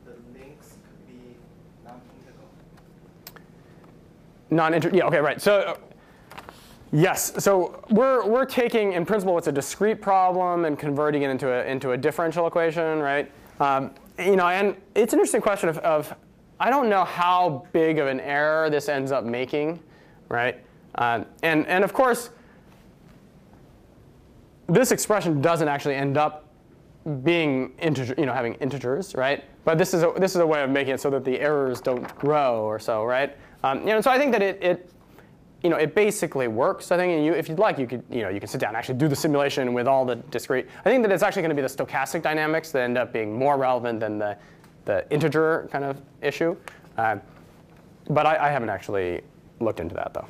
the 0.04 0.12
links 0.38 0.74
could 0.86 1.06
be 1.06 1.36
non-integral. 1.84 2.48
Non-inter. 4.50 4.90
Yeah. 4.92 5.06
Okay. 5.06 5.20
Right. 5.20 5.40
So. 5.40 5.60
Uh, 5.60 5.76
Yes, 6.96 7.32
so 7.42 7.82
we're, 7.90 8.24
we're 8.24 8.44
taking, 8.44 8.92
in 8.92 9.04
principle, 9.04 9.36
it's 9.36 9.48
a 9.48 9.52
discrete 9.52 10.00
problem 10.00 10.64
and 10.64 10.78
converting 10.78 11.22
it 11.22 11.30
into 11.30 11.48
a, 11.48 11.64
into 11.64 11.90
a 11.90 11.96
differential 11.96 12.46
equation, 12.46 13.00
right? 13.00 13.32
Um, 13.58 13.90
you 14.16 14.36
know, 14.36 14.46
and 14.46 14.76
it's 14.94 15.12
an 15.12 15.18
interesting 15.18 15.40
question 15.40 15.68
of, 15.70 15.78
of, 15.78 16.14
I 16.60 16.70
don't 16.70 16.88
know 16.88 17.04
how 17.04 17.66
big 17.72 17.98
of 17.98 18.06
an 18.06 18.20
error 18.20 18.70
this 18.70 18.88
ends 18.88 19.10
up 19.10 19.24
making, 19.24 19.80
right? 20.28 20.64
Um, 20.94 21.26
and, 21.42 21.66
and 21.66 21.82
of 21.82 21.92
course, 21.92 22.30
this 24.68 24.92
expression 24.92 25.40
doesn't 25.40 25.68
actually 25.68 25.94
end 25.94 26.16
up 26.16 26.48
being 27.22 27.74
integer, 27.78 28.14
you 28.16 28.26
know, 28.26 28.32
having 28.32 28.54
integers, 28.54 29.14
right? 29.14 29.44
But 29.64 29.78
this 29.78 29.92
is 29.92 30.02
a, 30.02 30.12
this 30.16 30.34
is 30.34 30.40
a 30.40 30.46
way 30.46 30.62
of 30.62 30.70
making 30.70 30.94
it 30.94 31.00
so 31.00 31.10
that 31.10 31.24
the 31.24 31.38
errors 31.38 31.80
don't 31.80 32.02
grow 32.16 32.62
or 32.62 32.78
so, 32.78 33.04
right? 33.04 33.36
Um, 33.62 33.80
you 33.80 33.86
know, 33.86 34.00
so 34.00 34.10
I 34.10 34.18
think 34.18 34.32
that 34.32 34.42
it, 34.42 34.62
it 34.62 34.90
you 35.62 35.70
know, 35.70 35.76
it 35.76 35.94
basically 35.94 36.46
works. 36.46 36.92
I 36.92 36.98
think, 36.98 37.12
and 37.14 37.24
you, 37.24 37.32
if 37.32 37.48
you'd 37.48 37.58
like, 37.58 37.78
you 37.78 37.86
could, 37.86 38.02
you 38.10 38.22
know, 38.22 38.28
you 38.28 38.38
can 38.38 38.48
sit 38.48 38.60
down 38.60 38.68
and 38.68 38.76
actually 38.76 38.98
do 38.98 39.08
the 39.08 39.16
simulation 39.16 39.72
with 39.72 39.88
all 39.88 40.04
the 40.04 40.16
discrete. 40.16 40.66
I 40.80 40.90
think 40.90 41.02
that 41.02 41.10
it's 41.10 41.22
actually 41.22 41.42
going 41.42 41.56
to 41.56 41.62
be 41.62 41.66
the 41.66 41.68
stochastic 41.68 42.20
dynamics 42.20 42.70
that 42.72 42.82
end 42.82 42.98
up 42.98 43.14
being 43.14 43.36
more 43.36 43.56
relevant 43.56 44.00
than 44.00 44.18
the, 44.18 44.36
the 44.84 45.10
integer 45.10 45.66
kind 45.72 45.84
of 45.84 46.02
issue. 46.20 46.54
Uh, 46.98 47.16
but 48.10 48.26
I, 48.26 48.48
I, 48.48 48.50
haven't 48.50 48.68
actually 48.68 49.22
looked 49.58 49.80
into 49.80 49.94
that 49.94 50.12
though. 50.12 50.26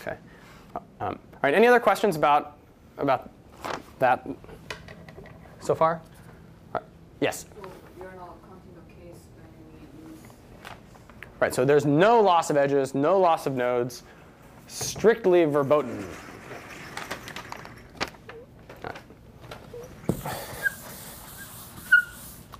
Okay. 0.00 0.16
Um, 1.00 1.18
all 1.32 1.40
right. 1.42 1.54
Any 1.54 1.66
other 1.66 1.80
questions 1.80 2.16
about 2.16 2.56
about 2.98 3.30
that 3.98 4.28
so 5.60 5.74
far? 5.74 6.00
Right. 6.74 6.82
Yes. 7.20 7.46
Right, 11.40 11.54
so 11.54 11.64
there's 11.64 11.86
no 11.86 12.20
loss 12.20 12.50
of 12.50 12.58
edges, 12.58 12.94
no 12.94 13.18
loss 13.18 13.46
of 13.46 13.54
nodes, 13.54 14.02
strictly 14.66 15.46
verboten. 15.46 16.06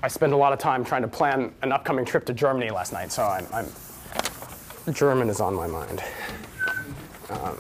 I 0.03 0.09
spent 0.09 0.33
a 0.33 0.37
lot 0.37 0.55
of 0.55 0.59
time 0.59 0.83
trying 0.83 1.03
to 1.03 1.09
plan 1.09 1.53
an 1.61 1.73
upcoming 1.73 2.07
trip 2.07 2.25
to 2.25 2.33
Germany 2.33 2.71
last 2.71 2.95
night, 2.95 3.13
so 3.13 3.23
I'm, 3.23 3.47
I'm 3.53 3.67
German 4.95 5.29
is 5.29 5.43
on 5.43 5.55
my 5.55 5.67
mind. 5.67 6.03
Um, 7.29 7.59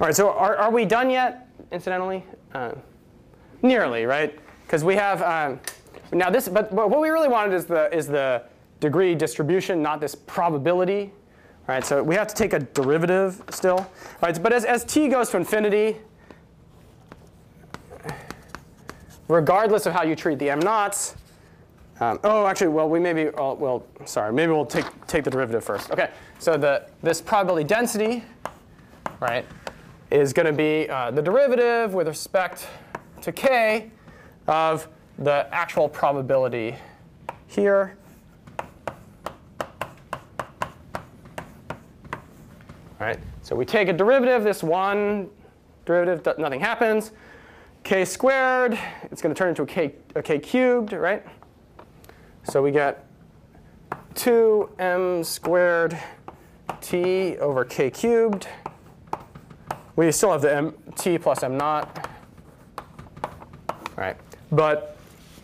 all 0.00 0.06
right, 0.06 0.14
so 0.14 0.30
are, 0.30 0.56
are 0.56 0.70
we 0.70 0.84
done 0.84 1.10
yet, 1.10 1.48
incidentally? 1.72 2.24
Uh, 2.54 2.72
nearly, 3.62 4.04
right? 4.04 4.38
Because 4.62 4.84
we 4.84 4.94
have, 4.94 5.22
um, 5.22 5.60
Now 6.12 6.30
this, 6.30 6.48
but, 6.48 6.74
but 6.74 6.88
what 6.90 7.00
we 7.00 7.10
really 7.10 7.28
wanted 7.28 7.54
is 7.54 7.66
the, 7.66 7.94
is 7.94 8.06
the 8.06 8.42
degree 8.80 9.14
distribution, 9.14 9.82
not 9.82 10.00
this 10.00 10.14
probability. 10.14 11.12
Right, 11.66 11.84
so 11.84 12.02
we 12.02 12.14
have 12.14 12.26
to 12.28 12.34
take 12.34 12.54
a 12.54 12.60
derivative 12.60 13.42
still. 13.50 13.90
Right, 14.22 14.42
but 14.42 14.54
as, 14.54 14.64
as 14.64 14.84
t 14.84 15.06
goes 15.08 15.28
to 15.30 15.36
infinity, 15.36 15.98
regardless 19.28 19.84
of 19.84 19.92
how 19.92 20.02
you 20.02 20.16
treat 20.16 20.38
the 20.38 20.48
m 20.48 20.60
naughts, 20.60 21.16
um, 22.00 22.18
oh, 22.24 22.46
actually, 22.46 22.68
well, 22.68 22.88
we 22.88 22.98
maybe, 22.98 23.28
uh, 23.28 23.52
well, 23.52 23.84
sorry, 24.06 24.32
maybe 24.32 24.50
we'll 24.50 24.64
take, 24.64 24.86
take 25.06 25.24
the 25.24 25.30
derivative 25.30 25.62
first. 25.62 25.90
OK, 25.90 26.08
so 26.38 26.56
the, 26.56 26.86
this 27.02 27.20
probability 27.20 27.64
density, 27.64 28.24
right, 29.20 29.44
is 30.10 30.32
going 30.32 30.46
to 30.46 30.52
be 30.52 30.88
uh, 30.88 31.10
the 31.10 31.22
derivative 31.22 31.94
with 31.94 32.08
respect 32.08 32.66
to 33.22 33.32
k 33.32 33.90
of 34.46 34.88
the 35.18 35.46
actual 35.52 35.88
probability 35.88 36.74
here. 37.46 37.96
Right? 42.98 43.18
So 43.42 43.54
we 43.54 43.64
take 43.64 43.88
a 43.88 43.92
derivative, 43.92 44.44
this 44.44 44.62
one 44.62 45.28
derivative, 45.84 46.38
nothing 46.38 46.60
happens. 46.60 47.12
k 47.84 48.04
squared, 48.04 48.78
it's 49.04 49.22
going 49.22 49.34
to 49.34 49.38
turn 49.38 49.50
into 49.50 49.62
a 49.62 49.66
k, 49.66 49.94
a 50.14 50.22
k 50.22 50.38
cubed, 50.38 50.92
right? 50.92 51.24
So 52.44 52.62
we 52.62 52.70
get 52.70 53.06
2m 54.14 55.24
squared 55.24 55.98
t 56.80 57.36
over 57.38 57.64
k 57.64 57.90
cubed. 57.90 58.48
We 59.98 60.12
still 60.12 60.30
have 60.30 60.42
the 60.42 60.54
m, 60.54 60.74
t 60.94 61.18
plus 61.18 61.42
m 61.42 61.56
naught, 61.56 62.08
right? 63.96 64.16
But 64.52 64.96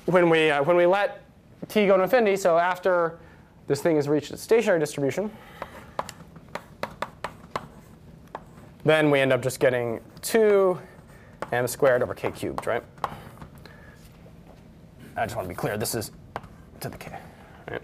when 0.04 0.30
we, 0.30 0.48
uh, 0.48 0.62
when 0.62 0.76
we 0.76 0.86
let 0.86 1.24
t 1.66 1.88
go 1.88 1.96
to 1.96 2.04
infinity, 2.04 2.36
so 2.36 2.56
after 2.56 3.18
this 3.66 3.82
thing 3.82 3.96
has 3.96 4.08
reached 4.08 4.30
its 4.30 4.42
stationary 4.42 4.78
distribution, 4.78 5.28
then 8.84 9.10
we 9.10 9.18
end 9.18 9.32
up 9.32 9.42
just 9.42 9.58
getting 9.58 9.98
2 10.22 10.78
m 11.50 11.66
squared 11.66 12.00
over 12.00 12.14
k 12.14 12.30
cubed, 12.30 12.64
right? 12.68 12.84
I 15.16 15.24
just 15.24 15.34
want 15.34 15.48
to 15.48 15.48
be 15.48 15.56
clear. 15.56 15.76
This 15.76 15.96
is 15.96 16.12
to 16.78 16.88
the 16.88 16.96
k. 16.96 17.18
Right? 17.68 17.82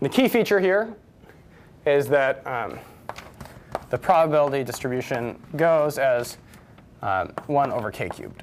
The 0.00 0.08
key 0.08 0.28
feature 0.28 0.58
here 0.58 0.94
is 1.84 2.08
that 2.08 2.46
um, 2.46 2.78
the 3.90 3.98
probability 3.98 4.64
distribution 4.64 5.40
goes 5.56 5.98
as 5.98 6.38
um, 7.02 7.32
1 7.46 7.72
over 7.72 7.90
k 7.90 8.08
cubed. 8.08 8.42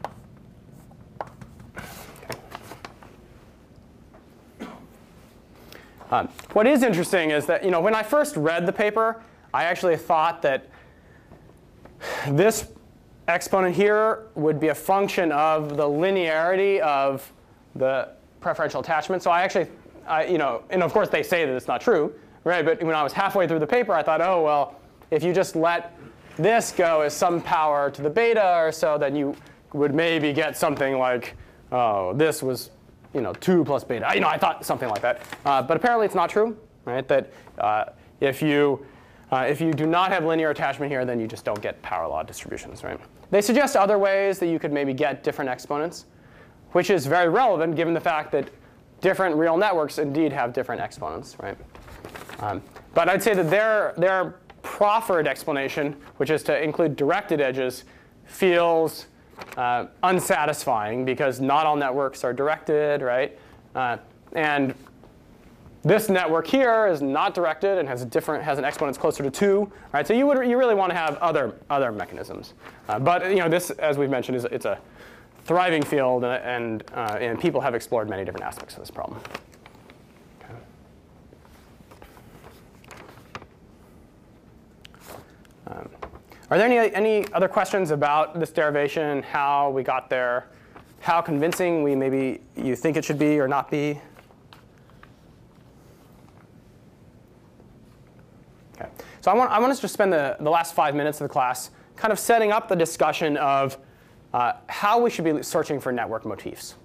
Um, 6.11 6.27
what 6.51 6.67
is 6.67 6.83
interesting 6.83 7.31
is 7.31 7.47
that 7.47 7.63
you 7.63 7.71
know 7.71 7.81
when 7.81 7.95
I 7.95 8.03
first 8.03 8.37
read 8.37 8.67
the 8.67 8.71
paper, 8.71 9.21
I 9.53 9.63
actually 9.63 9.97
thought 9.97 10.43
that 10.43 10.67
this 12.27 12.69
exponent 13.27 13.75
here 13.75 14.27
would 14.35 14.59
be 14.59 14.67
a 14.67 14.75
function 14.75 15.31
of 15.31 15.75
the 15.75 15.83
linearity 15.83 16.79
of 16.81 17.31
the 17.75 18.09
preferential 18.41 18.81
attachment. 18.81 19.23
So 19.23 19.31
I 19.31 19.41
actually, 19.41 19.67
I, 20.05 20.25
you 20.25 20.37
know, 20.37 20.63
and 20.69 20.83
of 20.83 20.93
course 20.93 21.09
they 21.09 21.23
say 21.23 21.45
that 21.45 21.55
it's 21.55 21.67
not 21.67 21.81
true, 21.81 22.13
right? 22.43 22.63
But 22.63 22.83
when 22.83 22.95
I 22.95 23.01
was 23.01 23.13
halfway 23.13 23.47
through 23.47 23.59
the 23.59 23.67
paper, 23.67 23.93
I 23.93 24.03
thought, 24.03 24.21
oh 24.21 24.43
well, 24.43 24.79
if 25.13 25.23
you 25.23 25.31
just 25.31 25.55
let 25.55 25.95
this 26.37 26.71
go 26.71 27.01
as 27.01 27.13
some 27.13 27.39
power 27.39 27.91
to 27.91 28.01
the 28.01 28.09
beta 28.09 28.55
or 28.57 28.71
so, 28.71 28.97
then 28.97 29.15
you 29.15 29.35
would 29.73 29.93
maybe 29.93 30.33
get 30.33 30.57
something 30.57 30.97
like, 30.97 31.35
oh, 31.71 32.13
this 32.13 32.41
was, 32.41 32.71
you 33.13 33.21
know, 33.21 33.33
two 33.33 33.63
plus 33.63 33.83
beta. 33.83 34.09
You 34.15 34.21
know, 34.21 34.27
I 34.27 34.37
thought 34.37 34.65
something 34.65 34.89
like 34.89 35.01
that. 35.01 35.21
Uh, 35.45 35.61
but 35.61 35.77
apparently 35.77 36.05
it's 36.07 36.15
not 36.15 36.29
true, 36.29 36.57
right? 36.85 37.07
That 37.07 37.31
uh, 37.59 37.85
if 38.19 38.41
you 38.41 38.83
uh, 39.31 39.45
if 39.47 39.61
you 39.61 39.73
do 39.73 39.85
not 39.85 40.11
have 40.11 40.25
linear 40.25 40.49
attachment 40.49 40.91
here, 40.91 41.05
then 41.05 41.19
you 41.19 41.27
just 41.27 41.45
don't 41.45 41.61
get 41.61 41.81
power 41.81 42.07
law 42.07 42.21
distributions, 42.23 42.83
right? 42.83 42.99
They 43.31 43.41
suggest 43.41 43.75
other 43.75 43.97
ways 43.97 44.37
that 44.39 44.47
you 44.47 44.59
could 44.59 44.71
maybe 44.71 44.93
get 44.93 45.23
different 45.23 45.49
exponents, 45.49 46.05
which 46.73 46.89
is 46.91 47.07
very 47.07 47.29
relevant 47.29 47.75
given 47.75 47.95
the 47.95 47.99
fact 47.99 48.31
that 48.33 48.49
different 49.01 49.35
real 49.35 49.57
networks 49.57 49.97
indeed 49.97 50.31
have 50.31 50.53
different 50.53 50.81
exponents, 50.81 51.35
right? 51.39 51.57
Um, 52.39 52.61
but 52.93 53.09
I'd 53.09 53.23
say 53.23 53.33
that 53.33 53.49
their, 53.49 53.93
their 53.97 54.35
proffered 54.63 55.27
explanation, 55.27 55.95
which 56.17 56.31
is 56.31 56.41
to 56.43 56.61
include 56.61 56.95
directed 56.95 57.39
edges, 57.39 57.83
feels 58.25 59.05
uh, 59.57 59.85
unsatisfying 60.01 61.05
because 61.05 61.39
not 61.39 61.65
all 61.65 61.75
networks 61.75 62.23
are 62.23 62.33
directed, 62.33 63.01
right? 63.01 63.37
Uh, 63.75 63.97
and 64.33 64.73
this 65.83 66.07
network 66.09 66.47
here 66.47 66.87
is 66.87 67.01
not 67.01 67.33
directed 67.33 67.77
and 67.77 67.87
has 67.87 68.01
a 68.01 68.05
different 68.05 68.43
has 68.43 68.57
an 68.57 68.63
exponent 68.63 68.97
closer 68.97 69.21
to 69.21 69.29
two, 69.29 69.71
right? 69.91 70.07
So 70.07 70.13
you 70.13 70.25
would 70.27 70.47
you 70.47 70.57
really 70.57 70.75
want 70.75 70.91
to 70.91 70.97
have 70.97 71.17
other 71.17 71.55
other 71.69 71.91
mechanisms. 71.91 72.53
Uh, 72.87 72.99
but 72.99 73.29
you 73.29 73.37
know 73.37 73.49
this, 73.49 73.69
as 73.71 73.97
we've 73.97 74.09
mentioned, 74.09 74.37
is 74.37 74.45
it's 74.45 74.65
a 74.65 74.79
thriving 75.43 75.83
field, 75.83 76.23
and 76.23 76.43
and, 76.43 76.83
uh, 76.93 77.17
and 77.19 77.39
people 77.39 77.59
have 77.59 77.75
explored 77.75 78.09
many 78.09 78.23
different 78.23 78.45
aspects 78.45 78.75
of 78.75 78.79
this 78.79 78.91
problem. 78.91 79.19
Are 86.53 86.57
there 86.59 86.67
any 86.67 86.93
any 86.93 87.25
other 87.33 87.47
questions 87.47 87.89
about 87.89 88.39
this 88.39 88.51
derivation? 88.51 89.23
How 89.23 89.71
we 89.71 89.81
got 89.81 90.07
there? 90.07 90.49
How 90.99 91.19
convincing 91.19 91.81
we 91.81 91.95
maybe 91.95 92.41
you 92.55 92.75
think 92.75 92.95
it 92.95 93.03
should 93.03 93.17
be 93.17 93.39
or 93.39 93.47
not 93.47 93.71
be? 93.71 93.99
Okay. 98.75 98.87
So 99.21 99.31
I 99.31 99.33
want, 99.33 99.49
I 99.49 99.57
want 99.57 99.71
us 99.71 99.79
to 99.79 99.87
spend 99.87 100.13
the, 100.13 100.37
the 100.39 100.49
last 100.51 100.75
five 100.75 100.93
minutes 100.93 101.19
of 101.21 101.27
the 101.27 101.33
class 101.33 101.71
kind 101.95 102.13
of 102.13 102.19
setting 102.19 102.51
up 102.51 102.67
the 102.67 102.75
discussion 102.75 103.35
of 103.37 103.79
uh, 104.35 104.53
how 104.69 105.01
we 105.01 105.09
should 105.09 105.25
be 105.25 105.41
searching 105.41 105.79
for 105.79 105.91
network 105.91 106.23
motifs. 106.23 106.75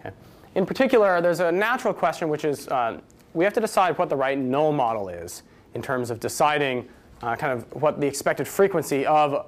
Okay. 0.00 0.10
In 0.56 0.66
particular, 0.66 1.20
there's 1.20 1.38
a 1.38 1.52
natural 1.52 1.94
question, 1.94 2.28
which 2.28 2.44
is 2.44 2.66
uh, 2.66 3.00
we 3.32 3.44
have 3.44 3.54
to 3.54 3.60
decide 3.60 3.96
what 3.96 4.08
the 4.08 4.16
right 4.16 4.36
null 4.36 4.72
model 4.72 5.08
is 5.08 5.44
in 5.74 5.82
terms 5.82 6.10
of 6.10 6.18
deciding 6.18 6.88
uh, 7.22 7.36
kind 7.36 7.52
of 7.52 7.82
what 7.82 8.00
the 8.00 8.06
expected 8.06 8.46
frequency 8.46 9.06
of 9.06 9.46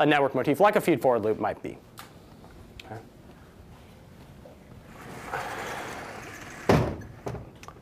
a 0.00 0.06
network 0.06 0.34
motif, 0.34 0.60
like 0.60 0.76
a 0.76 0.80
feed-forward 0.80 1.22
loop, 1.22 1.38
might 1.38 1.62
be. 1.62 1.78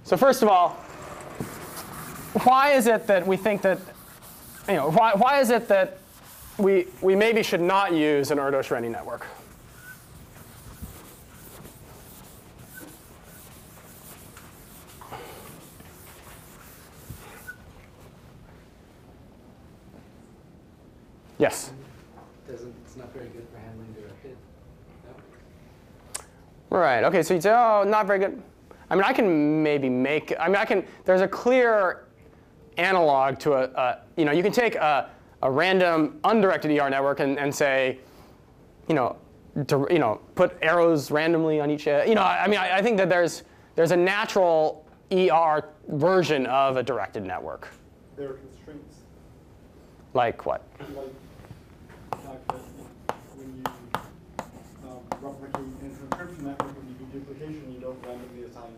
So 0.05 0.17
first 0.17 0.43
of 0.43 0.49
all, 0.49 0.71
why 2.43 2.73
is 2.73 2.89
it 2.89 3.07
that 3.07 3.25
we 3.27 3.37
think 3.37 3.63
that, 3.63 3.79
you 4.67 4.75
know, 4.75 4.91
why, 4.91 5.13
why 5.15 5.41
is 5.41 5.51
it 5.51 5.69
that 5.69 5.99
we, 6.59 6.87
we 7.01 7.15
maybe 7.15 7.45
should 7.45 7.61
not 7.61 7.93
use 7.93 8.33
an 8.33 8.39
Erdős-Renyi 8.39 8.91
network? 8.91 9.27
Yes? 21.41 21.73
Doesn't, 22.47 22.75
it's 22.85 22.97
not 22.97 23.13
very 23.15 23.29
good 23.29 23.47
for 23.51 23.59
handling 23.59 23.91
directed 23.95 24.37
networks. 25.07 26.25
Right. 26.69 27.03
OK, 27.03 27.23
so 27.23 27.33
you'd 27.33 27.43
say, 27.43 27.51
oh, 27.51 27.83
not 27.85 28.07
very 28.07 28.19
good. 28.19 28.43
I 28.91 28.95
mean, 28.95 29.05
I 29.05 29.15
can 29.15 29.63
maybe 29.63 29.89
make, 29.89 30.35
I 30.39 30.49
mean, 30.49 30.57
I 30.57 30.67
can, 30.67 30.85
there's 31.07 31.23
a 31.23 31.29
clear 31.29 32.05
analog 32.77 33.39
to 33.41 33.55
a, 33.55 33.65
a 33.71 33.99
you 34.17 34.27
know, 34.27 34.33
you 34.33 34.43
can 34.43 34.53
take 34.53 34.75
a, 34.75 35.09
a 35.43 35.51
random 35.51 36.21
undirected 36.25 36.71
ER 36.79 36.91
network 36.91 37.21
and, 37.21 37.39
and 37.39 37.55
say, 37.55 37.99
you 38.89 38.95
know, 38.95 39.17
to, 39.69 39.87
you 39.91 39.99
know, 39.99 40.21
put 40.35 40.59
arrows 40.61 41.11
randomly 41.11 41.59
on 41.59 41.71
each, 41.71 41.87
you 41.87 42.15
know, 42.15 42.23
I, 42.23 42.45
I 42.45 42.49
mean, 42.49 42.59
I, 42.59 42.79
I 42.79 42.83
think 42.83 42.99
that 42.99 43.09
there's, 43.09 43.45
there's 43.77 43.93
a 43.93 43.97
natural 43.97 44.87
ER 45.11 45.65
version 45.89 46.45
of 46.47 46.77
a 46.77 46.83
directed 46.83 47.25
network. 47.25 47.69
There 48.17 48.31
are 48.31 48.35
constraints. 48.35 48.97
Like 50.13 50.45
what? 50.45 50.63
Like, 50.81 50.89
like 52.27 52.47
that 52.49 52.61
when 53.37 53.57
you 53.57 54.01
um, 54.89 55.01
replicate 55.23 55.57
in 55.57 55.87
an 55.87 56.09
transcription 56.11 56.47
network, 56.47 56.77
when 56.77 56.89
you 56.89 56.95
do 56.95 57.19
duplication, 57.19 57.73
you 57.73 57.81
don't 57.81 57.99
randomly 58.07 58.45
assign 58.45 58.73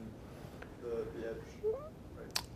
the, 0.83 1.05
the 1.19 1.29
edge. 1.29 1.77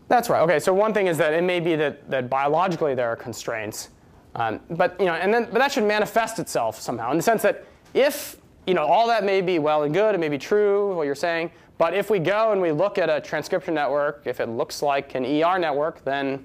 That's 0.09 0.29
right. 0.29 0.41
OK, 0.41 0.59
so 0.61 0.73
one 0.73 0.95
thing 0.95 1.07
is 1.09 1.19
that 1.19 1.33
it 1.33 1.43
may 1.43 1.61
be 1.61 1.75
that, 1.77 2.09
that 2.11 2.31
biologically 2.31 2.95
there 2.95 3.09
are 3.09 3.17
constraints. 3.17 3.91
Um, 4.35 4.61
but, 4.71 4.99
you 5.01 5.07
know, 5.07 5.15
and 5.15 5.33
then, 5.33 5.45
but 5.45 5.59
that 5.59 5.73
should 5.73 5.85
manifest 5.85 6.39
itself 6.39 6.79
somehow 6.81 7.11
in 7.11 7.17
the 7.17 7.23
sense 7.23 7.43
that 7.43 7.65
if 7.95 8.37
you 8.67 8.75
know, 8.75 8.85
all 8.85 9.07
that 9.07 9.25
may 9.25 9.41
be 9.41 9.59
well 9.59 9.85
and 9.85 9.95
good, 9.95 10.15
it 10.15 10.19
may 10.19 10.29
be 10.29 10.39
true, 10.39 10.95
what 10.95 11.05
you're 11.05 11.15
saying, 11.15 11.51
but 11.79 11.95
if 11.95 12.11
we 12.11 12.19
go 12.19 12.53
and 12.53 12.61
we 12.61 12.73
look 12.73 12.99
at 12.99 13.09
a 13.09 13.21
transcription 13.21 13.75
network, 13.75 14.23
if 14.25 14.41
it 14.41 14.49
looks 14.49 14.83
like 14.83 15.15
an 15.15 15.25
ER 15.25 15.59
network, 15.59 16.03
then 16.05 16.45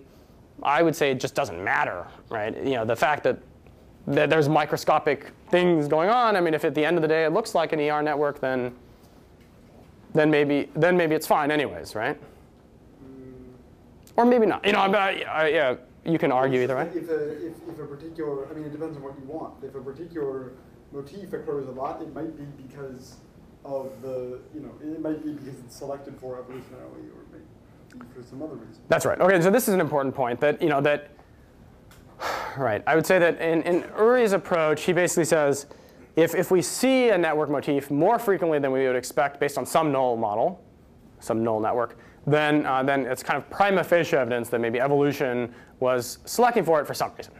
I 0.62 0.84
would 0.84 0.96
say 0.96 1.12
it 1.12 1.20
just 1.20 1.34
doesn't 1.34 1.62
matter, 1.64 2.06
right? 2.30 2.56
You 2.58 2.76
know, 2.76 2.86
the 2.86 2.96
fact 2.96 3.24
that, 3.24 3.40
that 4.08 4.30
there's 4.30 4.48
microscopic 4.48 5.32
things 5.52 5.88
going 5.88 6.10
on, 6.10 6.36
I 6.36 6.42
mean, 6.42 6.54
if 6.54 6.66
at 6.66 6.74
the 6.74 6.84
end 6.84 6.98
of 6.98 7.02
the 7.02 7.08
day 7.08 7.26
it 7.26 7.34
looks 7.34 7.54
like 7.54 7.74
an 7.74 7.80
ER 7.80 8.02
network, 8.02 8.40
then 8.40 8.74
then 10.14 10.30
maybe 10.30 10.70
then 10.76 10.98
maybe 10.98 11.16
it's 11.16 11.28
fine 11.28 11.52
anyways, 11.52 11.96
right? 11.96 12.20
Or 14.18 14.26
maybe 14.26 14.46
not. 14.46 14.66
You 14.66 14.74
know, 14.74 14.90
but, 14.90 15.16
uh, 15.26 15.46
yeah, 15.46 15.76
you 16.06 16.18
can 16.18 16.32
argue 16.32 16.62
either 16.62 16.76
way. 16.76 16.90
If 16.94 17.10
a, 17.10 17.48
if, 17.48 17.54
if 17.70 17.80
a 17.80 17.86
particular, 17.86 18.48
I 18.50 18.54
mean, 18.54 18.66
it 18.66 18.72
depends 18.72 18.98
on 18.98 19.04
what 19.04 19.16
you 19.18 19.26
want. 19.26 19.64
If 19.64 19.74
a 19.76 19.80
particular 19.80 20.52
motif 20.92 21.32
occurs 21.32 21.68
a 21.68 21.72
lot, 21.72 22.02
it 22.02 22.14
might 22.14 22.36
be 22.38 22.44
because 22.64 23.16
of 23.64 23.90
the, 24.02 24.40
you 24.54 24.60
know, 24.60 24.72
it 24.82 25.00
might 25.00 25.24
be 25.24 25.32
because 25.32 25.60
it's 25.60 25.76
selected 25.76 26.20
for 26.20 26.36
evolutionarily, 26.38 27.08
or 27.16 27.24
maybe 27.32 28.06
for 28.14 28.22
some 28.24 28.42
other 28.42 28.56
reason. 28.56 28.82
That's 28.90 29.06
right. 29.06 29.20
Okay, 29.20 29.42
so 29.42 29.50
this 29.50 29.68
is 29.68 29.74
an 29.74 29.80
important 29.80 30.14
point 30.14 30.40
that, 30.42 30.62
you 30.62 30.70
know, 30.70 30.82
that, 30.82 31.12
right, 32.58 32.84
I 32.88 32.96
would 32.96 33.06
say 33.06 33.20
that 33.20 33.40
in, 33.40 33.62
in 33.64 33.86
Uri's 33.98 34.34
approach, 34.34 34.84
he 34.84 34.94
basically 34.94 35.26
says, 35.26 35.68
if, 36.16 36.36
if 36.36 36.52
we 36.52 36.62
see 36.62 37.10
a 37.10 37.18
network 37.18 37.50
motif 37.50 37.90
more 37.90 38.20
frequently 38.20 38.60
than 38.60 38.72
we 38.72 38.86
would 38.86 38.96
expect 38.96 39.40
based 39.40 39.58
on 39.58 39.66
some 39.66 39.92
null 39.92 40.18
model, 40.18 40.64
some 41.20 41.44
null 41.44 41.60
network, 41.60 41.98
then, 42.28 42.66
uh, 42.66 42.84
then 42.84 43.06
it's 43.06 43.24
kind 43.24 43.38
of 43.38 43.50
prima 43.50 43.84
facie 43.84 44.16
evidence 44.16 44.50
that 44.50 44.60
maybe 44.60 44.80
evolution 44.80 45.54
was 45.80 46.20
selecting 46.26 46.64
for 46.64 46.80
it 46.82 46.86
for 46.86 46.94
some 46.94 47.12
reason. 47.18 47.34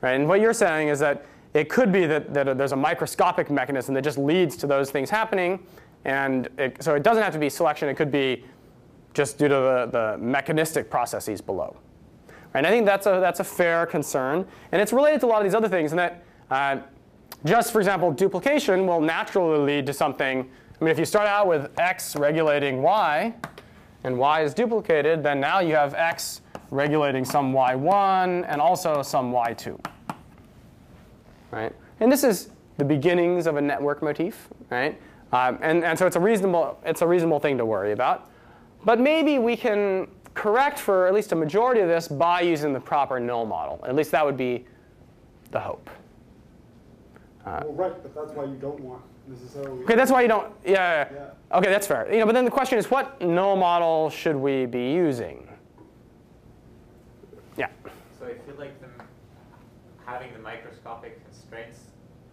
Right? 0.00 0.12
And 0.12 0.28
what 0.28 0.40
you're 0.40 0.54
saying 0.54 0.88
is 0.88 0.98
that 1.00 1.26
it 1.52 1.68
could 1.68 1.92
be 1.92 2.06
that, 2.06 2.32
that 2.32 2.56
there's 2.56 2.72
a 2.72 2.76
microscopic 2.76 3.50
mechanism 3.50 3.94
that 3.94 4.02
just 4.02 4.18
leads 4.18 4.56
to 4.58 4.66
those 4.66 4.90
things 4.90 5.10
happening. 5.10 5.66
And 6.04 6.48
it, 6.58 6.82
so 6.82 6.94
it 6.94 7.02
doesn't 7.02 7.22
have 7.22 7.32
to 7.34 7.38
be 7.38 7.50
selection. 7.50 7.88
It 7.88 7.94
could 7.94 8.10
be 8.10 8.44
just 9.12 9.38
due 9.38 9.48
to 9.48 9.54
the, 9.54 9.88
the 9.90 10.18
mechanistic 10.18 10.88
processes 10.90 11.40
below. 11.40 11.76
And 12.54 12.66
I 12.66 12.70
think 12.70 12.86
that's 12.86 13.06
a, 13.06 13.18
that's 13.20 13.40
a 13.40 13.44
fair 13.44 13.86
concern. 13.86 14.46
And 14.72 14.82
it's 14.82 14.92
related 14.92 15.20
to 15.20 15.26
a 15.26 15.28
lot 15.28 15.38
of 15.38 15.44
these 15.44 15.54
other 15.54 15.68
things 15.68 15.92
in 15.92 15.96
that 15.98 16.24
uh, 16.50 16.78
just, 17.44 17.72
for 17.72 17.80
example, 17.80 18.10
duplication 18.10 18.86
will 18.86 19.00
naturally 19.00 19.58
lead 19.58 19.86
to 19.86 19.92
something. 19.92 20.40
I 20.80 20.84
mean, 20.84 20.90
if 20.90 20.98
you 20.98 21.04
start 21.04 21.28
out 21.28 21.46
with 21.46 21.70
x 21.78 22.16
regulating 22.16 22.82
y, 22.82 23.34
and 24.04 24.18
y 24.18 24.42
is 24.42 24.54
duplicated, 24.54 25.22
then 25.22 25.40
now 25.40 25.60
you 25.60 25.74
have 25.74 25.94
x 25.94 26.40
regulating 26.70 27.24
some 27.24 27.52
y1 27.52 28.44
and 28.48 28.60
also 28.60 29.02
some 29.02 29.32
y2. 29.32 29.78
Right? 31.50 31.74
And 32.00 32.10
this 32.10 32.24
is 32.24 32.50
the 32.78 32.84
beginnings 32.84 33.46
of 33.46 33.56
a 33.56 33.60
network 33.60 34.02
motif, 34.02 34.48
right? 34.70 35.00
Um, 35.32 35.58
and, 35.60 35.84
and 35.84 35.98
so 35.98 36.06
it's 36.06 36.16
a 36.16 36.20
reasonable 36.20 36.78
it's 36.84 37.02
a 37.02 37.06
reasonable 37.06 37.40
thing 37.40 37.58
to 37.58 37.66
worry 37.66 37.92
about. 37.92 38.30
But 38.84 38.98
maybe 38.98 39.38
we 39.38 39.56
can 39.56 40.08
correct 40.34 40.78
for 40.78 41.06
at 41.06 41.14
least 41.14 41.32
a 41.32 41.36
majority 41.36 41.80
of 41.80 41.88
this 41.88 42.08
by 42.08 42.40
using 42.40 42.72
the 42.72 42.80
proper 42.80 43.20
null 43.20 43.46
model. 43.46 43.82
At 43.86 43.94
least 43.94 44.10
that 44.12 44.24
would 44.24 44.36
be 44.36 44.64
the 45.50 45.60
hope. 45.60 45.90
Uh, 47.44 47.62
well, 47.64 47.72
right, 47.72 48.02
but 48.02 48.14
that's 48.14 48.32
why 48.32 48.44
you 48.44 48.56
don't 48.56 48.80
want 48.80 49.02
necessarily. 49.26 49.82
Okay, 49.84 49.94
that's 49.94 50.10
why 50.10 50.22
you 50.22 50.28
don't. 50.28 50.52
Yeah, 50.64 50.72
yeah. 50.72 51.08
yeah. 51.12 51.58
Okay, 51.58 51.70
that's 51.70 51.86
fair. 51.86 52.12
You 52.12 52.20
know, 52.20 52.26
but 52.26 52.34
then 52.34 52.44
the 52.44 52.50
question 52.50 52.78
is, 52.78 52.90
what 52.90 53.20
null 53.20 53.56
model 53.56 54.10
should 54.10 54.36
we 54.36 54.66
be 54.66 54.92
using? 54.92 55.48
Yeah. 57.56 57.68
So 58.18 58.26
I 58.26 58.34
feel 58.34 58.56
like 58.58 58.80
the, 58.80 58.88
having 60.04 60.32
the 60.32 60.38
microscopic 60.38 61.24
constraints 61.24 61.80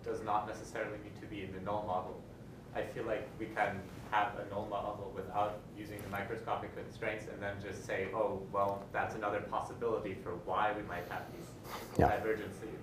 does 0.03 0.23
not 0.23 0.47
necessarily 0.47 0.97
need 1.03 1.19
to 1.21 1.27
be 1.27 1.43
in 1.43 1.53
the 1.53 1.61
null 1.61 1.83
model. 1.87 2.21
I 2.77 2.85
feel 2.93 3.05
like 3.05 3.27
we 3.39 3.47
can 3.47 3.81
have 4.11 4.33
a 4.37 4.49
null 4.53 4.67
model 4.69 5.11
without 5.15 5.59
using 5.77 5.99
the 6.03 6.09
microscopic 6.09 6.75
constraints 6.75 7.25
and 7.31 7.41
then 7.41 7.55
just 7.61 7.85
say, 7.85 8.07
oh, 8.13 8.41
well, 8.53 8.83
that's 8.93 9.15
another 9.15 9.41
possibility 9.41 10.15
for 10.23 10.35
why 10.45 10.73
we 10.77 10.83
might 10.83 11.09
have 11.09 11.23
these 11.35 11.47
yeah. 11.97 12.07
divergences. 12.07 12.79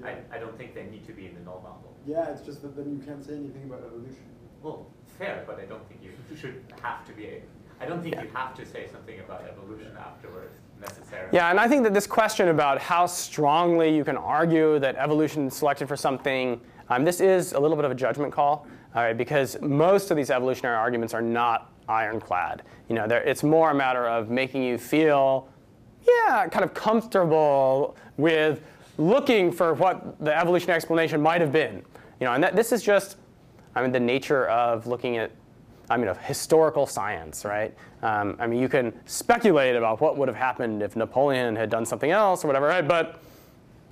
Yeah. 0.00 0.06
I, 0.32 0.36
I 0.36 0.38
don't 0.38 0.56
think 0.56 0.74
they 0.74 0.84
need 0.84 1.06
to 1.06 1.12
be 1.12 1.26
in 1.26 1.34
the 1.34 1.40
null 1.42 1.60
model. 1.62 1.94
Yeah, 2.06 2.32
it's 2.32 2.40
just 2.40 2.62
that 2.62 2.74
then 2.74 2.90
you 2.90 3.04
can't 3.06 3.24
say 3.24 3.34
anything 3.34 3.64
about 3.64 3.82
evolution. 3.86 4.24
Well, 4.62 4.86
fair, 5.18 5.44
but 5.46 5.60
I 5.60 5.66
don't 5.66 5.86
think 5.88 6.00
you 6.02 6.36
should 6.36 6.64
have 6.80 7.06
to 7.06 7.12
be. 7.12 7.42
I 7.80 7.86
don't 7.86 8.02
think 8.02 8.14
yeah. 8.14 8.22
you 8.22 8.30
have 8.32 8.54
to 8.56 8.64
say 8.64 8.88
something 8.90 9.20
about 9.20 9.44
evolution 9.46 9.92
afterwards 9.98 10.56
necessarily. 10.80 11.28
Yeah, 11.32 11.50
and 11.50 11.60
I 11.60 11.68
think 11.68 11.82
that 11.84 11.92
this 11.92 12.06
question 12.06 12.48
about 12.48 12.80
how 12.80 13.06
strongly 13.06 13.94
you 13.94 14.04
can 14.04 14.16
argue 14.16 14.78
that 14.78 14.96
evolution 14.96 15.50
selected 15.50 15.86
for 15.86 15.96
something, 15.96 16.60
um, 16.88 17.04
this 17.04 17.20
is 17.20 17.52
a 17.52 17.60
little 17.60 17.76
bit 17.76 17.84
of 17.84 17.90
a 17.90 17.94
judgment 17.94 18.32
call, 18.32 18.66
all 18.94 19.02
right, 19.02 19.16
because 19.16 19.60
most 19.60 20.10
of 20.10 20.16
these 20.16 20.30
evolutionary 20.30 20.76
arguments 20.76 21.14
are 21.14 21.22
not 21.22 21.72
ironclad. 21.88 22.62
You 22.88 22.94
know, 22.94 23.04
it's 23.04 23.42
more 23.42 23.70
a 23.70 23.74
matter 23.74 24.06
of 24.06 24.30
making 24.30 24.62
you 24.62 24.78
feel, 24.78 25.48
yeah, 26.06 26.46
kind 26.48 26.64
of 26.64 26.74
comfortable 26.74 27.96
with 28.16 28.62
looking 28.96 29.50
for 29.50 29.74
what 29.74 30.18
the 30.24 30.36
evolutionary 30.36 30.76
explanation 30.76 31.20
might 31.20 31.40
have 31.40 31.52
been. 31.52 31.82
You 32.20 32.26
know, 32.26 32.32
and 32.34 32.44
that, 32.44 32.54
this 32.54 32.70
is 32.70 32.82
just, 32.82 33.16
I 33.74 33.82
mean, 33.82 33.90
the 33.90 34.00
nature 34.00 34.46
of 34.48 34.86
looking 34.86 35.16
at, 35.16 35.32
I 35.90 35.96
mean, 35.96 36.08
of 36.08 36.16
historical 36.18 36.86
science, 36.86 37.44
right? 37.44 37.74
Um, 38.02 38.36
I 38.38 38.46
mean, 38.46 38.60
you 38.60 38.68
can 38.68 38.92
speculate 39.06 39.74
about 39.74 40.00
what 40.00 40.16
would 40.16 40.28
have 40.28 40.36
happened 40.36 40.82
if 40.82 40.94
Napoleon 40.94 41.56
had 41.56 41.68
done 41.68 41.84
something 41.84 42.10
else 42.10 42.44
or 42.44 42.46
whatever, 42.46 42.66
right? 42.66 42.86
But 42.86 43.20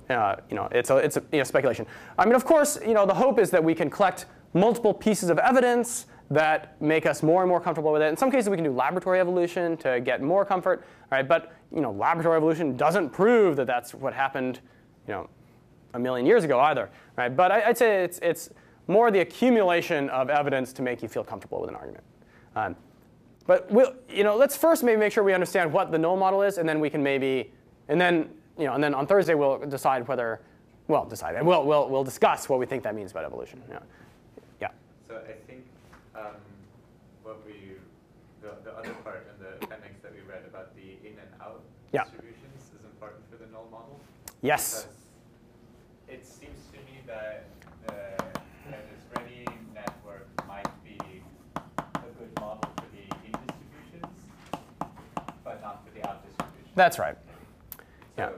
uh, 0.09 0.37
you 0.49 0.55
know, 0.55 0.67
it's 0.71 0.89
a, 0.89 0.97
it's 0.97 1.17
a 1.17 1.23
you 1.31 1.39
know, 1.39 1.43
speculation. 1.43 1.85
I 2.17 2.25
mean, 2.25 2.35
of 2.35 2.45
course, 2.45 2.79
you 2.85 2.93
know, 2.93 3.05
the 3.05 3.13
hope 3.13 3.39
is 3.39 3.49
that 3.51 3.63
we 3.63 3.75
can 3.75 3.89
collect 3.89 4.25
multiple 4.53 4.93
pieces 4.93 5.29
of 5.29 5.39
evidence 5.39 6.05
that 6.29 6.81
make 6.81 7.05
us 7.05 7.21
more 7.21 7.41
and 7.41 7.49
more 7.49 7.59
comfortable 7.59 7.91
with 7.91 8.01
it. 8.01 8.07
In 8.07 8.17
some 8.17 8.31
cases, 8.31 8.49
we 8.49 8.55
can 8.55 8.63
do 8.63 8.71
laboratory 8.71 9.19
evolution 9.19 9.77
to 9.77 9.99
get 9.99 10.21
more 10.21 10.45
comfort, 10.45 10.85
right? 11.11 11.27
But 11.27 11.53
you 11.73 11.81
know, 11.81 11.91
laboratory 11.91 12.37
evolution 12.37 12.77
doesn't 12.77 13.09
prove 13.09 13.55
that 13.57 13.67
that's 13.67 13.93
what 13.93 14.13
happened 14.13 14.59
you 15.07 15.13
know, 15.13 15.29
a 15.93 15.99
million 15.99 16.25
years 16.25 16.43
ago 16.43 16.59
either, 16.59 16.89
right? 17.17 17.35
But 17.35 17.51
I, 17.51 17.67
would 17.67 17.77
say 17.77 18.03
it's, 18.03 18.19
it's 18.19 18.49
more 18.87 19.11
the 19.11 19.19
accumulation 19.19 20.09
of 20.09 20.29
evidence 20.29 20.71
to 20.73 20.81
make 20.81 21.01
you 21.01 21.07
feel 21.07 21.23
comfortable 21.23 21.61
with 21.61 21.69
an 21.69 21.75
argument. 21.75 22.03
Um, 22.55 22.75
but 23.45 23.69
we'll, 23.69 23.93
you 24.09 24.23
know, 24.23 24.35
let's 24.37 24.55
first 24.55 24.83
maybe 24.83 24.97
make 24.97 25.11
sure 25.11 25.23
we 25.23 25.33
understand 25.33 25.71
what 25.73 25.91
the 25.91 25.97
null 25.97 26.15
model 26.15 26.41
is, 26.41 26.57
and 26.57 26.67
then 26.67 26.79
we 26.79 26.89
can 26.89 27.03
maybe, 27.03 27.51
and 27.89 27.99
then, 27.99 28.29
you 28.57 28.65
know, 28.65 28.73
and 28.73 28.83
then 28.83 28.93
on 28.93 29.05
Thursday 29.05 29.33
we'll 29.33 29.59
decide 29.59 30.07
whether, 30.07 30.41
well, 30.87 31.05
decide, 31.05 31.35
and 31.35 31.45
we'll, 31.45 31.65
we'll, 31.65 31.89
we'll 31.89 32.03
discuss 32.03 32.47
what 32.47 32.59
we 32.59 32.65
think 32.65 32.83
that 32.83 32.95
means 32.95 33.11
about 33.11 33.25
evolution. 33.25 33.61
So 35.13 35.19
I 35.19 35.33
think 35.45 35.65
um, 36.15 36.33
what 37.21 37.45
we, 37.45 37.53
the, 38.41 38.55
the 38.63 38.72
other 38.83 38.93
part 39.03 39.27
in 39.31 39.43
the 39.43 39.65
appendix 39.65 40.01
that 40.01 40.11
we 40.13 40.19
read 40.29 40.43
about 40.47 40.75
the 40.75 40.97
in 41.07 41.13
and 41.13 41.41
out 41.41 41.61
yeah. 41.91 42.03
distributions 42.03 42.71
is 42.77 42.83
important 42.85 43.21
for 43.29 43.37
the 43.37 43.49
null 43.51 43.67
model. 43.71 43.99
Yes. 44.41 44.87
It 46.09 46.25
seems 46.25 46.59
to 46.73 46.77
me 46.79 46.99
that 47.07 47.45
the 47.87 47.93
Erdős-Renyi 48.69 49.47
network 49.73 50.27
might 50.47 50.67
be 50.83 50.97
a 51.55 52.11
good 52.19 52.39
model 52.39 52.69
for 52.75 52.85
the 52.91 53.03
in 53.25 53.31
distributions, 53.31 54.11
but 55.43 55.61
not 55.61 55.85
for 55.85 55.97
the 55.97 56.07
out 56.07 56.25
distributions. 56.25 56.71
That's 56.75 56.99
right. 56.99 57.15
So, 58.17 58.33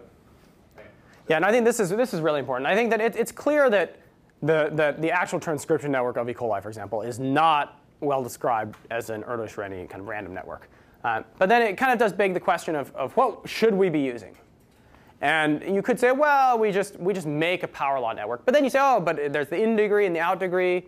yeah. 0.77 0.83
Yeah, 1.27 1.37
and 1.37 1.45
I 1.45 1.51
think 1.51 1.65
this 1.65 1.79
is 1.79 1.89
this 1.89 2.13
is 2.13 2.21
really 2.21 2.39
important. 2.39 2.67
I 2.67 2.75
think 2.75 2.91
that 2.91 3.01
it, 3.01 3.15
it's 3.15 3.31
clear 3.31 3.67
that 3.71 3.99
the, 4.43 4.69
the 4.71 4.95
the 4.99 5.09
actual 5.09 5.39
transcription 5.39 5.91
network 5.91 6.17
of 6.17 6.29
E. 6.29 6.33
coli, 6.35 6.61
for 6.61 6.67
example, 6.67 7.01
is 7.01 7.17
not 7.17 7.81
well 7.99 8.23
described 8.23 8.75
as 8.91 9.09
an 9.09 9.23
Erdős-Renyi 9.23 9.89
kind 9.89 10.01
of 10.01 10.07
random 10.07 10.33
network. 10.33 10.69
Uh, 11.03 11.21
but 11.37 11.49
then 11.49 11.61
it 11.61 11.77
kind 11.77 11.91
of 11.91 11.99
does 11.99 12.13
beg 12.13 12.33
the 12.33 12.39
question 12.39 12.75
of, 12.75 12.93
of 12.95 13.13
what 13.13 13.47
should 13.47 13.73
we 13.73 13.89
be 13.89 13.99
using? 13.99 14.35
And 15.21 15.63
you 15.63 15.81
could 15.81 15.99
say, 15.99 16.11
well, 16.11 16.57
we 16.57 16.71
just, 16.71 16.99
we 16.99 17.13
just 17.13 17.27
make 17.27 17.63
a 17.63 17.67
power 17.67 17.99
law 17.99 18.11
network. 18.13 18.45
But 18.45 18.53
then 18.53 18.63
you 18.63 18.69
say, 18.69 18.79
oh, 18.81 18.99
but 18.99 19.31
there's 19.31 19.47
the 19.47 19.61
in 19.61 19.75
degree 19.75 20.05
and 20.05 20.15
the 20.15 20.19
out 20.19 20.39
degree. 20.39 20.85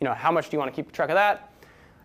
You 0.00 0.04
know, 0.04 0.14
how 0.14 0.32
much 0.32 0.50
do 0.50 0.56
you 0.56 0.58
want 0.58 0.74
to 0.74 0.74
keep 0.74 0.92
track 0.92 1.10
of 1.10 1.14
that? 1.14 1.52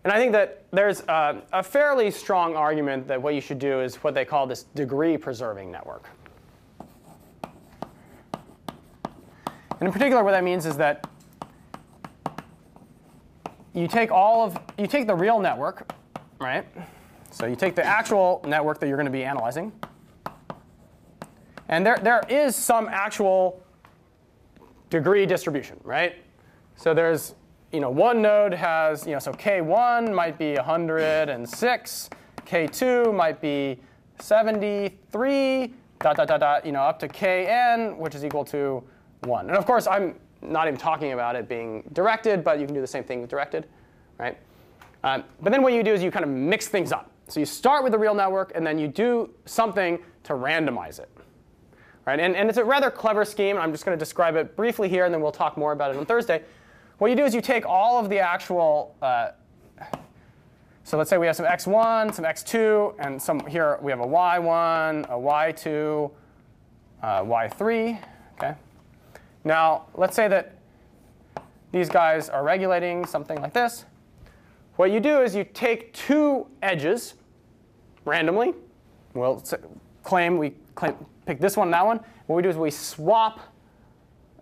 And 0.03 0.13
I 0.13 0.17
think 0.17 0.31
that 0.33 0.63
there's 0.71 1.01
a, 1.01 1.41
a 1.51 1.63
fairly 1.63 2.11
strong 2.11 2.55
argument 2.55 3.07
that 3.07 3.21
what 3.21 3.33
you 3.33 3.41
should 3.41 3.59
do 3.59 3.81
is 3.81 3.95
what 3.97 4.13
they 4.13 4.23
call 4.23 4.47
this 4.47 4.63
degree 4.63 5.17
preserving 5.17 5.71
network. 5.71 6.07
And 9.79 9.87
in 9.87 9.91
particular, 9.91 10.23
what 10.23 10.31
that 10.31 10.43
means 10.43 10.65
is 10.65 10.77
that 10.77 11.07
you 13.77 13.87
take 13.87 14.11
all 14.11 14.43
of, 14.43 14.57
you 14.79 14.87
take 14.87 15.05
the 15.05 15.13
real 15.13 15.39
network, 15.39 15.93
right? 16.39 16.65
So 17.29 17.45
you 17.45 17.55
take 17.55 17.75
the 17.75 17.83
actual 17.85 18.41
network 18.47 18.79
that 18.79 18.87
you're 18.87 18.97
going 18.97 19.05
to 19.05 19.11
be 19.11 19.23
analyzing, 19.23 19.71
and 21.69 21.85
there, 21.85 21.97
there 22.01 22.23
is 22.27 22.55
some 22.55 22.87
actual 22.89 23.63
degree 24.89 25.27
distribution, 25.27 25.79
right? 25.83 26.15
So 26.75 26.93
there's, 26.95 27.35
you 27.71 27.79
know, 27.79 27.91
one 27.91 28.21
node 28.21 28.53
has, 28.53 29.05
you 29.05 29.13
know, 29.13 29.19
so 29.19 29.31
K1 29.31 30.11
might 30.11 30.39
be 30.39 30.55
106, 30.55 32.09
K2 32.47 33.13
might 33.13 33.39
be 33.41 33.79
73, 34.19 35.73
dot, 35.99 36.15
dot, 36.15 36.27
dot, 36.27 36.39
dot, 36.39 36.65
you 36.65 36.71
know, 36.71 36.81
up 36.81 36.97
to 36.99 37.07
Kn, 37.07 37.97
which 37.97 38.15
is 38.15 38.25
equal 38.25 38.45
to 38.45 38.81
1. 39.25 39.49
And 39.49 39.57
of 39.57 39.67
course, 39.67 39.85
I'm 39.85 40.15
not 40.47 40.67
even 40.67 40.79
talking 40.79 41.13
about 41.13 41.35
it 41.35 41.47
being 41.47 41.83
directed, 41.93 42.43
but 42.43 42.59
you 42.59 42.65
can 42.65 42.75
do 42.75 42.81
the 42.81 42.87
same 42.87 43.03
thing 43.03 43.21
with 43.21 43.29
directed, 43.29 43.67
right? 44.17 44.37
Um, 45.03 45.23
but 45.41 45.51
then 45.51 45.61
what 45.61 45.73
you 45.73 45.83
do 45.83 45.93
is 45.93 46.01
you 46.01 46.11
kind 46.11 46.25
of 46.25 46.31
mix 46.31 46.67
things 46.67 46.91
up. 46.91 47.11
So 47.27 47.39
you 47.39 47.45
start 47.45 47.83
with 47.83 47.91
the 47.91 47.99
real 47.99 48.15
network, 48.15 48.51
and 48.55 48.65
then 48.65 48.79
you 48.79 48.87
do 48.87 49.29
something 49.45 49.99
to 50.23 50.33
randomize 50.33 50.99
it. 50.99 51.09
Right? 52.05 52.19
And, 52.19 52.35
and 52.35 52.47
it's 52.47 52.57
a 52.57 52.63
rather 52.63 52.89
clever 52.89 53.25
scheme. 53.25 53.57
I'm 53.57 53.71
just 53.71 53.85
going 53.85 53.97
to 53.97 53.99
describe 53.99 54.35
it 54.35 54.55
briefly 54.55 54.87
here, 54.87 55.05
and 55.05 55.13
then 55.13 55.21
we'll 55.21 55.31
talk 55.31 55.57
more 55.57 55.73
about 55.73 55.91
it 55.91 55.97
on 55.97 56.05
Thursday. 56.05 56.41
What 56.99 57.09
you 57.09 57.17
do 57.17 57.25
is 57.25 57.35
you 57.35 57.41
take 57.41 57.65
all 57.65 57.99
of 57.99 58.09
the 58.09 58.19
actual 58.19 58.95
uh, 59.01 59.31
So 60.87 60.97
let's 60.97 61.09
say 61.09 61.17
we 61.17 61.27
have 61.27 61.35
some 61.35 61.45
x1, 61.45 62.13
some 62.13 62.23
x2, 62.23 62.95
and 62.99 63.21
some 63.21 63.45
here 63.45 63.77
we 63.81 63.91
have 63.91 63.99
a 63.99 64.05
y1, 64.05 65.03
a 65.09 65.19
y2, 65.19 66.11
uh, 67.03 67.23
y3. 67.23 67.99
Okay. 68.35 68.55
Now 69.47 69.85
let's 69.95 70.13
say 70.13 70.27
that 70.27 70.57
these 71.71 71.87
guys 71.87 72.27
are 72.27 72.43
regulating 72.43 73.05
something 73.05 73.41
like 73.41 73.53
this. 73.53 73.85
What 74.75 74.91
you 74.91 74.99
do 74.99 75.21
is 75.21 75.35
you 75.35 75.45
take 75.45 75.93
two 75.93 76.47
edges 76.61 77.13
randomly. 78.03 78.53
We'll 79.13 79.41
claim 80.03 80.37
we 80.37 80.53
claim, 80.75 80.95
pick 81.25 81.39
this 81.39 81.55
one 81.55 81.69
and 81.69 81.73
that 81.73 81.85
one. 81.85 82.01
What 82.25 82.35
we 82.35 82.41
do 82.41 82.49
is 82.49 82.57
we 82.57 82.69
swap 82.69 83.39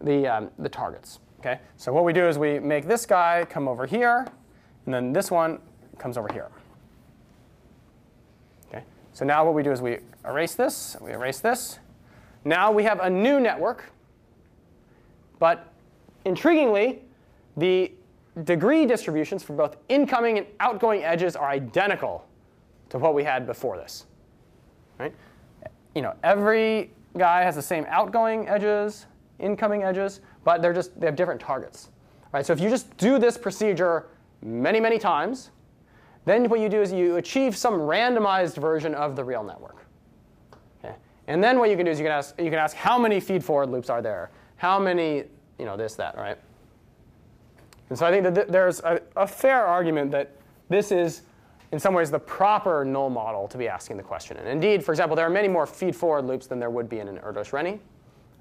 the, 0.02 0.28
um, 0.28 0.50
the 0.58 0.70
targets. 0.70 1.20
Okay? 1.40 1.60
So 1.78 1.94
what 1.94 2.04
we 2.04 2.12
do 2.12 2.28
is 2.28 2.40
we 2.40 2.60
make 2.60 2.88
this 2.88 3.06
guy 3.06 3.46
come 3.48 3.68
over 3.68 3.86
here, 3.86 4.28
and 4.86 4.94
then 4.94 5.14
this 5.14 5.30
one 5.30 5.60
comes 6.00 6.18
over 6.18 6.28
here. 6.34 6.50
Okay? 8.68 8.84
So 9.14 9.24
now 9.24 9.46
what 9.46 9.54
we 9.54 9.62
do 9.62 9.72
is 9.72 9.84
we 9.84 10.00
erase 10.26 10.56
this, 10.56 10.98
we 11.00 11.12
erase 11.12 11.40
this. 11.40 11.78
Now 12.44 12.72
we 12.72 12.84
have 12.84 13.00
a 13.00 13.10
new 13.10 13.40
network, 13.40 13.86
but 15.40 15.74
intriguingly, 16.26 17.00
the 17.58 17.92
degree 18.44 18.86
distributions 18.86 19.44
for 19.44 19.54
both 19.54 19.78
incoming 19.90 20.38
and 20.38 20.48
outgoing 20.60 21.04
edges 21.04 21.36
are 21.36 21.50
identical 21.50 22.28
to 22.90 22.98
what 22.98 23.14
we 23.14 23.24
had 23.24 23.46
before 23.46 23.78
this. 23.78 24.06
Right? 25.00 25.14
You 25.94 26.02
know, 26.02 26.14
every 26.24 26.92
guy 27.18 27.44
has 27.44 27.56
the 27.56 27.62
same 27.62 27.86
outgoing 27.88 28.48
edges, 28.48 29.06
incoming 29.40 29.84
edges, 29.84 30.22
but 30.44 30.62
they're 30.62 30.74
just 30.74 31.00
they 31.00 31.06
have 31.06 31.16
different 31.16 31.40
targets. 31.40 31.90
Right? 32.32 32.46
So 32.46 32.54
if 32.54 32.60
you 32.60 32.70
just 32.70 32.96
do 32.98 33.18
this 33.18 33.38
procedure 33.38 34.08
many, 34.42 34.80
many 34.80 35.00
times, 35.00 35.52
then 36.26 36.50
what 36.50 36.60
you 36.60 36.70
do 36.70 36.82
is 36.82 36.92
you 36.92 37.18
achieve 37.18 37.56
some 37.56 37.76
randomized 37.76 38.58
version 38.58 38.94
of 38.96 39.16
the 39.16 39.24
real 39.24 39.44
network. 39.44 39.86
Okay? 40.84 40.96
And 41.28 41.44
then 41.44 41.60
what 41.60 41.70
you 41.70 41.78
can 41.78 41.86
do 41.86 41.92
is 41.92 42.00
you 42.00 42.06
can 42.06 42.12
ask 42.12 42.38
you 42.38 42.50
can 42.50 42.60
ask 42.60 42.76
how 42.76 43.00
many 43.00 43.20
feed 43.20 43.44
forward 43.44 43.70
loops 43.70 43.90
are 43.90 44.02
there? 44.02 44.32
How 44.58 44.80
many, 44.80 45.24
you 45.60 45.66
know, 45.66 45.78
this, 45.78 45.96
that, 45.96 46.18
right? 46.18 46.38
And 47.90 47.98
so 47.98 48.06
I 48.06 48.12
think 48.12 48.24
that 48.24 48.36
th 48.36 48.48
there's 48.48 48.80
a, 48.80 49.00
a, 49.16 49.28
fair 49.28 49.66
argument 49.66 50.12
that 50.12 50.32
this 50.70 50.92
is, 50.92 51.22
in 51.72 51.80
some 51.80 51.94
ways, 51.94 52.10
the 52.10 52.20
proper 52.20 52.84
null 52.84 53.10
model 53.10 53.48
to 53.48 53.58
be 53.58 53.68
asking 53.68 53.98
the 53.98 54.04
question. 54.04 54.38
And 54.38 54.48
indeed, 54.48 54.84
for 54.84 54.92
example, 54.92 55.16
there 55.16 55.26
are 55.26 55.36
many 55.42 55.48
more 55.48 55.68
feed-forward 55.68 56.26
loops 56.26 56.48
than 56.48 56.60
there 56.60 56.72
would 56.72 56.90
be 56.90 57.00
in 57.00 57.08
an 57.08 57.18
Erdős-Renyi. 57.18 57.80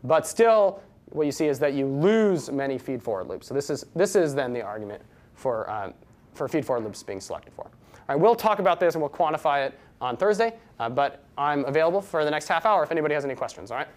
But 0.02 0.26
still, 0.26 0.80
what 1.10 1.26
you 1.26 1.32
see 1.32 1.46
is 1.46 1.58
that 1.58 1.74
you 1.74 1.86
lose 1.86 2.50
many 2.50 2.78
feed-forward 2.78 3.28
loops. 3.28 3.46
So 3.46 3.54
this 3.54 3.68
is, 3.68 3.84
this 3.94 4.16
is 4.16 4.34
then 4.34 4.52
the 4.52 4.62
argument 4.62 5.02
for, 5.34 5.68
um, 5.70 5.92
for 6.32 6.48
feed-forward 6.48 6.84
loops 6.84 7.02
being 7.02 7.20
selected 7.20 7.52
for. 7.52 7.64
All 7.64 7.70
right, 8.08 8.20
we'll 8.20 8.34
talk 8.34 8.58
about 8.58 8.80
this 8.80 8.94
and 8.94 9.02
we'll 9.02 9.10
quantify 9.10 9.66
it 9.66 9.78
on 10.00 10.16
Thursday. 10.16 10.54
Uh, 10.78 10.88
but 10.88 11.24
I'm 11.36 11.64
available 11.64 12.00
for 12.00 12.24
the 12.24 12.30
next 12.30 12.48
half 12.48 12.66
hour 12.66 12.82
if 12.82 12.90
anybody 12.90 13.14
has 13.14 13.24
any 13.24 13.34
questions. 13.34 13.70
All 13.70 13.78
right. 13.78 13.88